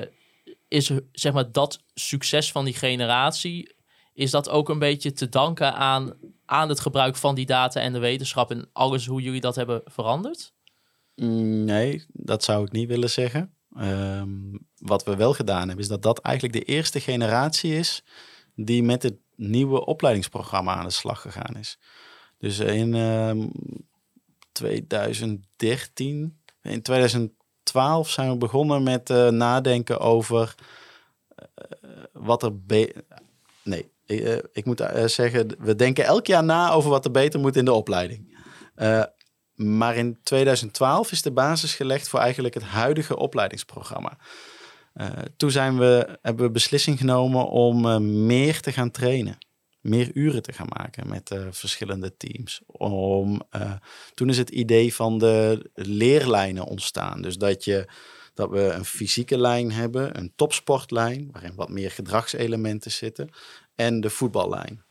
is 0.67 0.91
zeg 1.11 1.33
maar 1.33 1.51
dat 1.51 1.83
succes 1.93 2.51
van 2.51 2.65
die 2.65 2.73
generatie, 2.73 3.75
is 4.13 4.31
dat 4.31 4.49
ook 4.49 4.69
een 4.69 4.79
beetje 4.79 5.11
te 5.11 5.29
danken 5.29 5.73
aan, 5.73 6.13
aan 6.45 6.69
het 6.69 6.79
gebruik 6.79 7.15
van 7.15 7.35
die 7.35 7.45
data 7.45 7.79
en 7.81 7.93
de 7.93 7.99
wetenschap 7.99 8.51
en 8.51 8.69
alles 8.73 9.05
hoe 9.05 9.21
jullie 9.21 9.41
dat 9.41 9.55
hebben 9.55 9.81
veranderd? 9.85 10.53
Mm, 11.15 11.63
Nee, 11.65 12.05
dat 12.07 12.43
zou 12.43 12.63
ik 12.65 12.71
niet 12.71 12.87
willen 12.87 13.09
zeggen. 13.09 13.53
Ehm, 13.75 14.29
wat 14.77 15.03
we 15.03 15.15
wel 15.15 15.33
gedaan 15.33 15.67
hebben, 15.67 15.77
is 15.79 15.87
dat 15.87 16.01
dat 16.01 16.19
eigenlijk 16.19 16.55
de 16.55 16.73
eerste 16.73 16.99
generatie 16.99 17.73
is 17.75 18.03
die 18.57 18.83
met 18.83 19.03
het 19.03 19.15
nieuwe 19.35 19.85
opleidingsprogramma 19.85 20.75
aan 20.75 20.85
de 20.85 20.91
slag 20.91 21.21
gegaan 21.21 21.55
is. 21.57 21.79
Dus 22.37 22.59
in 22.59 22.95
ehm, 22.95 23.47
2013, 24.51 26.39
in 26.61 26.81
2012 26.81 28.09
zijn 28.09 28.29
we 28.29 28.37
begonnen 28.37 28.83
met 28.83 29.09
eh, 29.09 29.27
nadenken 29.27 29.99
over 29.99 30.55
eh, 31.35 31.45
wat 32.11 32.43
er 32.43 32.53
Nee, 33.63 33.91
ik, 34.05 34.19
eh, 34.19 34.37
ik 34.51 34.65
moet 34.65 34.79
eh, 34.79 35.05
zeggen, 35.05 35.47
we 35.59 35.75
denken 35.75 36.05
elk 36.05 36.27
jaar 36.27 36.43
na 36.43 36.71
over 36.71 36.89
wat 36.89 37.05
er 37.05 37.11
beter 37.11 37.39
moet 37.39 37.55
in 37.55 37.65
de 37.65 37.73
opleiding. 37.73 38.37
Eh, 38.75 39.03
maar 39.53 39.95
in 39.95 40.17
2012 40.23 41.11
is 41.11 41.21
de 41.21 41.31
basis 41.31 41.75
gelegd 41.75 42.07
voor 42.07 42.19
eigenlijk 42.19 42.53
het 42.53 42.63
huidige 42.63 43.17
opleidingsprogramma. 43.17 44.17
Eh, 44.97 45.09
toen 45.37 45.51
zijn 45.51 45.77
we, 45.77 46.17
hebben 46.21 46.45
we 46.45 46.51
beslissing 46.51 46.97
genomen 46.97 47.49
om 47.49 47.85
eh, 47.85 47.97
meer 47.97 48.59
te 48.59 48.71
gaan 48.71 48.91
trainen. 48.91 49.37
Meer 49.81 50.11
uren 50.13 50.41
te 50.41 50.53
gaan 50.53 50.67
maken 50.77 51.07
met 51.07 51.31
eh, 51.31 51.47
verschillende 51.51 52.17
teams. 52.17 52.61
Om, 52.65 53.41
toen 54.13 54.29
is 54.29 54.37
het 54.37 54.49
idee 54.49 54.93
van 54.93 55.17
de 55.17 55.69
leerlijnen 55.73 56.65
ontstaan. 56.65 57.21
Dus 57.21 57.37
dat, 57.37 57.63
je, 57.63 57.87
dat 58.33 58.49
we 58.49 58.61
een 58.61 58.85
fysieke 58.85 59.37
lijn 59.37 59.71
hebben, 59.71 60.17
een 60.17 60.33
topsportlijn, 60.35 61.29
waarin 61.31 61.55
wat 61.55 61.69
meer 61.69 61.91
gedragselementen 61.91 62.91
zitten, 62.91 63.29
en 63.75 64.01
de 64.01 64.09
voetballijn. 64.09 64.83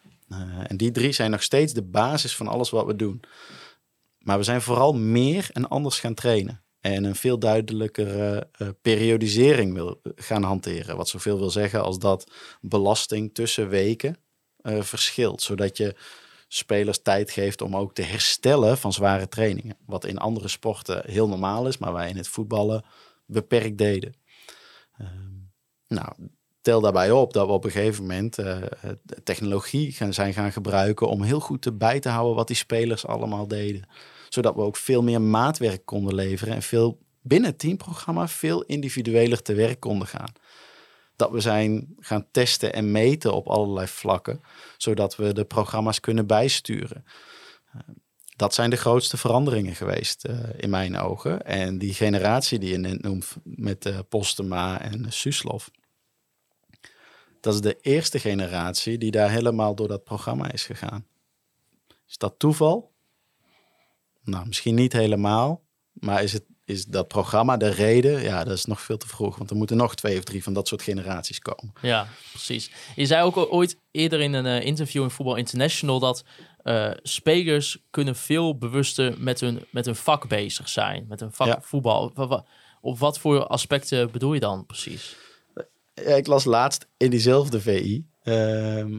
En 0.66 0.76
die 0.76 0.90
drie 0.90 1.12
zijn 1.12 1.30
nog 1.30 1.42
steeds 1.42 1.72
de 1.72 1.82
basis 1.82 2.36
van 2.36 2.48
alles 2.48 2.70
wat 2.70 2.86
we 2.86 2.96
doen. 2.96 3.20
Maar 4.18 4.38
we 4.38 4.44
zijn 4.44 4.62
vooral 4.62 4.94
meer 4.94 5.48
en 5.52 5.68
anders 5.68 6.00
gaan 6.00 6.14
trainen. 6.14 6.65
En 6.80 7.04
een 7.04 7.14
veel 7.14 7.38
duidelijkere 7.38 8.48
eh, 8.52 8.68
periodisering 8.82 9.74
wil 9.74 10.00
gaan 10.14 10.42
hanteren. 10.42 10.96
Wat 10.96 11.08
zoveel 11.08 11.38
wil 11.38 11.50
zeggen 11.50 11.82
als 11.82 11.98
dat 11.98 12.32
belasting 12.60 13.34
tussen 13.34 13.68
weken 13.68 14.16
eh, 14.56 14.82
verschilt. 14.82 15.42
Zodat 15.42 15.76
je 15.76 15.94
spelers 16.48 17.02
tijd 17.02 17.30
geeft 17.30 17.60
om 17.60 17.76
ook 17.76 17.94
te 17.94 18.02
herstellen 18.02 18.78
van 18.78 18.92
zware 18.92 19.28
trainingen. 19.28 19.76
Wat 19.86 20.04
in 20.04 20.18
andere 20.18 20.48
sporten 20.48 21.02
heel 21.10 21.28
normaal 21.28 21.66
is, 21.66 21.78
maar 21.78 21.92
wij 21.92 22.08
in 22.08 22.16
het 22.16 22.28
voetballen 22.28 22.84
beperkt 23.26 23.78
deden. 23.78 24.14
Ehm, 24.98 25.34
nou, 25.88 26.12
tel 26.60 26.80
daarbij 26.80 27.10
op 27.10 27.32
dat 27.32 27.46
we 27.46 27.52
op 27.52 27.64
een 27.64 27.70
gegeven 27.70 28.02
moment 28.02 28.38
eh, 28.38 28.62
technologie 29.24 29.92
gaan, 29.92 30.14
zijn 30.14 30.32
gaan 30.32 30.52
gebruiken 30.52 31.08
om 31.08 31.22
heel 31.22 31.40
goed 31.40 31.62
te 31.62 31.72
bij 31.72 32.00
te 32.00 32.08
houden 32.08 32.36
wat 32.36 32.46
die 32.46 32.56
spelers 32.56 33.06
allemaal 33.06 33.48
deden. 33.48 33.88
Zodat 34.28 34.54
we 34.54 34.60
ook 34.60 34.76
veel 34.76 35.02
meer 35.02 35.20
maatwerk 35.20 35.84
konden 35.84 36.14
leveren 36.14 36.54
en 36.54 36.62
veel 36.62 36.98
binnen 37.22 37.50
het 37.50 37.58
teamprogramma 37.58 38.28
veel 38.28 38.62
individueler 38.62 39.42
te 39.42 39.54
werk 39.54 39.80
konden 39.80 40.08
gaan. 40.08 40.32
Dat 41.16 41.30
we 41.30 41.40
zijn 41.40 41.94
gaan 41.98 42.26
testen 42.30 42.72
en 42.72 42.90
meten 42.90 43.32
op 43.32 43.48
allerlei 43.48 43.86
vlakken, 43.86 44.40
zodat 44.76 45.16
we 45.16 45.32
de 45.32 45.44
programma's 45.44 46.00
kunnen 46.00 46.26
bijsturen. 46.26 47.04
Eh, 47.72 47.80
Dat 48.36 48.54
zijn 48.54 48.70
de 48.70 48.76
grootste 48.76 49.16
veranderingen 49.16 49.74
geweest 49.74 50.24
eh, 50.24 50.38
in 50.56 50.70
mijn 50.70 50.96
ogen. 50.96 51.44
En 51.44 51.78
die 51.78 51.94
generatie 51.94 52.58
die 52.58 52.70
je 52.70 52.76
net 52.76 53.02
noemt 53.02 53.36
met 53.44 53.86
eh, 53.86 53.98
Postema 54.08 54.80
en 54.80 55.12
Suslov, 55.12 55.66
dat 57.40 57.54
is 57.54 57.60
de 57.60 57.78
eerste 57.80 58.18
generatie 58.18 58.98
die 58.98 59.10
daar 59.10 59.30
helemaal 59.30 59.74
door 59.74 59.88
dat 59.88 60.04
programma 60.04 60.52
is 60.52 60.64
gegaan. 60.64 61.06
Is 62.08 62.18
dat 62.18 62.38
toeval? 62.38 62.95
Nou, 64.26 64.46
misschien 64.46 64.74
niet 64.74 64.92
helemaal. 64.92 65.64
Maar 65.92 66.22
is, 66.22 66.32
het, 66.32 66.44
is 66.64 66.84
dat 66.84 67.08
programma 67.08 67.56
de 67.56 67.68
reden? 67.68 68.22
Ja, 68.22 68.44
dat 68.44 68.56
is 68.56 68.64
nog 68.64 68.80
veel 68.80 68.96
te 68.96 69.08
vroeg. 69.08 69.36
Want 69.36 69.50
er 69.50 69.56
moeten 69.56 69.76
nog 69.76 69.94
twee 69.94 70.18
of 70.18 70.24
drie 70.24 70.42
van 70.42 70.52
dat 70.52 70.68
soort 70.68 70.82
generaties 70.82 71.38
komen. 71.38 71.72
Ja, 71.82 72.08
precies. 72.30 72.70
Je 72.96 73.06
zei 73.06 73.22
ook 73.24 73.36
ooit 73.36 73.78
eerder 73.90 74.20
in 74.20 74.32
een 74.32 74.46
eh, 74.46 74.66
interview 74.66 75.02
in 75.02 75.10
Voetbal 75.10 75.36
International 75.36 75.98
dat 75.98 76.24
eh, 76.62 76.90
spelers 77.02 77.78
kunnen 77.90 78.16
veel 78.16 78.58
bewuster 78.58 79.14
met 79.18 79.40
hun, 79.40 79.64
met 79.70 79.84
hun 79.84 79.96
vak 79.96 80.28
bezig 80.28 80.68
zijn. 80.68 81.04
Met 81.08 81.20
hun 81.20 81.32
vak 81.32 81.46
Ja. 81.46 81.58
voetbal. 81.62 82.12
Op 82.80 82.98
wat 82.98 83.18
voor 83.18 83.46
aspecten 83.46 84.10
bedoel 84.10 84.34
je 84.34 84.40
dan 84.40 84.66
precies? 84.66 85.16
Ja, 85.94 86.14
ik 86.14 86.26
las 86.26 86.44
laatst 86.44 86.88
in 86.96 87.10
diezelfde 87.10 87.60
VI 87.60 88.06
ehm, 88.22 88.98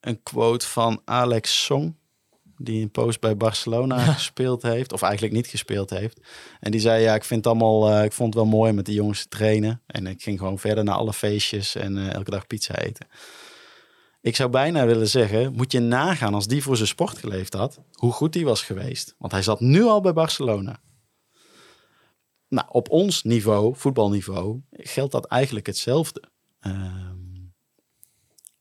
een 0.00 0.22
quote 0.22 0.66
van 0.66 1.02
Alex 1.04 1.64
Song. 1.64 1.97
Die 2.58 2.82
een 2.82 2.90
post 2.90 3.20
bij 3.20 3.36
Barcelona 3.36 3.98
gespeeld 4.14 4.62
heeft. 4.62 4.92
Of 4.92 5.02
eigenlijk 5.02 5.34
niet 5.34 5.46
gespeeld 5.46 5.90
heeft. 5.90 6.20
En 6.60 6.70
die 6.70 6.80
zei, 6.80 7.02
ja, 7.02 7.14
ik 7.14 7.24
vind 7.24 7.44
het 7.44 7.54
allemaal... 7.54 7.90
eh, 7.90 8.04
ik 8.04 8.12
vond 8.12 8.34
het 8.34 8.42
wel 8.42 8.52
mooi 8.52 8.72
met 8.72 8.86
de 8.86 8.92
jongens 8.92 9.22
te 9.22 9.28
trainen. 9.28 9.82
En 9.86 10.06
ik 10.06 10.22
ging 10.22 10.38
gewoon 10.38 10.58
verder 10.58 10.84
naar 10.84 10.94
alle 10.94 11.12
feestjes 11.12 11.74
en 11.74 11.98
eh, 11.98 12.12
elke 12.12 12.30
dag 12.30 12.46
pizza 12.46 12.74
eten. 12.74 13.06
Ik 14.20 14.36
zou 14.36 14.50
bijna 14.50 14.86
willen 14.86 15.08
zeggen, 15.08 15.52
moet 15.52 15.72
je 15.72 15.80
nagaan 15.80 16.34
als 16.34 16.46
die 16.46 16.62
voor 16.62 16.76
zijn 16.76 16.88
sport 16.88 17.18
geleefd 17.18 17.52
had, 17.52 17.80
hoe 17.92 18.12
goed 18.12 18.32
die 18.32 18.44
was 18.44 18.62
geweest. 18.62 19.14
Want 19.18 19.32
hij 19.32 19.42
zat 19.42 19.60
nu 19.60 19.82
al 19.82 20.00
bij 20.00 20.12
Barcelona. 20.12 20.80
Nou, 22.48 22.66
op 22.70 22.90
ons 22.90 23.22
niveau, 23.22 23.74
voetbalniveau, 23.76 24.60
geldt 24.70 25.12
dat 25.12 25.24
eigenlijk 25.24 25.66
hetzelfde. 25.66 26.22
Ehm, 26.60 27.17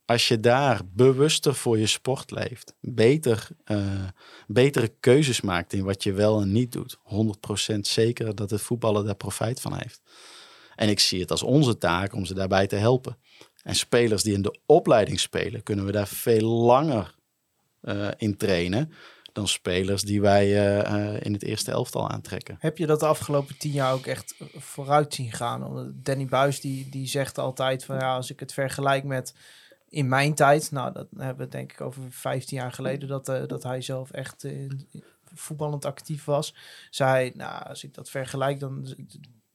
als 0.08 0.28
je 0.28 0.39
daar 0.39 0.82
bewuster 0.93 1.55
voor 1.55 1.78
je 1.80 1.88
sport 1.88 2.32
leeft, 2.32 2.74
beter, 2.80 3.47
eh, 3.64 4.08
betere 4.47 4.88
keuzes 4.99 5.41
maakt 5.41 5.74
in 5.74 5.84
wat 5.84 6.03
je 6.03 6.14
wel 6.14 6.41
en 6.41 6.51
niet 6.51 6.72
doet, 6.72 6.97
100% 7.03 7.88
zeker 7.88 8.36
dat 8.36 8.49
het 8.49 8.62
voetballen 8.62 9.05
daar 9.05 9.16
profijt 9.16 9.62
van 9.62 9.74
heeft. 9.74 10.01
En 10.76 10.89
ik 10.89 10.99
zie 10.99 11.20
het 11.20 11.32
als 11.32 11.43
onze 11.43 11.78
taak 11.78 12.14
om 12.14 12.26
ze 12.26 12.34
daarbij 12.34 12.68
te 12.68 12.76
helpen. 12.76 13.18
En 13.64 13.76
spelers 13.76 14.24
die 14.24 14.34
in 14.34 14.41
de 14.41 14.60
opleiding 14.66 15.20
spelen, 15.20 15.64
kunnen 15.64 15.86
we 15.86 15.91
daar 15.91 16.08
veel 16.08 16.47
langer 16.49 17.16
eh, 17.82 18.08
in 18.18 18.38
trainen 18.38 18.91
dan 19.34 19.47
spelers 19.47 20.01
die 20.01 20.22
wij 20.22 20.74
eh, 20.84 21.26
in 21.26 21.34
het 21.34 21.43
eerste 21.43 21.72
elftal 21.72 22.10
aantrekken. 22.10 22.58
Heb 22.60 22.78
je 22.78 22.86
dat 22.86 22.99
de 22.99 23.05
afgelopen 23.05 23.58
tien 23.58 23.72
jaar 23.72 23.93
ook 23.93 24.05
echt 24.05 24.36
vooruit 24.55 25.14
zien 25.14 25.32
gaan? 25.32 25.91
Danny 25.95 26.26
Buis 26.26 26.62
die, 26.62 26.89
die 26.89 27.08
zegt 27.08 27.38
altijd 27.38 27.86
van 27.86 27.95
ja, 27.95 28.16
als 28.16 28.32
ik 28.32 28.39
het 28.39 28.53
vergelijk 28.53 29.03
met 29.03 29.34
in 29.90 30.08
mijn 30.08 30.34
tijd, 30.34 30.72
nou 30.72 30.94
dat 30.94 31.08
hebben 31.18 31.46
we 31.46 31.52
denk 31.52 31.72
ik 31.72 31.82
over 31.82 32.02
15 32.10 32.58
jaar 32.58 32.72
geleden 32.72 33.08
dat, 33.08 33.30
eh, 33.30 33.48
dat 33.48 33.64
hij 33.64 33.82
zelf 33.82 34.12
echt 34.12 34.44
eh, 34.44 34.70
voetballend 35.34 35.86
actief 35.86 36.26
was. 36.26 36.56
Zei 36.90 37.10
hij, 37.12 37.32
nou 37.36 37.64
als 37.64 37.84
ik 37.84 37.94
dat 37.94 38.10
vergelijk 38.10 38.60
dan 38.60 38.96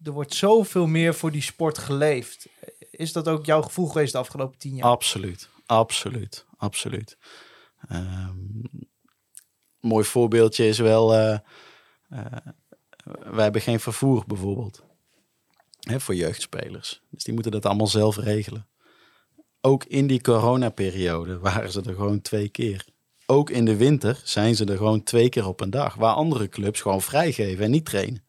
er 0.02 0.12
wordt 0.12 0.34
zoveel 0.34 0.86
meer 0.86 1.14
voor 1.14 1.30
die 1.30 1.42
sport 1.42 1.78
geleefd. 1.78 2.48
Is 2.90 3.12
dat 3.12 3.28
ook 3.28 3.46
jouw 3.46 3.62
gevoel 3.62 3.86
geweest 3.86 4.12
de 4.12 4.18
afgelopen 4.18 4.58
tien 4.58 4.74
jaar? 4.74 4.90
Absoluut, 4.90 5.48
absoluut, 5.66 6.46
absoluut. 6.56 7.18
Ehm, 7.88 8.36
mooi 9.80 10.04
voorbeeldje 10.04 10.66
is 10.66 10.78
wel, 10.78 11.14
eh, 11.14 11.38
wij 13.06 13.42
hebben 13.42 13.60
geen 13.60 13.80
vervoer 13.80 14.24
bijvoorbeeld. 14.26 14.82
Hè, 15.80 16.00
voor 16.00 16.14
jeugdspelers. 16.14 17.02
Dus 17.10 17.24
die 17.24 17.34
moeten 17.34 17.52
dat 17.52 17.66
allemaal 17.66 17.86
zelf 17.86 18.16
regelen. 18.16 18.66
Ook 19.64 19.84
in 19.84 20.06
die 20.06 20.20
coronaperiode 20.20 21.38
waren 21.38 21.72
ze 21.72 21.82
er 21.82 21.94
gewoon 21.94 22.20
twee 22.20 22.48
keer. 22.48 22.84
Ook 23.26 23.50
in 23.50 23.64
de 23.64 23.76
winter 23.76 24.20
zijn 24.24 24.54
ze 24.54 24.64
er 24.64 24.76
gewoon 24.76 25.02
twee 25.02 25.28
keer 25.28 25.46
op 25.46 25.60
een 25.60 25.70
dag. 25.70 25.94
Waar 25.94 26.14
andere 26.14 26.48
clubs 26.48 26.80
gewoon 26.80 27.02
vrijgeven 27.02 27.64
en 27.64 27.70
niet 27.70 27.84
trainen. 27.84 28.24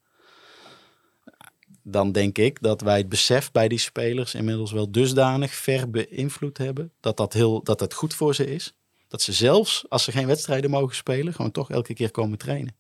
Dan 1.82 2.12
denk 2.12 2.38
ik 2.38 2.62
dat 2.62 2.82
wij 2.82 2.98
het 2.98 3.10
besef 3.10 3.52
bij 3.52 3.68
die 3.68 3.78
spelers 3.78 4.36
inmiddels 4.36 4.72
wel 4.72 4.92
dusdanig 4.92 5.54
ver 5.54 5.90
beïnvloed 5.90 6.58
hebben. 6.58 6.92
Dat 7.00 7.18
dat, 7.18 7.34
heel, 7.34 7.64
dat 7.64 7.80
dat 7.80 7.94
goed 7.94 8.14
voor 8.14 8.36
ze 8.36 8.46
is. 8.54 8.76
Dat 9.08 9.22
ze 9.22 9.34
zelfs 9.34 9.86
als 9.90 10.04
ze 10.04 10.12
geen 10.12 10.28
wedstrijden 10.28 10.70
mogen 10.70 10.96
spelen, 10.96 11.34
gewoon 11.34 11.52
toch 11.52 11.72
elke 11.72 11.94
keer 11.94 12.12
komen 12.12 12.38
trainen. 12.38 12.76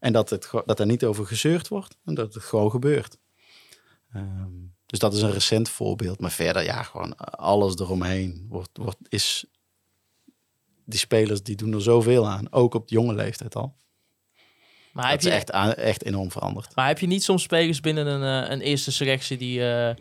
En 0.00 0.12
dat, 0.12 0.30
het, 0.30 0.50
dat 0.64 0.80
er 0.80 0.86
niet 0.86 1.04
over 1.04 1.26
gezeurd 1.26 1.68
wordt 1.68 1.96
en 2.04 2.14
dat 2.14 2.34
het 2.34 2.42
gewoon 2.42 2.70
gebeurt. 2.70 3.18
Ehm, 4.12 4.52
dus 4.86 4.98
dat 4.98 5.14
is 5.14 5.22
een 5.22 5.32
recent 5.32 5.68
voorbeeld. 5.68 6.20
Maar 6.20 6.30
verder, 6.30 6.64
ja, 6.64 6.82
gewoon 6.82 7.16
alles 7.30 7.78
eromheen 7.78 8.46
wordt, 8.48 8.70
wordt, 8.72 8.98
is... 9.08 9.44
Die 10.88 10.98
spelers 10.98 11.42
die 11.42 11.56
doen 11.56 11.72
er 11.72 11.82
zoveel 11.82 12.28
aan, 12.28 12.52
ook 12.52 12.74
op 12.74 12.88
de 12.88 12.94
jonge 12.94 13.14
leeftijd 13.14 13.56
al. 13.56 13.76
Maar 14.92 15.10
Dat 15.10 15.22
heb, 15.22 15.32
is 15.32 15.38
echt, 15.38 15.50
echt 15.76 16.04
enorm 16.04 16.30
veranderd. 16.30 16.74
maar 16.74 16.86
heb 16.86 16.98
je 16.98 17.06
niet 17.06 17.22
soms 17.22 17.42
spelers 17.42 17.80
binnen 17.80 18.06
een, 18.06 18.44
eh, 18.44 18.50
een 18.50 18.60
eerste 18.60 18.92
selectie 18.92 19.36
die, 19.36 19.70
eh, 19.72 19.94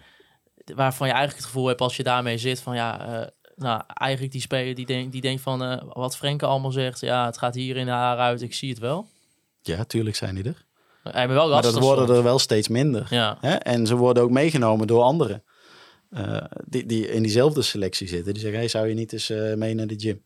waarvan 0.75 1.07
je 1.07 1.13
eigenlijk 1.13 1.43
het 1.43 1.51
gevoel 1.51 1.67
hebt 1.67 1.81
als 1.81 1.97
je 1.97 2.03
daarmee 2.03 2.37
zit 2.37 2.59
van 2.59 2.75
ja, 2.75 3.07
eh, 3.07 3.27
nou 3.55 3.81
eigenlijk 3.87 4.31
die 4.31 4.41
speler 4.41 4.75
die, 4.75 4.85
denk, 4.85 5.11
die 5.11 5.21
denkt 5.21 5.41
van 5.41 5.91
wat 5.93 6.17
Frenke 6.17 6.45
allemaal 6.45 6.71
zegt, 6.71 6.99
ja 6.99 7.25
het 7.25 7.37
gaat 7.37 7.55
hier 7.55 7.77
in 7.77 7.87
haar 7.87 8.17
uit, 8.17 8.41
ik 8.41 8.53
zie 8.53 8.69
het 8.69 8.79
wel. 8.79 9.07
Ja, 9.61 9.83
tuurlijk 9.83 10.15
zijn 10.15 10.35
die 10.35 10.43
er. 10.43 10.64
Hij 11.13 11.27
wel 11.27 11.49
Maar 11.49 11.61
dat 11.61 11.79
worden 11.79 12.05
soms. 12.05 12.17
er 12.17 12.23
wel 12.23 12.39
steeds 12.39 12.67
minder. 12.67 13.07
Ja. 13.09 13.37
Hè? 13.39 13.53
En 13.55 13.87
ze 13.87 13.95
worden 13.95 14.23
ook 14.23 14.31
meegenomen 14.31 14.87
door 14.87 15.01
anderen. 15.01 15.43
eh, 16.09 16.43
die, 16.65 16.85
die 16.85 17.07
in 17.07 17.21
diezelfde 17.21 17.61
selectie 17.61 18.07
zitten. 18.07 18.33
Die 18.33 18.41
zeggen, 18.41 18.59
hey, 18.59 18.67
zou 18.67 18.87
je 18.87 18.93
niet 18.93 19.13
eens 19.13 19.29
eh, 19.29 19.53
mee 19.53 19.73
naar 19.73 19.87
de 19.87 19.99
gym? 19.99 20.23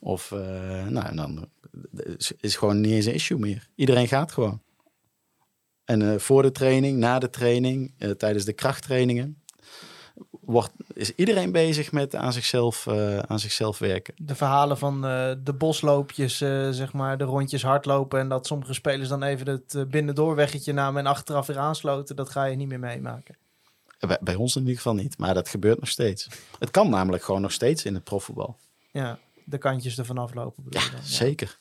Of, 0.00 0.32
eh, 0.32 0.86
nou, 0.86 1.16
dan 1.16 1.48
is, 2.16 2.32
is 2.40 2.56
gewoon 2.56 2.80
niet 2.80 2.92
eens 2.92 3.06
een 3.06 3.14
issue 3.14 3.38
meer. 3.38 3.68
Iedereen 3.74 4.08
gaat 4.08 4.32
gewoon. 4.32 4.62
En 5.84 6.20
voor 6.20 6.42
de 6.42 6.52
training, 6.52 6.98
na 6.98 7.18
de 7.18 7.30
training, 7.30 7.94
tijdens 8.16 8.44
de 8.44 8.52
krachttrainingen... 8.52 9.42
Wordt, 10.46 10.70
is 10.94 11.14
iedereen 11.14 11.52
bezig 11.52 11.92
met 11.92 12.14
aan 12.14 12.32
zichzelf, 12.32 12.86
eh, 12.86 13.18
aan 13.18 13.38
zichzelf 13.38 13.78
werken. 13.78 14.14
De 14.16 14.34
verhalen 14.34 14.78
van 14.78 15.06
eh, 15.06 15.32
de 15.44 15.52
bosloopjes, 15.52 16.40
eh, 16.40 16.68
zeg 16.70 16.92
maar, 16.92 17.18
de 17.18 17.24
rondjes 17.24 17.62
hardlopen 17.62 18.20
en 18.20 18.28
dat 18.28 18.46
sommige 18.46 18.74
spelers 18.74 19.08
dan 19.08 19.22
even 19.22 19.46
het 19.48 19.84
binnendoorweggetje 19.90 20.72
namen 20.72 21.00
en 21.04 21.10
achteraf 21.10 21.46
weer 21.46 21.58
aansloten, 21.58 22.16
dat 22.16 22.30
ga 22.30 22.44
je 22.44 22.56
niet 22.56 22.68
meer 22.68 22.78
meemaken. 22.78 23.36
Bij, 23.98 24.18
bij 24.20 24.34
ons 24.34 24.54
in 24.54 24.60
ieder 24.60 24.76
geval 24.76 24.94
niet, 24.94 25.18
maar 25.18 25.34
dat 25.34 25.48
gebeurt 25.48 25.80
nog 25.80 25.88
steeds. 25.88 26.28
Het 26.58 26.70
kan 26.70 26.90
namelijk 26.90 27.24
gewoon 27.24 27.40
nog 27.40 27.52
steeds 27.52 27.84
in 27.84 27.94
het 27.94 28.04
profvoetbal. 28.04 28.56
Ja, 28.92 29.18
de 29.44 29.58
kantjes 29.58 29.98
ervan 29.98 30.18
aflopen. 30.18 30.62
dan, 30.66 30.82
ja. 30.82 30.88
Zeker. 31.02 31.58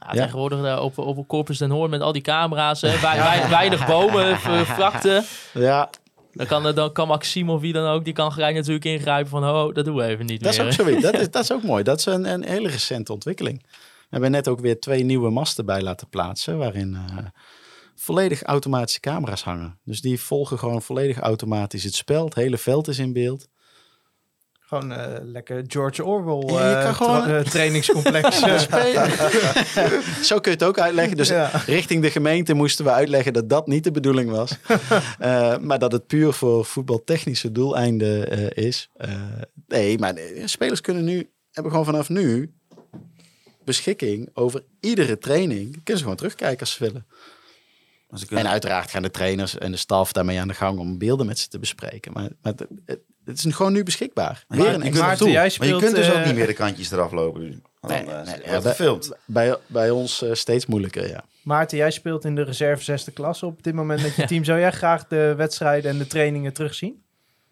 Ja. 0.00 0.10
Tegenwoordig 0.10 0.64
eh, 0.64 0.82
op, 0.84 0.98
op 0.98 1.28
Corpus 1.28 1.58
den 1.58 1.70
Hoorn 1.70 1.90
met 1.90 2.00
al 2.00 2.12
die 2.12 2.22
camera's, 2.22 2.80
hè, 2.80 3.00
wei- 3.00 3.18
wei- 3.18 3.48
weinig 3.58 3.86
bomen, 3.86 4.38
v- 4.38 4.66
vlakte. 4.76 5.24
Ja, 5.54 5.90
Dan 6.38 6.46
kan, 6.46 6.74
dan 6.74 6.92
kan 6.92 7.08
Maxime 7.08 7.52
of 7.52 7.60
wie 7.60 7.72
dan 7.72 7.86
ook, 7.88 8.04
die 8.04 8.12
kan 8.12 8.32
gelijk 8.32 8.54
natuurlijk 8.54 8.84
ingrijpen 8.84 9.30
van, 9.30 9.44
oh, 9.44 9.74
dat 9.74 9.84
doen 9.84 9.96
we 9.96 10.02
even 10.02 10.26
niet 10.26 10.42
Dat 10.42 10.52
is 10.52 10.58
meer. 10.58 10.66
ook 10.66 10.72
zoiets. 10.72 11.02
Dat 11.02 11.14
is, 11.14 11.30
dat 11.36 11.42
is 11.42 11.52
ook 11.52 11.62
mooi. 11.62 11.82
Dat 11.82 11.98
is 11.98 12.06
een, 12.06 12.24
een 12.24 12.44
hele 12.44 12.68
recente 12.68 13.12
ontwikkeling. 13.12 13.62
We 13.62 14.06
hebben 14.08 14.30
net 14.30 14.48
ook 14.48 14.60
weer 14.60 14.80
twee 14.80 15.02
nieuwe 15.04 15.30
masten 15.30 15.66
bij 15.66 15.82
laten 15.82 16.08
plaatsen, 16.08 16.58
waarin 16.58 16.94
eh, 16.94 17.16
volledig 17.94 18.42
automatische 18.42 19.00
camera's 19.00 19.42
hangen. 19.42 19.78
Dus 19.84 20.00
die 20.00 20.20
volgen 20.20 20.58
gewoon 20.58 20.82
volledig 20.82 21.18
automatisch 21.18 21.84
het 21.84 21.94
spel. 21.94 22.24
Het 22.24 22.34
hele 22.34 22.58
veld 22.58 22.88
is 22.88 22.98
in 22.98 23.12
beeld. 23.12 23.48
Gewoon 24.68 24.92
eh, 24.92 25.16
lekker 25.22 25.64
George 25.66 26.04
Orwell 26.04 26.56
eh, 26.58 26.94
gewoon- 26.94 27.22
tra- 27.22 27.38
eh, 27.38 27.44
trainingscomplex. 27.44 28.42
eh. 28.42 29.02
Zo 30.22 30.38
kun 30.40 30.50
je 30.52 30.56
het 30.58 30.64
ook 30.64 30.78
uitleggen. 30.78 31.16
Dus 31.16 31.28
Ja. 31.28 31.50
richting 31.66 32.02
de 32.02 32.10
gemeente 32.10 32.54
moesten 32.54 32.84
we 32.84 32.90
uitleggen 32.90 33.32
dat 33.32 33.48
dat 33.48 33.66
niet 33.66 33.84
de 33.84 33.90
bedoeling 33.90 34.30
was. 34.30 34.50
Eh, 35.18 35.58
maar 35.58 35.78
dat 35.78 35.92
het 35.92 36.06
puur 36.06 36.32
voor 36.32 36.64
voetbaltechnische 36.64 37.52
doeleinden 37.52 38.30
eh, 38.30 38.64
is. 38.66 38.90
Eh, 38.94 39.10
nee, 39.66 39.98
maar 39.98 40.14
de 40.14 40.42
spelers 40.44 40.80
kunnen 40.80 41.04
nu, 41.04 41.30
hebben 41.52 41.72
gewoon 41.72 41.86
vanaf 41.86 42.08
nu 42.08 42.52
beschikking 43.64 44.30
over 44.32 44.64
iedere 44.80 45.18
training. 45.18 45.70
Kunnen 45.70 45.84
ze 45.96 45.98
gewoon 46.02 46.16
terugkijken 46.16 46.60
als 46.60 46.72
ze 46.72 46.84
willen. 46.84 47.06
Kunnen- 48.26 48.44
En 48.44 48.50
uiteraard 48.50 48.90
gaan 48.90 49.02
de 49.02 49.10
trainers 49.10 49.58
en 49.58 49.70
de 49.70 49.76
staf 49.76 50.12
daarmee 50.12 50.40
aan 50.40 50.48
de 50.48 50.54
gang 50.54 50.78
om 50.78 50.98
beelden 50.98 51.26
met 51.26 51.38
ze 51.38 51.48
te 51.48 51.58
bespreken. 51.58 52.12
Maar, 52.12 52.28
maar 52.42 52.52
het, 52.86 52.98
het- 53.28 53.44
is 53.44 53.54
gewoon 53.54 53.72
nu 53.72 53.82
beschikbaar. 53.82 54.44
Maar 54.48 54.58
Weer 54.58 54.66
je 54.66 54.72
een 54.72 54.80
kunt- 54.80 54.86
extra 54.88 55.06
Maarten, 55.06 55.24
tool. 55.24 55.34
jij 55.34 55.42
maar 55.42 55.50
je 55.50 55.52
speelt, 55.74 55.82
kunt 55.82 55.94
dus 55.96 56.06
eh, 56.08 56.18
ook 56.18 56.24
niet 56.26 56.34
meer 56.34 56.46
de 56.46 56.52
kantjes 56.52 56.90
eraf 56.90 57.12
lopen. 57.12 57.40
nu. 57.42 57.60
Want 57.80 57.94
Nee, 57.94 58.04
dan 58.04 58.14
eh, 58.14 58.20
nee, 58.20 58.24
wordt 58.34 58.44
ja, 58.46 58.52
het 58.52 58.62
bij- 58.62 58.72
gefilmd. 58.72 59.12
Bij, 59.24 59.56
bij 59.66 59.90
ons 59.90 60.22
eh, 60.22 60.32
steeds 60.32 60.66
moeilijker, 60.66 61.08
ja. 61.08 61.24
Maarten, 61.42 61.78
jij 61.78 61.90
speelt 61.90 62.24
in 62.24 62.34
de 62.34 62.42
reserve 62.42 62.82
zesde 62.84 63.10
klasse 63.10 63.46
op 63.46 63.62
dit 63.62 63.74
moment 63.74 64.02
met 64.02 64.14
je 64.14 64.26
team. 64.26 64.44
Zou 64.44 64.58
jij 64.60 64.70
graag 64.72 65.06
de 65.06 65.34
wedstrijden 65.36 65.90
en 65.90 65.98
de 65.98 66.06
trainingen 66.06 66.52
terugzien? 66.52 67.02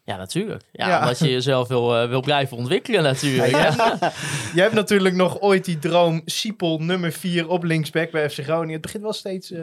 Ja, 0.03 0.17
natuurlijk. 0.17 0.63
Ja, 0.71 0.87
Ja. 0.87 0.99
omdat 1.01 1.19
je 1.19 1.29
jezelf 1.31 1.67
wil, 1.67 1.95
eh, 1.97 2.09
wil 2.09 2.21
blijven 2.21 2.57
ontwikkelen 2.57 3.03
natuurlijk. 3.03 3.49
Ja. 3.51 3.97
Jij 4.55 4.63
hebt 4.63 4.73
natuurlijk 4.73 5.15
nog 5.15 5.39
ooit 5.41 5.65
die 5.65 5.79
droom 5.79 6.21
Siepel 6.25 6.79
nummer 6.79 7.11
4 7.11 7.47
op 7.47 7.63
linksback 7.63 8.11
bij 8.11 8.29
FC 8.29 8.39
Groningen. 8.43 8.73
Het 8.73 8.81
begint 8.81 9.03
wel 9.03 9.13
steeds 9.13 9.51
eh 9.51 9.61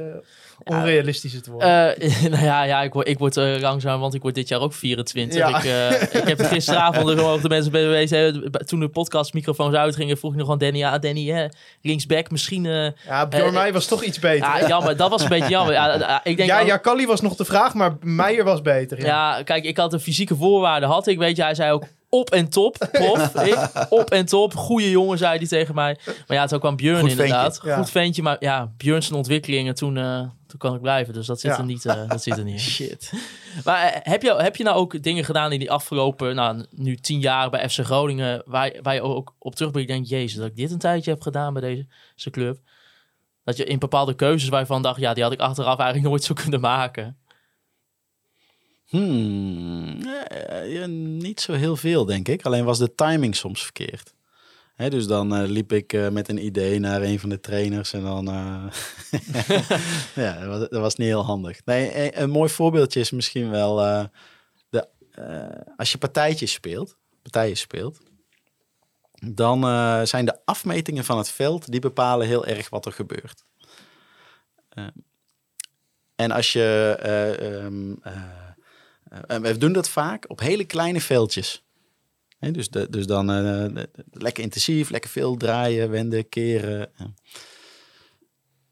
onrealistischer 0.65 1.43
te 1.43 1.51
worden. 1.51 1.97
Eh, 1.97 2.23
nou 2.33 2.45
ja, 2.45 2.63
ja 2.63 2.83
ik 2.83 2.93
word, 2.93 3.09
ik 3.09 3.19
word 3.19 3.37
eh, 3.37 3.61
langzaam, 3.61 4.01
want 4.01 4.15
ik 4.15 4.23
word 4.23 4.35
dit 4.35 4.49
jaar 4.49 4.61
ook 4.61 4.73
24. 4.73 5.39
Ja. 5.39 5.59
Ik, 5.59 5.65
eh, 5.65 6.03
ik 6.21 6.29
heb 6.29 6.41
gisteravond 6.41 7.09
er 7.09 7.17
gewoon 7.19 7.41
de 7.43 7.49
mensen 7.49 7.73
bij 7.73 7.83
geweest. 7.83 8.11
hè, 8.11 8.51
toen 8.65 8.81
de 8.81 8.89
podcastmicrofoons 8.89 9.75
uitgingen, 9.75 10.19
vroeg 10.19 10.33
ik 10.33 10.39
nog 10.39 10.51
aan 10.51 10.59
Danny. 10.59 10.79
Ja, 10.79 10.99
Danny, 10.99 11.27
hè, 11.27 11.47
linksback 11.83 12.31
misschien. 12.31 12.67
eh 12.67 12.87
ja, 13.07 13.27
Bjorn 13.27 13.45
eh, 13.47 13.53
Meijer 13.53 13.73
was 13.73 13.87
toch 13.87 14.03
iets 14.03 14.19
beter. 14.19 14.39
ja, 14.61 14.69
jammer, 14.69 14.97
dat 14.97 15.11
was 15.11 15.23
een 15.23 15.29
beetje 15.29 15.49
jammer. 15.49 15.73
Ja, 15.75 16.01
eh, 16.01 16.31
ik 16.31 16.37
denk 16.37 16.49
ja, 16.49 16.61
ook- 16.61 16.67
ja, 16.67 16.77
Kalli 16.77 17.07
was 17.07 17.21
nog 17.21 17.37
de 17.37 17.45
vraag, 17.45 17.75
maar 17.75 17.97
Meijer 18.01 18.45
was 18.45 18.63
beter. 18.63 18.99
Ja. 18.99 19.07
Ja, 19.37 19.43
kijk, 19.43 19.65
ik 19.65 19.77
had 19.77 19.91
de 19.91 20.01
fysieke 20.01 20.37
voorwaarden, 20.37 20.89
had 20.89 21.07
ik. 21.07 21.19
Weet 21.19 21.37
je, 21.37 21.43
hij 21.43 21.55
zei 21.55 21.73
ook 21.73 21.85
op 22.09 22.31
en 22.31 22.49
top, 22.49 22.89
prof. 22.93 23.35
ik, 23.47 23.59
op 23.89 24.11
en 24.11 24.27
top, 24.27 24.55
goede 24.55 24.91
jongen, 24.91 25.19
zei 25.19 25.39
hij 25.39 25.47
tegen 25.47 25.75
mij. 25.75 25.97
Maar 26.27 26.37
ja, 26.37 26.47
toen 26.47 26.59
kwam 26.59 26.77
Björn 26.77 27.01
Goed 27.01 27.11
inderdaad. 27.11 27.53
ventje. 27.53 27.69
Ja. 27.69 27.77
Goed 27.77 27.91
ventje, 27.91 28.23
maar 28.23 28.37
ja, 28.41 28.71
Björn 28.77 29.03
zijn 29.03 29.15
ontwikkelingen, 29.17 29.75
toen, 29.75 29.97
eh, 29.97 30.21
toen 30.55 30.69
kan 30.69 30.75
ik 30.75 30.83
blijven. 30.83 31.15
Dus 31.15 31.27
dat 31.27 31.41
zit 31.41 31.51
Ja. 31.51 31.59
er 31.59 31.65
niet, 31.65 31.87
eh, 31.87 32.09
dat 32.09 32.23
zit 32.23 32.39
er 32.39 32.45
niet 32.45 32.55
in. 32.55 32.61
Shit. 32.75 33.13
Maar 33.65 33.87
eh, 33.87 34.01
heb, 34.03 34.23
je, 34.23 34.35
heb 34.35 34.57
je 34.57 34.65
nou 34.65 34.77
ook 34.77 35.03
dingen 35.03 35.25
gedaan 35.25 35.53
in 35.53 35.59
die 35.59 35.71
afgelopen, 35.71 36.35
nou, 36.35 36.65
nu 36.71 36.97
tien 36.97 37.21
jaar 37.21 37.51
bij 37.51 37.69
FC 37.69 37.79
Groningen, 37.79 38.43
waar, 38.47 38.73
waar 38.83 38.95
je 38.95 39.03
ook 39.03 39.35
op 39.39 39.55
terugblikt 39.55 39.89
denkt, 39.89 40.09
jezus, 40.09 40.39
dat 40.39 40.47
ik 40.47 40.57
dit 40.57 40.71
een 40.71 40.79
tijdje 40.79 41.11
heb 41.11 41.21
gedaan 41.21 41.53
bij 41.53 41.63
deze, 41.63 41.87
deze 42.15 42.31
club. 42.31 42.59
Dat 43.45 43.57
je 43.57 43.65
in 43.65 43.79
bepaalde 43.79 44.15
keuzes 44.15 44.49
waarvan 44.49 44.83
dacht, 44.83 45.01
ja, 45.01 45.15
die 45.15 45.23
had 45.23 45.33
ik 45.33 45.41
achteraf 45.41 45.79
eigenlijk 45.79 46.09
nooit 46.09 46.25
zo 46.25 46.35
kunnen 46.35 46.61
maken. 46.61 47.19
Hmm, 48.85 50.03
eh, 50.29 50.87
niet 50.87 51.41
zo 51.41 51.53
heel 51.53 51.77
veel, 51.77 52.05
denk 52.05 52.29
ik. 52.29 52.45
Alleen 52.45 52.65
was 52.65 52.79
de 52.79 52.95
timing 52.95 53.37
soms 53.37 53.63
verkeerd. 53.63 54.14
Dus 54.77 55.07
dan 55.07 55.35
eh, 55.35 55.49
liep 55.49 55.73
ik 55.73 55.93
eh, 55.93 56.09
met 56.09 56.29
een 56.29 56.45
idee 56.45 56.79
naar 56.79 57.03
een 57.03 57.21
van 57.21 57.29
de 57.29 57.41
trainers 57.41 57.93
en 57.93 58.03
dan... 58.03 58.29
eh, 58.29 58.65
ja, 60.25 60.39
dat 60.39 60.47
was, 60.47 60.59
dat 60.59 60.81
was 60.81 60.97
niet 60.97 61.09
heel 61.09 61.25
handig. 61.25 61.61
Een, 61.65 62.23
een 62.23 62.31
mooi 62.31 62.51
voorbeeldje 62.51 63.01
is 63.01 63.11
misschien 63.11 63.51
wel... 63.51 63.77
de, 64.69 64.89
als 65.77 65.93
je 65.93 65.99
partijtjes 65.99 66.53
speelt, 66.53 66.97
partijen 67.23 67.57
speelt... 67.57 68.01
dan 69.33 69.61
zijn 70.07 70.25
de 70.25 70.39
afmetingen 70.45 71.05
van 71.05 71.19
het 71.19 71.29
veld... 71.29 71.71
die 71.71 71.81
bepalen 71.81 72.27
heel 72.27 72.47
erg 72.47 72.69
wat 72.71 72.87
er 72.87 72.93
gebeurt. 72.93 73.45
En 76.15 76.31
als 76.31 76.53
je... 76.53 76.97
en 79.27 79.43
we 79.43 79.59
doen 79.59 79.73
dat 79.73 79.89
vaak 79.89 80.25
op 80.29 80.41
hele 80.41 80.65
kleine 80.65 81.01
veldjes. 81.01 81.64
Dus, 82.39 82.71
de, 82.71 82.91
dus 82.91 83.07
dan 83.07 83.27
de- 83.27 83.89
lekker 84.11 84.43
intensief, 84.43 84.91
lekker 84.91 85.11
veel 85.11 85.37
draaien, 85.37 85.91
wenden, 85.91 86.29
keren. 86.29 86.93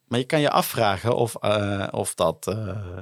Maar 0.06 0.18
je 0.18 0.26
kan 0.26 0.40
je 0.40 0.50
afvragen 0.50 1.16
of, 1.16 1.34
eh, 1.34 1.88
of 1.90 2.14
dat 2.14 2.46
eh, 2.46 2.98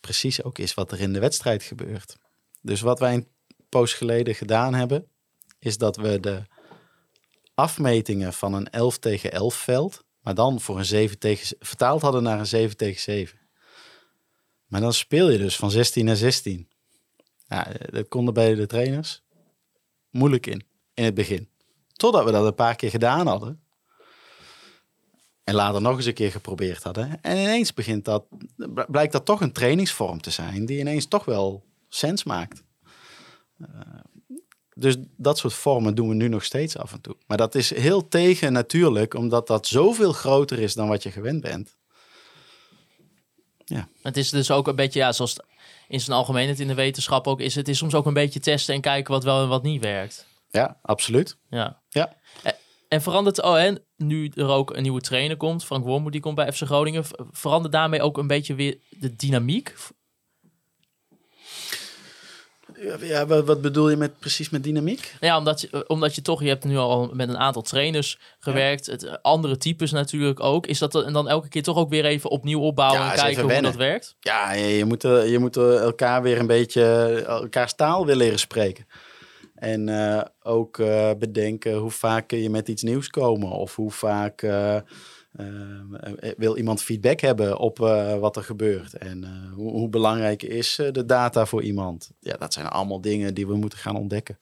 precies 0.00 0.42
ook 0.42 0.58
is 0.58 0.74
wat 0.74 0.92
er 0.92 1.00
in 1.00 1.12
de 1.12 1.18
wedstrijd 1.18 1.62
gebeurt. 1.62 2.16
Dus 2.62 2.80
wat 2.80 2.98
wij 2.98 3.14
een 3.14 3.28
poos 3.68 3.92
geleden 3.92 4.34
gedaan 4.34 4.74
hebben, 4.74 5.06
is 5.58 5.78
dat 5.78 5.96
we 5.96 6.20
de 6.20 6.42
afmetingen 7.54 8.32
van 8.32 8.54
een 8.54 8.70
11 8.70 8.98
tegen 8.98 9.32
11 9.32 9.54
veld, 9.54 10.04
maar 10.20 10.34
dan 10.34 10.60
voor 10.60 10.78
een 10.78 10.84
7 10.84 11.18
tegen, 11.18 11.56
vertaald 11.60 12.02
hadden 12.02 12.22
naar 12.22 12.38
een 12.38 12.46
7 12.46 12.76
tegen 12.76 13.00
7. 13.00 13.38
Maar 14.66 14.80
dan 14.80 14.92
speel 14.92 15.30
je 15.30 15.38
dus 15.38 15.56
van 15.56 15.70
16 15.70 16.04
naar 16.04 16.16
16. 16.16 16.68
Ja, 17.48 17.72
dat 17.90 18.08
konden 18.08 18.34
bij 18.34 18.54
de 18.54 18.66
trainers 18.66 19.22
moeilijk 20.10 20.46
in, 20.46 20.62
in 20.94 21.04
het 21.04 21.14
begin. 21.14 21.48
Totdat 21.92 22.24
we 22.24 22.30
dat 22.30 22.46
een 22.46 22.54
paar 22.54 22.76
keer 22.76 22.90
gedaan 22.90 23.26
hadden. 23.26 23.62
En 25.44 25.54
later 25.54 25.80
nog 25.80 25.96
eens 25.96 26.06
een 26.06 26.14
keer 26.14 26.30
geprobeerd 26.30 26.82
hadden. 26.82 27.22
En 27.22 27.36
ineens 27.36 27.74
begint 27.74 28.04
dat, 28.04 28.24
blijkt 28.88 29.12
dat 29.12 29.24
toch 29.24 29.40
een 29.40 29.52
trainingsvorm 29.52 30.20
te 30.20 30.30
zijn 30.30 30.66
die 30.66 30.78
ineens 30.78 31.06
toch 31.06 31.24
wel 31.24 31.64
sens 31.88 32.24
maakt. 32.24 32.64
Eh, 33.58 33.68
dus 34.74 34.96
dat 35.16 35.38
soort 35.38 35.54
vormen 35.54 35.94
doen 35.94 36.08
we 36.08 36.14
nu 36.14 36.28
nog 36.28 36.44
steeds 36.44 36.76
af 36.76 36.92
en 36.92 37.00
toe. 37.00 37.16
Maar 37.26 37.36
dat 37.36 37.54
is 37.54 37.74
heel 37.74 38.08
tegen 38.08 38.52
natuurlijk, 38.52 39.14
omdat 39.14 39.46
dat 39.46 39.66
zoveel 39.66 40.12
groter 40.12 40.58
is 40.58 40.74
dan 40.74 40.88
wat 40.88 41.02
je 41.02 41.10
gewend 41.10 41.40
bent. 41.40 41.76
Het 44.02 44.16
is 44.16 44.30
dus 44.30 44.50
ook 44.50 44.68
een 44.68 44.76
beetje, 44.76 44.98
ja, 44.98 45.12
zoals 45.12 45.36
in 45.88 46.00
zijn 46.00 46.16
algemeenheid 46.16 46.60
in 46.60 46.66
de 46.68 46.74
wetenschap 46.74 47.26
ook 47.26 47.40
is, 47.40 47.54
het 47.54 47.68
is 47.68 47.78
soms 47.78 47.94
ook 47.94 48.06
een 48.06 48.12
beetje 48.12 48.40
testen 48.40 48.74
en 48.74 48.80
kijken 48.80 49.12
wat 49.12 49.24
wel 49.24 49.42
en 49.42 49.48
wat 49.48 49.62
niet 49.62 49.82
werkt. 49.82 50.26
Ja, 50.50 50.78
absoluut. 50.82 51.36
Ja. 51.50 51.82
Ja. 51.88 52.16
En, 52.42 52.54
en 52.88 53.02
verandert, 53.02 53.42
oh, 53.42 53.60
en 53.60 53.84
nu 53.96 54.32
er 54.34 54.48
ook 54.48 54.76
een 54.76 54.82
nieuwe 54.82 55.00
trainer 55.00 55.36
komt, 55.36 55.64
Frank 55.64 55.84
Wormoed, 55.84 56.12
die 56.12 56.20
komt 56.20 56.34
bij 56.34 56.52
FC 56.52 56.62
Groningen, 56.62 57.04
ver- 57.04 57.26
verandert 57.30 57.72
daarmee 57.72 58.02
ook 58.02 58.18
een 58.18 58.26
beetje 58.26 58.54
weer 58.54 58.78
de 58.90 59.16
dynamiek? 59.16 59.74
Ja, 63.00 63.26
wat, 63.26 63.46
wat 63.46 63.60
bedoel 63.60 63.90
je 63.90 63.96
met, 63.96 64.18
precies 64.18 64.50
met 64.50 64.62
dynamiek? 64.64 65.14
Ja, 65.20 65.38
omdat 65.38 65.60
je, 65.60 65.88
omdat 65.88 66.14
je 66.14 66.22
toch, 66.22 66.42
je 66.42 66.48
hebt 66.48 66.64
nu 66.64 66.76
al 66.76 67.10
met 67.12 67.28
een 67.28 67.38
aantal 67.38 67.62
trainers 67.62 68.18
gewerkt, 68.38 68.86
het, 68.86 69.04
eh, 69.04 69.14
andere 69.22 69.56
types 69.56 69.90
natuurlijk 69.90 70.40
ook. 70.40 70.66
Is 70.66 70.78
dat 70.78 71.04
en 71.04 71.12
dan 71.12 71.28
elke 71.28 71.48
keer 71.48 71.62
toch 71.62 71.76
ook 71.76 71.90
weer 71.90 72.04
even 72.04 72.30
opnieuw 72.30 72.60
opbouwen 72.60 73.00
Ja, 73.00 73.10
en 73.10 73.18
kijken 73.18 73.42
hoe 73.42 73.62
dat 73.62 73.76
werkt? 73.76 74.16
Ja, 74.20 74.52
je, 74.52 74.66
je 74.66 74.84
moet, 74.84 75.04
eh, 75.04 75.30
je 75.30 75.38
moet 75.38 75.56
eh, 75.56 75.80
elkaar 75.80 76.22
weer 76.22 76.38
een 76.38 76.46
beetje, 76.46 76.82
elkaars 77.26 77.74
taal 77.74 78.06
weer 78.06 78.16
leren 78.16 78.38
spreken. 78.38 78.86
En 79.58 79.88
eh, 79.88 80.22
ook 80.42 80.78
eh, 80.78 81.10
bedenken 81.18 81.74
hoe 81.74 81.90
vaak 81.90 82.30
je 82.30 82.50
met 82.50 82.68
iets 82.68 82.82
nieuws 82.82 83.08
komen. 83.08 83.50
Of 83.50 83.76
hoe 83.76 83.90
vaak 83.90 84.42
eh, 84.42 84.76
eh, 84.76 84.76
eh, 84.76 84.82
wil 86.36 86.56
iemand 86.56 86.82
feedback 86.82 87.20
hebben 87.20 87.58
op 87.58 87.80
eh, 87.80 88.18
wat 88.18 88.36
er 88.36 88.44
gebeurt. 88.44 88.94
En 88.94 89.24
eh, 89.24 89.52
hoe, 89.52 89.70
hoe 89.70 89.88
belangrijk 89.88 90.42
is 90.42 90.78
eh, 90.78 90.92
de 90.92 91.04
data 91.04 91.46
voor 91.46 91.62
iemand. 91.62 92.10
Ja, 92.20 92.36
dat 92.36 92.52
zijn 92.52 92.66
allemaal 92.66 93.00
dingen 93.00 93.34
die 93.34 93.46
we 93.46 93.56
moeten 93.56 93.78
gaan 93.78 93.96
ontdekken. 93.96 94.38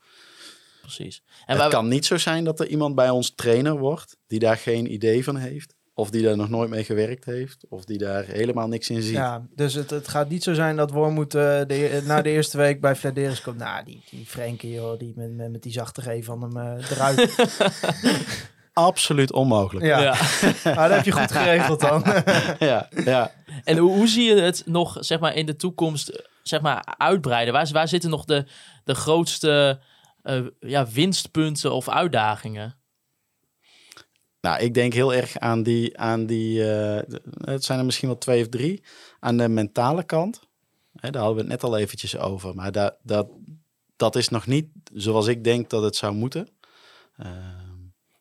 Precies. 0.80 1.22
En 1.46 1.60
het 1.60 1.68
kan 1.68 1.88
niet 1.88 2.06
zo 2.06 2.16
zijn 2.16 2.44
dat 2.44 2.60
er 2.60 2.66
iemand 2.66 2.94
bij 2.94 3.10
ons 3.10 3.34
trainer 3.34 3.78
wordt 3.78 4.16
die 4.26 4.38
daar 4.38 4.56
geen 4.56 4.92
idee 4.92 5.24
van 5.24 5.36
heeft. 5.36 5.74
Of 5.94 6.10
die 6.10 6.22
daar 6.22 6.36
nog 6.36 6.48
nooit 6.48 6.70
mee 6.70 6.84
gewerkt 6.84 7.24
heeft. 7.24 7.64
Of 7.68 7.84
die 7.84 7.98
daar 7.98 8.24
helemaal 8.24 8.68
niks 8.68 8.90
in 8.90 9.02
ziet. 9.02 9.14
Ja, 9.14 9.46
dus 9.54 9.74
het, 9.74 9.90
het 9.90 10.08
gaat 10.08 10.28
niet 10.28 10.42
zo 10.42 10.54
zijn 10.54 10.76
dat 10.76 10.90
Wormoed 10.90 11.34
eh 11.34 11.60
de, 11.66 12.02
na 12.06 12.22
de 12.22 12.30
eerste 12.30 12.56
week 12.56 12.80
bij 12.80 12.96
Flederis 12.96 13.42
komt. 13.42 13.58
Nou, 13.58 13.84
die, 13.84 14.04
die 14.10 14.26
Frenkie, 14.26 14.72
joh, 14.72 14.98
die 14.98 15.12
met, 15.16 15.34
met, 15.36 15.50
met 15.50 15.62
die 15.62 15.72
zachte 15.72 16.02
G 16.02 16.24
van 16.24 16.42
hem 16.42 16.56
eh, 16.56 16.90
eruit. 16.90 17.34
Absoluut 18.78 19.32
onmogelijk. 19.32 19.86
ja, 19.86 20.00
ja. 20.00 20.14
maar 20.74 20.88
dat 20.88 20.96
heb 20.96 21.04
je 21.04 21.12
goed 21.12 21.32
geregeld 21.32 21.80
dan. 21.80 22.04
ja, 22.68 22.88
ja. 23.04 23.32
En 23.64 23.76
hoe, 23.76 23.90
hoe 23.90 24.08
zie 24.08 24.24
je 24.24 24.40
het 24.40 24.62
nog, 24.66 24.96
zeg 25.00 25.20
maar, 25.20 25.34
in 25.34 25.46
de 25.46 25.56
toekomst, 25.56 26.08
eh, 26.08 26.24
zeg 26.42 26.60
maar, 26.60 26.94
uitbreiden? 26.98 27.54
Waar, 27.54 27.68
waar 27.72 27.88
zitten 27.88 28.10
nog 28.10 28.24
de, 28.24 28.46
de 28.84 28.94
grootste 28.94 29.80
eh, 30.22 30.40
ja, 30.60 30.86
winstpunten 30.86 31.72
of 31.72 31.88
uitdagingen? 31.88 32.76
Nou, 34.40 34.60
ik 34.60 34.74
denk 34.74 34.92
heel 34.92 35.14
erg 35.14 35.38
aan 35.38 35.62
die, 35.62 35.98
aan 35.98 36.26
die 36.26 36.70
eh, 36.72 37.18
het 37.40 37.64
zijn 37.64 37.78
er 37.78 37.84
misschien 37.84 38.08
wel 38.08 38.18
twee 38.18 38.42
of 38.42 38.48
drie, 38.48 38.82
aan 39.20 39.36
de 39.36 39.48
mentale 39.48 40.04
kant. 40.04 40.40
Hè, 40.96 41.10
daar 41.10 41.22
hadden 41.22 41.44
we 41.44 41.50
het 41.50 41.60
net 41.60 41.70
al 41.70 41.78
eventjes 41.78 42.18
over, 42.18 42.54
maar 42.54 42.72
dat, 42.72 42.96
dat, 43.02 43.28
dat 43.96 44.16
is 44.16 44.28
nog 44.28 44.46
niet 44.46 44.68
zoals 44.94 45.26
ik 45.26 45.44
denk 45.44 45.70
dat 45.70 45.82
het 45.82 45.96
zou 45.96 46.14
moeten. 46.14 46.48
Ehm, 47.16 47.65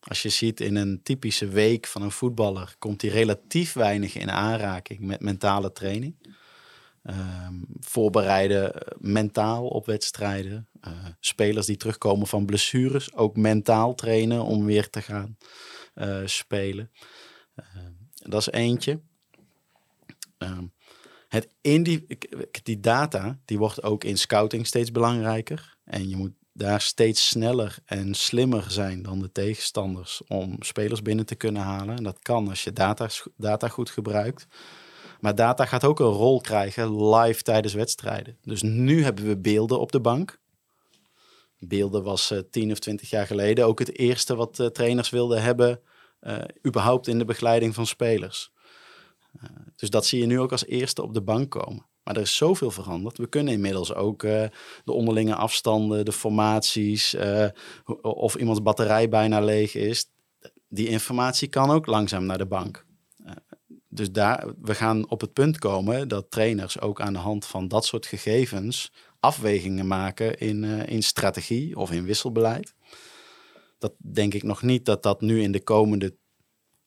als 0.07 0.21
je 0.21 0.29
ziet 0.29 0.59
in 0.59 0.75
een 0.75 0.99
typische 1.03 1.47
week 1.47 1.87
van 1.87 2.01
een 2.01 2.11
voetballer, 2.11 2.75
komt 2.79 3.01
hij 3.01 3.11
relatief 3.11 3.73
weinig 3.73 4.15
in 4.15 4.31
aanraking 4.31 4.99
met 4.99 5.21
mentale 5.21 5.71
training. 5.71 6.15
Ehm, 7.03 7.53
voorbereiden 7.79 8.73
eh, 8.73 8.97
mentaal 8.99 9.67
op 9.67 9.85
wedstrijden. 9.85 10.67
Eh, 10.81 10.91
spelers 11.19 11.65
die 11.65 11.77
terugkomen 11.77 12.27
van 12.27 12.45
blessures, 12.45 13.13
ook 13.13 13.35
mentaal 13.35 13.95
trainen 13.95 14.43
om 14.43 14.65
weer 14.65 14.89
te 14.89 15.01
gaan 15.01 15.37
eh, 15.93 16.21
spelen. 16.25 16.91
Eh, 17.55 17.65
dat 18.13 18.39
is 18.41 18.51
eentje. 18.51 18.99
Ehm, 20.37 20.65
het 21.27 21.47
ik- 21.61 22.65
die 22.65 22.79
data 22.79 23.39
die 23.45 23.57
wordt 23.57 23.83
ook 23.83 24.03
in 24.03 24.17
scouting 24.17 24.67
steeds 24.67 24.91
belangrijker. 24.91 25.77
En 25.83 26.09
je 26.09 26.15
moet 26.15 26.33
daar 26.57 26.81
steeds 26.81 27.27
sneller 27.27 27.77
en 27.85 28.13
slimmer 28.13 28.71
zijn 28.71 29.01
dan 29.01 29.19
de 29.19 29.31
tegenstanders 29.31 30.21
om 30.27 30.55
spelers 30.59 31.01
binnen 31.01 31.25
te 31.25 31.35
kunnen 31.35 31.61
halen. 31.61 31.95
En 31.95 32.03
dat 32.03 32.19
kan 32.19 32.49
als 32.49 32.63
je 32.63 32.73
data, 32.73 33.07
data 33.37 33.67
goed 33.67 33.89
gebruikt. 33.89 34.47
Maar 35.19 35.35
data 35.35 35.65
gaat 35.65 35.83
ook 35.83 35.99
een 35.99 36.05
rol 36.05 36.41
krijgen 36.41 37.09
live 37.09 37.41
tijdens 37.41 37.73
wedstrijden. 37.73 38.37
Dus 38.41 38.61
nu 38.61 39.03
hebben 39.03 39.27
we 39.27 39.37
beelden 39.37 39.79
op 39.79 39.91
de 39.91 39.99
bank. 39.99 40.39
Beelden 41.59 42.03
was 42.03 42.31
eh 42.31 42.39
10 42.51 42.71
of 42.71 42.79
20 42.79 43.09
jaar 43.09 43.27
geleden 43.27 43.65
ook 43.65 43.79
het 43.79 43.97
eerste 43.97 44.35
wat 44.35 44.59
eh, 44.59 44.67
trainers 44.67 45.09
wilden 45.09 45.41
hebben, 45.41 45.81
eh, 46.19 46.37
überhaupt 46.65 47.07
in 47.07 47.17
de 47.17 47.25
begeleiding 47.25 47.73
van 47.73 47.85
spelers. 47.85 48.51
Dus 49.75 49.89
dat 49.89 50.05
zie 50.05 50.19
je 50.19 50.25
nu 50.25 50.39
ook 50.39 50.51
als 50.51 50.65
eerste 50.65 51.01
op 51.01 51.13
de 51.13 51.21
bank 51.21 51.51
komen. 51.51 51.85
Maar 52.05 52.15
er 52.15 52.21
is 52.21 52.35
zoveel 52.35 52.71
veranderd. 52.71 53.17
We 53.17 53.27
kunnen 53.27 53.53
inmiddels 53.53 53.93
ook 53.93 54.23
eh, 54.23 54.45
de 54.83 54.91
onderlinge 54.91 55.35
afstanden, 55.35 56.05
de 56.05 56.11
formaties, 56.11 57.15
ho- 57.83 57.93
of 58.01 58.35
iemands 58.35 58.61
batterij 58.61 59.09
bijna 59.09 59.39
leeg 59.39 59.75
is. 59.75 60.09
Die 60.67 60.87
informatie 60.87 61.47
kan 61.47 61.69
ook 61.69 61.85
langzaam 61.85 62.25
naar 62.25 62.37
de 62.37 62.45
bank. 62.45 62.85
Eh, 63.25 63.31
dus 63.89 64.11
daar, 64.11 64.53
we 64.61 64.75
gaan 64.75 65.09
op 65.09 65.21
het 65.21 65.33
punt 65.33 65.57
komen 65.57 66.07
dat 66.07 66.31
trainers 66.31 66.79
ook 66.79 67.01
aan 67.01 67.13
de 67.13 67.19
hand 67.19 67.45
van 67.45 67.67
dat 67.67 67.85
soort 67.85 68.05
gegevens 68.05 68.91
afwegingen 69.19 69.87
maken 69.87 70.37
in, 70.37 70.63
in 70.63 71.03
strategie 71.03 71.77
of 71.77 71.91
in 71.91 72.05
wisselbeleid. 72.05 72.73
Dat 73.79 73.93
denk 73.97 74.33
ik 74.33 74.43
nog 74.43 74.61
niet 74.61 74.85
dat 74.85 75.03
dat 75.03 75.21
nu 75.21 75.41
in 75.41 75.51
de 75.51 75.63
komende 75.63 76.15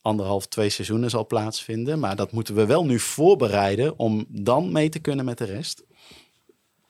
anderhalf, 0.08 0.46
twee 0.46 0.68
seizoenen 0.68 1.10
zal 1.10 1.26
plaatsvinden. 1.26 1.98
Maar 1.98 2.16
dat 2.16 2.32
moeten 2.32 2.54
we 2.54 2.66
wel 2.66 2.84
nu 2.84 2.98
voorbereiden 2.98 3.98
om 3.98 4.26
dan 4.28 4.72
mee 4.72 4.88
te 4.88 4.98
kunnen 4.98 5.24
met 5.24 5.38
de 5.38 5.44
rest. 5.44 5.84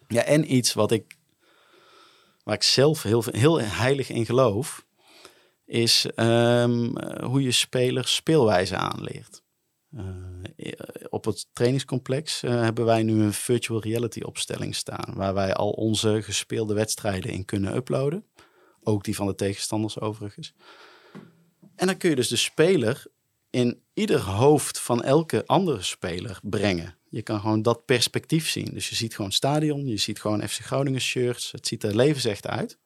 Ja, 0.09 0.23
en 0.23 0.55
iets 0.55 0.75
wat 0.75 0.93
ik, 0.93 1.17
waar 2.45 2.55
ik 2.55 2.63
zelf 2.63 3.03
heel, 3.03 3.25
heel 3.31 3.61
heilig 3.61 4.11
in 4.11 4.27
geloof, 4.27 4.87
is 5.65 6.07
ehm, 6.15 6.97
eh, 6.97 7.29
hoe 7.29 7.43
je 7.43 7.53
spelers 7.53 8.15
speelwijze 8.15 8.77
aanleert. 8.77 9.43
Eh, 9.91 10.07
op 11.09 11.25
het 11.25 11.47
trainingscomplex 11.53 12.43
eh, 12.43 12.51
hebben 12.61 12.85
wij 12.85 13.03
nu 13.03 13.23
een 13.23 13.33
virtual 13.33 13.81
reality 13.81 14.21
opstelling 14.21 14.75
staan, 14.75 15.15
waar 15.15 15.35
wij 15.35 15.55
al 15.55 15.71
onze 15.71 16.23
gespeelde 16.23 16.75
wedstrijden 16.75 17.33
in 17.33 17.45
kunnen 17.45 17.77
uploaden. 17.77 18.25
Ook 18.83 19.05
die 19.05 19.17
van 19.17 19.27
de 19.27 19.35
tegenstanders 19.35 20.01
overigens. 20.01 20.55
En 21.79 21.87
dan 21.87 21.97
kun 21.97 22.11
je 22.11 22.17
dus 22.17 22.29
de 22.29 22.37
speler 22.37 23.07
in 23.51 23.83
ieder 23.95 24.21
hoofd 24.21 24.81
van 24.81 25.03
elke 25.03 25.47
andere 25.47 25.83
speler 25.83 26.39
brengen. 26.43 26.97
Je 27.09 27.23
kan 27.23 27.41
gewoon 27.41 27.63
dat 27.63 27.85
perspectief 27.85 28.49
zien. 28.49 28.71
Dus 28.73 28.89
je 28.89 28.95
ziet 28.95 29.15
gewoon 29.15 29.33
stadion, 29.33 29.87
je 29.87 29.97
ziet 29.97 30.21
gewoon 30.21 30.49
FC 30.49 30.59
Groningen 30.59 31.01
shirts. 31.01 31.53
Het 31.53 31.67
ziet 31.67 31.83
er 31.83 31.97
levensecht 31.97 32.47
uit. 32.47 32.79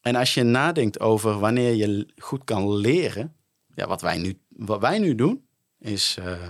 En 0.00 0.14
als 0.14 0.34
je 0.34 0.42
nadenkt 0.42 1.00
over 1.00 1.38
wanneer 1.38 1.74
je 1.74 2.06
goed 2.16 2.44
kan 2.44 2.76
leren, 2.76 3.36
ja, 3.74 3.86
wat, 3.86 4.00
wij 4.00 4.18
nu, 4.18 4.38
wat 4.48 4.80
wij 4.80 4.98
nu 4.98 5.14
doen, 5.14 5.46
is, 5.78 6.16
eh, 6.18 6.48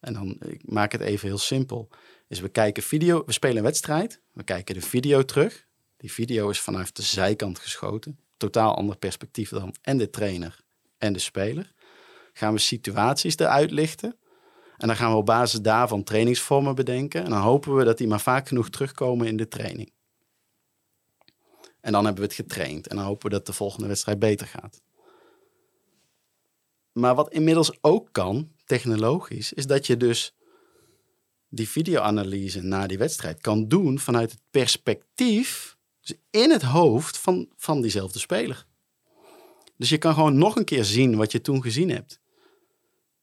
en 0.00 0.12
dan 0.12 0.36
ik 0.40 0.72
maak 0.72 0.92
het 0.92 1.00
even 1.00 1.28
heel 1.28 1.38
simpel, 1.38 1.88
is 2.28 2.40
we 2.40 2.48
kijken 2.48 2.82
video, 2.82 3.22
we 3.26 3.32
spelen 3.32 3.56
een 3.56 3.62
wedstrijd, 3.62 4.20
we 4.32 4.42
kijken 4.42 4.74
de 4.74 4.82
video 4.82 5.24
terug. 5.24 5.66
Die 5.96 6.12
video 6.12 6.50
is 6.50 6.60
vanuit 6.60 6.96
de 6.96 7.02
zijkant 7.02 7.58
geschoten, 7.58 8.18
totaal 8.36 8.76
ander 8.76 8.96
perspectief 8.96 9.48
dan 9.48 9.74
en 9.82 9.98
de 9.98 10.10
trainer 10.10 10.60
en 10.98 11.12
de 11.12 11.18
speler. 11.18 11.72
Gaan 12.32 12.52
we 12.52 12.58
situaties 12.58 13.36
eruit 13.36 13.70
lichten. 13.70 14.16
En 14.76 14.86
dan 14.86 14.96
gaan 14.96 15.10
we 15.10 15.16
op 15.16 15.26
basis 15.26 15.60
daarvan 15.60 16.02
trainingsvormen 16.04 16.74
bedenken. 16.74 17.24
En 17.24 17.30
dan 17.30 17.40
hopen 17.40 17.76
we 17.76 17.84
dat 17.84 17.98
die 17.98 18.06
maar 18.06 18.20
vaak 18.20 18.48
genoeg 18.48 18.70
terugkomen 18.70 19.26
in 19.26 19.36
de 19.36 19.48
training. 19.48 19.92
En 21.80 21.92
dan 21.92 22.04
hebben 22.04 22.22
we 22.22 22.28
het 22.28 22.38
getraind. 22.38 22.86
En 22.86 22.96
dan 22.96 23.04
hopen 23.04 23.30
we 23.30 23.36
dat 23.36 23.46
de 23.46 23.52
volgende 23.52 23.86
wedstrijd 23.86 24.18
beter 24.18 24.46
gaat. 24.46 24.80
Maar 26.92 27.14
wat 27.14 27.32
inmiddels 27.32 27.78
ook 27.80 28.08
kan, 28.12 28.52
technologisch, 28.64 29.52
is 29.52 29.66
dat 29.66 29.86
je 29.86 29.96
dus 29.96 30.34
die 31.48 31.68
videoanalyse 31.68 32.62
na 32.62 32.86
die 32.86 32.98
wedstrijd 32.98 33.40
kan 33.40 33.68
doen 33.68 33.98
vanuit 33.98 34.30
het 34.30 34.40
perspectief, 34.50 35.75
dus 36.06 36.16
in 36.30 36.50
het 36.50 36.62
hoofd 36.62 37.18
van, 37.18 37.48
van 37.56 37.80
diezelfde 37.80 38.18
speler. 38.18 38.66
Dus 39.76 39.88
je 39.88 39.98
kan 39.98 40.14
gewoon 40.14 40.38
nog 40.38 40.56
een 40.56 40.64
keer 40.64 40.84
zien 40.84 41.16
wat 41.16 41.32
je 41.32 41.40
toen 41.40 41.62
gezien 41.62 41.90
hebt. 41.90 42.20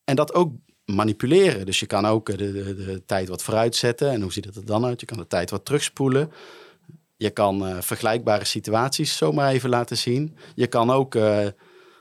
En 0.04 0.16
dat 0.16 0.34
ook 0.34 0.52
manipuleren. 0.86 1.66
Dus 1.66 1.80
je 1.80 1.86
kan 1.86 2.06
ook 2.06 2.26
de, 2.26 2.36
de, 2.36 2.76
de 2.76 3.04
tijd 3.06 3.28
wat 3.28 3.44
vooruit 3.44 3.76
zetten. 3.76 4.12
En 4.12 4.22
hoe 4.22 4.34
ziet 4.34 4.46
het 4.46 4.56
er 4.56 4.66
dan 4.66 4.86
uit? 4.86 5.00
Je 5.00 5.06
kan 5.06 5.18
de 5.18 5.28
tijd 5.28 5.50
wat 5.50 5.66
terugspoelen. 5.66 6.32
Je 7.16 7.30
kan 7.30 7.68
uh, 7.68 7.82
vergelijkbare 7.82 8.46
situaties 8.46 9.18
zomaar 9.18 9.52
even 9.52 9.70
laten 9.70 9.98
zien. 9.98 10.38
Je 10.56 10.68
kan 10.68 10.92
ook, 10.92 11.16
uh, 11.16 11.48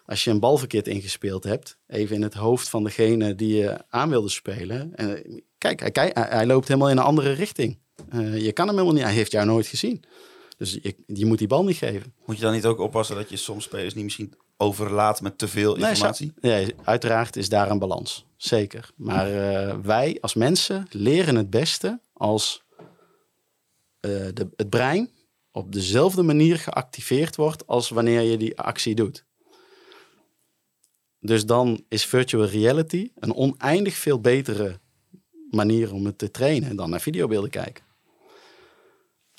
als 0.05 0.25
je 0.25 0.31
een 0.31 0.41
bal 0.41 0.59
verkeerd 0.59 0.87
ingespeeld 0.87 1.45
hebt, 1.45 1.79
even 1.87 2.17
in 2.17 2.23
het 2.23 2.35
hoofd 2.35 2.69
van 2.69 2.85
degene 2.85 3.35
die 3.35 3.57
je 3.57 3.85
aan 3.89 4.09
wilde 4.09 4.29
spelen. 4.29 4.95
En, 4.95 5.43
kijk, 5.59 5.97
hij, 5.97 6.11
hij, 6.15 6.47
loopt 6.47 6.69
helemaal 6.69 6.91
in 6.91 6.97
een 6.97 7.05
andere 7.05 7.33
richting. 7.33 7.79
je 8.35 8.53
kan 8.53 8.67
hem 8.67 8.75
helemaal 8.75 8.95
niet, 8.95 9.05
hij 9.05 9.13
heeft 9.13 9.33
jou 9.33 9.47
nooit 9.47 9.67
gezien. 9.67 10.05
Dus 10.63 10.79
je, 10.83 10.95
je, 11.07 11.27
moet 11.27 11.39
die 11.39 11.47
bal 11.47 11.65
niet 11.65 11.77
geven. 11.77 12.15
Moet 12.27 12.37
je 12.37 12.43
dan 12.43 12.53
niet 12.53 12.65
ook 12.65 12.79
oppassen 12.79 13.17
dat 13.17 13.31
je 13.31 13.37
soms 13.37 13.65
spelers 13.65 13.95
niet 13.95 14.05
misschien 14.05 14.35
overlaat 14.57 15.21
met 15.21 15.39
te 15.39 15.49
veel 15.49 15.77
informatie? 15.77 16.33
Nee, 16.41 16.65
nee 16.65 16.75
uiteraard 16.85 17.37
is 17.37 17.49
daar 17.49 17.71
een 17.71 17.79
balans. 17.79 18.27
Zeker. 18.37 18.91
Maar 18.97 19.31
uh, 19.31 19.77
wij 19.83 20.19
als 20.21 20.35
mensen 20.35 20.87
leren 20.91 21.35
het 21.35 21.51
beste 21.51 22.01
als 22.13 22.63
uh, 24.01 24.11
de, 24.35 24.49
het 24.57 24.71
brein 24.71 25.11
op 25.51 25.73
dezelfde 25.73 26.23
manier 26.23 26.59
geactiveerd 26.59 27.37
wordt 27.37 27.67
als 27.67 27.89
wanneer 27.89 28.21
je 28.21 28.37
die 28.37 28.59
actie 28.59 28.95
doet. 28.95 29.25
Dus 31.19 31.47
dan 31.47 31.85
is 31.89 32.07
virtual 32.07 32.47
reality 32.47 33.11
een 33.15 33.35
oneindig 33.35 33.95
veel 33.95 34.21
betere 34.21 34.81
manier 35.51 35.93
om 35.93 36.07
het 36.07 36.19
te 36.19 36.31
trainen 36.31 36.77
dan 36.77 36.91
naar 36.91 37.01
videobeelden 37.01 37.51
kijken. 37.51 37.92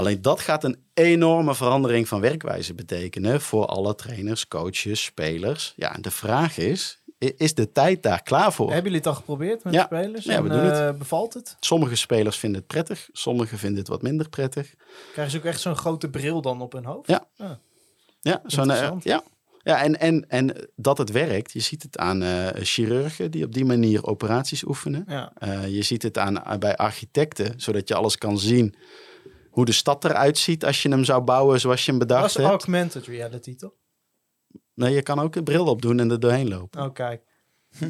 Alleen 0.04 0.22
dat 0.22 0.40
gaat 0.40 0.64
een 0.64 0.78
enorme 0.94 1.56
verandering 1.56 2.08
van 2.08 2.22
werkwijze 2.22 2.74
betekenen 2.74 3.42
voor 3.42 3.66
alle 3.66 3.96
trainers, 3.96 4.48
coaches, 4.48 5.04
spelers. 5.04 5.74
Ja, 5.76 5.96
en 5.96 6.02
de 6.02 6.12
vraag 6.12 6.58
is, 6.58 7.02
is 7.18 7.54
de 7.54 7.72
tijd 7.72 8.04
daar 8.04 8.24
klaar 8.24 8.54
voor? 8.54 8.66
Hebben 8.66 8.84
jullie 8.84 8.98
het 8.98 9.08
al 9.08 9.14
geprobeerd 9.14 9.64
met 9.64 9.74
ja. 9.74 9.80
de 9.80 9.96
spelers? 9.96 10.26
Ja, 10.26 10.44
we 10.44 10.50
en, 10.50 10.56
doen 10.56 10.66
uh, 10.66 10.86
het. 10.86 10.98
Bevalt 10.98 11.34
het? 11.34 11.56
Sommige 11.60 11.96
spelers 11.96 12.38
vinden 12.38 12.60
het 12.60 12.68
prettig, 12.68 13.10
sommigen 13.12 13.58
vinden 13.58 13.80
het 13.80 13.88
wat 13.88 14.02
minder 14.02 14.30
prettig. 14.30 14.74
Krijgen 15.12 15.32
ze 15.32 15.38
ook 15.38 15.44
echt 15.44 15.62
zo'n 15.62 15.76
grote 15.76 16.10
bril 16.10 16.42
dan 16.42 16.62
op 16.62 16.72
hun 16.72 16.86
hoofd? 16.86 17.10
Ja. 17.10 17.28
Ah. 17.38 17.52
Ja, 18.20 18.42
zo'n, 18.46 18.70
uh, 18.70 18.92
ja. 19.00 19.24
ja 19.64 19.84
en, 19.84 20.00
en, 20.00 20.30
en 20.30 20.70
dat 20.76 20.98
het 20.98 21.12
werkt, 21.12 21.52
je 21.52 21.60
ziet 21.60 21.84
het 21.84 21.98
aan 21.98 22.24
uh, 22.24 22.48
chirurgen 22.54 23.32
die 23.32 23.46
op 23.46 23.54
die 23.54 23.66
manier 23.66 24.06
operaties 24.06 24.64
oefenen. 24.64 25.06
Ja. 25.08 25.32
je 25.68 25.82
ziet 25.82 26.04
het 26.04 26.18
aan, 26.18 26.60
bij 26.60 26.76
architecten, 26.76 27.54
zodat 27.58 27.88
je 27.88 27.96
alles 27.96 28.18
kan 28.18 28.40
zien 28.40 28.76
hoe 29.54 29.66
de 29.66 29.72
stad 29.72 30.06
eruit 30.06 30.38
ziet 30.38 30.66
als 30.66 30.82
je 30.82 30.90
hem 30.90 31.04
zou 31.04 31.22
bouwen 31.22 31.60
zoals 31.60 31.86
je 31.86 31.90
hem 31.92 32.00
bedacht 32.00 32.22
Dat 32.22 32.30
is 32.30 32.36
hebt. 32.36 32.48
augmented 32.50 33.06
reality, 33.08 33.56
toch? 33.56 33.72
Nee, 34.74 34.94
je 34.94 35.02
kan 35.02 35.20
ook 35.20 35.36
een 35.36 35.44
bril 35.44 35.66
opdoen 35.66 36.00
en 36.00 36.12
er 36.12 36.20
doorheen 36.20 36.50
lopen. 36.50 36.82
Oh, 36.84 36.94
kijk. 36.94 37.22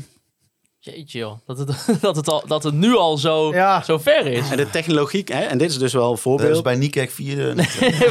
Jeetje 0.80 1.18
joh, 1.20 1.38
dat 1.46 1.58
het, 1.58 1.68
dat 2.02 2.16
het, 2.16 2.28
al, 2.30 2.44
dat 2.48 2.64
het 2.64 2.74
nu 2.74 2.96
al 2.96 3.18
zo, 3.18 3.54
Ja. 3.54 3.84
zo 3.84 3.98
ver 3.98 4.26
is. 4.28 4.50
En 4.52 4.58
de 4.58 4.70
technologie, 4.70 5.24
hè, 5.26 5.40
en 5.44 5.58
dit 5.58 5.70
is 5.70 5.78
dus 5.78 5.94
wel 5.94 6.02
een 6.04 6.08
Dat 6.10 6.18
is 6.18 6.24
voorbeeld. 6.24 6.64
bij 6.64 6.76
Nikek 6.76 7.12
4. 7.12 7.56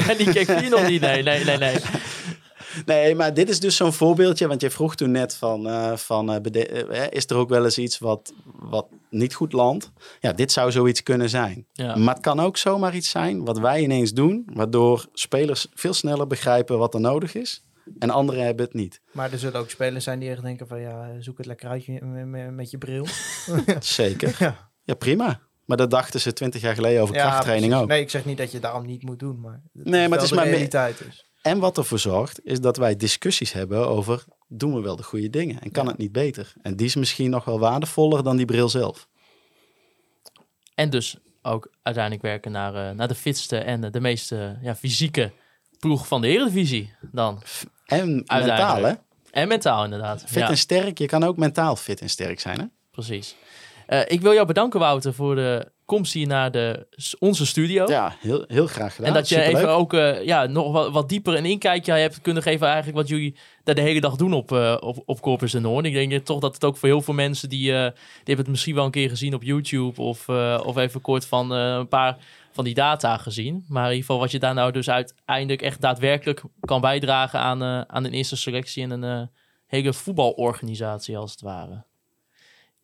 Maar 0.06 0.16
die 0.16 0.32
keek 0.32 0.58
hier 0.60 0.70
nog 0.70 0.88
niet, 0.88 1.00
nee, 1.00 1.22
nee, 1.22 1.44
nee, 1.44 1.58
nee. 1.58 1.76
Nee, 2.84 3.14
maar 3.14 3.34
dit 3.34 3.48
is 3.48 3.60
dus 3.60 3.76
zo'n 3.76 3.92
voorbeeldje, 3.92 4.46
want 4.46 4.60
je 4.60 4.70
vroeg 4.70 4.94
toen 4.94 5.10
net 5.10 5.34
van, 5.34 5.68
eh, 5.68 5.96
van 5.96 6.32
eh, 6.32 7.04
eh, 7.04 7.06
is 7.10 7.26
er 7.26 7.36
ook 7.36 7.48
wel 7.48 7.64
eens 7.64 7.78
iets 7.78 7.98
wat, 7.98 8.32
wat 8.44 8.86
niet 9.10 9.34
goed 9.34 9.52
landt? 9.52 9.90
Ja, 10.20 10.32
dit 10.32 10.52
zou 10.52 10.72
zoiets 10.72 11.02
kunnen 11.02 11.28
zijn. 11.28 11.66
Ja. 11.72 11.96
Maar 11.96 12.14
het 12.14 12.22
kan 12.22 12.40
ook 12.40 12.56
zomaar 12.56 12.94
iets 12.94 13.10
zijn 13.10 13.44
wat 13.44 13.58
wij 13.58 13.82
ineens 13.82 14.12
doen, 14.12 14.48
waardoor 14.52 15.06
spelers 15.12 15.66
veel 15.74 15.94
sneller 15.94 16.26
begrijpen 16.26 16.78
wat 16.78 16.94
er 16.94 17.00
nodig 17.00 17.34
is. 17.34 17.64
En 17.98 18.10
anderen 18.10 18.44
hebben 18.44 18.64
het 18.64 18.74
niet. 18.74 19.00
Maar 19.12 19.32
er 19.32 19.38
zullen 19.38 19.60
ook 19.60 19.70
spelers 19.70 20.04
zijn 20.04 20.18
die 20.18 20.30
echt 20.30 20.42
denken 20.42 20.66
van 20.66 20.80
ja, 20.80 21.20
zoek 21.20 21.36
het 21.36 21.46
lekker 21.46 21.68
uit 21.68 22.00
met, 22.50 22.70
je 22.70 22.78
bril. 22.78 23.06
Zeker. 23.80 24.36
ja. 24.38 24.70
Ja, 24.84 24.94
prima. 24.94 25.40
Maar 25.64 25.76
dat 25.76 25.90
dachten 25.90 26.20
ze 26.20 26.32
twintig 26.32 26.60
jaar 26.60 26.74
geleden 26.74 27.02
over 27.02 27.14
Ja, 27.14 27.22
krachttraining 27.22 27.66
precies. 27.66 27.82
ook. 27.82 27.90
Nee, 27.90 28.00
ik 28.00 28.10
zeg 28.10 28.24
niet 28.24 28.38
dat 28.38 28.52
je 28.52 28.60
daarom 28.60 28.86
niet 28.86 29.02
moet 29.02 29.18
doen, 29.18 29.40
maar 29.40 29.62
Nee, 29.72 30.08
maar 30.08 30.18
het 30.18 30.22
is 30.22 30.28
de 30.28 30.34
maar 30.34 30.48
realiteit 30.48 31.00
is. 31.08 31.31
En 31.42 31.58
wat 31.58 31.78
ervoor 31.78 31.98
zorgt, 31.98 32.44
is 32.44 32.60
dat 32.60 32.76
wij 32.76 32.96
discussies 32.96 33.52
hebben 33.52 33.88
over... 33.88 34.24
doen 34.48 34.74
we 34.74 34.80
wel 34.80 34.96
de 34.96 35.02
goede 35.02 35.30
dingen 35.30 35.60
en 35.60 35.70
kan 35.70 35.86
het 35.86 35.98
niet 35.98 36.12
beter? 36.12 36.52
En 36.62 36.76
die 36.76 36.86
is 36.86 36.94
misschien 36.94 37.30
nog 37.30 37.44
wel 37.44 37.58
waardevoller 37.58 38.22
dan 38.22 38.36
die 38.36 38.46
bril 38.46 38.68
zelf. 38.68 39.08
En 40.74 40.90
dus 40.90 41.16
ook 41.42 41.70
uiteindelijk 41.82 42.24
werken 42.24 42.52
naar, 42.52 42.74
eh, 42.74 42.96
naar 42.96 43.08
de 43.08 43.14
fitste 43.14 43.58
en 43.58 43.80
de 43.92 44.00
meest 44.00 44.30
ja, 44.60 44.76
fysieke 44.76 45.32
ploeg 45.78 46.06
van 46.06 46.20
de 46.20 46.28
Eredivisie 46.28 46.94
dan. 47.12 47.42
En 47.86 48.14
mentaal, 48.14 48.82
hè? 48.82 48.92
En 49.30 49.48
mentaal 49.48 49.84
inderdaad. 49.84 50.24
Fit 50.26 50.42
ja, 50.42 50.48
en 50.48 50.56
sterk. 50.56 50.98
Je 50.98 51.06
kan 51.06 51.24
ook 51.24 51.36
mentaal 51.36 51.76
fit 51.76 52.00
en 52.00 52.08
sterk 52.08 52.40
zijn, 52.40 52.58
hè? 52.58 52.64
precies. 52.90 53.36
Eh, 53.86 54.00
ik 54.06 54.20
wil 54.20 54.32
jou 54.32 54.46
bedanken 54.46 54.80
Wouter 54.80 55.14
voor 55.14 55.34
de 55.34 55.72
komst 55.84 56.12
hier 56.12 56.26
naar 56.26 56.50
de, 56.50 56.86
onze 57.18 57.46
studio. 57.46 57.86
Ja, 57.86 58.16
heel, 58.20 58.44
heel 58.46 58.66
graag 58.66 58.94
gedaan. 58.94 59.08
En 59.08 59.14
dat 59.14 59.28
je 59.28 59.34
Superleuk. 59.34 59.56
even 59.56 59.74
ook 59.74 59.94
eh, 59.94 60.24
ja, 60.24 60.46
nog 60.46 60.72
wat, 60.72 60.92
wat 60.92 61.08
dieper 61.08 61.36
een 61.36 61.44
inkijkje 61.44 61.92
hebt 61.92 62.20
kunnen 62.20 62.42
geven 62.42 62.66
eigenlijk 62.66 62.96
wat 62.96 63.08
jullie 63.08 63.36
daar 63.64 63.74
de 63.74 63.80
hele 63.80 64.00
dag 64.00 64.16
doen 64.16 64.32
op, 64.32 64.52
eh, 64.52 64.76
op, 64.80 65.02
op 65.04 65.20
Corpus 65.20 65.54
en 65.54 65.62
Noord. 65.62 65.84
Ik 65.84 66.10
denk 66.10 66.24
toch 66.24 66.40
dat 66.40 66.54
het 66.54 66.64
ook 66.64 66.76
voor 66.76 66.88
heel 66.88 67.02
veel 67.02 67.14
mensen 67.14 67.48
die, 67.48 67.72
eh, 67.72 67.82
die 67.82 67.94
hebben 68.24 68.36
het 68.36 68.48
misschien 68.48 68.74
wel 68.74 68.84
een 68.84 68.90
keer 68.90 69.08
gezien 69.08 69.34
op 69.34 69.42
YouTube 69.42 70.00
of, 70.00 70.28
eh, 70.28 70.60
of 70.64 70.76
even 70.76 71.00
kort 71.00 71.26
van 71.26 71.54
eh, 71.54 71.58
een 71.58 71.88
paar 71.88 72.16
van 72.52 72.64
die 72.64 72.74
data 72.74 73.16
gezien. 73.16 73.64
Maar 73.68 73.84
in 73.84 73.90
ieder 73.90 74.04
geval 74.04 74.20
wat 74.20 74.30
je 74.30 74.38
daar 74.38 74.54
nou 74.54 74.72
dus 74.72 74.90
uiteindelijk 74.90 75.62
echt 75.62 75.80
daadwerkelijk 75.80 76.42
kan 76.60 76.80
bijdragen 76.80 77.38
aan, 77.40 77.62
eh, 77.62 77.80
aan 77.80 78.04
een 78.04 78.12
eerste 78.12 78.36
selectie 78.36 78.82
en 78.82 78.90
een 78.90 79.20
eh, 79.20 79.26
hele 79.66 79.92
voetbalorganisatie 79.92 81.16
als 81.16 81.30
het 81.30 81.40
ware. 81.40 81.84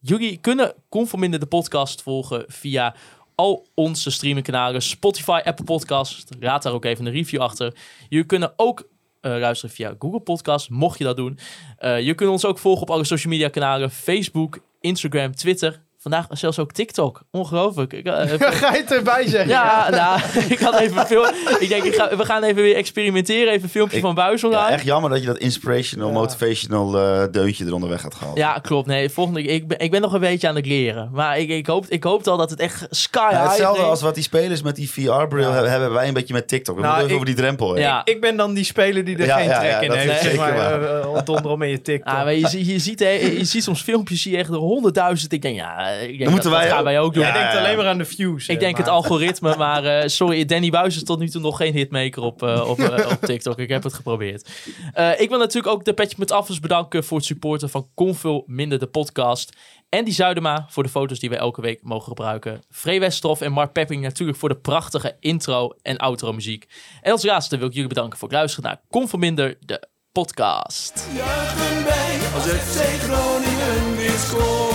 Jullie 0.00 0.36
kunnen 0.36 0.74
Conforminder 0.88 1.40
de 1.40 1.46
podcast 1.46 2.02
volgen 2.02 2.44
via 2.48 2.94
al 3.34 3.66
onze 3.74 4.10
streamingkanalen. 4.10 4.82
Spotify, 4.82 5.40
Apple 5.44 5.64
Podcast. 5.64 6.30
Raad 6.40 6.62
daar 6.62 6.72
ook 6.72 6.84
even 6.84 7.06
een 7.06 7.12
review 7.12 7.40
achter. 7.40 7.74
Je 8.08 8.24
kunnen 8.24 8.52
ook 8.56 8.88
eh, 9.20 9.38
luisteren 9.38 9.74
via 9.74 9.94
Google 9.98 10.20
Podcast, 10.20 10.70
mocht 10.70 10.98
je 10.98 11.04
dat 11.04 11.16
doen. 11.16 11.38
Eh, 11.76 12.00
je 12.00 12.14
kunt 12.14 12.30
ons 12.30 12.44
ook 12.44 12.58
volgen 12.58 12.82
op 12.82 12.90
alle 12.90 13.04
social 13.04 13.32
media 13.32 13.48
kanalen. 13.48 13.90
Facebook, 13.90 14.58
Instagram, 14.80 15.34
Twitter. 15.34 15.82
Vandaag 16.08 16.26
zelfs 16.30 16.58
ook 16.58 16.72
TikTok. 16.72 17.22
Ongelooflijk. 17.30 17.92
Ik, 17.92 18.06
eh, 18.06 18.14
Ga 18.60 18.72
je 18.74 18.78
het 18.80 18.92
erbij 18.92 19.26
zeggen? 19.28 19.48
ja, 19.48 19.88
nou, 19.90 20.20
ik 20.48 20.58
had 20.58 20.80
even 20.80 21.06
veel. 21.06 21.26
Ik 21.58 21.68
denk, 21.68 21.82
ik 21.84 21.94
ga, 21.94 22.16
we 22.16 22.24
gaan 22.24 22.42
even 22.42 22.62
weer 22.62 22.76
experimenteren. 22.76 23.48
Even 23.52 23.62
een 23.62 23.68
filmpje 23.68 23.96
Ik- 23.96 24.02
van 24.02 24.14
Buisel 24.14 24.50
Ja, 24.50 24.70
echt 24.70 24.84
jammer 24.84 25.10
dat 25.10 25.20
je 25.20 25.26
dat 25.26 25.38
inspirational, 25.38 26.08
Ja. 26.08 26.14
motivational 26.14 26.98
eh, 26.98 27.22
deuntje 27.30 27.64
er 27.66 27.72
onderweg 27.74 28.00
gaat 28.00 28.14
halen. 28.14 28.36
Ja, 28.36 28.58
klopt. 28.62 28.86
Nee, 28.86 29.08
volgende. 29.10 29.42
Ik 29.42 29.68
ben, 29.68 29.78
ik 29.78 29.90
ben 29.90 30.00
nog 30.00 30.12
een 30.12 30.20
beetje 30.20 30.48
aan 30.48 30.56
het 30.56 30.66
leren. 30.66 31.08
Maar 31.12 31.38
ik, 31.38 31.48
ik, 31.48 31.66
hoop, 31.66 31.86
ik 31.88 32.04
hoop 32.04 32.26
al 32.26 32.36
dat 32.36 32.50
het 32.50 32.60
echt 32.60 32.86
sky 32.90 33.18
Ja, 33.18 33.28
high 33.30 33.42
hetzelfde 33.48 33.78
neemt. 33.78 33.90
als 33.90 34.00
wat 34.02 34.14
die 34.14 34.22
spelers 34.24 34.62
met 34.62 34.76
die 34.76 34.90
VR-bril 34.90 35.48
Ja. 35.48 35.52
hebben, 35.52 35.70
hebben 35.70 35.92
wij 35.92 36.08
een 36.08 36.14
beetje 36.14 36.34
met 36.34 36.48
TikTok. 36.48 36.74
We 36.76 36.80
Nou, 36.82 36.92
moeten 36.94 37.10
even 37.16 37.22
over 37.22 37.34
die 37.34 37.44
drempel 37.44 37.72
heen. 37.74 37.82
Ja. 37.82 38.00
Ik 38.04 38.20
ben 38.20 38.36
dan 38.36 38.54
die 38.54 38.64
speler 38.64 39.04
die 39.04 39.16
er 39.18 39.26
Ja, 39.26 39.36
geen 39.36 39.48
ja, 39.48 39.58
trek 39.58 39.70
ja, 39.70 39.80
in 39.80 39.88
dat 39.88 39.96
heeft. 39.96 40.10
zeg 40.12 40.20
zeker 40.22 40.38
maar, 40.38 40.54
waar. 40.80 41.00
eh, 41.16 41.24
donder 41.24 41.50
om 41.50 41.62
in 41.62 41.68
je 41.70 41.80
TikTok. 41.88 42.14
Ah, 42.14 42.22
maar 42.24 42.34
je, 42.34 42.66
je, 42.72 42.78
ziet, 42.78 42.98
hè, 42.98 43.08
je 43.10 43.44
ziet 43.44 43.62
soms 43.62 43.82
filmpjes, 43.82 44.22
zie 44.22 44.32
je 44.32 44.38
echt 44.38 44.48
honderdduizend. 44.48 45.32
Ik 45.32 45.42
denk, 45.42 45.56
ja, 45.56 45.88
ik 46.02 46.08
denk, 46.08 46.18
dat, 46.18 46.30
moeten 46.30 46.50
wij 46.50 46.60
dat 46.60 46.68
gaan 46.70 46.78
ook. 46.78 46.84
wij 46.84 47.00
ook 47.00 47.14
doen. 47.14 47.22
denkt 47.22 47.38
ja. 47.38 47.58
alleen 47.58 47.76
maar 47.76 47.86
aan 47.86 47.98
de 47.98 48.04
views. 48.04 48.48
Ik 48.48 48.54
eh, 48.54 48.60
denk 48.60 48.76
het 48.76 48.88
algoritme, 48.88 49.56
maar 49.66 49.84
eh, 49.84 50.08
sorry, 50.08 50.44
Danny 50.44 50.70
Buis 50.70 50.96
is 50.96 51.04
tot 51.04 51.18
nu 51.18 51.28
toe 51.28 51.40
nog 51.40 51.56
geen 51.56 51.72
hitmaker 51.72 52.22
op, 52.22 52.42
eh, 52.42 52.68
op, 52.68 52.78
eh, 52.90 53.10
op 53.10 53.20
TikTok. 53.20 53.58
Ik 53.58 53.68
heb 53.68 53.82
het 53.82 53.94
geprobeerd. 53.94 54.48
Eh, 54.92 55.20
ik 55.20 55.28
wil 55.28 55.38
natuurlijk 55.38 55.74
ook 55.74 55.84
de 55.84 55.94
Petje 55.94 56.16
met 56.18 56.30
Affers 56.30 56.60
bedanken 56.60 57.04
voor 57.04 57.16
het 57.16 57.26
supporten 57.26 57.70
van 57.70 57.88
Convul 57.94 58.44
Minder 58.46 58.78
de 58.78 58.86
podcast. 58.86 59.56
En 59.88 60.04
die 60.04 60.14
Zuidema 60.14 60.66
voor 60.68 60.82
de 60.82 60.88
foto's 60.88 61.18
die 61.18 61.30
we 61.30 61.36
elke 61.36 61.60
week 61.60 61.82
mogen 61.82 62.08
gebruiken. 62.08 62.62
Free 62.70 63.00
Westroff 63.00 63.40
en 63.40 63.52
Mark 63.52 63.72
Pepping 63.72 64.02
natuurlijk 64.02 64.38
voor 64.38 64.48
de 64.48 64.56
prachtige 64.56 65.16
intro 65.20 65.72
en 65.82 65.96
outro 65.96 66.32
muziek. 66.32 66.66
En 67.02 67.12
als 67.12 67.24
laatste 67.24 67.56
wil 67.56 67.66
ik 67.66 67.72
jullie 67.72 67.88
bedanken 67.88 68.18
voor 68.18 68.28
het 68.28 68.36
luisteren 68.36 68.70
naar 68.70 68.80
Convul 68.90 69.18
Minder 69.18 69.56
de 69.60 69.88
podcast. 70.12 71.06
Juichen 71.14 71.84
wij 71.84 72.18
als 72.34 72.44
FC 72.44 73.02
Groningen 73.02 73.96
weer 73.96 74.10
scoort. 74.10 74.67